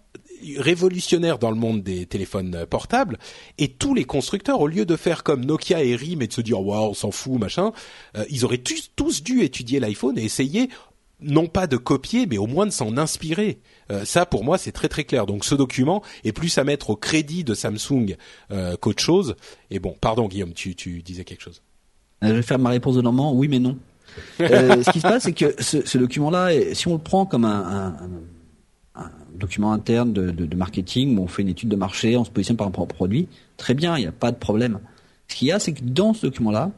révolutionnaire 0.58 1.38
dans 1.38 1.50
le 1.50 1.56
monde 1.56 1.82
des 1.82 2.06
téléphones 2.06 2.66
portables, 2.68 3.18
et 3.58 3.68
tous 3.68 3.94
les 3.94 4.04
constructeurs, 4.04 4.60
au 4.60 4.66
lieu 4.66 4.84
de 4.84 4.96
faire 4.96 5.22
comme 5.22 5.44
Nokia 5.44 5.82
et 5.82 5.96
RIM 5.96 6.22
et 6.22 6.26
de 6.26 6.32
se 6.32 6.40
dire 6.40 6.60
waouh, 6.60 6.90
on 6.90 6.94
s'en 6.94 7.10
fout, 7.10 7.38
machin, 7.38 7.72
euh, 8.16 8.24
ils 8.30 8.44
auraient 8.44 8.58
tous, 8.58 9.22
dû 9.22 9.42
étudier 9.42 9.80
l'iPhone 9.80 10.18
et 10.18 10.24
essayer 10.24 10.70
non 11.22 11.48
pas 11.48 11.66
de 11.66 11.76
copier, 11.76 12.26
mais 12.26 12.38
au 12.38 12.46
moins 12.46 12.64
de 12.64 12.70
s'en 12.70 12.96
inspirer. 12.96 13.60
Euh, 13.90 14.06
ça, 14.06 14.24
pour 14.24 14.42
moi, 14.42 14.56
c'est 14.56 14.72
très 14.72 14.88
très 14.88 15.04
clair. 15.04 15.26
Donc, 15.26 15.44
ce 15.44 15.54
document 15.54 16.02
est 16.24 16.32
plus 16.32 16.56
à 16.56 16.64
mettre 16.64 16.88
au 16.88 16.96
crédit 16.96 17.44
de 17.44 17.52
Samsung 17.52 18.16
euh, 18.50 18.76
qu'autre 18.80 19.02
chose. 19.02 19.36
Et 19.70 19.80
bon, 19.80 19.94
pardon, 20.00 20.28
Guillaume, 20.28 20.54
tu, 20.54 20.74
disais 21.02 21.24
quelque 21.24 21.42
chose. 21.42 21.62
Je 22.22 22.32
vais 22.32 22.42
faire 22.42 22.58
ma 22.58 22.70
réponse 22.70 22.96
de 22.96 23.02
Normand. 23.02 23.34
Oui, 23.34 23.48
mais 23.48 23.58
non. 23.58 23.76
ce 24.38 24.90
qui 24.92 25.00
se 25.00 25.06
passe, 25.06 25.24
c'est 25.24 25.32
que 25.32 25.54
ce, 25.62 25.98
document-là, 25.98 26.74
si 26.74 26.88
on 26.88 26.94
le 26.94 27.02
prend 27.02 27.26
comme 27.26 27.44
un 27.44 27.94
document 29.34 29.72
interne 29.72 30.12
de, 30.12 30.30
de, 30.30 30.46
de, 30.46 30.56
marketing 30.56 31.16
où 31.16 31.22
on 31.22 31.26
fait 31.26 31.42
une 31.42 31.48
étude 31.48 31.68
de 31.68 31.76
marché, 31.76 32.16
on 32.16 32.24
se 32.24 32.30
positionne 32.30 32.56
par 32.56 32.66
rapport 32.66 32.84
au 32.84 32.86
produit, 32.86 33.28
très 33.56 33.74
bien, 33.74 33.96
il 33.96 34.00
n'y 34.00 34.06
a 34.06 34.12
pas 34.12 34.32
de 34.32 34.36
problème. 34.36 34.78
Ce 35.28 35.36
qu'il 35.36 35.48
y 35.48 35.52
a, 35.52 35.58
c'est 35.58 35.72
que 35.72 35.82
dans 35.82 36.12
ce 36.12 36.26
document-là, 36.26 36.70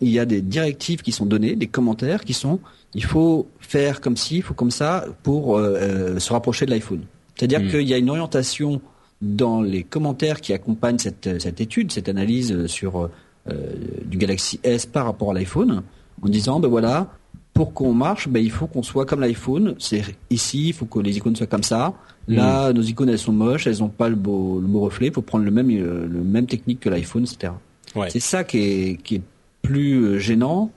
il 0.00 0.10
y 0.10 0.18
a 0.18 0.24
des 0.24 0.42
directives 0.42 1.02
qui 1.02 1.12
sont 1.12 1.24
données, 1.24 1.54
des 1.54 1.68
commentaires 1.68 2.24
qui 2.24 2.34
sont 2.34 2.58
il 2.94 3.04
faut 3.04 3.48
faire 3.60 4.00
comme 4.00 4.16
ci, 4.16 4.36
il 4.36 4.42
faut 4.42 4.54
comme 4.54 4.70
ça 4.70 5.06
pour 5.22 5.56
euh, 5.56 5.76
euh 5.76 6.18
se 6.18 6.32
rapprocher 6.32 6.66
de 6.66 6.70
l'iPhone. 6.70 7.02
C'est-à-dire 7.36 7.60
mmh. 7.60 7.68
qu'il 7.68 7.88
y 7.88 7.94
a 7.94 7.96
une 7.96 8.10
orientation 8.10 8.80
dans 9.22 9.62
les 9.62 9.82
commentaires 9.82 10.40
qui 10.40 10.52
accompagnent 10.52 10.98
cette, 10.98 11.40
cette 11.40 11.60
étude, 11.60 11.92
cette 11.92 12.08
analyse 12.08 12.66
sur 12.66 13.08
euh, 13.50 13.72
du 14.04 14.18
Galaxy 14.18 14.60
S 14.62 14.84
par 14.84 15.06
rapport 15.06 15.30
à 15.30 15.34
l'iPhone, 15.34 15.82
en 16.20 16.28
disant 16.28 16.60
ben 16.60 16.68
voilà, 16.68 17.08
pour 17.54 17.74
qu'on 17.74 17.92
marche, 17.92 18.28
ben 18.28 18.42
il 18.42 18.50
faut 18.50 18.66
qu'on 18.66 18.82
soit 18.82 19.04
comme 19.04 19.20
l'iPhone. 19.20 19.74
C'est 19.78 20.02
ici, 20.30 20.68
il 20.68 20.72
faut 20.72 20.86
que 20.86 21.00
les 21.00 21.16
icônes 21.16 21.36
soient 21.36 21.46
comme 21.46 21.62
ça. 21.62 21.94
Là, 22.28 22.70
mmh. 22.70 22.76
nos 22.76 22.82
icônes 22.82 23.08
elles 23.08 23.18
sont 23.18 23.32
moches, 23.32 23.66
elles 23.66 23.78
n'ont 23.78 23.88
pas 23.88 24.08
le 24.08 24.16
beau, 24.16 24.60
le 24.60 24.66
beau 24.66 24.80
reflet. 24.80 25.08
Il 25.08 25.12
faut 25.12 25.22
prendre 25.22 25.44
le 25.44 25.50
même 25.50 25.70
euh, 25.70 26.06
le 26.06 26.20
même 26.22 26.46
technique 26.46 26.80
que 26.80 26.88
l'iPhone, 26.88 27.24
etc. 27.24 27.52
Ouais. 27.94 28.08
C'est 28.10 28.20
ça 28.20 28.44
qui 28.44 28.58
est, 28.58 29.02
qui 29.02 29.16
est 29.16 29.22
plus 29.62 30.18
gênant 30.18 30.70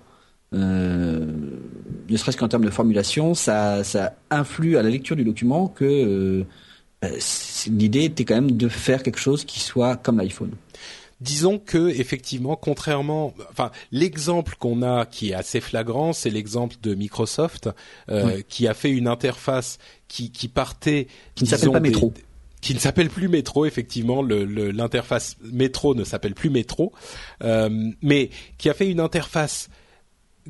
euh, 0.55 1.26
ne 2.09 2.17
serait-ce 2.17 2.38
qu'en 2.38 2.47
termes 2.47 2.65
de 2.65 2.69
formulation, 2.69 3.34
ça, 3.34 3.84
ça 3.84 4.13
influe 4.30 4.78
à 4.78 4.84
la 4.84 4.89
lecture 4.89 5.15
du 5.15 5.23
document 5.23 5.67
que 5.67 5.86
euh, 5.86 6.43
bah, 7.01 7.09
l'idée 7.67 8.05
était 8.05 8.26
quand 8.26 8.36
même 8.36 8.51
de 8.51 8.67
faire 8.67 9.03
quelque 9.03 9.19
chose 9.19 9.43
qui 9.43 9.59
soit 9.59 9.97
comme 9.97 10.17
l'iPhone. 10.17 10.51
Disons 11.22 11.59
que 11.59 11.89
effectivement, 11.89 12.57
contrairement, 12.57 13.34
enfin, 13.49 13.72
l'exemple 13.91 14.55
qu'on 14.59 14.82
a 14.82 15.05
qui 15.05 15.30
est 15.30 15.34
assez 15.34 15.61
flagrant, 15.61 16.11
c'est 16.11 16.30
l'exemple 16.30 16.76
de 16.84 16.93
Microsoft 16.93 17.70
euh, 18.09 18.36
oui. 18.36 18.43
qui 18.49 18.68
a 18.68 18.74
fait 18.74 18.91
une 18.91 19.07
interface 19.07 19.78
qui, 20.09 20.32
qui 20.32 20.49
partait, 20.49 21.07
qui 21.34 21.45
ne 21.45 21.49
s'appelle 21.49 21.72
pas 21.72 21.80
Métro. 21.80 22.13
qui 22.59 22.74
ne 22.74 22.80
s'appelle 22.80 23.09
plus 23.09 23.30
Métro, 23.30 23.66
effectivement, 23.66 24.22
l'interface 24.22 25.38
le, 25.41 25.51
Métro 25.51 25.95
ne 25.95 26.03
s'appelle 26.03 26.36
plus 26.36 26.49
Métro, 26.49 26.91
euh, 27.43 27.70
mais 28.01 28.30
qui 28.57 28.70
a 28.70 28.74
fait 28.74 28.89
une 28.89 28.99
interface 28.99 29.70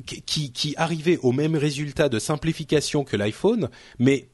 qui, 0.04 0.52
qui 0.52 0.74
arrivait 0.76 1.18
au 1.18 1.30
même 1.30 1.54
résultat 1.54 2.08
de 2.08 2.18
simplification 2.18 3.04
que 3.04 3.16
l'iPhone, 3.16 3.70
mais 4.00 4.28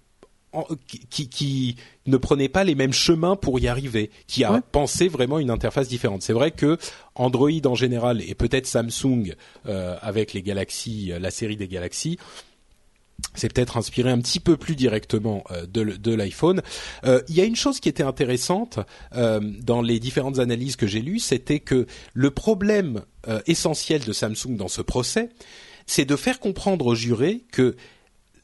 qui, 0.87 1.29
qui, 1.29 1.77
ne 2.07 2.17
prenait 2.17 2.49
pas 2.49 2.65
les 2.65 2.75
mêmes 2.75 2.93
chemins 2.93 3.37
pour 3.37 3.61
y 3.61 3.69
arriver, 3.69 4.11
qui 4.27 4.45
a 4.45 4.55
ouais. 4.55 4.61
pensé 4.73 5.09
vraiment 5.09 5.39
une 5.39 5.51
interface 5.51 5.89
différente. 5.89 6.23
C'est 6.23 6.33
vrai 6.33 6.51
que 6.51 6.79
Android 7.15 7.51
en 7.65 7.75
général 7.75 8.21
et 8.23 8.35
peut-être 8.35 8.67
Samsung 8.67 9.35
euh, 9.67 9.97
avec 10.03 10.33
les 10.33 10.43
Galaxy, 10.43 11.13
la 11.21 11.31
série 11.31 11.57
des 11.57 11.69
Galaxy, 11.69 12.19
c'est 13.35 13.53
peut-être 13.53 13.77
inspiré 13.77 14.11
un 14.11 14.19
petit 14.19 14.41
peu 14.41 14.57
plus 14.57 14.77
directement 14.77 15.45
euh, 15.51 15.67
de, 15.67 15.85
de 15.85 16.15
l'iPhone. 16.15 16.63
Euh, 17.05 17.23
il 17.29 17.37
y 17.37 17.41
a 17.41 17.45
une 17.45 17.57
chose 17.57 17.81
qui 17.81 17.89
était 17.89 18.03
intéressante 18.03 18.79
euh, 19.15 19.41
dans 19.63 19.83
les 19.83 20.01
différentes 20.01 20.39
analyses 20.39 20.77
que 20.77 20.87
j'ai 20.87 21.01
lues, 21.01 21.19
c'était 21.19 21.61
que 21.61 21.87
le 22.13 22.31
problème 22.31 23.03
euh, 23.29 23.41
essentiel 23.47 24.03
de 24.05 24.13
Samsung 24.13 24.57
dans 24.57 24.69
ce 24.69 24.83
procès, 24.83 25.31
c'est 25.87 26.05
de 26.05 26.17
faire 26.17 26.41
comprendre 26.41 26.87
aux 26.87 26.95
jurés 26.95 27.45
que 27.53 27.77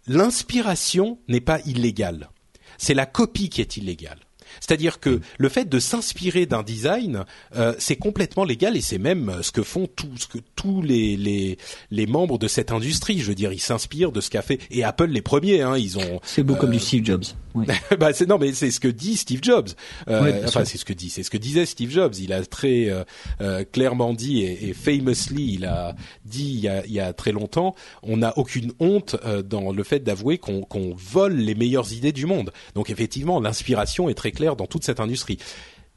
l'inspiration 0.09 1.19
n'est 1.29 1.41
pas 1.41 1.61
illégale. 1.67 2.31
C'est 2.79 2.95
la 2.95 3.07
copie 3.07 3.51
qui 3.51 3.61
est 3.61 3.77
illégale. 3.77 4.28
C'est-à-dire 4.61 5.01
que 5.01 5.21
le 5.39 5.49
fait 5.49 5.69
de 5.69 5.79
s'inspirer 5.79 6.47
d'un 6.47 6.63
design, 6.63 7.25
euh, 7.57 7.75
c'est 7.79 7.97
complètement 7.97 8.45
légal 8.45 8.77
et 8.77 8.81
c'est 8.81 8.99
même 8.99 9.39
ce 9.43 9.53
que 9.53 9.63
font 9.63 9.87
tout, 9.87 10.11
ce 10.17 10.27
que 10.27 10.39
tous 10.57 10.83
les, 10.83 11.17
les, 11.17 11.59
les 11.91 12.07
membres 12.07 12.39
de 12.39 12.49
cette 12.49 12.73
industrie. 12.73 13.19
Je 13.19 13.27
veux 13.27 13.35
dire, 13.35 13.53
ils 13.53 13.61
s'inspirent 13.61 14.13
de 14.13 14.21
ce 14.21 14.31
qu'a 14.31 14.43
fait 14.43 14.61
et 14.71 14.85
Apple 14.85 15.07
les 15.07 15.23
premiers. 15.23 15.63
Hein, 15.63 15.77
ils 15.77 15.99
ont. 15.99 16.21
C'est 16.23 16.43
beau 16.43 16.55
euh, 16.55 16.57
comme 16.57 16.71
du 16.71 16.81
Steve 16.81 17.05
Jobs. 17.05 17.25
Oui. 17.55 17.67
bah 17.99 18.13
c'est 18.13 18.29
non 18.29 18.39
mais 18.39 18.53
c'est 18.53 18.71
ce 18.71 18.81
que 18.81 18.89
dit 18.89 19.17
Steve 19.17 19.41
Jobs. 19.43 19.69
Euh, 20.09 20.43
enfin 20.47 20.65
c'est 20.65 20.79
ce 20.79 20.85
que 20.85 20.93
dit, 20.93 21.11
c'est 21.11 21.23
ce 21.23 21.31
que 21.31 21.37
disait 21.37 21.67
Steve 21.67 21.91
Jobs. 21.91 22.15
Il 22.19 22.33
a 22.33 22.45
très 22.45 22.91
euh, 22.91 23.05
euh, 23.41 23.65
clairement 23.65 24.13
dit 24.15 24.43
et, 24.43 24.69
et, 24.69 24.73
famously 24.75 25.55
il 25.55 25.65
a 25.65 25.95
dit 26.25 26.53
il 26.55 26.61
y 26.61 26.69
a, 26.69 26.85
il 26.87 26.93
y 26.93 27.01
a 27.01 27.13
très 27.13 27.33
longtemps, 27.33 27.75
on 28.03 28.19
n'a 28.19 28.37
aucune 28.39 28.73
honte 28.81 29.17
euh, 29.25 29.43
dans 29.43 29.73
le 29.73 29.83
fait 29.83 30.01
d'avouer 30.01 30.39
qu'on 30.39 30.63
qu'on 30.63 30.95
vole 30.95 31.37
les 31.37 31.55
meilleures 31.55 31.93
idées 31.93 32.13
du 32.13 32.27
monde. 32.27 32.53
Donc 32.75 32.91
effectivement 32.91 33.41
l'inspiration 33.41 34.09
est 34.09 34.15
très 34.15 34.33
claire 34.39 34.55
dans 34.55 34.67
toute 34.67 34.85
cette 34.85 35.01
industrie. 35.01 35.39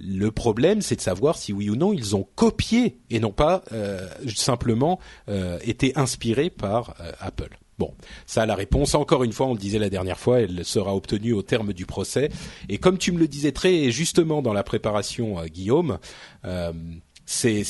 Le 0.03 0.31
problème, 0.31 0.81
c'est 0.81 0.95
de 0.95 1.01
savoir 1.01 1.37
si 1.37 1.53
oui 1.53 1.69
ou 1.69 1.75
non 1.75 1.93
ils 1.93 2.15
ont 2.15 2.27
copié 2.35 2.97
et 3.11 3.19
non 3.19 3.31
pas 3.31 3.63
euh, 3.71 4.07
simplement 4.35 4.99
euh, 5.29 5.59
été 5.63 5.95
inspirés 5.95 6.49
par 6.49 6.95
euh, 6.99 7.11
Apple. 7.19 7.55
Bon, 7.77 7.93
ça, 8.25 8.47
la 8.47 8.55
réponse, 8.55 8.95
encore 8.95 9.23
une 9.23 9.31
fois, 9.31 9.45
on 9.47 9.53
le 9.53 9.59
disait 9.59 9.77
la 9.77 9.91
dernière 9.91 10.17
fois, 10.17 10.41
elle 10.41 10.65
sera 10.65 10.95
obtenue 10.95 11.33
au 11.33 11.43
terme 11.43 11.73
du 11.73 11.85
procès. 11.85 12.29
Et 12.67 12.79
comme 12.79 12.97
tu 12.97 13.11
me 13.11 13.19
le 13.19 13.27
disais 13.27 13.51
très 13.51 13.91
justement 13.91 14.41
dans 14.41 14.53
la 14.53 14.63
préparation, 14.63 15.43
Guillaume, 15.45 15.97
c'est 17.25 17.63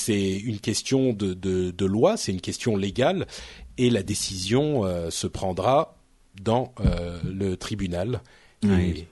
une 0.43 0.59
question 0.59 1.13
de, 1.13 1.85
loi, 1.85 2.17
c'est 2.17 2.33
une 2.33 2.41
question 2.41 2.75
légale, 2.75 3.25
et 3.77 3.89
la 3.89 4.03
décision 4.03 4.83
se 5.09 5.27
prendra 5.27 5.95
dans 6.41 6.73
le 7.23 7.55
tribunal. 7.55 8.21
Oui. 8.63 9.05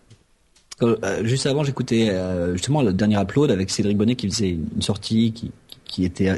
Euh, 0.82 1.24
juste 1.24 1.46
avant, 1.46 1.64
j'écoutais 1.64 2.10
euh, 2.10 2.54
justement 2.54 2.82
le 2.82 2.94
dernier 2.94 3.20
upload 3.20 3.52
avec 3.52 3.70
Cédric 3.70 3.98
Bonnet 3.98 4.16
qui 4.16 4.30
faisait 4.30 4.52
une 4.52 4.82
sortie 4.82 5.34
qui, 5.34 5.52
qui 5.86 6.06
était 6.06 6.30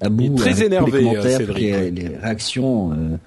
à 0.00 0.08
bout. 0.08 0.34
très 0.36 0.62
énervé, 0.62 0.92
les 0.92 1.04
commentaires, 1.04 1.38
Cédric. 1.38 1.62
Les, 1.62 1.90
les 1.90 2.08
réactions 2.08 3.18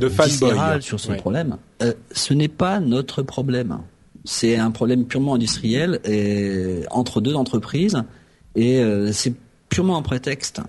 de 0.00 0.08
fanboy 0.08 0.82
sur 0.82 1.00
ce 1.00 1.10
ouais. 1.10 1.16
problème. 1.16 1.56
Euh, 1.82 1.92
ce 2.12 2.34
n'est 2.34 2.48
pas 2.48 2.80
notre 2.80 3.22
problème. 3.22 3.78
C'est 4.24 4.56
un 4.56 4.70
problème 4.70 5.04
purement 5.04 5.34
industriel 5.34 6.00
et 6.04 6.82
entre 6.90 7.20
deux 7.20 7.34
entreprises 7.34 8.02
et 8.54 8.80
euh, 8.80 9.12
c'est 9.12 9.34
purement 9.68 9.96
un 9.96 10.02
prétexte. 10.02 10.60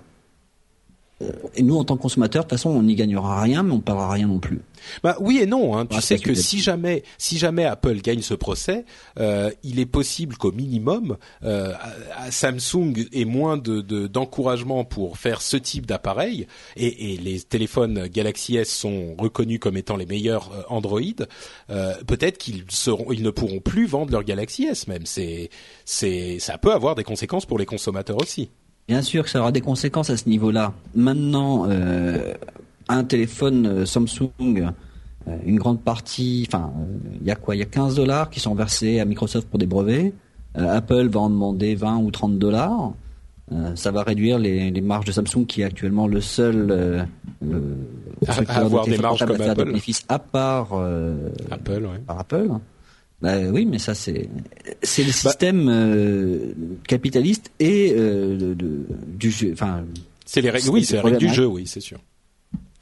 Et 1.56 1.64
nous, 1.64 1.78
en 1.78 1.84
tant 1.84 1.98
que 1.98 2.02
consommateurs, 2.04 2.44
de 2.44 2.50
toute 2.50 2.58
façon, 2.58 2.70
on 2.70 2.84
n'y 2.84 2.94
gagnera 2.94 3.42
rien, 3.42 3.64
mais 3.64 3.72
on 3.72 3.78
ne 3.78 3.82
perdra 3.82 4.12
rien 4.12 4.28
non 4.28 4.40
plus. 4.40 4.62
Bah 5.04 5.18
oui 5.20 5.40
et 5.40 5.48
non. 5.48 5.76
Hein. 5.76 5.88
Tu 5.88 5.98
ah, 5.98 6.02
sais 6.02 6.20
que 6.20 6.36
si 6.36 6.60
jamais, 6.60 7.04
si 7.18 7.40
jamais 7.40 7.66
Apple 7.66 7.96
gagne 8.02 8.22
ce 8.22 8.36
procès, 8.36 8.86
euh, 9.20 9.50
il 9.64 9.80
est 9.80 9.88
possible 9.88 10.38
qu'au 10.38 10.52
minimum, 10.52 11.18
euh, 11.44 11.74
Samsung 12.30 12.94
ait 13.14 13.26
moins 13.26 13.58
de, 13.58 13.82
de, 13.82 14.06
d'encouragement 14.06 14.86
pour 14.86 15.18
faire 15.18 15.42
ce 15.42 15.58
type 15.58 15.88
d'appareil. 15.88 16.48
Et, 16.76 17.14
et, 17.14 17.18
les 17.18 17.42
téléphones 17.42 18.08
Galaxy 18.08 18.58
S 18.58 18.70
sont 18.70 19.16
reconnus 19.18 19.60
comme 19.60 19.78
étant 19.78 19.96
les 19.96 20.06
meilleurs 20.06 20.52
euh, 20.54 20.62
Android. 20.70 21.02
Euh, 21.72 21.96
peut-être 22.06 22.38
qu'ils 22.38 22.66
seront, 22.70 23.12
ils 23.12 23.24
ne 23.24 23.32
pourront 23.32 23.60
plus 23.60 23.88
vendre 23.88 24.12
leur 24.12 24.24
Galaxy 24.24 24.66
S 24.66 24.88
même. 24.88 25.06
C'est, 25.06 25.50
c'est, 25.86 26.38
ça 26.40 26.60
peut 26.60 26.74
avoir 26.74 26.94
des 26.94 27.04
conséquences 27.04 27.48
pour 27.48 27.58
les 27.58 27.66
consommateurs 27.66 28.22
aussi. 28.22 28.50
Bien 28.88 29.02
sûr 29.02 29.24
que 29.24 29.30
ça 29.30 29.42
aura 29.42 29.52
des 29.52 29.62
conséquences 29.62 30.10
à 30.10 30.18
ce 30.18 30.30
niveau-là. 30.30 30.74
Maintenant, 30.96 31.66
euh, 31.70 32.34
un 32.88 33.04
téléphone 33.04 33.66
euh, 33.66 33.86
Samsung, 33.86 34.72
euh, 35.28 35.38
une 35.46 35.58
grande 35.58 35.82
partie, 35.82 36.48
enfin, 36.48 36.72
il 37.22 37.24
euh, 37.24 37.28
y 37.28 37.32
a 37.32 37.36
quoi 37.36 37.56
Il 37.56 37.60
y 37.60 37.62
a 37.62 37.66
15 37.66 37.96
dollars 37.96 38.30
qui 38.30 38.40
sont 38.40 38.56
versés 38.56 39.00
à 39.00 39.06
Microsoft 39.06 39.50
pour 39.50 39.60
des 39.60 39.66
brevets. 39.66 40.14
Euh, 40.58 40.78
Apple 40.78 41.08
va 41.10 41.22
en 41.22 41.30
demander 41.30 41.76
20 41.76 41.98
ou 41.98 42.12
30 42.12 42.40
dollars. 42.40 42.94
ça 43.76 43.92
va 43.92 44.04
réduire 44.04 44.40
les, 44.40 44.72
les, 44.72 44.82
marges 44.82 45.06
de 45.06 45.12
Samsung, 45.12 45.46
qui 45.46 45.62
est 45.62 45.66
actuellement 45.66 46.08
le 46.08 46.22
seul 46.22 47.06
à, 48.28 48.32
à 48.48 48.60
avoir 48.60 48.86
des 48.86 48.98
marges 48.98 49.26
comme 49.26 49.42
Apple. 49.42 49.66
bénéfices 49.66 50.04
à 50.10 50.20
part 50.20 50.74
Apple, 51.52 51.86
ouais. 51.86 52.00
par 52.06 52.20
Apple. 52.20 52.50
Bah 53.22 53.38
oui, 53.52 53.66
mais 53.66 53.80
ça 53.80 53.96
c'est 53.96 54.30
c'est 54.84 55.02
le 55.02 55.08
bah, 55.08 55.14
système 55.14 55.68
euh, 55.70 56.54
capitaliste 56.88 57.52
et 57.60 57.94
euh, 57.96 58.38
de, 58.38 58.54
de, 58.54 58.86
du 59.08 59.32
jeu. 59.32 59.52
Enfin, 59.54 59.84
c'est 60.26 60.42
les 60.42 60.52
règles. 60.52 60.70
Oui, 60.70 60.86
c'est 60.86 60.98
les 60.98 61.02
règles 61.02 61.18
du 61.18 61.30
jeu. 61.30 61.46
Oui, 61.46 61.66
c'est 61.66 61.80
sûr. 61.80 62.00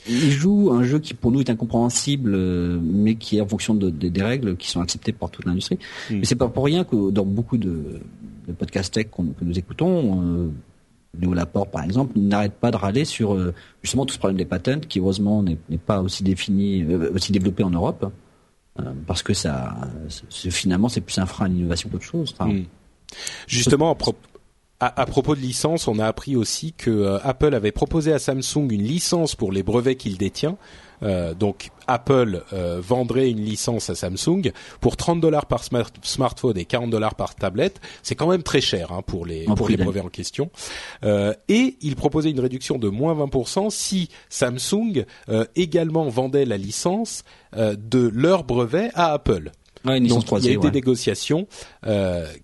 Il 0.08 0.32
joue 0.32 0.72
un 0.72 0.84
jeu 0.84 1.00
qui 1.00 1.14
pour 1.14 1.32
nous 1.32 1.40
est 1.40 1.50
incompréhensible, 1.50 2.34
euh, 2.36 2.80
mais 2.80 3.16
qui 3.16 3.38
est 3.38 3.42
en 3.42 3.48
fonction 3.48 3.74
de, 3.74 3.90
de, 3.90 4.10
des 4.10 4.22
règles 4.22 4.56
qui 4.56 4.70
sont 4.70 4.82
acceptées 4.82 5.14
par 5.14 5.32
toute 5.32 5.46
l'industrie. 5.46 5.80
Mm. 6.10 6.16
Mais 6.18 6.26
c'est 6.26 6.36
pas 6.36 6.48
pour 6.48 6.66
rien 6.66 6.84
que 6.84 7.10
dans 7.10 7.26
beaucoup 7.26 7.58
de, 7.58 8.02
de 8.48 8.54
podcasts 8.54 8.94
tech 8.94 9.08
que 9.08 9.44
nous 9.44 9.58
écoutons, 9.58 10.22
euh, 10.22 10.50
Léo 11.20 11.34
Laporte 11.34 11.72
par 11.72 11.84
exemple, 11.84 12.20
n'arrête 12.20 12.54
pas 12.54 12.72
de 12.72 12.78
râler 12.78 13.06
sur 13.06 13.34
euh, 13.34 13.54
justement 13.82 14.06
tout 14.06 14.14
ce 14.14 14.20
problème 14.20 14.38
des 14.38 14.46
patents 14.46 14.80
qui 14.80 15.00
heureusement 15.00 15.42
n'est 15.42 15.58
pas 15.78 16.02
aussi 16.02 16.24
défini, 16.24 16.84
euh, 16.84 17.12
aussi 17.14 17.32
développé 17.32 17.64
en 17.64 17.72
Europe. 17.72 18.12
Euh, 18.80 18.92
parce 19.08 19.24
que 19.24 19.34
ça, 19.34 19.76
finalement, 20.30 20.90
c'est 20.90 21.02
plus 21.02 21.18
un 21.18 21.26
frein 21.26 21.46
à 21.46 21.48
l'innovation 21.48 21.90
qu'autre 21.90 22.04
chose. 22.04 22.36
Enfin, 22.38 22.52
mmh. 22.52 22.66
Justement, 23.48 23.92
à, 23.92 23.96
pro 23.96 24.16
à, 24.86 25.02
à, 25.02 25.06
propos 25.06 25.36
de 25.36 25.42
licence, 25.42 25.88
on 25.88 26.00
a 26.00 26.06
appris 26.06 26.36
aussi 26.36 26.74
que 26.74 26.90
euh, 26.90 27.20
Apple 27.24 27.54
avait 27.54 27.72
proposé 27.72 28.14
à 28.14 28.20
Samsung 28.20 28.70
une 28.72 28.84
licence 28.84 29.36
pour 29.36 29.52
les 29.52 29.64
brevets 29.64 29.96
qu'il 29.96 30.18
détient. 30.18 30.58
Euh, 31.04 31.34
donc 31.34 31.70
Apple 31.88 32.44
euh, 32.54 32.80
vendrait 32.82 33.30
une 33.30 33.42
licence 33.42 33.90
à 33.90 33.96
Samsung 33.96 34.52
pour 34.82 34.98
30 34.98 35.20
dollars 35.20 35.46
par 35.46 35.62
smartphone 35.64 36.58
et 36.58 36.66
40 36.66 36.90
dollars 36.90 37.16
par 37.16 37.36
tablette. 37.36 37.80
C'est 38.02 38.16
quand 38.16 38.28
même 38.28 38.44
très 38.44 38.62
cher 38.62 38.92
hein, 38.92 39.02
pour 39.06 39.26
les 39.26 39.46
pour 39.46 39.68
les 39.70 39.78
brevets 39.78 40.04
en 40.04 40.10
question. 40.10 40.50
Euh, 41.04 41.34
et 41.48 41.78
il 41.82 41.96
proposait 41.96 42.32
une 42.32 42.40
réduction 42.40 42.78
de 42.78 42.90
moins 42.90 43.14
20% 43.16 43.70
si 43.70 44.10
Samsung 44.30 45.06
également 45.56 46.08
vendait 46.10 46.46
la 46.46 46.58
licence 46.58 47.24
de 47.56 48.12
leur 48.14 48.44
brevet 48.44 48.90
à 48.94 49.14
Apple. 49.14 49.52
Ouais, 49.86 50.00
Donc 50.00 50.26
il 50.40 50.46
y 50.46 50.50
a 50.50 50.52
eu 50.54 50.58
ouais. 50.58 50.64
des 50.64 50.72
négociations 50.72 51.48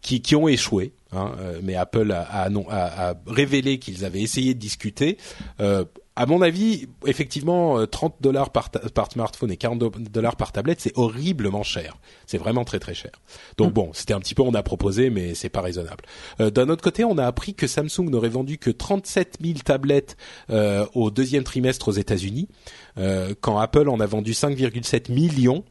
qui, 0.01 0.21
qui 0.21 0.35
ont 0.35 0.47
échoué. 0.47 0.93
Hein, 1.13 1.33
mais 1.61 1.75
Apple 1.75 2.09
a, 2.13 2.21
a, 2.21 2.47
a, 2.47 3.09
a 3.09 3.13
révélé 3.27 3.79
qu'ils 3.79 4.05
avaient 4.05 4.21
essayé 4.21 4.53
de 4.53 4.59
discuter. 4.59 5.17
Euh, 5.59 5.83
à 6.15 6.25
mon 6.25 6.41
avis, 6.41 6.87
effectivement, 7.05 7.85
30 7.87 8.17
dollars 8.21 8.49
par, 8.49 8.69
par, 8.69 9.11
smartphone 9.11 9.51
et 9.51 9.57
40 9.57 9.79
dollars 10.11 10.35
par 10.35 10.51
tablette, 10.51 10.81
c'est 10.81 10.91
horriblement 10.97 11.63
cher. 11.63 11.97
C'est 12.27 12.37
vraiment 12.37 12.65
très 12.65 12.79
très 12.79 12.93
cher. 12.93 13.11
Donc 13.57 13.71
mmh. 13.71 13.73
bon, 13.73 13.89
c'était 13.93 14.13
un 14.13 14.19
petit 14.19 14.35
peu 14.35 14.43
on 14.43 14.53
a 14.53 14.61
proposé, 14.61 15.09
mais 15.09 15.35
c'est 15.35 15.49
pas 15.49 15.61
raisonnable. 15.61 16.03
Euh, 16.41 16.49
D'un 16.49 16.69
autre 16.69 16.83
côté, 16.83 17.05
on 17.05 17.17
a 17.17 17.25
appris 17.25 17.53
que 17.53 17.65
Samsung 17.65 18.09
n'aurait 18.09 18.29
vendu 18.29 18.57
que 18.57 18.69
37 18.69 19.37
000 19.41 19.59
tablettes 19.63 20.17
euh, 20.49 20.85
au 20.93 21.11
deuxième 21.11 21.43
trimestre 21.43 21.87
aux 21.87 21.93
États-Unis, 21.93 22.49
euh, 22.97 23.33
quand 23.39 23.57
Apple 23.57 23.87
en 23.87 23.99
a 23.99 24.05
vendu 24.05 24.33
5,7 24.33 25.11
millions. 25.11 25.63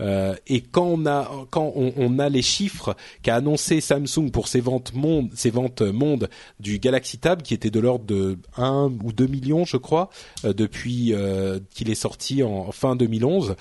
Euh, 0.00 0.34
et 0.46 0.60
quand 0.60 0.84
on 0.84 1.06
a 1.06 1.30
quand 1.50 1.72
on, 1.74 2.18
a 2.18 2.28
les 2.28 2.42
chiffres 2.42 2.94
qu'a 3.22 3.36
annoncé 3.36 3.80
Samsung 3.80 4.30
pour 4.30 4.48
ses 4.48 4.60
ventes 4.60 4.92
monde, 4.94 5.30
ses 5.34 5.50
ventes 5.50 5.80
monde 5.80 6.28
du 6.60 6.78
Galaxy 6.78 7.18
Tab 7.18 7.42
qui 7.42 7.54
était 7.54 7.70
de 7.70 7.80
l'ordre 7.80 8.04
de 8.04 8.38
1 8.58 8.92
ou 9.02 9.12
2 9.12 9.26
millions 9.26 9.64
je 9.64 9.78
crois 9.78 10.10
euh, 10.44 10.52
depuis 10.52 11.14
euh, 11.14 11.60
qu'il 11.70 11.90
est 11.90 11.94
sorti 11.94 12.42
en 12.42 12.72
fin 12.72 12.94
2011. 12.94 13.56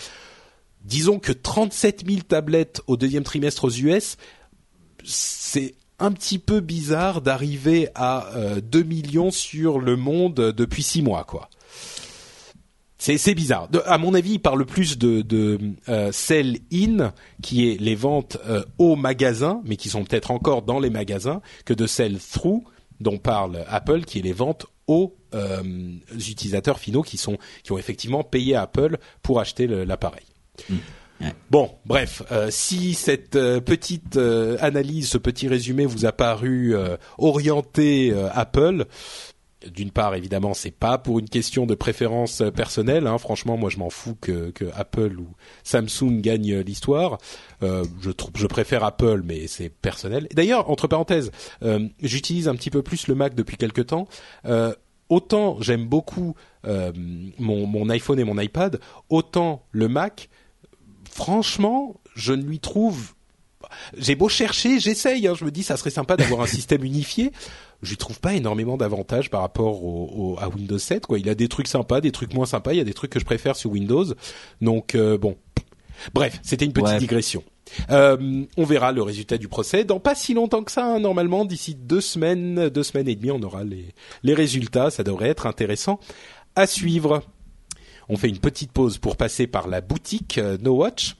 Disons 0.84 1.20
que 1.20 1.32
37 1.32 2.04
000 2.06 2.22
tablettes 2.28 2.82
au 2.86 2.98
deuxième 2.98 3.24
trimestre 3.24 3.66
aux 3.66 3.72
US, 3.72 4.18
c'est 5.04 5.74
un 5.98 6.12
petit 6.12 6.38
peu 6.38 6.60
bizarre 6.60 7.22
d'arriver 7.22 7.88
à 7.96 8.30
2 8.62 8.84
millions 8.84 9.32
sur 9.32 9.80
le 9.80 9.96
monde 9.96 10.36
depuis 10.36 10.84
6 10.84 11.02
mois 11.02 11.24
quoi. 11.24 11.50
C'est 13.14 13.36
bizarre. 13.36 13.68
De, 13.70 13.82
à 13.86 13.98
mon 13.98 14.14
avis, 14.14 14.34
il 14.34 14.40
parle 14.40 14.66
plus 14.66 14.98
de, 14.98 15.22
de 15.22 15.60
euh, 15.90 16.12
sell 16.12 16.58
in, 16.74 17.14
qui 17.42 17.70
est 17.70 17.80
les 17.80 17.96
ventes 17.96 18.38
euh, 18.48 18.64
au 18.78 18.96
magasin, 18.96 19.62
mais 19.66 19.76
qui 19.76 19.90
sont 19.90 20.04
peut-être 20.04 20.32
encore 20.32 20.64
dans 20.64 20.80
les 20.80 20.90
magasins, 20.90 21.42
que 21.66 21.74
de 21.74 21.86
sell 21.86 22.18
through, 22.20 22.64
dont 23.00 23.18
parle 23.18 23.64
Apple, 23.68 24.06
qui 24.06 24.20
est 24.20 24.24
les 24.24 24.34
ventes 24.34 24.66
aux 24.88 25.16
euh, 25.34 25.62
utilisateurs 26.14 26.80
finaux 26.80 27.02
qui 27.02 27.18
sont 27.18 27.38
qui 27.64 27.72
ont 27.72 27.78
effectivement 27.78 28.24
payé 28.24 28.56
Apple 28.56 28.98
pour 29.22 29.40
acheter 29.40 29.68
l'appareil. 29.68 30.26
Mmh. 30.70 30.76
Ouais. 31.22 31.34
Bon, 31.50 31.72
bref, 31.86 32.24
euh, 32.32 32.50
si 32.52 32.94
cette 32.94 33.38
euh, 33.38 33.62
petite 33.62 34.18
euh, 34.18 34.58
analyse, 34.60 35.08
ce 35.08 35.18
petit 35.18 35.48
résumé 35.48 35.86
vous 35.86 36.06
a 36.06 36.12
paru 36.12 36.76
orienté 37.18 38.14
Apple, 38.34 38.86
d'une 39.74 39.92
part, 39.92 40.16
évidemment, 40.16 40.54
c'est 40.54 40.72
pas 40.72 40.98
pour 40.98 41.20
une 41.20 41.30
question 41.30 41.66
de 41.66 41.76
préférence 41.76 42.44
personnelle. 42.56 43.08
Hein. 43.08 43.18
Franchement, 43.18 43.58
moi, 43.58 43.70
je 43.70 43.78
m'en 43.78 43.90
fous 43.90 44.16
que, 44.20 44.52
Apple 44.74 45.20
ou 45.20 45.28
Samsung 45.64 46.22
gagnent 46.22 46.60
l'histoire. 46.60 47.18
Euh, 47.64 47.84
je, 48.02 48.48
préfère 48.48 48.84
Apple, 48.84 49.22
mais 49.24 49.48
c'est 49.48 49.70
personnel. 49.70 50.28
D'ailleurs, 50.34 50.70
entre 50.70 50.88
parenthèses, 50.88 51.32
euh, 51.64 51.88
j'utilise 52.02 52.48
un 52.48 52.56
petit 52.56 52.70
peu 52.70 52.82
plus 52.82 53.08
le 53.08 53.16
Mac 53.16 53.36
depuis 53.36 53.58
quelque 53.58 53.82
temps. 53.82 54.08
Euh, 54.46 54.74
autant 55.10 55.58
j'aime 55.62 55.86
beaucoup 55.86 56.36
mon, 56.64 57.68
mon 57.68 57.90
iPhone 57.90 58.20
et 58.20 58.24
mon 58.24 58.40
iPad, 58.40 58.80
autant 59.10 59.68
le 59.72 59.88
Mac, 59.88 60.30
franchement, 61.08 62.02
je 62.16 62.34
ne 62.34 62.44
lui 62.44 62.60
trouve 62.60 63.15
j'ai 63.98 64.16
beau 64.16 64.30
chercher, 64.30 64.80
j'essaye. 64.80 65.28
Hein, 65.28 65.34
je 65.38 65.46
me 65.46 65.52
dis, 65.52 65.64
ça 65.64 65.78
serait 65.78 65.90
sympa 65.90 66.16
d'avoir 66.18 66.42
un 66.42 66.48
système 66.48 66.84
unifié. 66.84 67.32
Je 67.82 67.90
lui 67.90 67.98
trouve 67.98 68.20
pas 68.20 68.34
énormément 68.34 68.78
d'avantages 68.78 69.30
par 69.30 69.42
rapport 69.42 69.84
au, 69.84 70.10
au, 70.36 70.40
à 70.40 70.48
Windows 70.50 70.78
7. 70.80 71.06
Quoi. 71.06 71.20
Il 71.20 71.30
a 71.30 71.36
des 71.36 71.48
trucs 71.48 71.68
sympas, 71.68 72.02
des 72.02 72.12
trucs 72.12 72.34
moins 72.34 72.46
sympas. 72.46 72.74
Il 72.74 72.78
y 72.78 72.82
a 72.82 72.86
des 72.86 72.94
trucs 72.94 73.12
que 73.12 73.20
je 73.20 73.26
préfère 73.26 73.56
sur 73.56 73.72
Windows. 73.72 74.06
Donc 74.62 74.96
euh, 74.96 75.18
bon, 75.18 75.38
bref, 76.14 76.40
c'était 76.44 76.66
une 76.66 76.74
petite 76.74 76.88
Ouais. 76.90 76.98
digression. 77.00 77.44
Euh, 77.90 78.44
on 78.58 78.64
verra 78.64 78.92
le 78.92 79.02
résultat 79.02 79.38
du 79.38 79.48
procès 79.48 79.84
dans 79.84 80.00
pas 80.00 80.14
si 80.16 80.34
longtemps 80.34 80.64
que 80.64 80.72
ça. 80.72 80.86
hein. 80.86 81.00
Normalement, 81.00 81.46
d'ici 81.46 81.76
deux 81.76 82.00
semaines, 82.02 82.70
deux 82.70 82.84
semaines 82.84 83.08
et 83.08 83.16
demie, 83.16 83.32
on 83.32 83.42
aura 83.42 83.64
les, 83.64 83.88
les 84.24 84.34
résultats. 84.34 84.90
Ça 84.92 85.04
devrait 85.04 85.30
être 85.30 85.46
intéressant 85.48 86.00
à 86.56 86.68
suivre. 86.68 87.24
On 88.08 88.18
fait 88.18 88.30
une 88.30 88.38
petite 88.40 88.72
pause 88.72 89.00
pour 89.00 89.18
passer 89.18 89.48
par 89.48 89.68
la 89.68 89.82
boutique 89.82 90.38
euh, 90.38 90.58
No 90.62 90.76
Watch. 90.76 91.16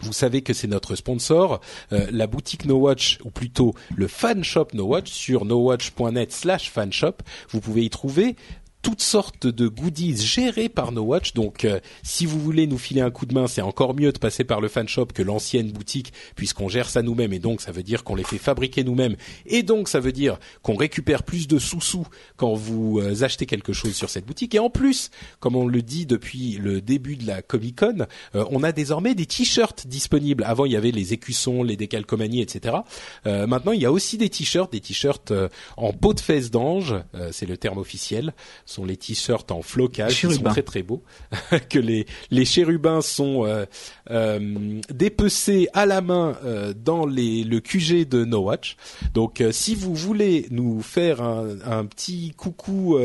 Vous 0.00 0.12
savez 0.12 0.42
que 0.42 0.52
c'est 0.52 0.66
notre 0.66 0.94
sponsor, 0.94 1.60
euh, 1.92 2.06
la 2.10 2.26
boutique 2.26 2.64
No 2.64 2.76
Watch, 2.76 3.18
ou 3.24 3.30
plutôt 3.30 3.74
le 3.94 4.08
fan 4.08 4.42
shop 4.42 4.68
No 4.72 4.84
Watch 4.84 5.10
sur 5.10 5.44
nowatch.net 5.44 6.32
slash 6.32 6.70
fanshop. 6.70 7.16
Vous 7.50 7.60
pouvez 7.60 7.84
y 7.84 7.90
trouver 7.90 8.36
toutes 8.82 9.02
sortes 9.02 9.46
de 9.46 9.68
goodies 9.68 10.16
gérés 10.16 10.68
par 10.68 10.92
No 10.92 11.02
Watch. 11.02 11.34
Donc, 11.34 11.64
euh, 11.64 11.80
si 12.02 12.26
vous 12.26 12.40
voulez 12.40 12.66
nous 12.66 12.78
filer 12.78 13.00
un 13.00 13.10
coup 13.10 13.26
de 13.26 13.34
main, 13.34 13.46
c'est 13.46 13.62
encore 13.62 13.94
mieux 13.94 14.12
de 14.12 14.18
passer 14.18 14.44
par 14.44 14.60
le 14.60 14.68
fan 14.68 14.88
shop 14.88 15.06
que 15.06 15.22
l'ancienne 15.22 15.70
boutique, 15.70 16.12
puisqu'on 16.36 16.68
gère 16.68 16.88
ça 16.88 17.02
nous-mêmes. 17.02 17.32
Et 17.32 17.38
donc, 17.38 17.60
ça 17.60 17.72
veut 17.72 17.82
dire 17.82 18.04
qu'on 18.04 18.14
les 18.14 18.24
fait 18.24 18.38
fabriquer 18.38 18.84
nous-mêmes. 18.84 19.16
Et 19.46 19.62
donc, 19.62 19.88
ça 19.88 20.00
veut 20.00 20.12
dire 20.12 20.38
qu'on 20.62 20.74
récupère 20.74 21.22
plus 21.22 21.48
de 21.48 21.58
sous-sous 21.58 22.06
quand 22.36 22.54
vous 22.54 23.00
euh, 23.00 23.22
achetez 23.22 23.46
quelque 23.46 23.72
chose 23.72 23.94
sur 23.94 24.10
cette 24.10 24.26
boutique. 24.26 24.54
Et 24.54 24.58
en 24.58 24.70
plus, 24.70 25.10
comme 25.40 25.56
on 25.56 25.66
le 25.66 25.82
dit 25.82 26.06
depuis 26.06 26.58
le 26.60 26.80
début 26.80 27.16
de 27.16 27.26
la 27.26 27.42
Comic 27.42 27.78
Con, 27.78 28.06
euh, 28.34 28.44
on 28.50 28.62
a 28.62 28.72
désormais 28.72 29.14
des 29.14 29.26
t-shirts 29.26 29.86
disponibles. 29.86 30.44
Avant, 30.44 30.64
il 30.64 30.72
y 30.72 30.76
avait 30.76 30.90
les 30.90 31.12
écussons, 31.12 31.62
les 31.62 31.76
décalcomanies, 31.76 32.40
etc. 32.40 32.76
Euh, 33.26 33.46
maintenant, 33.46 33.72
il 33.72 33.80
y 33.80 33.86
a 33.86 33.92
aussi 33.92 34.18
des 34.18 34.28
t-shirts, 34.28 34.72
des 34.72 34.80
t-shirts 34.80 35.30
euh, 35.30 35.48
en 35.76 35.92
peau 35.92 36.14
de 36.14 36.20
fesse 36.20 36.50
d'ange, 36.50 36.94
c'est 37.32 37.46
le 37.46 37.56
terme 37.56 37.78
officiel. 37.78 38.34
Sont 38.70 38.84
les 38.84 38.96
t-shirts 38.96 39.50
en 39.50 39.62
flocage 39.62 40.20
qui 40.20 40.32
sont 40.32 40.44
très 40.44 40.62
très 40.62 40.84
beaux. 40.84 41.02
que 41.68 41.80
les 41.80 42.06
les 42.30 42.44
chérubins 42.44 43.00
sont 43.00 43.44
euh, 43.44 43.64
euh, 44.12 44.80
dépecés 44.94 45.66
à 45.72 45.86
la 45.86 46.00
main 46.00 46.36
euh, 46.44 46.72
dans 46.72 47.04
les 47.04 47.42
le 47.42 47.58
QG 47.58 48.08
de 48.08 48.24
No 48.24 48.42
Watch. 48.42 48.76
Donc, 49.12 49.42
si 49.50 49.74
vous 49.74 49.92
voulez 49.92 50.46
nous 50.52 50.82
faire 50.82 51.20
un, 51.20 51.56
un 51.64 51.84
petit 51.84 52.32
coucou 52.36 52.96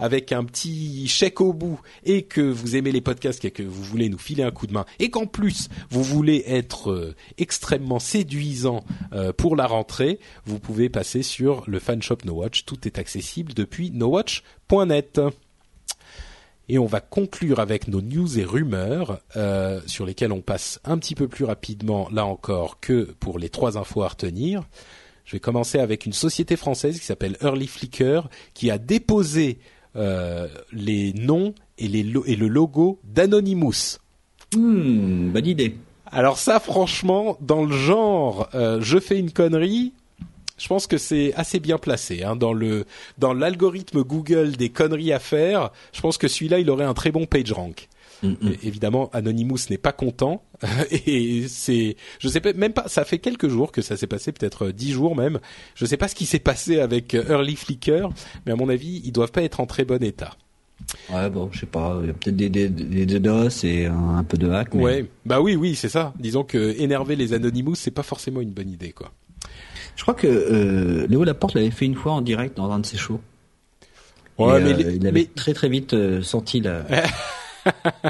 avec 0.00 0.32
un 0.32 0.44
petit 0.44 1.06
chèque 1.06 1.40
au 1.40 1.52
bout 1.52 1.80
et 2.04 2.22
que 2.22 2.40
vous 2.40 2.74
aimez 2.74 2.90
les 2.90 3.00
podcasts 3.00 3.44
et 3.44 3.52
que 3.52 3.62
vous 3.62 3.84
voulez 3.84 4.08
nous 4.08 4.18
filer 4.18 4.42
un 4.42 4.50
coup 4.50 4.66
de 4.66 4.72
main 4.72 4.86
et 4.98 5.10
qu'en 5.10 5.26
plus 5.26 5.68
vous 5.88 6.02
voulez 6.02 6.42
être 6.48 7.14
extrêmement 7.38 8.00
séduisant 8.00 8.84
pour 9.36 9.54
la 9.54 9.68
rentrée, 9.68 10.18
vous 10.46 10.58
pouvez 10.58 10.88
passer 10.88 11.22
sur 11.22 11.62
le 11.68 11.78
fan 11.78 12.02
shop 12.02 12.18
No 12.24 12.34
Watch. 12.34 12.64
Tout 12.64 12.86
est 12.86 12.98
accessible 12.98 13.54
depuis 13.54 13.92
nowatch.net. 14.70 15.20
Et 16.68 16.78
on 16.80 16.86
va 16.86 17.00
conclure 17.00 17.60
avec 17.60 17.86
nos 17.86 18.00
news 18.00 18.40
et 18.40 18.44
rumeurs 18.44 19.20
euh, 19.36 19.80
sur 19.86 20.04
lesquelles 20.04 20.32
on 20.32 20.40
passe 20.40 20.80
un 20.84 20.98
petit 20.98 21.14
peu 21.14 21.28
plus 21.28 21.44
rapidement 21.44 22.08
là 22.10 22.26
encore 22.26 22.80
que 22.80 23.14
pour 23.20 23.38
les 23.38 23.50
trois 23.50 23.78
infos 23.78 24.02
à 24.02 24.08
retenir. 24.08 24.64
Je 25.24 25.32
vais 25.32 25.40
commencer 25.40 25.78
avec 25.78 26.06
une 26.06 26.12
société 26.12 26.56
française 26.56 26.98
qui 26.98 27.04
s'appelle 27.06 27.36
Early 27.40 27.68
Flicker 27.68 28.22
qui 28.52 28.72
a 28.72 28.78
déposé 28.78 29.58
euh, 29.94 30.48
les 30.72 31.12
noms 31.12 31.54
et, 31.78 31.86
les 31.86 32.02
lo- 32.02 32.24
et 32.26 32.34
le 32.34 32.48
logo 32.48 32.98
d'Anonymous. 33.04 33.98
Hmm, 34.56 35.30
bonne 35.30 35.46
idée. 35.46 35.76
Alors 36.06 36.38
ça, 36.38 36.58
franchement, 36.58 37.36
dans 37.40 37.64
le 37.64 37.76
genre, 37.76 38.48
euh, 38.54 38.80
je 38.80 38.98
fais 38.98 39.18
une 39.20 39.30
connerie. 39.30 39.92
Je 40.58 40.68
pense 40.68 40.86
que 40.86 40.98
c'est 40.98 41.34
assez 41.34 41.60
bien 41.60 41.78
placé 41.78 42.22
hein, 42.22 42.36
dans 42.36 42.52
le 42.52 42.86
dans 43.18 43.34
l'algorithme 43.34 44.02
Google 44.02 44.56
des 44.56 44.70
conneries 44.70 45.12
à 45.12 45.18
faire. 45.18 45.70
Je 45.92 46.00
pense 46.00 46.18
que 46.18 46.28
celui-là, 46.28 46.58
il 46.58 46.70
aurait 46.70 46.84
un 46.84 46.94
très 46.94 47.10
bon 47.10 47.26
page 47.26 47.52
rank. 47.52 47.88
Mm, 48.22 48.28
mm. 48.28 48.52
Évidemment, 48.62 49.10
Anonymous 49.12 49.68
n'est 49.70 49.78
pas 49.78 49.92
content 49.92 50.42
et 50.90 51.46
c'est, 51.48 51.96
je 52.18 52.28
sais 52.28 52.40
pas, 52.40 52.52
même 52.54 52.72
pas. 52.72 52.88
Ça 52.88 53.04
fait 53.04 53.18
quelques 53.18 53.48
jours 53.48 53.72
que 53.72 53.82
ça 53.82 53.96
s'est 53.96 54.06
passé, 54.06 54.32
peut-être 54.32 54.66
euh, 54.66 54.72
dix 54.72 54.92
jours 54.92 55.16
même. 55.16 55.38
Je 55.74 55.84
sais 55.84 55.96
pas 55.96 56.08
ce 56.08 56.14
qui 56.14 56.26
s'est 56.26 56.38
passé 56.38 56.80
avec 56.80 57.14
euh, 57.14 57.24
Early 57.28 57.56
Flicker, 57.56 58.08
mais 58.46 58.52
à 58.52 58.56
mon 58.56 58.68
avis, 58.68 59.02
ils 59.04 59.12
doivent 59.12 59.32
pas 59.32 59.42
être 59.42 59.60
en 59.60 59.66
très 59.66 59.84
bon 59.84 60.02
état. 60.02 60.34
Ouais, 61.12 61.28
bon, 61.30 61.50
je 61.52 61.60
sais 61.60 61.66
pas. 61.66 61.98
Il 62.02 62.06
y 62.06 62.10
a 62.10 62.12
peut-être 62.12 62.36
des, 62.36 62.48
des, 62.48 62.68
des 62.68 63.06
DDoS 63.06 63.64
et 63.64 63.86
un, 63.86 64.16
un 64.18 64.24
peu 64.24 64.36
de 64.36 64.50
hack. 64.50 64.74
Mais... 64.74 64.82
Ouais, 64.82 65.06
bah 65.24 65.40
oui, 65.40 65.56
oui, 65.56 65.74
c'est 65.74 65.88
ça. 65.88 66.12
Disons 66.18 66.44
que 66.44 66.74
énerver 66.78 67.16
les 67.16 67.32
Anonymous, 67.32 67.74
c'est 67.74 67.90
pas 67.90 68.02
forcément 68.02 68.40
une 68.40 68.52
bonne 68.52 68.70
idée, 68.70 68.92
quoi. 68.92 69.12
Je 69.96 70.02
crois 70.02 70.14
que 70.14 70.26
euh, 70.28 71.06
Léo 71.08 71.24
Laporte 71.24 71.54
l'avait 71.54 71.70
fait 71.70 71.86
une 71.86 71.94
fois 71.96 72.12
en 72.12 72.20
direct 72.20 72.56
dans 72.56 72.70
un 72.70 72.78
de 72.78 72.86
ses 72.86 72.96
shows. 72.98 73.20
Ouais, 74.38 74.60
mais, 74.60 74.72
euh, 74.74 74.92
il 74.92 75.06
avait 75.06 75.12
mais 75.12 75.24
très 75.34 75.54
très 75.54 75.68
vite 75.68 75.94
euh, 75.94 76.22
senti 76.22 76.60
la. 76.60 76.84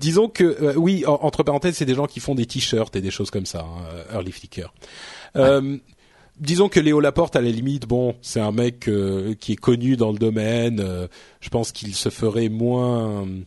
disons 0.00 0.28
que 0.28 0.44
euh, 0.44 0.74
oui, 0.76 1.04
en- 1.06 1.14
entre 1.22 1.42
parenthèses, 1.42 1.76
c'est 1.76 1.84
des 1.84 1.94
gens 1.94 2.06
qui 2.06 2.20
font 2.20 2.34
des 2.34 2.46
t-shirts 2.46 2.94
et 2.96 3.00
des 3.00 3.10
choses 3.10 3.30
comme 3.30 3.46
ça, 3.46 3.60
hein, 3.60 4.14
Early 4.14 4.32
Flicker. 4.32 4.72
Euh, 5.36 5.78
disons 6.40 6.68
que 6.68 6.80
Léo 6.80 6.98
Laporte 7.00 7.36
à 7.36 7.40
la 7.40 7.50
limite, 7.50 7.86
bon, 7.86 8.16
c'est 8.22 8.40
un 8.40 8.52
mec 8.52 8.88
euh, 8.88 9.34
qui 9.34 9.52
est 9.52 9.56
connu 9.56 9.96
dans 9.96 10.10
le 10.12 10.18
domaine. 10.18 10.80
euh, 10.80 11.06
je 11.40 11.48
pense 11.48 11.72
qu'il 11.72 11.94
se 11.94 12.08
ferait 12.08 12.48
moins 12.48 13.22
euh, 13.24 13.40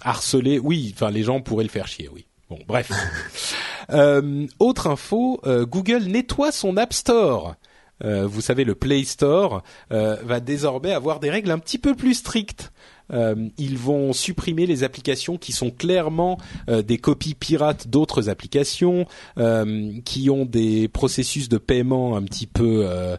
harceler. 0.00 0.58
Oui, 0.58 0.92
enfin 0.94 1.10
les 1.10 1.22
gens 1.22 1.40
pourraient 1.40 1.64
le 1.64 1.70
faire 1.70 1.86
chier. 1.86 2.08
Oui. 2.12 2.24
Bon, 2.48 2.58
bref. 2.66 2.90
Euh, 3.90 4.46
autre 4.58 4.86
info, 4.88 5.40
euh, 5.46 5.64
Google 5.64 6.04
nettoie 6.04 6.52
son 6.52 6.76
App 6.76 6.92
Store. 6.92 7.54
Euh, 8.04 8.26
vous 8.26 8.40
savez, 8.40 8.64
le 8.64 8.74
Play 8.74 9.04
Store 9.04 9.62
va 9.90 10.40
désormais 10.40 10.92
avoir 10.92 11.20
des 11.20 11.30
règles 11.30 11.50
un 11.50 11.58
petit 11.58 11.78
peu 11.78 11.94
plus 11.94 12.14
strictes. 12.14 12.72
Euh, 13.12 13.48
ils 13.58 13.78
vont 13.78 14.12
supprimer 14.12 14.66
les 14.66 14.84
applications 14.84 15.36
qui 15.36 15.52
sont 15.52 15.70
clairement 15.70 16.38
euh, 16.68 16.82
des 16.82 16.98
copies 16.98 17.34
pirates 17.34 17.88
d'autres 17.88 18.28
applications, 18.28 19.06
euh, 19.38 19.92
qui 20.04 20.30
ont 20.30 20.44
des 20.44 20.88
processus 20.88 21.48
de 21.48 21.58
paiement 21.58 22.16
un 22.16 22.22
petit 22.22 22.46
peu 22.46 22.82
euh, 22.84 23.16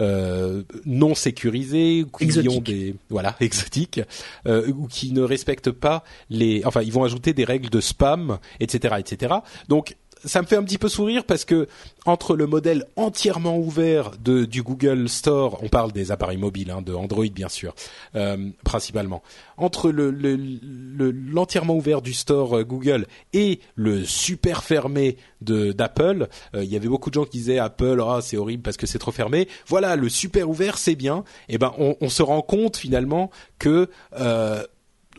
euh, 0.00 0.62
non 0.84 1.14
sécurisés, 1.14 2.04
qui 2.18 2.48
ont 2.48 2.60
des 2.60 2.94
voilà 3.10 3.36
exotiques, 3.40 4.00
euh, 4.46 4.70
ou 4.72 4.86
qui 4.86 5.12
ne 5.12 5.22
respectent 5.22 5.70
pas 5.70 6.02
les. 6.30 6.62
Enfin, 6.64 6.82
ils 6.82 6.92
vont 6.92 7.04
ajouter 7.04 7.32
des 7.32 7.44
règles 7.44 7.70
de 7.70 7.80
spam, 7.80 8.38
etc., 8.60 8.96
etc. 8.98 9.34
Donc 9.68 9.96
ça 10.24 10.42
me 10.42 10.46
fait 10.46 10.56
un 10.56 10.62
petit 10.62 10.78
peu 10.78 10.88
sourire 10.88 11.24
parce 11.24 11.44
que 11.44 11.66
entre 12.06 12.34
le 12.36 12.46
modèle 12.46 12.84
entièrement 12.96 13.58
ouvert 13.58 14.12
de, 14.22 14.44
du 14.44 14.62
Google 14.62 15.08
Store, 15.08 15.58
on 15.62 15.68
parle 15.68 15.92
des 15.92 16.10
appareils 16.10 16.36
mobiles, 16.38 16.70
hein, 16.70 16.82
de 16.82 16.92
Android 16.94 17.26
bien 17.32 17.48
sûr, 17.48 17.74
euh, 18.16 18.50
principalement, 18.64 19.22
entre 19.56 19.90
le, 19.90 20.10
le, 20.10 20.36
le- 20.36 21.10
l'entièrement 21.10 21.74
ouvert 21.76 22.02
du 22.02 22.12
store 22.12 22.58
euh, 22.58 22.64
Google 22.64 23.06
et 23.32 23.60
le 23.74 24.04
super 24.04 24.64
fermé 24.64 25.16
de 25.40 25.72
d'Apple, 25.72 26.28
euh, 26.54 26.64
il 26.64 26.70
y 26.70 26.76
avait 26.76 26.88
beaucoup 26.88 27.10
de 27.10 27.14
gens 27.14 27.24
qui 27.24 27.38
disaient 27.38 27.58
Apple, 27.58 28.02
ah 28.06 28.20
c'est 28.22 28.36
horrible 28.36 28.62
parce 28.62 28.76
que 28.76 28.86
c'est 28.86 28.98
trop 28.98 29.12
fermé. 29.12 29.48
Voilà, 29.66 29.96
le 29.96 30.08
super 30.08 30.48
ouvert 30.48 30.78
c'est 30.78 30.94
bien. 30.94 31.24
Et 31.48 31.58
ben 31.58 31.72
on, 31.78 31.96
on 32.00 32.08
se 32.08 32.22
rend 32.22 32.42
compte 32.42 32.76
finalement 32.76 33.30
que 33.58 33.88
euh, 34.18 34.62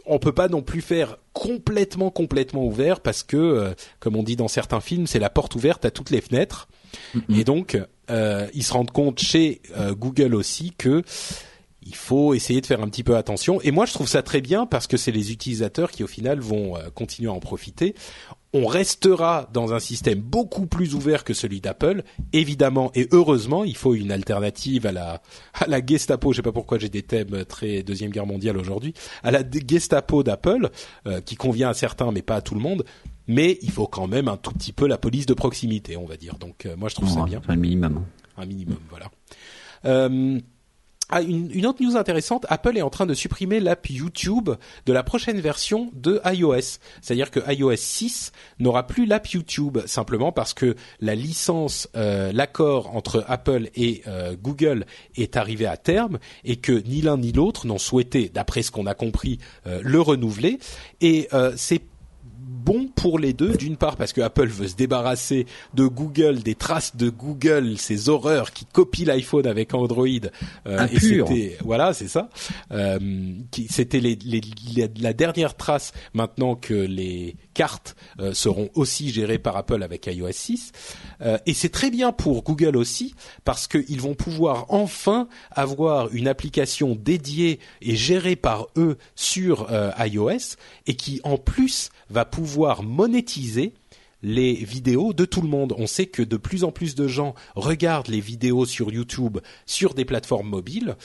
on 0.05 0.19
peut 0.19 0.31
pas 0.31 0.47
non 0.47 0.61
plus 0.61 0.81
faire 0.81 1.17
complètement 1.33 2.11
complètement 2.11 2.65
ouvert 2.65 2.99
parce 2.99 3.23
que 3.23 3.37
euh, 3.37 3.73
comme 3.99 4.15
on 4.15 4.23
dit 4.23 4.35
dans 4.35 4.47
certains 4.47 4.81
films 4.81 5.07
c'est 5.07 5.19
la 5.19 5.29
porte 5.29 5.55
ouverte 5.55 5.85
à 5.85 5.91
toutes 5.91 6.09
les 6.09 6.21
fenêtres. 6.21 6.67
Et 7.29 7.43
donc 7.43 7.77
euh, 8.09 8.47
ils 8.53 8.63
se 8.63 8.73
rendent 8.73 8.91
compte 8.91 9.19
chez 9.19 9.61
euh, 9.77 9.95
Google 9.95 10.35
aussi 10.35 10.73
que 10.77 11.03
il 11.85 11.95
faut 11.95 12.33
essayer 12.33 12.61
de 12.61 12.65
faire 12.65 12.81
un 12.81 12.87
petit 12.87 13.03
peu 13.03 13.17
attention. 13.17 13.59
Et 13.61 13.71
moi 13.71 13.85
je 13.85 13.93
trouve 13.93 14.07
ça 14.07 14.21
très 14.21 14.41
bien 14.41 14.65
parce 14.65 14.87
que 14.87 14.95
c'est 14.95 15.11
les 15.11 15.31
utilisateurs 15.31 15.91
qui 15.91 16.03
au 16.03 16.07
final 16.07 16.39
vont 16.39 16.75
continuer 16.93 17.29
à 17.29 17.33
en 17.33 17.39
profiter 17.39 17.93
on 18.53 18.67
restera 18.67 19.49
dans 19.51 19.73
un 19.73 19.79
système 19.79 20.19
beaucoup 20.19 20.67
plus 20.67 20.93
ouvert 20.93 21.23
que 21.23 21.33
celui 21.33 21.59
d'Apple, 21.59 22.03
évidemment 22.33 22.91
et 22.93 23.07
heureusement. 23.11 23.63
Il 23.63 23.75
faut 23.75 23.95
une 23.95 24.11
alternative 24.11 24.85
à 24.85 24.91
la 24.91 25.21
à 25.53 25.67
la 25.67 25.83
Gestapo. 25.83 26.31
Je 26.31 26.37
sais 26.37 26.41
pas 26.43 26.51
pourquoi 26.51 26.77
j'ai 26.77 26.89
des 26.89 27.01
thèmes 27.01 27.45
très 27.45 27.83
deuxième 27.83 28.11
guerre 28.11 28.27
mondiale 28.27 28.57
aujourd'hui. 28.57 28.93
À 29.23 29.31
la 29.31 29.41
Gestapo 29.49 30.23
d'Apple, 30.23 30.69
euh, 31.07 31.21
qui 31.21 31.35
convient 31.35 31.69
à 31.69 31.73
certains 31.73 32.11
mais 32.11 32.21
pas 32.21 32.35
à 32.35 32.41
tout 32.41 32.55
le 32.55 32.61
monde. 32.61 32.85
Mais 33.27 33.57
il 33.61 33.71
faut 33.71 33.87
quand 33.87 34.07
même 34.07 34.27
un 34.27 34.37
tout 34.37 34.51
petit 34.51 34.73
peu 34.73 34.85
la 34.85 34.97
police 34.97 35.25
de 35.25 35.33
proximité, 35.33 35.95
on 35.97 36.05
va 36.05 36.17
dire. 36.17 36.37
Donc 36.37 36.65
euh, 36.65 36.75
moi 36.75 36.89
je 36.89 36.95
trouve 36.95 37.09
ça 37.09 37.23
bien, 37.23 37.41
le 37.47 37.55
minimum. 37.55 38.03
un 38.37 38.45
minimum, 38.45 38.79
voilà. 38.89 39.09
Euh, 39.85 40.39
ah, 41.09 41.21
une, 41.21 41.65
autre 41.65 41.83
news 41.83 41.97
intéressante, 41.97 42.45
Apple 42.49 42.77
est 42.77 42.81
en 42.81 42.89
train 42.89 43.05
de 43.05 43.13
supprimer 43.13 43.59
l'app 43.59 43.87
YouTube 43.89 44.51
de 44.85 44.93
la 44.93 45.03
prochaine 45.03 45.39
version 45.39 45.91
de 45.93 46.21
iOS. 46.25 46.79
C'est-à-dire 47.01 47.29
que 47.29 47.39
iOS 47.51 47.75
6 47.75 48.31
n'aura 48.59 48.87
plus 48.87 49.05
l'app 49.05 49.27
YouTube, 49.27 49.79
simplement 49.85 50.31
parce 50.31 50.53
que 50.53 50.75
la 51.01 51.13
licence, 51.13 51.89
euh, 51.95 52.31
l'accord 52.31 52.95
entre 52.95 53.25
Apple 53.27 53.69
et 53.75 54.01
euh, 54.07 54.35
Google 54.41 54.85
est 55.15 55.35
arrivé 55.35 55.65
à 55.65 55.77
terme 55.77 56.19
et 56.45 56.55
que 56.55 56.71
ni 56.71 57.01
l'un 57.01 57.17
ni 57.17 57.31
l'autre 57.31 57.67
n'ont 57.67 57.77
souhaité, 57.77 58.29
d'après 58.33 58.63
ce 58.63 58.71
qu'on 58.71 58.85
a 58.85 58.93
compris, 58.93 59.39
euh, 59.67 59.81
le 59.83 59.99
renouveler. 59.99 60.57
Et 61.01 61.27
c'est 61.55 61.81
bon 62.45 62.87
pour 62.95 63.19
les 63.19 63.33
deux, 63.33 63.53
d'une 63.55 63.77
part 63.77 63.95
parce 63.97 64.13
que 64.13 64.21
Apple 64.21 64.47
veut 64.47 64.67
se 64.67 64.75
débarrasser 64.75 65.45
de 65.73 65.85
Google, 65.85 66.39
des 66.43 66.55
traces 66.55 66.95
de 66.95 67.09
Google, 67.09 67.77
ces 67.77 68.09
horreurs 68.09 68.51
qui 68.51 68.65
copient 68.65 69.05
l'iPhone 69.07 69.47
avec 69.47 69.73
Android. 69.73 70.07
Euh, 70.67 70.87
et 70.91 70.99
c'était 70.99 71.57
voilà, 71.63 71.93
c'est 71.93 72.07
ça. 72.07 72.29
Euh, 72.71 72.99
qui- 73.51 73.67
c'était 73.69 73.99
les, 73.99 74.17
les- 74.25 74.41
les- 74.75 74.89
la 74.99 75.13
dernière 75.13 75.55
trace 75.55 75.91
maintenant 76.13 76.55
que 76.55 76.73
les 76.73 77.35
cartes 77.53 77.95
euh, 78.19 78.33
seront 78.33 78.69
aussi 78.73 79.11
gérées 79.11 79.39
par 79.39 79.55
Apple 79.55 79.83
avec 79.83 80.07
iOS 80.07 80.31
6. 80.31 80.71
Euh, 81.21 81.37
et 81.45 81.53
c'est 81.53 81.69
très 81.69 81.91
bien 81.91 82.11
pour 82.11 82.43
Google 82.43 82.75
aussi 82.75 83.15
parce 83.45 83.67
qu'ils 83.67 84.01
vont 84.01 84.15
pouvoir 84.15 84.65
enfin 84.69 85.27
avoir 85.51 86.13
une 86.13 86.27
application 86.27 86.95
dédiée 86.95 87.59
et 87.81 87.95
gérée 87.95 88.35
par 88.35 88.67
eux 88.77 88.97
sur 89.15 89.71
euh, 89.71 89.91
iOS 89.99 90.57
et 90.87 90.95
qui 90.95 91.21
en 91.23 91.37
plus 91.37 91.89
va 92.09 92.25
pouvoir 92.25 92.83
monétiser 92.83 93.73
les 94.25 94.53
vidéos 94.53 95.11
de 95.11 95.25
tout 95.25 95.41
le 95.41 95.49
monde. 95.49 95.73
On 95.77 95.85
sait 95.85 96.05
que 96.05 96.23
de 96.23 96.37
plus 96.37 96.63
en 96.63 96.71
plus 96.71 96.95
de 96.95 97.09
gens 97.09 97.35
regardent 97.55 98.07
les 98.07 98.21
vidéos 98.21 98.65
sur 98.65 98.89
YouTube 98.89 99.39
sur 99.65 99.93
des 99.93 100.05
plateformes 100.05 100.47
mobiles 100.47 100.95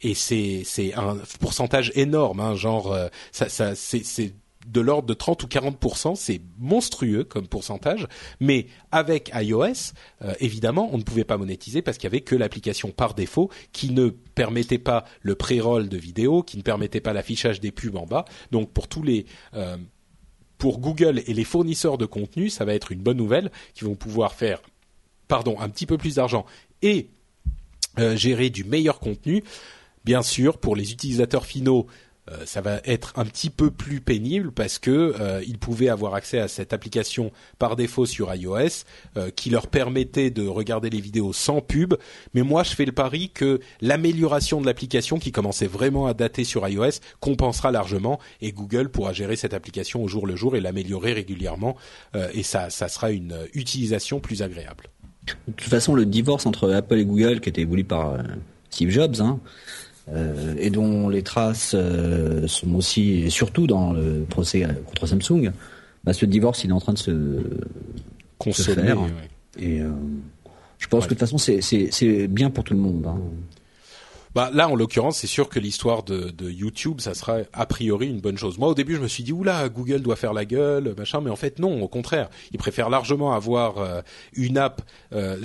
et 0.00 0.14
c'est 0.14 0.62
c'est 0.64 0.94
un 0.94 1.18
pourcentage 1.40 1.90
énorme, 1.96 2.38
hein, 2.38 2.54
genre 2.54 2.96
ça, 3.32 3.48
ça 3.48 3.74
c'est 3.74 4.32
de 4.66 4.80
l'ordre 4.80 5.08
de 5.08 5.14
30 5.14 5.42
ou 5.42 5.46
40% 5.46 6.16
c'est 6.16 6.40
monstrueux 6.58 7.24
comme 7.24 7.48
pourcentage, 7.48 8.06
mais 8.40 8.66
avec 8.92 9.30
iOS, 9.34 9.92
euh, 10.22 10.34
évidemment, 10.40 10.90
on 10.92 10.98
ne 10.98 11.02
pouvait 11.02 11.24
pas 11.24 11.38
monétiser 11.38 11.82
parce 11.82 11.96
qu'il 11.98 12.04
y 12.04 12.08
avait 12.08 12.20
que 12.20 12.36
l'application 12.36 12.90
par 12.90 13.14
défaut 13.14 13.50
qui 13.72 13.90
ne 13.90 14.08
permettait 14.08 14.78
pas 14.78 15.04
le 15.22 15.34
pré-roll 15.34 15.88
de 15.88 15.96
vidéos, 15.96 16.42
qui 16.42 16.56
ne 16.56 16.62
permettait 16.62 17.00
pas 17.00 17.12
l'affichage 17.12 17.60
des 17.60 17.72
pubs 17.72 17.96
en 17.96 18.06
bas. 18.06 18.24
Donc 18.50 18.72
pour 18.72 18.88
tous 18.88 19.02
les 19.02 19.26
euh, 19.54 19.76
pour 20.58 20.78
Google 20.78 21.22
et 21.26 21.32
les 21.32 21.44
fournisseurs 21.44 21.96
de 21.96 22.04
contenu, 22.04 22.50
ça 22.50 22.66
va 22.66 22.74
être 22.74 22.92
une 22.92 23.00
bonne 23.00 23.16
nouvelle 23.16 23.50
qui 23.72 23.84
vont 23.84 23.94
pouvoir 23.94 24.34
faire 24.34 24.60
pardon, 25.30 25.58
un 25.60 25.68
petit 25.70 25.86
peu 25.86 25.96
plus 25.96 26.16
d'argent 26.16 26.44
et 26.82 27.08
euh, 27.98 28.16
gérer 28.16 28.50
du 28.50 28.64
meilleur 28.64 28.98
contenu. 28.98 29.42
Bien 30.04 30.22
sûr, 30.22 30.58
pour 30.58 30.76
les 30.76 30.92
utilisateurs 30.92 31.46
finaux, 31.46 31.86
euh, 32.32 32.44
ça 32.44 32.60
va 32.60 32.80
être 32.84 33.12
un 33.16 33.24
petit 33.24 33.50
peu 33.50 33.70
plus 33.70 34.00
pénible 34.00 34.52
parce 34.52 34.78
que 34.78 35.14
euh, 35.20 35.42
ils 35.46 35.58
pouvaient 35.58 35.88
avoir 35.88 36.14
accès 36.14 36.38
à 36.38 36.48
cette 36.48 36.72
application 36.72 37.32
par 37.58 37.76
défaut 37.76 38.06
sur 38.06 38.34
iOS 38.34 38.84
euh, 39.16 39.30
qui 39.30 39.50
leur 39.50 39.66
permettait 39.66 40.30
de 40.30 40.46
regarder 40.46 40.90
les 40.90 41.00
vidéos 41.00 41.32
sans 41.32 41.60
pub. 41.60 41.94
Mais 42.34 42.42
moi, 42.42 42.62
je 42.62 42.74
fais 42.74 42.84
le 42.84 42.92
pari 42.92 43.30
que 43.30 43.60
l'amélioration 43.80 44.60
de 44.60 44.66
l'application 44.66 45.18
qui 45.18 45.32
commençait 45.32 45.66
vraiment 45.66 46.06
à 46.06 46.14
dater 46.14 46.44
sur 46.44 46.66
iOS 46.68 47.00
compensera 47.20 47.70
largement 47.70 48.20
et 48.40 48.52
Google 48.52 48.90
pourra 48.90 49.12
gérer 49.12 49.36
cette 49.36 49.54
application 49.54 50.02
au 50.02 50.08
jour 50.08 50.26
le 50.26 50.36
jour 50.36 50.56
et 50.56 50.60
l'améliorer 50.60 51.12
régulièrement 51.12 51.76
et 52.32 52.42
ça, 52.42 52.70
ça 52.70 52.88
sera 52.88 53.10
une 53.10 53.36
utilisation 53.54 54.20
plus 54.20 54.42
agréable. 54.42 54.88
De 55.48 55.52
toute 55.52 55.68
façon, 55.68 55.94
le 55.94 56.06
divorce 56.06 56.46
entre 56.46 56.70
Apple 56.72 56.98
et 56.98 57.04
Google, 57.04 57.40
qui 57.40 57.48
était 57.48 57.64
voulu 57.64 57.84
par 57.84 58.16
Steve 58.70 58.90
Jobs, 58.90 59.20
hein, 59.20 59.40
euh, 60.12 60.54
et 60.58 60.70
dont 60.70 61.08
les 61.08 61.22
traces 61.22 61.74
euh, 61.74 62.46
sont 62.46 62.74
aussi, 62.74 63.22
et 63.22 63.30
surtout 63.30 63.66
dans 63.66 63.92
le 63.92 64.24
procès 64.28 64.64
euh, 64.64 64.72
contre 64.86 65.06
Samsung, 65.06 65.52
bah, 66.04 66.12
ce 66.12 66.26
divorce, 66.26 66.64
il 66.64 66.70
est 66.70 66.72
en 66.72 66.80
train 66.80 66.94
de 66.94 66.98
se, 66.98 67.12
se 68.52 68.70
faire. 68.70 69.00
ouais. 69.00 69.08
Et 69.58 69.80
euh, 69.80 69.90
je 70.78 70.88
pense 70.88 71.04
que 71.04 71.10
de 71.10 71.18
toute 71.18 71.28
façon, 71.28 71.38
c'est 71.38 72.28
bien 72.28 72.50
pour 72.50 72.64
tout 72.64 72.74
le 72.74 72.80
monde. 72.80 73.06
Hein. 73.06 73.20
Bah 74.34 74.50
là, 74.52 74.68
en 74.68 74.76
l'occurrence, 74.76 75.18
c'est 75.18 75.26
sûr 75.26 75.48
que 75.48 75.58
l'histoire 75.58 76.04
de, 76.04 76.50
YouTube, 76.50 77.00
ça 77.00 77.14
sera 77.14 77.38
a 77.52 77.66
priori 77.66 78.06
une 78.06 78.20
bonne 78.20 78.38
chose. 78.38 78.58
Moi, 78.58 78.68
au 78.68 78.74
début, 78.74 78.94
je 78.94 79.00
me 79.00 79.08
suis 79.08 79.24
dit 79.24 79.32
oula, 79.32 79.68
Google 79.68 80.02
doit 80.02 80.16
faire 80.16 80.32
la 80.32 80.44
gueule, 80.44 80.94
machin, 80.96 81.20
mais 81.20 81.30
en 81.30 81.36
fait 81.36 81.58
non, 81.58 81.82
au 81.82 81.88
contraire, 81.88 82.30
ils 82.52 82.58
préfèrent 82.58 82.90
largement 82.90 83.32
avoir 83.32 83.78
euh, 83.78 84.02
une 84.34 84.56
app 84.56 84.82
euh, 85.12 85.38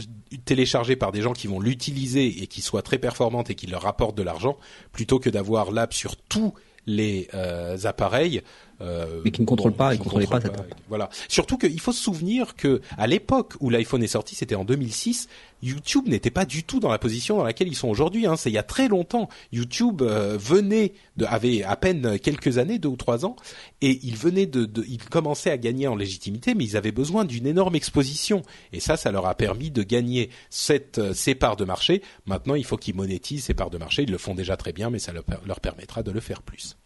téléchargée 0.45 0.95
par 0.95 1.11
des 1.11 1.21
gens 1.21 1.33
qui 1.33 1.47
vont 1.47 1.59
l'utiliser 1.59 2.43
et 2.43 2.47
qui 2.47 2.61
soit 2.61 2.83
très 2.83 2.99
performante 2.99 3.49
et 3.49 3.55
qui 3.55 3.65
leur 3.67 3.81
rapporte 3.81 4.15
de 4.15 4.23
l'argent, 4.23 4.57
plutôt 4.91 5.19
que 5.19 5.29
d'avoir 5.29 5.71
l'app 5.71 5.93
sur 5.93 6.15
tous 6.15 6.53
les 6.85 7.27
euh, 7.33 7.77
appareils. 7.85 8.41
Euh, 8.81 9.21
Mais 9.23 9.31
qui 9.31 9.41
ne 9.41 9.45
contrôle 9.45 9.73
pas, 9.73 9.91
qui 9.91 9.95
il 9.95 10.03
contrôlait 10.03 10.27
pas 10.27 10.39
contrôlent 10.39 10.57
cette 10.57 10.71
app. 10.71 10.79
Voilà. 10.89 11.09
Surtout 11.27 11.57
qu'il 11.57 11.79
faut 11.79 11.91
se 11.91 12.01
souvenir 12.01 12.55
que 12.55 12.81
à 12.97 13.07
l'époque 13.07 13.53
où 13.59 13.69
l'iPhone 13.69 14.03
est 14.03 14.07
sorti, 14.07 14.35
c'était 14.35 14.55
en 14.55 14.65
2006, 14.65 15.27
YouTube 15.63 16.07
n'était 16.07 16.29
pas 16.29 16.45
du 16.45 16.63
tout 16.63 16.79
dans 16.79 16.91
la 16.91 16.99
position 16.99 17.37
dans 17.37 17.43
laquelle 17.43 17.67
ils 17.67 17.75
sont 17.75 17.87
aujourd'hui. 17.87 18.27
Hein. 18.27 18.35
C'est 18.35 18.49
il 18.49 18.53
y 18.53 18.57
a 18.57 18.63
très 18.63 18.87
longtemps. 18.87 19.29
YouTube 19.51 20.01
euh, 20.01 20.37
venait 20.37 20.93
de, 21.17 21.25
avait 21.25 21.63
à 21.63 21.75
peine 21.75 22.19
quelques 22.19 22.57
années, 22.57 22.77
deux 22.77 22.89
ou 22.89 22.97
trois 22.97 23.25
ans, 23.25 23.35
et 23.81 23.99
il 24.03 24.15
venait 24.15 24.45
de, 24.45 24.65
de, 24.65 24.83
il 24.87 25.03
commençait 25.03 25.51
à 25.51 25.57
gagner 25.57 25.87
en 25.87 25.95
légitimité, 25.95 26.53
mais 26.53 26.65
ils 26.65 26.77
avaient 26.77 26.91
besoin 26.91 27.25
d'une 27.25 27.47
énorme 27.47 27.75
exposition. 27.75 28.43
Et 28.73 28.79
ça, 28.79 28.97
ça 28.97 29.11
leur 29.11 29.25
a 29.25 29.35
permis 29.35 29.71
de 29.71 29.83
gagner 29.83 30.29
cette, 30.49 30.99
euh, 30.99 31.13
ces 31.13 31.33
parts 31.33 31.55
de 31.55 31.65
marché. 31.65 32.01
Maintenant, 32.25 32.55
il 32.55 32.65
faut 32.65 32.77
qu'ils 32.77 32.95
monétisent 32.95 33.45
ces 33.45 33.53
parts 33.53 33.69
de 33.69 33.77
marché. 33.77 34.03
Ils 34.03 34.11
le 34.11 34.17
font 34.17 34.35
déjà 34.35 34.57
très 34.57 34.73
bien, 34.73 34.89
mais 34.89 34.99
ça 34.99 35.13
leur 35.13 35.59
permettra 35.59 36.03
de 36.03 36.11
le 36.11 36.19
faire 36.19 36.41
plus. 36.41 36.77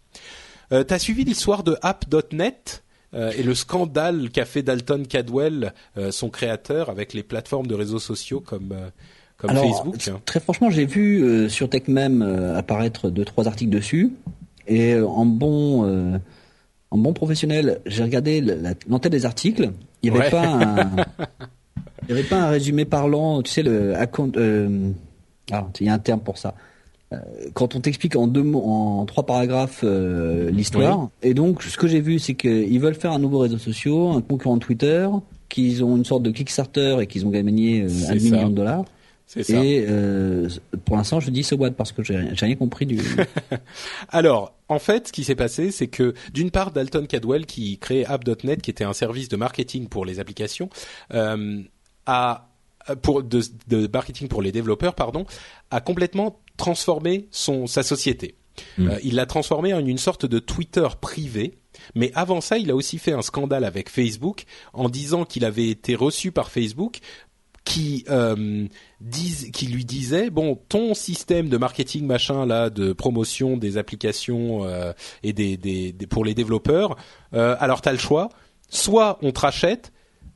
Euh, 0.72 0.84
T'as 0.84 1.00
suivi 1.00 1.24
l'histoire 1.24 1.64
de 1.64 1.78
app.net 1.82 2.84
euh, 3.16 3.32
et 3.38 3.42
le 3.44 3.56
scandale 3.56 4.30
qu'a 4.30 4.46
fait 4.46 4.62
Dalton 4.62 5.06
Cadwell, 5.08 5.74
euh, 5.98 6.12
son 6.12 6.30
créateur, 6.30 6.90
avec 6.90 7.14
les 7.14 7.24
plateformes 7.24 7.66
de 7.68 7.74
réseaux 7.76 7.98
sociaux 8.00 8.40
comme 8.40 8.72
euh, 8.72 8.90
comme 9.38 9.50
Alors, 9.52 9.64
Facebook. 9.64 9.96
Très 10.26 10.40
franchement, 10.40 10.70
j'ai 10.70 10.86
vu 10.86 11.50
sur 11.50 11.70
TechMem 11.70 12.22
apparaître 12.56 13.10
deux 13.10 13.24
trois 13.26 13.48
articles 13.48 13.72
dessus 13.72 14.12
et 14.68 15.00
en 15.00 15.26
bon 15.26 16.20
en 16.92 16.98
bon 16.98 17.14
professionnel, 17.14 17.80
j'ai 17.86 18.04
regardé 18.04 18.42
l'entête 18.88 19.12
des 19.14 19.26
articles. 19.26 19.72
Il 20.04 20.12
n'y 20.12 20.18
avait 20.18 20.26
Ouais. 20.26 20.32
pas 20.32 20.46
un 20.46 20.96
il 22.04 22.10
y 22.10 22.12
avait 22.12 22.24
pas 22.28 22.42
un 22.42 22.50
résumé 22.50 22.84
parlant. 22.84 23.42
Tu 23.42 23.52
sais 23.52 23.64
le 23.64 23.96
account. 23.96 24.32
ah, 25.52 25.68
il 25.80 25.86
y 25.88 25.90
a 25.90 25.94
un 25.94 26.00
terme 26.00 26.20
pour 26.20 26.38
ça. 26.38 26.54
Euh, 27.12 27.18
Quand 27.54 27.76
on 27.76 27.80
t'explique 27.82 28.16
en 28.16 28.28
deux 28.28 28.44
mots, 28.44 28.64
en 28.64 29.06
trois 29.06 29.26
paragraphes 29.26 29.82
euh, 29.84 30.52
l'histoire, 30.52 31.10
et 31.24 31.34
donc 31.34 31.64
ce 31.64 31.78
que 31.78 31.88
j'ai 31.88 32.02
vu, 32.02 32.20
c'est 32.20 32.36
qu'ils 32.36 32.80
veulent 32.80 32.96
faire 32.96 33.12
un 33.12 33.20
nouveau 33.20 33.40
réseau 33.40 33.58
social, 33.58 34.18
un 34.18 34.22
concurrent 34.22 34.58
de 34.58 34.62
Twitter, 34.62 35.08
qu'ils 35.50 35.84
ont 35.84 35.98
une 35.98 36.06
sorte 36.06 36.24
de 36.24 36.32
Kickstarter 36.32 36.98
et 37.02 37.08
qu'ils 37.08 37.26
ont 37.26 37.30
gagné 37.30 37.82
euh, 37.82 37.90
un 38.10 38.16
million 38.16 38.50
de 38.50 38.56
dollars. 38.56 38.86
C'est 39.26 39.44
ça. 39.44 39.64
Et 39.64 39.86
euh, 39.88 40.50
pour 40.86 40.98
l'instant, 40.98 41.20
je 41.20 41.30
dis 41.30 41.44
so 41.44 41.56
what 41.56 41.72
parce 41.72 41.92
que 41.92 42.02
j'ai 42.02 42.18
rien, 42.18 42.32
j'ai 42.34 42.48
rien 42.48 42.56
compris 42.56 42.88
du. 42.88 43.00
Alors, 44.10 44.56
en 44.70 44.80
fait, 44.80 45.10
ce 45.10 45.14
qui 45.14 45.24
s'est 45.24 45.36
passé, 45.36 45.70
c'est 45.70 45.88
que 45.88 46.16
d'une 46.34 46.50
part, 46.50 46.72
Dalton 46.72 47.06
Cadwell, 47.06 47.46
qui 47.46 47.78
créait 47.78 48.06
App.net, 48.06 48.60
qui 48.62 48.72
était 48.72 48.84
un 48.84 48.94
service 48.94 49.30
de 49.30 49.38
marketing 49.38 49.88
pour 49.88 50.04
les 50.04 50.20
applications, 50.20 50.70
euh, 51.14 51.62
a 52.08 52.49
pour 53.02 53.24
de, 53.24 53.42
de 53.68 53.90
marketing 53.92 54.28
pour 54.28 54.42
les 54.42 54.52
développeurs, 54.52 54.96
pardon, 54.96 55.26
a 55.72 55.82
complètement 55.82 56.40
transformé 56.58 57.28
son 57.32 57.68
sa 57.68 57.84
société. 57.84 58.36
Euh, 58.80 59.00
il 59.04 59.16
l'a 59.16 59.26
transformé 59.26 59.74
en 59.74 59.86
une 59.86 59.98
sorte 59.98 60.26
de 60.26 60.40
Twitter 60.40 60.88
privé. 61.00 61.56
Mais 61.96 62.12
avant 62.14 62.42
ça, 62.42 62.58
il 62.58 62.70
a 62.72 62.76
aussi 62.76 62.98
fait 62.98 63.14
un 63.14 63.22
scandale 63.22 63.64
avec 63.64 63.90
Facebook 63.90 64.44
en 64.74 64.90
disant 64.90 65.24
qu'il 65.24 65.46
avait 65.46 65.70
été 65.70 65.96
reçu 65.96 66.32
par 66.34 66.52
Facebook 66.52 67.00
qui 67.64 68.04
euh, 68.10 68.68
disent, 69.00 69.50
qui 69.54 69.68
lui 69.68 69.86
disait 69.86 70.30
bon 70.30 70.60
ton 70.70 70.94
système 70.94 71.48
de 71.50 71.58
marketing 71.58 72.06
machin 72.06 72.46
là 72.46 72.70
de 72.70 72.94
promotion 72.94 73.58
des 73.58 73.78
applications 73.78 74.66
euh, 74.66 74.92
et 75.24 75.34
des, 75.34 75.56
des, 75.58 75.92
des- 75.92 76.08
pour 76.08 76.26
les 76.26 76.34
développeurs 76.34 76.96
euh, 77.34 77.56
alors 77.60 77.82
t'as 77.82 77.92
le 77.92 77.98
choix 77.98 78.30
soit 78.70 79.20
on 79.22 79.32
te 79.32 79.42
rachète 79.42 79.92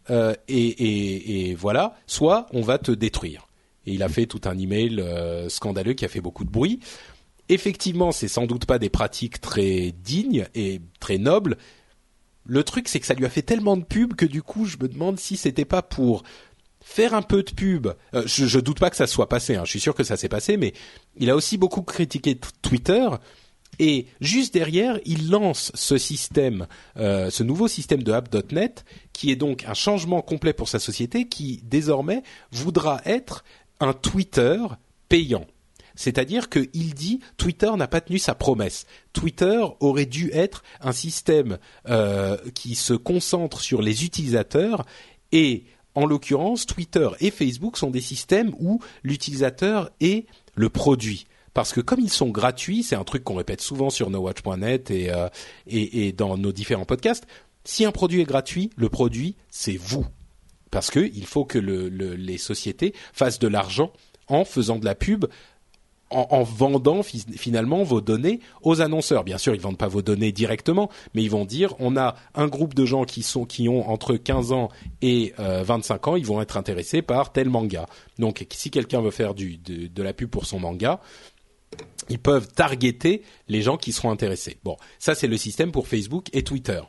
euh, 0.10 0.34
et, 0.48 1.56
voilà 1.56 1.96
soit 2.08 2.48
on 2.52 2.62
va 2.62 2.78
te 2.78 2.92
détruire 2.92 3.48
et 3.86 3.94
il 3.94 4.04
a 4.04 4.10
fait 4.10 4.26
tout 4.26 4.42
un 4.46 4.58
email 4.58 5.00
euh, 5.00 5.50
scandaleux 5.50 5.94
qui 5.94 6.06
a 6.06 6.08
fait 6.08 6.22
beaucoup 6.22 6.44
de 6.44 6.50
bruit 6.50 6.80
effectivement 7.50 8.12
c'est 8.12 8.28
sans 8.28 8.46
doute 8.46 8.66
pas 8.66 8.80
des 8.80 8.90
pratiques 8.90 9.42
très 9.42 9.94
dignes 10.04 10.46
et 10.56 10.82
très 11.00 11.18
nobles 11.18 11.58
le 12.46 12.64
truc 12.64 12.88
c'est 12.90 13.00
que 13.00 13.06
ça 13.06 13.14
lui 13.14 13.26
a 13.26 13.30
fait 13.30 13.42
tellement 13.42 13.78
de 13.78 13.84
pub 13.84 14.16
que 14.16 14.26
du 14.26 14.42
coup 14.42 14.66
je 14.66 14.78
me 14.78 14.88
demande 14.88 15.20
si 15.20 15.38
c'était 15.38 15.66
pas 15.66 15.82
pour 15.82 16.24
faire 16.84 17.14
un 17.14 17.22
peu 17.22 17.44
de 17.44 17.52
pub. 17.52 17.88
Euh, 18.14 18.24
je, 18.26 18.46
je 18.46 18.60
doute 18.60 18.80
pas 18.80 18.90
que 18.90 18.96
ça 18.96 19.08
soit 19.08 19.30
passé. 19.30 19.56
Hein. 19.56 19.64
Je 19.66 19.72
suis 19.72 19.80
sûr 19.80 19.96
que 19.96 20.04
ça 20.04 20.18
s'est 20.18 20.30
passé, 20.30 20.58
mais 20.58 20.74
il 21.16 21.30
a 21.30 21.36
aussi 21.36 21.58
beaucoup 21.58 21.82
critiqué 21.82 22.38
Twitter. 22.62 23.08
Et 23.80 24.08
juste 24.22 24.54
derrière, 24.54 25.00
il 25.06 25.30
lance 25.30 25.72
ce 25.74 25.98
système, 25.98 26.68
euh, 26.98 27.30
ce 27.30 27.44
nouveau 27.44 27.68
système 27.68 28.04
de 28.04 28.12
app.net, 28.12 28.86
qui 29.14 29.32
est 29.32 29.36
donc 29.36 29.66
un 29.66 29.74
changement 29.74 30.22
complet 30.22 30.54
pour 30.54 30.70
sa 30.70 30.80
société, 30.80 31.28
qui 31.28 31.62
désormais 31.64 32.24
voudra 32.52 33.02
être 33.06 33.44
un 33.80 33.94
Twitter 33.94 34.58
payant. 35.10 35.46
C'est-à-dire 35.96 36.50
qu'il 36.50 36.94
dit 36.94 37.20
Twitter 37.38 37.72
n'a 37.76 37.88
pas 37.88 38.02
tenu 38.02 38.18
sa 38.18 38.34
promesse. 38.34 38.86
Twitter 39.12 39.64
aurait 39.80 40.08
dû 40.08 40.32
être 40.34 40.64
un 40.82 40.92
système 40.92 41.60
euh, 41.88 42.38
qui 42.56 42.76
se 42.76 42.94
concentre 42.94 43.62
sur 43.62 43.82
les 43.82 44.04
utilisateurs 44.04 44.86
et 45.32 45.66
en 45.96 46.08
l'occurrence, 46.08 46.66
Twitter 46.66 47.08
et 47.20 47.30
Facebook 47.30 47.78
sont 47.78 47.92
des 47.92 48.02
systèmes 48.02 48.54
où 48.60 48.80
l'utilisateur 49.04 49.92
est 50.00 50.26
le 50.56 50.70
produit. 50.70 51.28
Parce 51.54 51.72
que 51.74 51.82
comme 51.82 52.00
ils 52.00 52.10
sont 52.10 52.30
gratuits, 52.30 52.84
c'est 52.84 52.96
un 52.96 53.04
truc 53.04 53.24
qu'on 53.24 53.36
répète 53.36 53.62
souvent 53.62 53.90
sur 53.90 54.10
nowatch.net 54.10 54.90
et, 54.92 55.12
euh, 55.14 55.30
et, 55.68 56.08
et 56.08 56.12
dans 56.12 56.38
nos 56.38 56.52
différents 56.52 56.86
podcasts, 56.86 57.26
si 57.64 57.86
un 57.86 57.92
produit 57.92 58.22
est 58.22 58.26
gratuit, 58.26 58.72
le 58.76 58.90
produit, 58.90 59.36
c'est 59.50 59.78
vous. 59.78 60.06
Parce 60.72 60.90
que 60.90 61.00
il 61.14 61.26
faut 61.26 61.46
que 61.46 61.60
le, 61.60 61.88
le- 61.90 62.16
les 62.16 62.38
sociétés 62.40 62.94
fassent 63.14 63.40
de 63.40 63.48
l'argent 63.48 63.94
en 64.28 64.44
faisant 64.46 64.78
de 64.80 64.86
la 64.86 64.96
pub 64.96 65.26
en, 66.10 66.28
en 66.30 66.44
vendant 66.44 67.04
fi- 67.04 67.24
finalement 67.38 67.84
vos 67.84 68.02
données 68.02 68.40
aux 68.64 68.82
annonceurs. 68.82 69.24
Bien 69.24 69.38
sûr, 69.38 69.54
ils 69.56 69.62
vendent 69.62 69.78
pas 69.78 69.88
vos 69.88 70.02
données 70.02 70.32
directement, 70.32 70.90
mais 71.14 71.24
ils 71.24 71.30
vont 71.30 71.46
dire 71.46 71.74
on 71.80 71.96
a 71.96 72.16
un 72.36 72.48
groupe 72.48 72.74
de 72.74 72.86
gens 72.86 73.04
qui 73.04 73.22
sont 73.24 73.46
qui 73.46 73.70
ont 73.70 73.88
entre 73.90 74.16
15 74.16 74.52
ans 74.52 74.70
et 75.04 75.34
euh, 75.40 75.64
25 75.64 76.08
ans, 76.08 76.16
ils 76.16 76.26
vont 76.26 76.42
être 76.42 76.58
intéressés 76.58 77.02
par 77.04 77.32
tel 77.32 77.50
manga. 77.50 77.86
Donc 78.20 78.46
si 78.52 78.70
quelqu'un 78.72 79.02
veut 79.02 79.12
faire 79.12 79.34
du, 79.36 79.58
de 79.58 80.04
la 80.04 80.14
pub 80.14 80.30
pour 80.30 80.46
son 80.48 80.60
manga, 80.60 81.00
ils 82.10 82.20
peuvent 82.20 82.48
targeter 82.48 83.24
les 83.48 83.62
gens 83.62 83.78
qui 83.78 83.92
seront 83.92 84.12
intéressés. 84.12 84.58
Bon, 84.64 84.78
ça 85.00 85.16
c'est 85.16 85.28
le 85.28 85.38
système 85.38 85.72
pour 85.72 85.88
Facebook 85.88 86.28
et 86.34 86.44
Twitter. 86.44 86.82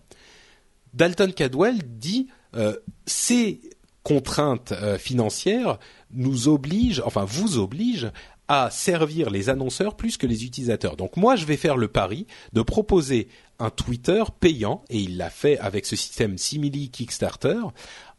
Dalton 0.93 1.33
Cadwell 1.33 1.79
dit 1.85 2.29
euh, 2.55 2.77
ces 3.07 3.61
contraintes 4.03 4.73
euh, 4.73 4.99
financières 4.99 5.79
nous 6.13 6.49
obligent, 6.49 7.03
enfin 7.05 7.25
vous 7.25 7.59
obligent 7.59 8.13
à 8.47 8.71
servir 8.71 9.31
les 9.31 9.49
annonceurs 9.49 9.97
plus 9.97 10.17
que 10.17 10.27
les 10.27 10.45
utilisateurs. 10.45 10.97
Donc 10.97 11.17
moi 11.17 11.35
je 11.35 11.47
vais 11.47 11.57
faire 11.57 11.77
le 11.77 11.89
pari 11.89 12.27
de 12.53 12.63
proposer 12.63 13.29
un 13.59 13.71
Twitter 13.71 14.23
payant 14.41 14.85
et 14.91 14.99
il 14.99 15.17
l'a 15.17 15.31
fait 15.31 15.59
avec 15.59 15.87
ce 15.87 15.97
système 15.97 16.37
Simili 16.37 16.91
Kickstarter 16.91 17.61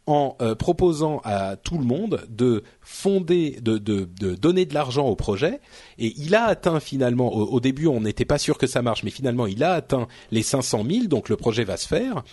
en 0.07 0.35
euh, 0.41 0.55
proposant 0.55 1.19
à 1.23 1.55
tout 1.55 1.77
le 1.77 1.83
monde 1.83 2.25
de 2.29 2.63
fonder, 2.81 3.57
de, 3.61 3.77
de, 3.77 4.07
de 4.19 4.35
donner 4.35 4.65
de 4.65 4.73
l'argent 4.73 5.07
au 5.07 5.15
projet. 5.15 5.59
Et 5.97 6.13
il 6.17 6.35
a 6.35 6.45
atteint 6.45 6.79
finalement, 6.79 7.33
au, 7.33 7.45
au 7.45 7.59
début 7.59 7.87
on 7.87 8.01
n'était 8.01 8.25
pas 8.25 8.37
sûr 8.37 8.57
que 8.57 8.67
ça 8.67 8.81
marche, 8.81 9.03
mais 9.03 9.11
finalement 9.11 9.47
il 9.47 9.63
a 9.63 9.73
atteint 9.73 10.07
les 10.31 10.43
500 10.43 10.83
000, 10.89 11.05
donc 11.07 11.29
le 11.29 11.37
projet 11.37 11.63
va 11.63 11.77
se 11.77 11.87
faire. 11.87 12.23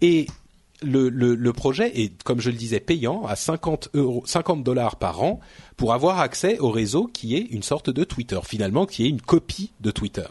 Et 0.00 0.26
le, 0.82 1.08
le, 1.08 1.34
le 1.34 1.52
projet 1.52 2.00
est, 2.00 2.22
comme 2.22 2.40
je 2.40 2.50
le 2.50 2.56
disais, 2.56 2.80
payant 2.80 3.24
à 3.26 3.36
50 3.36 3.90
euros, 3.94 4.22
50 4.26 4.62
dollars 4.62 4.96
par 4.96 5.22
an 5.22 5.40
pour 5.76 5.92
avoir 5.92 6.20
accès 6.20 6.58
au 6.58 6.70
réseau 6.70 7.06
qui 7.12 7.34
est 7.34 7.46
une 7.50 7.62
sorte 7.62 7.90
de 7.90 8.04
Twitter, 8.04 8.38
finalement, 8.44 8.86
qui 8.86 9.04
est 9.04 9.08
une 9.08 9.20
copie 9.20 9.72
de 9.80 9.90
Twitter. 9.90 10.26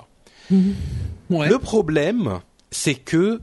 Ouais. 1.30 1.50
Le 1.50 1.60
problème, 1.60 2.40
c'est 2.72 2.96
que, 2.96 3.42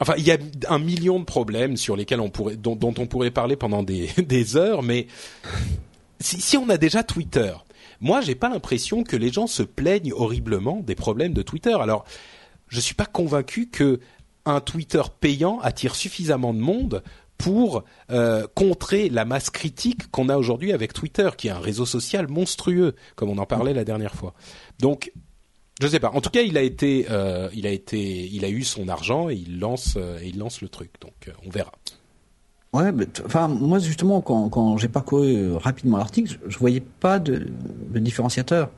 enfin, 0.00 0.14
il 0.18 0.26
y 0.26 0.32
a 0.32 0.38
un 0.68 0.78
million 0.78 1.20
de 1.20 1.24
problèmes 1.24 1.76
sur 1.76 1.96
lesquels 1.96 2.20
on 2.20 2.30
pourrait, 2.30 2.56
dont, 2.56 2.78
on 2.82 3.06
pourrait 3.06 3.30
parler 3.30 3.56
pendant 3.56 3.82
des, 3.82 4.56
heures, 4.56 4.82
mais 4.82 5.06
si, 6.20 6.40
si 6.40 6.56
on 6.56 6.68
a 6.68 6.76
déjà 6.76 7.02
Twitter, 7.02 7.52
moi, 8.00 8.20
j'ai 8.20 8.34
pas 8.34 8.48
l'impression 8.48 9.04
que 9.04 9.16
les 9.16 9.30
gens 9.30 9.46
se 9.46 9.62
plaignent 9.62 10.12
horriblement 10.12 10.80
des 10.80 10.94
problèmes 10.94 11.34
de 11.34 11.42
Twitter. 11.42 11.74
Alors, 11.80 12.04
je 12.68 12.80
suis 12.80 12.94
pas 12.94 13.06
convaincu 13.06 13.68
que 13.68 14.00
un 14.46 14.60
Twitter 14.60 15.02
payant 15.20 15.60
attire 15.60 15.94
suffisamment 15.94 16.54
de 16.54 16.60
monde 16.60 17.02
pour 17.36 17.84
euh, 18.10 18.46
contrer 18.54 19.08
la 19.08 19.24
masse 19.24 19.50
critique 19.50 20.10
qu'on 20.10 20.28
a 20.28 20.36
aujourd'hui 20.36 20.72
avec 20.72 20.92
Twitter, 20.92 21.30
qui 21.36 21.48
est 21.48 21.52
un 21.52 21.58
réseau 21.58 21.86
social 21.86 22.28
monstrueux, 22.28 22.94
comme 23.16 23.30
on 23.30 23.38
en 23.38 23.46
parlait 23.46 23.74
la 23.74 23.84
dernière 23.84 24.14
fois. 24.14 24.34
Donc, 24.78 25.12
je 25.80 25.86
sais 25.86 26.00
pas. 26.00 26.10
En 26.14 26.20
tout 26.20 26.30
cas, 26.30 26.42
il 26.42 26.56
a 26.58 26.62
été, 26.62 27.06
euh, 27.10 27.48
il 27.54 27.66
a 27.66 27.70
été, 27.70 28.28
il 28.32 28.44
a 28.44 28.48
eu 28.48 28.62
son 28.62 28.88
argent 28.88 29.28
et 29.30 29.34
il 29.34 29.58
lance, 29.60 29.94
euh, 29.96 30.18
et 30.22 30.28
il 30.28 30.38
lance 30.38 30.60
le 30.62 30.68
truc. 30.68 30.90
Donc, 31.00 31.12
euh, 31.28 31.32
on 31.46 31.50
verra. 31.50 31.72
Ouais, 32.72 32.90
enfin 33.26 33.48
moi 33.48 33.80
justement 33.80 34.20
quand, 34.20 34.48
quand 34.48 34.76
j'ai 34.76 34.86
parcouru 34.86 35.54
rapidement 35.56 35.96
l'article, 35.98 36.38
je, 36.46 36.50
je 36.52 36.56
voyais 36.58 36.78
pas 37.00 37.18
de, 37.18 37.48
de 37.92 37.98
différenciateur. 37.98 38.70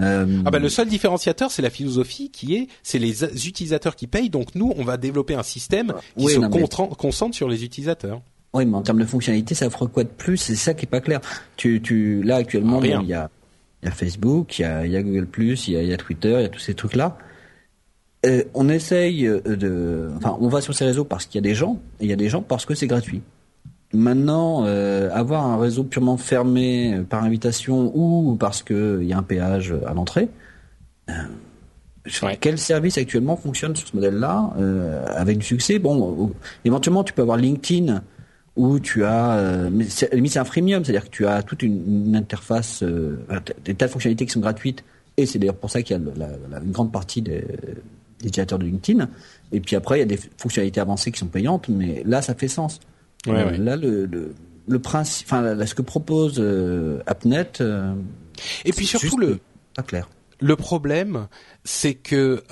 Euh, 0.00 0.42
Ah 0.46 0.50
bah 0.50 0.58
le 0.58 0.70
seul 0.70 0.88
différenciateur, 0.88 1.50
c'est 1.50 1.60
la 1.60 1.68
philosophie 1.68 2.30
qui 2.30 2.54
est, 2.54 2.68
c'est 2.82 2.98
les 2.98 3.24
utilisateurs 3.46 3.94
qui 3.94 4.06
payent. 4.06 4.30
Donc 4.30 4.54
nous, 4.54 4.72
on 4.78 4.84
va 4.84 4.96
développer 4.96 5.34
un 5.34 5.42
système 5.42 5.92
qui 6.16 6.24
Oui, 6.24 6.32
se 6.32 6.38
non, 6.38 6.48
mais- 6.48 6.62
contran- 6.62 6.94
concentre 6.96 7.34
sur 7.36 7.46
les 7.48 7.62
utilisateurs. 7.62 8.22
Oui, 8.54 8.64
mais 8.64 8.76
en 8.76 8.82
termes 8.82 9.00
de 9.00 9.04
fonctionnalité, 9.04 9.54
ça 9.54 9.66
offre 9.66 9.86
quoi 9.86 10.04
de 10.04 10.08
plus? 10.08 10.38
C'est 10.38 10.56
ça 10.56 10.72
qui 10.72 10.86
est 10.86 10.88
pas 10.88 11.00
clair. 11.02 11.20
Tu, 11.58 11.82
tu, 11.82 12.22
là 12.22 12.36
actuellement, 12.36 12.78
Rien. 12.78 13.00
il 13.02 13.08
y 13.08 13.12
a, 13.14 13.28
il 13.82 13.86
y 13.86 13.88
a 13.88 13.92
Facebook, 13.92 14.58
il 14.58 14.62
y 14.62 14.64
a, 14.64 14.86
il 14.86 14.92
y 14.92 14.96
a 14.96 15.02
Google 15.02 15.28
il 15.36 15.70
y 15.70 15.76
a, 15.76 15.82
il 15.82 15.88
y 15.88 15.92
a 15.92 15.96
Twitter, 15.96 16.34
il 16.38 16.42
y 16.42 16.44
a 16.44 16.48
tous 16.48 16.60
ces 16.60 16.74
trucs-là. 16.74 17.18
Euh, 18.24 18.42
on 18.54 18.68
essaye 18.68 19.26
euh, 19.26 19.40
de, 19.40 20.10
enfin, 20.16 20.36
on 20.40 20.48
va 20.48 20.60
sur 20.60 20.74
ces 20.74 20.84
réseaux 20.84 21.04
parce 21.04 21.26
qu'il 21.26 21.36
y 21.36 21.44
a 21.44 21.48
des 21.48 21.54
gens, 21.54 21.78
et 22.00 22.04
il 22.04 22.10
y 22.10 22.12
a 22.12 22.16
des 22.16 22.28
gens 22.28 22.42
parce 22.42 22.64
que 22.64 22.74
c'est 22.74 22.86
gratuit. 22.86 23.22
Maintenant, 23.92 24.64
euh, 24.66 25.10
avoir 25.12 25.46
un 25.46 25.58
réseau 25.58 25.84
purement 25.84 26.16
fermé 26.16 27.00
par 27.08 27.22
invitation 27.22 27.92
ou 27.94 28.36
parce 28.36 28.62
que 28.62 28.98
il 29.00 29.08
y 29.08 29.12
a 29.12 29.18
un 29.18 29.22
péage 29.22 29.74
à 29.86 29.94
l'entrée. 29.94 30.28
euh, 31.10 31.12
Ouais. 32.22 32.38
Quel 32.40 32.56
service 32.56 32.98
actuellement 32.98 33.36
fonctionne 33.36 33.74
sur 33.74 33.88
ce 33.88 33.96
modèle-là 33.96 34.52
euh, 34.58 35.04
avec 35.16 35.38
du 35.38 35.44
succès? 35.44 35.80
Bon, 35.80 36.32
éventuellement, 36.64 37.02
tu 37.02 37.12
peux 37.12 37.22
avoir 37.22 37.36
LinkedIn 37.36 38.00
où 38.56 38.80
tu 38.80 39.04
as, 39.04 39.36
euh, 39.38 39.68
mais 39.70 39.84
c'est, 39.88 40.36
un 40.38 40.44
freemium, 40.44 40.84
c'est-à-dire 40.84 41.04
que 41.04 41.14
tu 41.14 41.26
as 41.26 41.42
toute 41.42 41.62
une, 41.62 42.06
une 42.06 42.16
interface, 42.16 42.82
euh, 42.82 43.18
des 43.64 43.74
tas 43.74 43.86
de 43.86 43.92
fonctionnalités 43.92 44.24
qui 44.26 44.32
sont 44.32 44.40
gratuites, 44.40 44.82
et 45.18 45.26
c'est 45.26 45.38
d'ailleurs 45.38 45.56
pour 45.56 45.70
ça 45.70 45.82
qu'il 45.82 45.96
y 45.96 46.00
a 46.00 46.02
le- 46.02 46.12
la, 46.16 46.28
la- 46.50 46.60
une 46.64 46.72
grande 46.72 46.90
partie 46.92 47.20
des, 47.22 47.44
utilisateurs 48.20 48.58
de 48.58 48.64
LinkedIn. 48.64 49.08
Et 49.52 49.60
puis 49.60 49.76
après, 49.76 49.98
il 49.98 50.00
y 50.00 50.02
a 50.02 50.06
des 50.06 50.18
fonctionnalités 50.38 50.80
avancées 50.80 51.12
qui 51.12 51.18
sont 51.18 51.26
payantes, 51.26 51.68
mais 51.68 52.02
là, 52.06 52.22
ça 52.22 52.34
fait 52.34 52.48
sens. 52.48 52.80
Ouais, 53.26 53.34
Euh, 53.34 53.50
ouais. 53.50 53.58
Là, 53.58 53.76
le, 53.76 54.06
le, 54.06 54.34
le 54.66 54.78
principe, 54.78 55.26
enfin, 55.28 55.42
là, 55.54 55.66
ce 55.66 55.74
que 55.74 55.82
propose 55.82 56.36
euh, 56.38 57.00
AppNet, 57.06 57.62
Et 58.64 58.72
puis 58.72 58.86
surtout 58.86 59.18
le 59.18 59.38
pas 59.74 59.82
clair. 59.82 60.08
le 60.40 60.56
problème, 60.56 61.28
c'est 61.64 61.94
que 61.94 62.42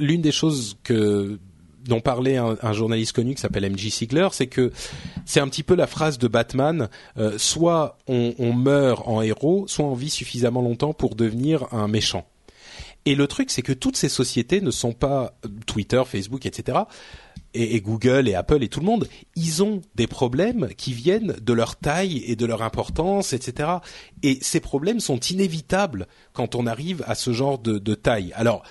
l'une 0.00 0.22
des 0.22 0.32
choses 0.32 0.76
que 0.82 1.38
dont 1.86 2.00
parlait 2.00 2.36
un, 2.36 2.56
un 2.62 2.72
journaliste 2.72 3.12
connu 3.12 3.34
qui 3.34 3.40
s'appelle 3.40 3.70
MJ 3.70 3.88
Sigler, 3.88 4.28
c'est 4.32 4.46
que 4.46 4.72
c'est 5.24 5.40
un 5.40 5.48
petit 5.48 5.62
peu 5.62 5.74
la 5.74 5.86
phrase 5.86 6.18
de 6.18 6.28
Batman 6.28 6.88
euh, 7.18 7.38
soit 7.38 7.98
on, 8.06 8.34
on 8.38 8.52
meurt 8.52 9.06
en 9.06 9.22
héros, 9.22 9.66
soit 9.68 9.84
on 9.84 9.94
vit 9.94 10.10
suffisamment 10.10 10.62
longtemps 10.62 10.92
pour 10.92 11.14
devenir 11.14 11.72
un 11.72 11.88
méchant. 11.88 12.26
Et 13.06 13.14
le 13.14 13.26
truc, 13.26 13.50
c'est 13.50 13.62
que 13.62 13.72
toutes 13.72 13.96
ces 13.96 14.08
sociétés 14.08 14.60
ne 14.62 14.70
sont 14.70 14.92
pas 14.92 15.34
euh, 15.44 15.48
Twitter, 15.66 16.02
Facebook, 16.06 16.46
etc. 16.46 16.78
Et, 17.52 17.76
et 17.76 17.80
Google 17.80 18.28
et 18.28 18.34
Apple 18.34 18.62
et 18.62 18.68
tout 18.68 18.80
le 18.80 18.86
monde, 18.86 19.08
ils 19.36 19.62
ont 19.62 19.82
des 19.94 20.06
problèmes 20.06 20.68
qui 20.76 20.92
viennent 20.92 21.36
de 21.40 21.52
leur 21.52 21.76
taille 21.76 22.24
et 22.26 22.34
de 22.34 22.46
leur 22.46 22.62
importance, 22.62 23.32
etc. 23.32 23.68
Et 24.22 24.38
ces 24.40 24.60
problèmes 24.60 25.00
sont 25.00 25.20
inévitables 25.20 26.08
quand 26.32 26.54
on 26.54 26.66
arrive 26.66 27.04
à 27.06 27.14
ce 27.14 27.32
genre 27.32 27.58
de, 27.58 27.78
de 27.78 27.94
taille. 27.94 28.32
Alors, 28.34 28.62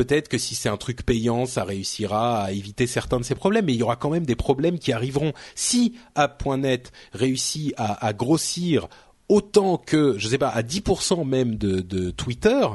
peut-être 0.00 0.28
que 0.28 0.38
si 0.38 0.54
c'est 0.54 0.70
un 0.70 0.78
truc 0.78 1.04
payant, 1.04 1.44
ça 1.44 1.62
réussira 1.62 2.44
à 2.44 2.52
éviter 2.52 2.86
certains 2.86 3.18
de 3.18 3.24
ces 3.24 3.34
problèmes, 3.34 3.66
mais 3.66 3.74
il 3.74 3.80
y 3.80 3.82
aura 3.82 3.96
quand 3.96 4.08
même 4.08 4.24
des 4.24 4.34
problèmes 4.34 4.78
qui 4.78 4.94
arriveront. 4.94 5.34
Si 5.54 5.94
App.net 6.14 6.90
réussit 7.12 7.74
à, 7.76 8.14
grossir 8.14 8.88
autant 9.28 9.76
que, 9.76 10.14
je 10.16 10.26
sais 10.26 10.38
pas, 10.38 10.48
à 10.48 10.62
10% 10.62 11.26
même 11.26 11.56
de, 11.56 11.80
de 11.80 12.10
Twitter, 12.10 12.66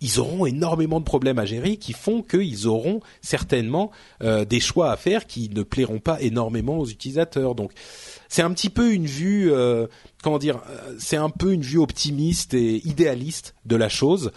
ils 0.00 0.18
auront 0.20 0.46
énormément 0.46 1.00
de 1.00 1.04
problèmes 1.04 1.38
à 1.38 1.44
gérer 1.44 1.76
qui 1.76 1.92
font 1.92 2.22
qu'ils 2.22 2.66
auront 2.66 3.00
certainement 3.20 3.90
euh, 4.22 4.46
des 4.46 4.58
choix 4.58 4.90
à 4.90 4.96
faire 4.96 5.26
qui 5.26 5.50
ne 5.50 5.62
plairont 5.62 5.98
pas 5.98 6.18
énormément 6.22 6.78
aux 6.78 6.86
utilisateurs. 6.86 7.54
Donc 7.54 7.72
c'est 8.30 8.40
un 8.40 8.52
petit 8.52 8.70
peu 8.70 8.94
une 8.94 9.06
vue, 9.06 9.52
euh, 9.52 9.86
comment 10.22 10.38
dire, 10.38 10.62
euh, 10.70 10.94
c'est 10.98 11.18
un 11.18 11.28
peu 11.28 11.52
une 11.52 11.60
vue 11.60 11.78
optimiste 11.78 12.54
et 12.54 12.76
idéaliste 12.88 13.54
de 13.66 13.76
la 13.76 13.90
chose. 13.90 14.32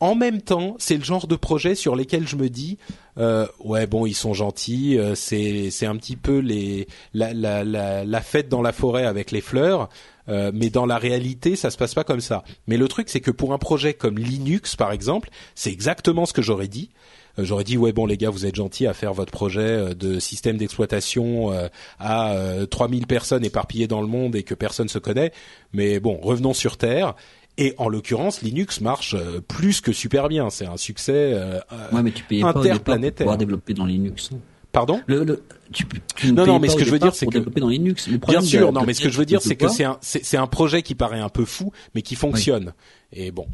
En 0.00 0.14
même 0.14 0.40
temps, 0.40 0.76
c'est 0.78 0.96
le 0.96 1.04
genre 1.04 1.26
de 1.26 1.36
projet 1.36 1.74
sur 1.74 1.94
lesquels 1.94 2.26
je 2.26 2.36
me 2.36 2.48
dis, 2.48 2.78
euh, 3.18 3.46
ouais 3.62 3.86
bon, 3.86 4.06
ils 4.06 4.14
sont 4.14 4.32
gentils, 4.32 4.98
euh, 4.98 5.14
c'est 5.14 5.70
c'est 5.70 5.84
un 5.84 5.96
petit 5.96 6.16
peu 6.16 6.38
les 6.38 6.88
la, 7.12 7.34
la 7.34 7.64
la 7.64 8.04
la 8.04 8.20
fête 8.22 8.48
dans 8.48 8.62
la 8.62 8.72
forêt 8.72 9.04
avec 9.04 9.30
les 9.30 9.42
fleurs. 9.42 9.90
Euh, 10.28 10.52
mais 10.54 10.70
dans 10.70 10.86
la 10.86 10.96
réalité, 10.96 11.56
ça 11.56 11.70
se 11.70 11.76
passe 11.76 11.94
pas 11.94 12.04
comme 12.04 12.20
ça. 12.20 12.44
Mais 12.66 12.76
le 12.76 12.88
truc, 12.88 13.08
c'est 13.08 13.20
que 13.20 13.30
pour 13.30 13.52
un 13.52 13.58
projet 13.58 13.94
comme 13.94 14.16
Linux, 14.16 14.76
par 14.76 14.92
exemple, 14.92 15.28
c'est 15.54 15.72
exactement 15.72 16.24
ce 16.24 16.32
que 16.32 16.42
j'aurais 16.42 16.68
dit. 16.68 16.90
Euh, 17.38 17.44
j'aurais 17.44 17.64
dit 17.64 17.76
ouais 17.76 17.92
bon 17.92 18.06
les 18.06 18.16
gars, 18.16 18.30
vous 18.30 18.46
êtes 18.46 18.56
gentils 18.56 18.86
à 18.86 18.94
faire 18.94 19.12
votre 19.12 19.32
projet 19.32 19.60
euh, 19.60 19.94
de 19.94 20.18
système 20.18 20.56
d'exploitation 20.56 21.52
euh, 21.52 21.68
à 21.98 22.32
euh, 22.32 22.66
3000 22.66 23.06
personnes 23.06 23.44
éparpillées 23.44 23.86
dans 23.86 24.00
le 24.00 24.06
monde 24.06 24.36
et 24.36 24.42
que 24.42 24.54
personne 24.54 24.88
se 24.88 24.98
connaît. 24.98 25.32
Mais 25.72 26.00
bon, 26.00 26.18
revenons 26.20 26.54
sur 26.54 26.76
terre. 26.76 27.14
Et 27.60 27.74
en 27.78 27.88
l'occurrence, 27.88 28.42
Linux 28.42 28.80
marche 28.80 29.14
euh, 29.14 29.40
plus 29.46 29.80
que 29.80 29.92
super 29.92 30.28
bien. 30.28 30.50
C'est 30.50 30.66
un 30.66 30.76
succès 30.76 31.12
euh, 31.34 31.58
euh, 31.72 31.90
Ouais, 31.92 32.02
mais 32.02 32.10
tu 32.10 32.24
payais 32.24 32.40
pas 32.42 32.48
au 32.48 32.52
départ 32.54 32.62
pour 32.62 32.70
interplanétaire. 32.74 33.24
pouvoir 33.26 33.38
développer 33.38 33.74
dans 33.74 33.84
Linux. 33.84 34.30
Pardon? 34.72 35.00
Le, 35.06 35.24
le, 35.24 35.42
tu, 35.72 35.84
tu 36.16 36.28
ne 36.28 36.32
Non, 36.32 36.46
non, 36.46 36.58
mais 36.58 36.68
pas 36.68 36.72
ce 36.72 36.78
que 36.78 36.84
je 36.84 36.90
veux 36.90 36.98
dire, 36.98 37.14
c'est 37.14 37.26
que- 37.26 37.32
développer 37.32 37.60
dans 37.60 37.68
Linux. 37.68 38.08
Le 38.08 38.18
Bien 38.18 38.40
sûr, 38.40 38.68
de- 38.68 38.72
non, 38.72 38.80
de- 38.82 38.86
mais 38.86 38.94
ce 38.94 39.02
que 39.02 39.08
je 39.10 39.18
veux 39.18 39.26
dire, 39.26 39.42
c'est 39.42 39.56
que 39.56 39.68
c'est 39.68 39.84
un, 39.84 39.98
c'est 40.00 40.24
c'est 40.24 40.36
un 40.38 40.46
projet 40.46 40.82
qui 40.82 40.94
paraît 40.94 41.20
un 41.20 41.28
peu 41.28 41.44
fou, 41.44 41.72
mais 41.94 42.02
qui 42.02 42.14
fonctionne. 42.14 42.72
Et 43.12 43.30
bon, 43.30 43.46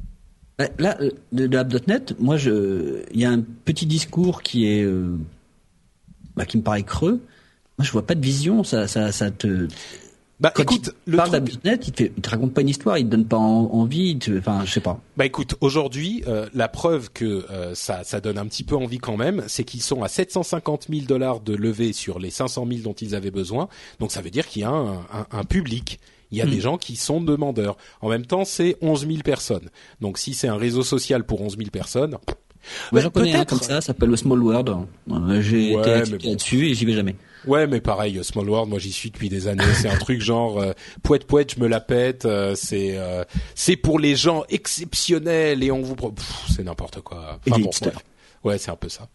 Bah, 0.59 0.69
Là, 0.78 0.97
euh, 1.01 1.11
de, 1.33 1.47
de 1.47 1.57
app.net, 1.59 2.15
moi, 2.20 2.37
je, 2.37 3.03
il 3.12 3.20
y 3.20 3.24
a 3.24 3.31
un 3.31 3.41
petit 3.65 3.87
discours 3.87 4.43
qui 4.43 4.66
est, 4.66 4.83
euh, 4.85 5.16
bah, 6.37 6.45
qui 6.47 6.59
me 6.59 6.62
paraît 6.62 6.83
creux. 6.83 7.20
Moi, 7.78 7.85
je 7.85 7.91
vois 7.93 8.07
pas 8.07 8.15
de 8.15 8.23
vision. 8.24 8.62
Ça, 8.62 8.87
ça, 8.87 9.11
ça 9.12 9.31
te. 9.31 9.69
Bah 10.39 10.53
Quand 10.55 10.63
écoute, 10.65 10.91
il 11.07 11.13
le 11.13 11.17
parle 11.17 11.31
truc- 11.31 11.45
d'app.net, 11.63 11.89
il 11.89 11.93
te, 11.93 11.97
fait- 12.03 12.13
il 12.17 12.23
te 12.23 12.29
raconte 12.29 12.53
pas 12.53 12.61
une 12.61 12.69
histoire, 12.69 12.99
il 12.99 13.05
te 13.07 13.11
donne 13.11 13.25
pas 13.27 13.39
en- 13.39 13.71
envie. 13.73 14.19
te- 14.19 14.39
Enfin, 14.39 14.63
je 14.67 14.73
sais 14.73 14.81
pas. 14.81 15.01
Bah 15.17 15.25
écoute, 15.25 15.55
aujourd'hui, 15.63 16.23
euh, 16.29 16.47
la 16.53 16.69
preuve 16.69 17.11
que 17.13 17.47
euh, 17.51 17.75
ça, 17.75 18.05
ça 18.05 18.21
donne 18.21 18.37
un 18.37 18.47
petit 18.47 18.63
peu 18.65 18.77
envie 18.77 18.99
quand 18.99 19.17
même, 19.17 19.43
c'est 19.49 19.65
qu'ils 19.65 19.81
sont 19.83 20.03
à 20.03 20.09
750 20.09 20.89
000 20.91 21.07
dollars 21.07 21.41
de 21.41 21.55
levée 21.55 21.93
sur 21.95 22.19
les 22.19 22.31
500 22.31 22.67
000 22.69 22.81
dont 22.83 22.93
ils 22.93 23.15
avaient 23.15 23.31
besoin. 23.31 23.69
Donc 23.99 24.13
ça 24.13 24.21
veut 24.21 24.31
dire 24.31 24.47
qu'il 24.47 24.63
y 24.63 24.65
a 24.67 24.71
un, 24.71 24.97
un- 25.13 25.27
un 25.31 25.45
public. 25.45 25.99
Il 26.33 26.39
y 26.39 26.43
a 26.43 26.47
Mm. 26.47 26.51
des 26.51 26.61
gens 26.61 26.77
qui 26.77 26.97
sont 26.97 27.21
demandeurs. 27.21 27.77
En 28.03 28.09
même 28.11 28.27
temps, 28.27 28.45
c'est 28.45 28.77
11 28.83 29.07
000 29.07 29.21
personnes. 29.23 29.71
Donc 30.01 30.19
si 30.19 30.35
c'est 30.35 30.49
un 30.49 30.57
réseau 30.57 30.83
social 30.83 31.25
pour 31.25 31.41
11 31.41 31.57
000 31.57 31.71
personnes, 31.71 32.19
bah, 32.93 33.01
j'en 33.01 33.10
connais 33.10 33.34
un 33.34 33.44
comme 33.44 33.60
ça, 33.60 33.80
ça 33.80 33.88
s'appelle 33.88 34.10
le 34.10 34.16
Small 34.16 34.43
World. 34.43 34.68
Euh, 35.10 35.40
J'ai 35.40 35.74
Ouais, 35.76 36.01
été 36.01 36.10
mais 36.24 36.30
là-dessus 36.30 36.66
et 36.68 36.74
j'y 36.74 36.84
vais 36.84 36.93
jamais. 36.94 37.16
Ouais, 37.47 37.66
mais 37.68 37.80
pareil, 37.80 38.18
euh, 38.18 38.22
Small 38.24 38.48
World, 38.51 38.68
moi 38.68 38.78
j'y 38.80 38.90
suis 38.90 39.10
depuis 39.10 39.28
des 39.28 39.47
années. 39.47 39.62
C'est 39.74 39.88
un 39.88 39.97
truc 39.97 40.20
genre 40.20 40.59
euh, 40.59 40.72
poète 41.05 41.24
poète, 41.24 41.55
je 41.55 41.60
me 41.60 41.68
la 41.68 41.80
pète. 41.80 42.24
euh, 42.24 42.55
c'est 42.56 42.97
euh, 42.98 43.22
c'est 43.55 43.76
pour 43.76 44.01
les 44.01 44.16
gens 44.16 44.43
exceptionnels 44.48 45.62
et 45.62 45.70
on 45.70 45.80
vous 45.82 45.94
c'est 46.51 46.64
n'importe 46.64 47.01
quoi. 47.02 47.38
Et 47.47 47.51
bon, 47.51 47.56
hipsters. 47.59 48.01
Ouais, 48.45 48.59
c'est 48.59 48.71
un 48.71 48.77
peu 48.77 48.89
ça. 48.89 49.09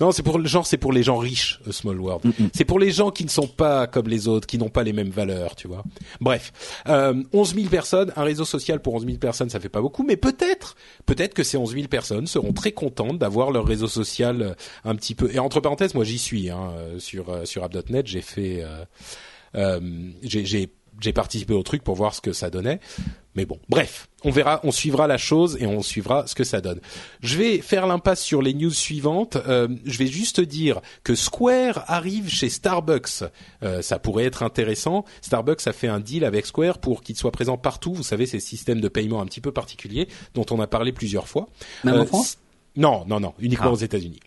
Non, 0.00 0.12
c'est 0.12 0.22
pour 0.22 0.38
le 0.38 0.46
genre, 0.46 0.66
c'est 0.66 0.78
pour 0.78 0.92
les 0.92 1.02
gens 1.02 1.18
riches, 1.18 1.60
euh, 1.66 1.72
Small 1.72 2.00
World. 2.00 2.32
C'est 2.54 2.64
pour 2.64 2.78
les 2.78 2.90
gens 2.90 3.10
qui 3.10 3.24
ne 3.24 3.28
sont 3.28 3.46
pas 3.46 3.86
comme 3.86 4.08
les 4.08 4.28
autres, 4.28 4.46
qui 4.46 4.56
n'ont 4.58 4.70
pas 4.70 4.82
les 4.82 4.92
mêmes 4.92 5.10
valeurs, 5.10 5.56
tu 5.56 5.68
vois. 5.68 5.84
Bref, 6.20 6.52
euh, 6.88 7.22
11 7.32 7.54
000 7.54 7.68
personnes, 7.68 8.12
un 8.16 8.24
réseau 8.24 8.44
social 8.44 8.80
pour 8.80 8.94
11 8.94 9.04
000 9.04 9.18
personnes, 9.18 9.50
ça 9.50 9.60
fait 9.60 9.68
pas 9.68 9.82
beaucoup, 9.82 10.04
mais 10.04 10.16
peut-être, 10.16 10.76
peut-être 11.06 11.34
que 11.34 11.42
ces 11.42 11.58
11 11.58 11.74
000 11.74 11.88
personnes 11.88 12.26
seront 12.26 12.52
très 12.52 12.72
contentes 12.72 13.18
d'avoir 13.18 13.50
leur 13.50 13.66
réseau 13.66 13.88
social 13.88 14.42
euh, 14.42 14.54
un 14.84 14.94
petit 14.94 15.14
peu. 15.14 15.30
Et 15.34 15.38
entre 15.38 15.60
parenthèses, 15.60 15.94
moi 15.94 16.04
j'y 16.04 16.18
suis 16.18 16.50
hein, 16.50 16.72
euh, 16.76 16.98
sur 16.98 17.46
sur 17.46 17.64
app.net, 17.64 18.06
j'ai 18.06 18.22
fait, 18.22 18.62
euh, 18.62 18.84
euh, 19.54 19.80
j'ai 20.22 20.72
j'ai 21.00 21.12
participé 21.12 21.54
au 21.54 21.62
truc 21.62 21.82
pour 21.84 21.94
voir 21.94 22.14
ce 22.14 22.20
que 22.20 22.32
ça 22.32 22.50
donnait. 22.50 22.80
Mais 23.34 23.44
bon, 23.46 23.60
bref, 23.68 24.08
on 24.24 24.30
verra, 24.30 24.58
on 24.64 24.72
suivra 24.72 25.06
la 25.06 25.16
chose 25.18 25.56
et 25.60 25.66
on 25.66 25.80
suivra 25.80 26.26
ce 26.26 26.34
que 26.34 26.42
ça 26.42 26.60
donne. 26.60 26.80
Je 27.20 27.36
vais 27.38 27.58
faire 27.60 27.86
l'impasse 27.86 28.20
sur 28.20 28.42
les 28.42 28.52
news 28.52 28.72
suivantes. 28.72 29.36
Euh, 29.46 29.68
je 29.84 29.96
vais 29.98 30.08
juste 30.08 30.40
dire 30.40 30.80
que 31.04 31.14
Square 31.14 31.84
arrive 31.86 32.28
chez 32.28 32.48
Starbucks. 32.48 33.22
Euh, 33.62 33.80
ça 33.80 34.00
pourrait 34.00 34.24
être 34.24 34.42
intéressant. 34.42 35.04
Starbucks 35.22 35.66
a 35.68 35.72
fait 35.72 35.86
un 35.88 36.00
deal 36.00 36.24
avec 36.24 36.46
Square 36.46 36.78
pour 36.78 37.02
qu'il 37.02 37.14
soit 37.16 37.30
présent 37.30 37.56
partout. 37.58 37.94
Vous 37.94 38.02
savez, 38.02 38.26
ces 38.26 38.40
systèmes 38.40 38.80
de 38.80 38.88
paiement 38.88 39.20
un 39.20 39.26
petit 39.26 39.40
peu 39.40 39.52
particuliers 39.52 40.08
dont 40.34 40.46
on 40.50 40.58
a 40.60 40.66
parlé 40.66 40.90
plusieurs 40.92 41.28
fois. 41.28 41.48
Même 41.84 41.94
en 41.94 41.98
Euh, 41.98 42.06
France? 42.06 42.38
Non, 42.78 43.04
non, 43.06 43.20
non, 43.20 43.34
uniquement 43.38 43.66
Ah. 43.68 43.72
aux 43.72 43.76
États-Unis. 43.76 44.20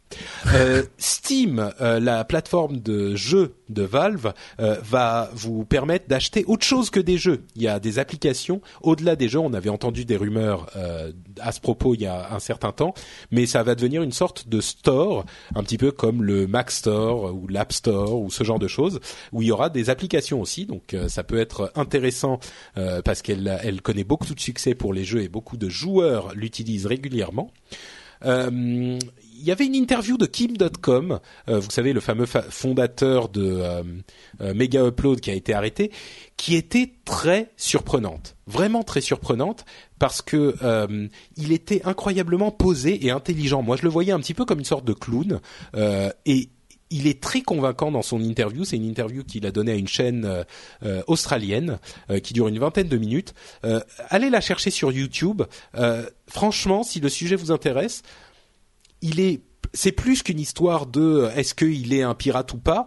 Euh, 0.54 0.84
Steam, 0.98 1.72
euh, 1.82 2.00
la 2.00 2.24
plateforme 2.26 2.78
de 2.82 3.16
jeux 3.16 3.56
de 3.70 3.82
Valve, 3.84 4.34
euh, 4.60 4.76
va 4.84 5.30
vous 5.34 5.64
permettre 5.64 6.08
d'acheter 6.10 6.44
autre 6.46 6.66
chose 6.66 6.90
que 6.90 7.00
des 7.00 7.18
jeux. 7.18 7.46
Il 7.56 7.62
y 7.62 7.68
a 7.70 7.80
des 7.80 7.98
applications 7.98 8.62
au-delà 8.82 9.16
des 9.16 9.30
jeux. 9.30 9.40
On 9.40 9.54
avait 9.54 9.70
entendu 9.70 10.04
des 10.04 10.18
rumeurs 10.18 10.68
euh, 10.76 11.14
à 11.40 11.54
ce 11.54 11.62
propos 11.62 11.96
il 11.96 12.02
y 12.02 12.06
a 12.06 12.34
un 12.34 12.40
certain 12.40 12.74
temps, 12.74 12.94
mais 13.32 13.46
ça 13.46 13.64
va 13.64 13.74
devenir 13.74 14.04
une 14.04 14.12
sorte 14.12 14.50
de 14.50 14.60
store, 14.60 15.26
un 15.56 15.64
petit 15.64 15.78
peu 15.78 15.92
comme 15.92 16.22
le 16.22 16.46
Mac 16.46 16.72
Store 16.72 17.34
ou 17.34 17.48
l'App 17.48 17.72
Store 17.72 18.20
ou 18.20 18.30
ce 18.30 18.44
genre 18.44 18.60
de 18.60 18.68
choses, 18.68 19.00
où 19.32 19.42
il 19.42 19.48
y 19.48 19.52
aura 19.52 19.70
des 19.70 19.90
applications 19.90 20.42
aussi. 20.42 20.66
Donc 20.66 20.94
euh, 20.94 21.08
ça 21.08 21.24
peut 21.24 21.40
être 21.40 21.72
intéressant 21.76 22.40
euh, 22.78 23.02
parce 23.02 23.22
qu'elle 23.22 23.60
elle 23.64 23.82
connaît 23.82 24.04
beaucoup 24.04 24.36
de 24.36 24.40
succès 24.42 24.76
pour 24.76 24.94
les 24.94 25.06
jeux 25.06 25.22
et 25.22 25.30
beaucoup 25.30 25.56
de 25.56 25.70
joueurs 25.70 26.34
l'utilisent 26.36 26.86
régulièrement. 26.86 27.50
Euh, 28.26 29.00
il 29.44 29.48
y 29.48 29.52
avait 29.52 29.66
une 29.66 29.74
interview 29.74 30.18
de 30.18 30.28
Kim.com, 30.28 31.20
euh, 31.50 31.60
vous 31.60 31.72
savez 31.72 31.94
le 31.94 32.00
fameux 32.00 32.28
fa- 32.28 32.44
fondateur 32.44 33.28
de 33.28 33.42
euh, 33.44 33.82
euh, 34.42 34.54
Mega 34.54 34.86
Upload 34.86 35.20
qui 35.20 35.32
a 35.32 35.34
été 35.34 35.54
arrêté, 35.56 35.90
qui 36.38 36.56
était 36.56 36.94
très 37.06 37.52
surprenante, 37.58 38.36
vraiment 38.46 38.84
très 38.84 39.02
surprenante 39.02 39.66
parce 39.98 40.22
que 40.22 40.56
il 41.38 41.52
était 41.52 41.82
incroyablement 41.86 42.52
posé 42.52 43.06
et 43.06 43.10
intelligent. 43.12 43.62
Moi, 43.64 43.78
je 43.78 43.84
le 43.84 43.90
voyais 43.90 44.12
un 44.12 44.20
petit 44.20 44.34
peu 44.36 44.46
comme 44.46 44.60
une 44.60 44.66
sorte 44.66 44.86
de 44.86 44.94
clown 44.94 45.40
et 46.26 46.50
il 46.92 47.08
est 47.08 47.22
très 47.22 47.42
convaincant 47.42 47.92
dans 47.92 48.02
son 48.02 48.22
interview. 48.22 48.64
C'est 48.66 48.76
une 48.76 48.86
interview 48.86 49.24
qu'il 49.24 49.46
a 49.46 49.52
donnée 49.52 49.72
à 49.72 49.76
une 49.76 49.88
chaîne 49.88 50.26
euh, 50.26 50.44
euh, 50.84 51.02
australienne 51.08 51.80
euh, 52.10 52.20
qui 52.20 52.34
dure 52.34 52.48
une 52.48 52.60
vingtaine 52.60 52.88
de 52.88 52.98
minutes. 52.98 53.34
Euh, 53.66 53.80
allez 54.10 54.30
la 54.30 54.42
chercher 54.42 54.70
sur 54.70 54.92
YouTube. 54.92 55.42
Euh, 55.76 56.06
franchement, 56.28 56.84
si 56.84 57.00
le 57.00 57.10
sujet 57.10 57.36
vous 57.36 57.52
intéresse, 57.52 58.04
il 59.02 59.20
est, 59.20 59.42
c'est 59.74 59.94
plus 59.94 60.22
qu'une 60.22 60.40
histoire 60.40 60.86
de 60.86 61.02
euh, 61.02 61.36
est-ce 61.36 61.56
qu'il 61.56 61.94
est 61.94 62.04
un 62.04 62.14
pirate 62.14 62.54
ou 62.54 62.58
pas. 62.58 62.86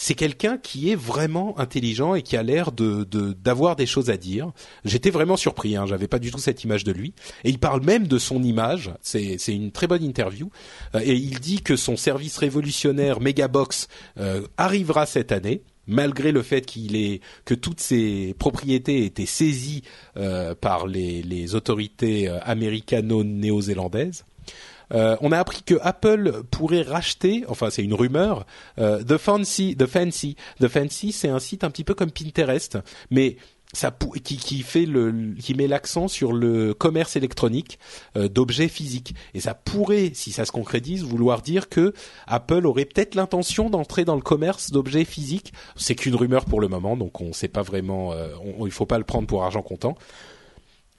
C'est 0.00 0.14
quelqu'un 0.14 0.58
qui 0.58 0.92
est 0.92 0.94
vraiment 0.94 1.58
intelligent 1.58 2.14
et 2.14 2.22
qui 2.22 2.36
a 2.36 2.44
l'air 2.44 2.70
de 2.70 3.02
d'avoir 3.02 3.74
des 3.74 3.84
choses 3.84 4.10
à 4.10 4.16
dire. 4.16 4.52
J'étais 4.84 5.10
vraiment 5.10 5.36
surpris, 5.36 5.74
hein, 5.74 5.86
j'avais 5.86 6.06
pas 6.06 6.20
du 6.20 6.30
tout 6.30 6.38
cette 6.38 6.62
image 6.62 6.84
de 6.84 6.92
lui. 6.92 7.14
Et 7.42 7.50
il 7.50 7.58
parle 7.58 7.84
même 7.84 8.06
de 8.06 8.16
son 8.16 8.44
image. 8.44 8.92
C'est 9.02 9.38
c'est 9.38 9.52
une 9.52 9.72
très 9.72 9.88
bonne 9.88 10.04
interview. 10.04 10.50
Euh, 10.94 11.00
et 11.02 11.14
il 11.14 11.40
dit 11.40 11.62
que 11.62 11.74
son 11.74 11.96
service 11.96 12.38
révolutionnaire 12.38 13.20
Megabox 13.20 13.88
euh, 14.18 14.46
arrivera 14.56 15.04
cette 15.04 15.32
année 15.32 15.62
malgré 15.88 16.30
le 16.30 16.42
fait 16.42 16.60
qu'il 16.60 16.94
est 16.94 17.20
que 17.44 17.54
toutes 17.54 17.80
ses 17.80 18.36
propriétés 18.38 19.04
étaient 19.04 19.26
saisies 19.26 19.82
euh, 20.16 20.54
par 20.54 20.86
les, 20.86 21.22
les 21.22 21.56
autorités 21.56 22.28
euh, 22.28 22.38
américano-néo-zélandaises. 22.42 24.24
Euh, 24.92 25.16
on 25.20 25.32
a 25.32 25.38
appris 25.38 25.62
que 25.62 25.74
Apple 25.82 26.42
pourrait 26.50 26.82
racheter, 26.82 27.44
enfin 27.48 27.70
c'est 27.70 27.82
une 27.82 27.94
rumeur, 27.94 28.46
euh, 28.78 29.02
The 29.02 29.16
Fancy, 29.16 29.76
The 29.76 29.86
Fancy, 29.86 30.36
The 30.60 30.68
Fancy, 30.68 31.12
c'est 31.12 31.28
un 31.28 31.38
site 31.38 31.64
un 31.64 31.70
petit 31.70 31.84
peu 31.84 31.94
comme 31.94 32.10
Pinterest, 32.10 32.78
mais 33.10 33.36
ça 33.72 33.94
qui, 34.24 34.62
fait 34.62 34.86
le 34.86 35.34
qui 35.38 35.54
met 35.54 35.66
l'accent 35.66 36.08
sur 36.08 36.32
le 36.32 36.72
commerce 36.72 37.16
électronique 37.16 37.78
euh, 38.16 38.28
d'objets 38.28 38.68
physiques. 38.68 39.14
Et 39.34 39.40
ça 39.40 39.54
pourrait 39.54 40.12
si 40.14 40.32
ça 40.32 40.44
se 40.44 40.52
concrétise 40.52 41.02
vouloir 41.04 41.42
dire 41.42 41.68
que 41.68 41.92
Apple 42.26 42.66
aurait 42.66 42.86
peut-être 42.86 43.14
l'intention 43.14 43.68
d'entrer 43.68 44.04
dans 44.04 44.16
le 44.16 44.22
commerce 44.22 44.70
d'objets 44.70 45.04
physiques. 45.04 45.52
C'est 45.76 45.94
qu'une 45.94 46.14
rumeur 46.14 46.46
pour 46.46 46.60
le 46.60 46.68
moment 46.68 46.96
donc 46.96 47.20
on 47.20 47.32
sait 47.32 47.48
pas 47.48 47.62
vraiment 47.62 48.12
euh, 48.12 48.34
on, 48.58 48.68
faut 48.70 48.86
pas 48.86 48.98
le 48.98 49.04
prendre 49.04 49.26
pour 49.26 49.42
argent 49.44 49.62
comptant 49.62 49.96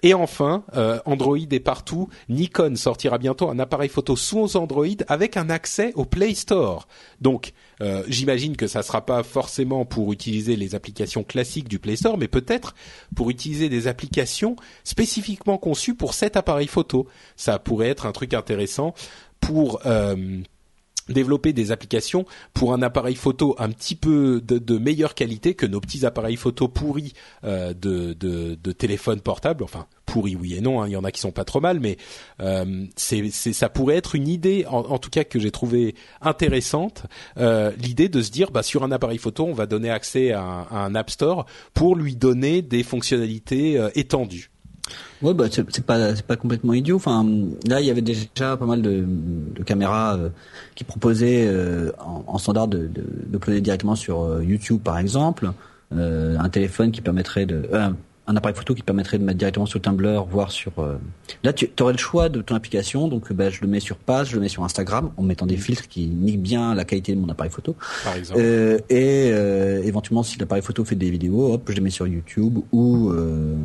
et 0.01 0.13
enfin, 0.13 0.63
euh, 0.75 0.99
Android 1.05 1.37
est 1.37 1.59
partout. 1.59 2.09
Nikon 2.29 2.75
sortira 2.75 3.17
bientôt 3.17 3.49
un 3.49 3.59
appareil 3.59 3.89
photo 3.89 4.15
sous 4.15 4.55
Android 4.55 4.85
avec 5.07 5.35
un 5.35 5.49
accès 5.49 5.91
au 5.95 6.05
Play 6.05 6.33
Store. 6.35 6.87
Donc, 7.19 7.53
euh, 7.81 8.03
j'imagine 8.07 8.55
que 8.55 8.67
ça 8.67 8.81
sera 8.81 9.05
pas 9.05 9.23
forcément 9.23 9.85
pour 9.85 10.13
utiliser 10.13 10.55
les 10.55 10.73
applications 10.73 11.23
classiques 11.23 11.67
du 11.67 11.79
Play 11.79 11.97
Store, 11.97 12.17
mais 12.17 12.27
peut-être 12.27 12.75
pour 13.15 13.29
utiliser 13.29 13.67
des 13.67 13.87
applications 13.87 14.55
spécifiquement 14.83 15.57
conçues 15.57 15.95
pour 15.95 16.13
cet 16.13 16.37
appareil 16.37 16.67
photo. 16.67 17.07
Ça 17.35 17.59
pourrait 17.59 17.89
être 17.89 18.05
un 18.05 18.11
truc 18.13 18.33
intéressant 18.33 18.93
pour 19.41 19.81
euh, 19.85 20.41
développer 21.13 21.53
des 21.53 21.71
applications 21.71 22.25
pour 22.53 22.73
un 22.73 22.81
appareil 22.81 23.15
photo 23.15 23.55
un 23.57 23.69
petit 23.69 23.95
peu 23.95 24.41
de, 24.41 24.77
meilleure 24.77 25.13
qualité 25.13 25.55
que 25.55 25.65
nos 25.65 25.81
petits 25.81 26.05
appareils 26.05 26.35
photo 26.35 26.67
pourris 26.67 27.13
euh, 27.43 27.73
de, 27.73 28.13
de, 28.13 28.55
de 28.55 28.71
téléphone 28.71 29.21
portable. 29.21 29.63
Enfin, 29.63 29.87
pourris 30.09 30.35
oui 30.35 30.55
et 30.55 30.61
non, 30.61 30.81
hein, 30.81 30.87
il 30.87 30.91
y 30.91 30.97
en 30.97 31.03
a 31.03 31.11
qui 31.11 31.19
sont 31.19 31.31
pas 31.31 31.45
trop 31.45 31.61
mal, 31.61 31.79
mais 31.79 31.97
euh, 32.41 32.85
c'est, 32.95 33.29
ça 33.29 33.69
pourrait 33.69 33.95
être 33.95 34.15
une 34.15 34.27
idée, 34.27 34.65
en, 34.67 34.97
tout 34.97 35.09
cas 35.09 35.23
que 35.23 35.39
j'ai 35.39 35.51
trouvé 35.51 35.95
intéressante, 36.21 37.03
euh, 37.37 37.71
l'idée 37.77 38.09
de 38.09 38.21
se 38.21 38.31
dire, 38.31 38.51
bah, 38.51 38.63
sur 38.63 38.83
un 38.83 38.91
appareil 38.91 39.17
photo, 39.17 39.45
on 39.45 39.53
va 39.53 39.65
donner 39.65 39.89
accès 39.89 40.31
à 40.31 40.41
un, 40.41 40.61
à 40.63 40.85
un 40.85 40.95
App 40.95 41.09
Store 41.09 41.45
pour 41.73 41.95
lui 41.95 42.15
donner 42.15 42.61
des 42.61 42.83
fonctionnalités 42.83 43.77
euh, 43.77 43.89
étendues. 43.95 44.51
Ouais, 45.21 45.33
bah 45.33 45.45
c'est 45.49 45.85
pas 45.85 46.15
c'est 46.15 46.25
pas 46.25 46.35
complètement 46.35 46.73
idiot. 46.73 46.95
Enfin, 46.95 47.25
là, 47.67 47.81
il 47.81 47.87
y 47.87 47.89
avait 47.89 48.01
déjà 48.01 48.57
pas 48.57 48.65
mal 48.65 48.81
de, 48.81 49.05
caméras 49.65 50.15
euh, 50.17 50.29
qui 50.75 50.83
proposaient 50.83 51.45
euh, 51.47 51.91
en, 51.99 52.37
standard 52.37 52.67
de, 52.67 52.87
de, 52.87 53.03
de 53.37 53.59
directement 53.59 53.95
sur 53.95 54.21
euh, 54.21 54.43
YouTube, 54.43 54.81
par 54.81 54.97
exemple, 54.97 55.51
un 55.91 56.49
téléphone 56.49 56.91
qui 56.91 57.01
permettrait 57.01 57.45
de 57.45 57.67
un 58.29 58.35
appareil 58.35 58.55
photo 58.55 58.75
qui 58.75 58.83
permettrait 58.83 59.17
de 59.17 59.23
mettre 59.23 59.39
directement 59.39 59.65
sur 59.65 59.81
Tumblr, 59.81 60.23
voire 60.29 60.51
sur. 60.51 60.71
Euh, 60.77 60.97
là, 61.43 61.51
tu 61.51 61.67
aurais 61.81 61.93
le 61.93 61.97
choix 61.97 62.29
de 62.29 62.41
ton 62.41 62.53
application, 62.53 63.07
donc 63.07 63.33
bah, 63.33 63.49
je 63.49 63.59
le 63.61 63.67
mets 63.67 63.79
sur 63.79 63.97
Pass, 63.97 64.29
je 64.29 64.35
le 64.35 64.41
mets 64.41 64.49
sur 64.49 64.63
Instagram, 64.63 65.11
en 65.17 65.23
mettant 65.23 65.47
des 65.47 65.57
filtres 65.57 65.87
qui 65.87 66.05
niquent 66.05 66.41
bien 66.41 66.75
la 66.75 66.85
qualité 66.85 67.15
de 67.15 67.19
mon 67.19 67.27
appareil 67.27 67.51
photo. 67.51 67.75
Par 68.03 68.15
exemple. 68.15 68.39
Euh, 68.39 68.77
et 68.89 69.31
euh, 69.33 69.81
éventuellement, 69.83 70.21
si 70.21 70.37
l'appareil 70.37 70.61
photo 70.61 70.85
fait 70.85 70.95
des 70.95 71.09
vidéos, 71.09 71.53
hop, 71.53 71.63
je 71.67 71.73
les 71.73 71.81
mets 71.81 71.89
sur 71.89 72.05
YouTube 72.05 72.59
ou 72.71 73.11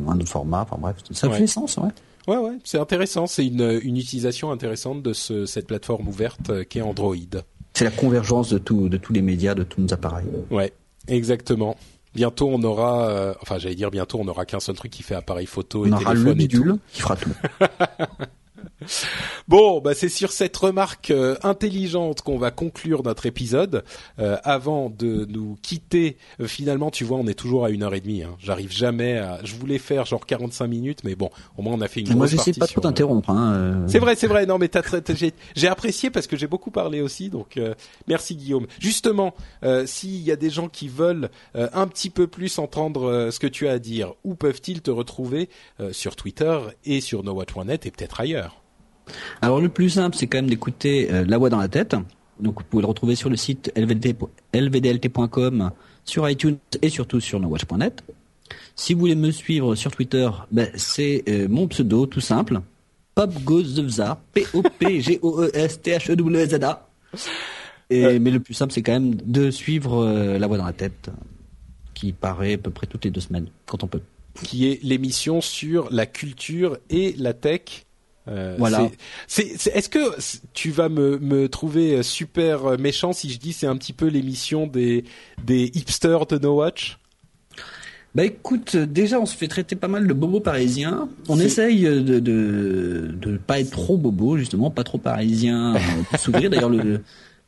un 0.07 0.15
autre 0.15 0.29
format. 0.29 0.61
Enfin 0.61 0.77
bref, 0.79 0.95
ça 1.11 1.29
fait 1.29 1.47
sens, 1.47 1.77
ouais. 1.77 1.89
Ouais, 2.27 2.37
ouais, 2.37 2.57
c'est 2.63 2.79
intéressant. 2.79 3.27
C'est 3.27 3.45
une, 3.45 3.79
une 3.83 3.97
utilisation 3.97 4.51
intéressante 4.51 5.03
de 5.03 5.13
ce, 5.13 5.45
cette 5.45 5.67
plateforme 5.67 6.07
ouverte 6.07 6.63
qui 6.69 6.79
est 6.79 6.81
Android. 6.81 7.15
C'est 7.73 7.85
la 7.85 7.91
convergence 7.91 8.49
de, 8.49 8.57
tout, 8.57 8.89
de 8.89 8.97
tous 8.97 9.13
les 9.13 9.21
médias, 9.21 9.53
de 9.53 9.61
tous 9.61 9.79
nos 9.79 9.93
appareils. 9.93 10.25
Ouais, 10.49 10.73
exactement. 11.07 11.77
Bientôt, 12.15 12.49
on 12.51 12.63
aura, 12.63 13.09
euh, 13.09 13.33
enfin, 13.41 13.57
j'allais 13.57 13.75
dire 13.75 13.91
bientôt, 13.91 14.19
on 14.21 14.27
aura 14.27 14.45
qu'un 14.45 14.59
seul 14.59 14.75
truc 14.75 14.91
qui 14.91 15.03
fait 15.03 15.15
appareil 15.15 15.45
photo 15.45 15.85
et 15.85 15.91
on 15.91 15.97
téléphone 15.97 16.25
aura 16.25 16.33
le 16.35 16.41
et 16.41 16.47
tout. 16.47 16.79
qui 16.91 17.01
fera 17.01 17.15
tout. 17.15 17.31
Bon, 19.47 19.79
bah 19.79 19.93
c'est 19.93 20.09
sur 20.09 20.31
cette 20.31 20.57
remarque 20.57 21.11
euh, 21.11 21.35
intelligente 21.43 22.21
qu'on 22.21 22.37
va 22.37 22.51
conclure 22.51 23.03
notre 23.03 23.25
épisode. 23.25 23.83
Euh, 24.19 24.37
avant 24.43 24.89
de 24.89 25.25
nous 25.29 25.57
quitter, 25.61 26.17
euh, 26.39 26.47
finalement, 26.47 26.89
tu 26.89 27.03
vois, 27.03 27.17
on 27.17 27.27
est 27.27 27.35
toujours 27.35 27.65
à 27.65 27.69
une 27.69 27.83
heure 27.83 27.93
et 27.93 28.01
demie. 28.01 28.23
Hein. 28.23 28.35
J'arrive 28.39 28.71
jamais 28.71 29.17
à. 29.17 29.39
Je 29.43 29.55
voulais 29.55 29.77
faire 29.77 30.05
genre 30.05 30.25
45 30.25 30.67
minutes, 30.67 31.03
mais 31.03 31.15
bon, 31.15 31.29
au 31.57 31.61
moins 31.61 31.73
on 31.73 31.81
a 31.81 31.87
fait 31.87 32.01
une. 32.01 32.15
Moi, 32.15 32.27
j'essaie 32.27 32.53
pas 32.53 32.67
de 32.67 32.73
t'interrompre. 32.73 33.29
Hein, 33.29 33.85
c'est 33.87 33.99
vrai, 33.99 34.15
c'est 34.15 34.27
vrai. 34.27 34.45
Non, 34.45 34.57
mais 34.57 34.69
j'ai 35.55 35.67
apprécié 35.67 36.09
parce 36.09 36.27
que 36.27 36.35
j'ai 36.35 36.47
beaucoup 36.47 36.71
parlé 36.71 37.01
aussi. 37.01 37.29
Donc, 37.29 37.59
merci 38.07 38.35
Guillaume. 38.35 38.67
Justement, 38.79 39.33
s'il 39.85 40.21
y 40.21 40.31
a 40.31 40.35
des 40.35 40.49
gens 40.49 40.67
qui 40.67 40.87
veulent 40.87 41.29
un 41.53 41.87
petit 41.87 42.09
peu 42.09 42.27
plus 42.27 42.57
entendre 42.59 43.29
ce 43.31 43.39
que 43.39 43.47
tu 43.47 43.67
as 43.67 43.73
à 43.73 43.79
dire, 43.79 44.13
où 44.23 44.35
peuvent-ils 44.35 44.81
te 44.81 44.91
retrouver 44.91 45.49
sur 45.91 46.15
Twitter 46.15 46.59
et 46.83 47.01
sur 47.01 47.23
NoWatch.net 47.23 47.85
et 47.85 47.91
peut-être 47.91 48.19
ailleurs? 48.19 48.61
Alors 49.41 49.61
le 49.61 49.69
plus 49.69 49.89
simple, 49.89 50.15
c'est 50.15 50.27
quand 50.27 50.39
même 50.39 50.49
d'écouter 50.49 51.11
euh, 51.11 51.25
La 51.27 51.37
Voix 51.37 51.49
dans 51.49 51.59
la 51.59 51.67
tête. 51.67 51.95
Donc 52.39 52.59
vous 52.59 52.65
pouvez 52.69 52.81
le 52.81 52.87
retrouver 52.87 53.15
sur 53.15 53.29
le 53.29 53.37
site 53.37 53.71
lvdlt.com, 54.53 55.71
sur 56.03 56.29
iTunes 56.29 56.57
et 56.81 56.89
surtout 56.89 57.19
sur 57.19 57.39
nowatch.net. 57.39 58.03
Si 58.75 58.93
vous 58.93 58.99
voulez 58.99 59.15
me 59.15 59.31
suivre 59.31 59.73
sur 59.75 59.89
Twitter, 59.91 60.29
ben, 60.51 60.69
c'est 60.75 61.23
euh, 61.29 61.47
mon 61.49 61.67
pseudo 61.67 62.05
tout 62.05 62.19
simple, 62.19 62.59
Popgozevza, 63.15 64.21
P-O-P-G-O-E-S-T-H-E-W-Z-A. 64.33 66.89
Et, 67.89 68.19
mais 68.19 68.29
le 68.31 68.41
plus 68.41 68.53
simple, 68.53 68.73
c'est 68.73 68.81
quand 68.81 68.91
même 68.93 69.15
de 69.15 69.51
suivre 69.51 70.03
euh, 70.03 70.37
La 70.37 70.47
Voix 70.47 70.57
dans 70.57 70.65
la 70.65 70.73
tête, 70.73 71.09
qui 71.93 72.11
paraît 72.11 72.55
à 72.55 72.57
peu 72.57 72.71
près 72.71 72.87
toutes 72.87 73.05
les 73.05 73.11
deux 73.11 73.21
semaines, 73.21 73.47
quand 73.65 73.83
on 73.83 73.87
peut. 73.87 74.01
Qui 74.43 74.67
est 74.67 74.83
l'émission 74.83 75.39
sur 75.39 75.87
la 75.91 76.05
culture 76.05 76.77
et 76.89 77.15
la 77.17 77.33
tech 77.33 77.85
euh, 78.27 78.55
voilà. 78.57 78.89
Est-ce 79.37 79.89
que 79.89 79.99
tu 80.53 80.71
vas 80.71 80.89
me, 80.89 81.19
me 81.19 81.47
trouver 81.47 82.01
super 82.03 82.77
méchant 82.79 83.13
si 83.13 83.29
je 83.29 83.39
dis 83.39 83.53
c'est 83.53 83.67
un 83.67 83.77
petit 83.77 83.93
peu 83.93 84.07
l'émission 84.07 84.67
des, 84.67 85.05
des 85.43 85.71
hipsters 85.75 86.25
de 86.25 86.37
No 86.39 86.55
Watch? 86.55 86.97
Bah 88.15 88.23
écoute, 88.23 88.77
déjà 88.77 89.19
on 89.19 89.25
se 89.25 89.35
fait 89.35 89.49
traiter 89.49 89.75
pas 89.75 89.89
mal 89.89 90.07
de 90.07 90.13
bobos 90.13 90.39
parisiens. 90.39 91.09
On 91.27 91.37
essaye 91.37 91.81
de, 91.81 92.19
de 92.19 93.13
de 93.13 93.37
pas 93.37 93.59
être 93.59 93.71
trop 93.71 93.97
bobo 93.97 94.37
justement, 94.37 94.71
pas 94.71 94.85
trop 94.85 94.97
parisien 94.97 95.75
euh, 95.75 95.79
pour 96.09 96.19
s'ouvrir. 96.19 96.49
D'ailleurs 96.49 96.69
le 96.69 97.01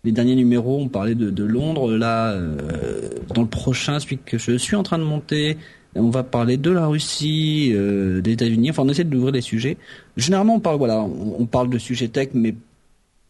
les 0.04 0.12
derniers 0.12 0.36
numéros 0.36 0.78
on 0.82 0.90
parlait 0.90 1.16
de, 1.16 1.30
de 1.30 1.44
Londres. 1.46 1.94
Là, 1.94 2.34
euh, 2.34 3.10
dans 3.34 3.44
le 3.44 3.48
prochain, 3.48 4.00
celui 4.02 4.18
que 4.18 4.38
je 4.38 4.58
suis 4.58 4.76
en 4.76 4.84
train 4.84 5.00
de 5.00 5.06
monter, 5.06 5.58
on 5.96 6.10
va 6.10 6.24
parler 6.24 6.58
de 6.58 6.72
la 6.72 6.88
Russie, 6.88 7.72
euh, 7.74 8.22
des 8.22 8.34
États-Unis. 8.34 8.70
Enfin, 8.70 8.84
on 8.84 8.90
essaie 8.90 9.04
d'ouvrir 9.04 9.32
des 9.32 9.42
sujets. 9.42 9.78
Généralement, 10.16 10.56
on 10.56 10.60
parle, 10.60 10.78
voilà, 10.78 11.02
on, 11.02 11.46
parle 11.46 11.70
de 11.70 11.78
sujets 11.78 12.08
tech, 12.08 12.30
mais 12.34 12.56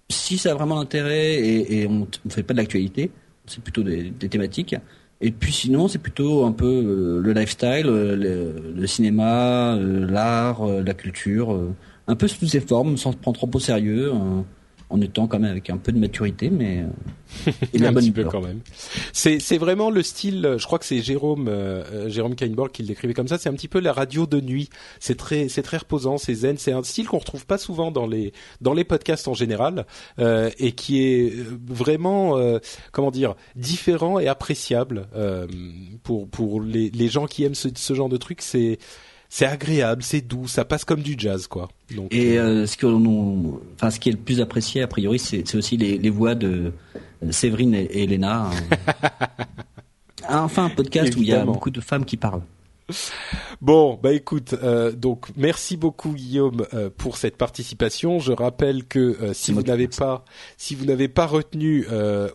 si 0.10 0.38
ça 0.38 0.52
a 0.52 0.54
vraiment 0.54 0.80
intérêt 0.80 1.36
et, 1.36 1.88
on 1.88 2.08
ne 2.26 2.32
fait 2.32 2.44
pas 2.44 2.54
de 2.54 2.60
l'actualité, 2.60 3.12
c'est 3.46 3.62
plutôt 3.62 3.84
des, 3.84 4.12
thématiques. 4.12 4.76
Et 5.20 5.32
puis 5.32 5.52
sinon, 5.52 5.88
c'est 5.88 5.98
plutôt 5.98 6.46
un 6.46 6.52
peu 6.52 6.66
euh, 6.66 7.22
le 7.22 7.34
lifestyle, 7.34 7.88
euh, 7.88 8.74
le, 8.76 8.88
cinéma, 8.88 9.78
l'art, 9.80 10.66
la 10.66 10.94
culture, 10.94 11.60
un 12.08 12.16
peu 12.16 12.28
sous 12.28 12.48
ces 12.48 12.60
formes, 12.60 12.98
sans 12.98 13.12
se 13.12 13.18
prendre 13.18 13.38
trop 13.38 13.50
au 13.54 13.60
sérieux 13.60 14.12
en 14.90 15.02
étant 15.02 15.28
quand 15.28 15.40
même 15.40 15.52
avec 15.52 15.70
un 15.70 15.78
peu 15.78 15.92
de 15.92 16.00
maturité, 16.00 16.50
mais 16.50 16.82
euh, 16.82 17.52
et 17.74 17.86
un 17.86 17.94
petit 17.94 18.12
peu 18.12 18.24
quand 18.24 18.42
même. 18.42 18.62
C'est 19.12 19.40
c'est 19.40 19.58
vraiment 19.58 19.90
le 19.90 20.02
style. 20.02 20.56
Je 20.58 20.66
crois 20.66 20.80
que 20.80 20.86
c'est 20.86 21.02
Jérôme 21.02 21.48
euh, 21.50 21.84
euh, 21.92 22.10
Jérôme 22.10 22.36
Kainborg 22.36 22.72
qui 22.72 22.84
le 22.84 22.88
décrivait 22.88 23.14
comme 23.14 23.28
ça. 23.28 23.38
C'est 23.38 23.50
un 23.50 23.54
petit 23.54 23.68
peu 23.68 23.80
la 23.80 23.92
radio 23.92 24.26
de 24.26 24.40
nuit. 24.40 24.70
C'est 25.00 25.18
très 25.18 25.50
c'est 25.50 25.62
très 25.62 25.78
reposant, 25.78 26.18
c'est 26.18 26.34
zen. 26.34 26.58
C'est 26.58 26.72
un 26.72 26.84
style 26.84 27.08
qu'on 27.08 27.18
retrouve 27.18 27.46
pas 27.46 27.58
souvent 27.58 27.92
dans 27.92 28.08
les 28.08 28.32
dans 28.62 28.74
les 28.74 28.86
podcasts 28.86 29.28
en 29.28 29.34
général 29.34 29.86
euh, 30.20 30.50
et 30.58 30.72
qui 30.72 31.04
est 31.04 31.34
vraiment 31.66 32.38
comment 32.92 33.12
dire 33.12 33.36
différent 33.56 34.20
et 34.20 34.28
appréciable 34.28 35.08
pour 36.04 36.30
pour 36.30 36.62
les 36.62 36.90
les 36.92 37.08
gens 37.10 37.26
qui 37.26 37.44
aiment 37.44 37.56
ce, 37.56 37.68
ce 37.76 37.94
genre 37.94 38.10
de 38.10 38.18
truc. 38.18 38.42
C'est 38.42 38.80
c'est 39.30 39.46
agréable, 39.46 40.04
c'est 40.04 40.22
doux, 40.22 40.48
ça 40.48 40.66
passe 40.66 40.86
comme 40.86 41.02
du 41.02 41.16
jazz, 41.18 41.48
quoi. 41.48 41.70
Donc, 41.96 42.14
et 42.14 42.38
euh, 42.40 42.66
ce, 42.66 42.78
que 42.78 42.88
enfin, 43.76 43.92
ce 43.92 44.00
qui 44.00 44.10
est 44.10 44.14
le 44.14 44.18
plus 44.18 44.42
apprécié, 44.42 44.82
a 44.82 44.88
priori, 44.88 45.20
c'est 45.20 45.56
aussi 45.56 45.78
les, 45.78 45.98
les, 45.98 46.10
voix 46.10 46.36
de 46.36 46.74
Séverine 47.32 47.74
et, 47.76 48.04
Elena. 48.04 48.50
enfin, 50.30 50.66
un 50.66 50.70
podcast 50.70 51.16
où 51.16 51.20
il 51.20 51.28
y 51.28 51.34
a 51.34 51.46
beaucoup 51.46 51.72
de 51.72 51.82
femmes 51.82 52.06
qui 52.06 52.18
parlent. 52.18 52.44
Bon, 53.60 54.00
bah 54.02 54.14
écoute, 54.14 54.54
euh, 54.64 54.94
donc 54.94 55.28
merci 55.36 55.76
beaucoup 55.76 56.14
Guillaume 56.14 56.66
euh, 56.74 56.90
pour 56.96 57.18
cette 57.18 57.36
participation. 57.36 58.20
Je 58.20 58.32
rappelle 58.32 58.86
que 58.86 59.00
euh, 59.00 59.34
si 59.34 59.52
vous 59.52 59.62
n'avez 59.62 59.90
pas, 59.90 60.24
si 60.56 60.74
vous 60.74 60.86
n'avez 60.86 61.10
pas 61.10 61.26
retenu 61.26 61.86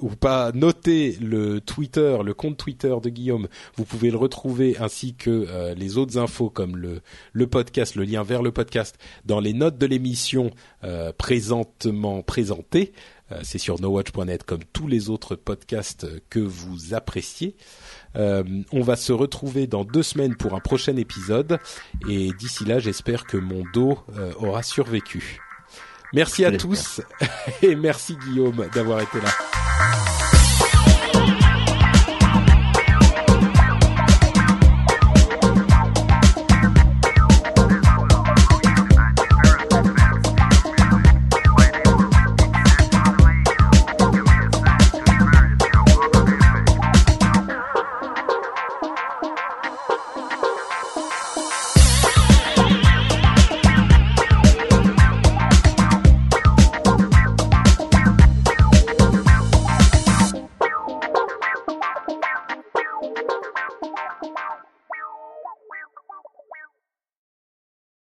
ou 0.01 0.11
pas 0.11 0.53
noté 0.53 1.17
le 1.21 1.61
Twitter, 1.61 2.19
le 2.23 2.35
compte 2.35 2.59
Twitter 2.59 2.95
de 3.03 3.09
Guillaume, 3.09 3.49
vous 3.77 3.85
pouvez 3.85 4.11
le 4.11 4.17
retrouver 4.17 4.77
ainsi 4.79 5.15
que 5.15 5.73
les 5.75 5.97
autres 5.97 6.19
infos 6.19 6.51
comme 6.51 6.77
le 6.77 7.01
le 7.33 7.47
podcast, 7.47 7.95
le 7.95 8.05
lien 8.05 8.23
vers 8.23 8.43
le 8.43 8.53
podcast 8.53 8.99
dans 9.25 9.41
les 9.41 9.53
notes 9.53 9.79
de 9.79 9.87
l'émission 9.87 10.51
présentement 11.19 12.23
présentées. 12.23 12.93
C'est 13.43 13.59
sur 13.59 13.81
nowatch.net 13.81 14.45
comme 14.45 14.65
tous 14.73 14.87
les 14.87 15.09
autres 15.09 15.37
podcasts 15.37 16.07
que 16.29 16.41
vous 16.41 16.93
appréciez. 16.93 17.57
Euh, 18.17 18.43
on 18.73 18.83
va 18.83 18.97
se 18.97 19.13
retrouver 19.13 19.67
dans 19.67 19.85
deux 19.85 20.03
semaines 20.03 20.37
pour 20.37 20.55
un 20.55 20.61
prochain 20.61 20.97
épisode 20.97 21.59
et 22.09 22.31
d'ici 22.39 22.65
là, 22.65 22.79
j'espère 22.79 23.25
que 23.25 23.37
mon 23.37 23.65
dos 23.73 23.99
euh, 24.17 24.33
aura 24.39 24.63
survécu. 24.63 25.41
Merci 26.13 26.45
à 26.45 26.53
tous 26.57 27.01
et 27.63 27.75
merci 27.75 28.17
Guillaume 28.17 28.67
d'avoir 28.75 29.01
été 29.01 29.19
là. 29.21 30.22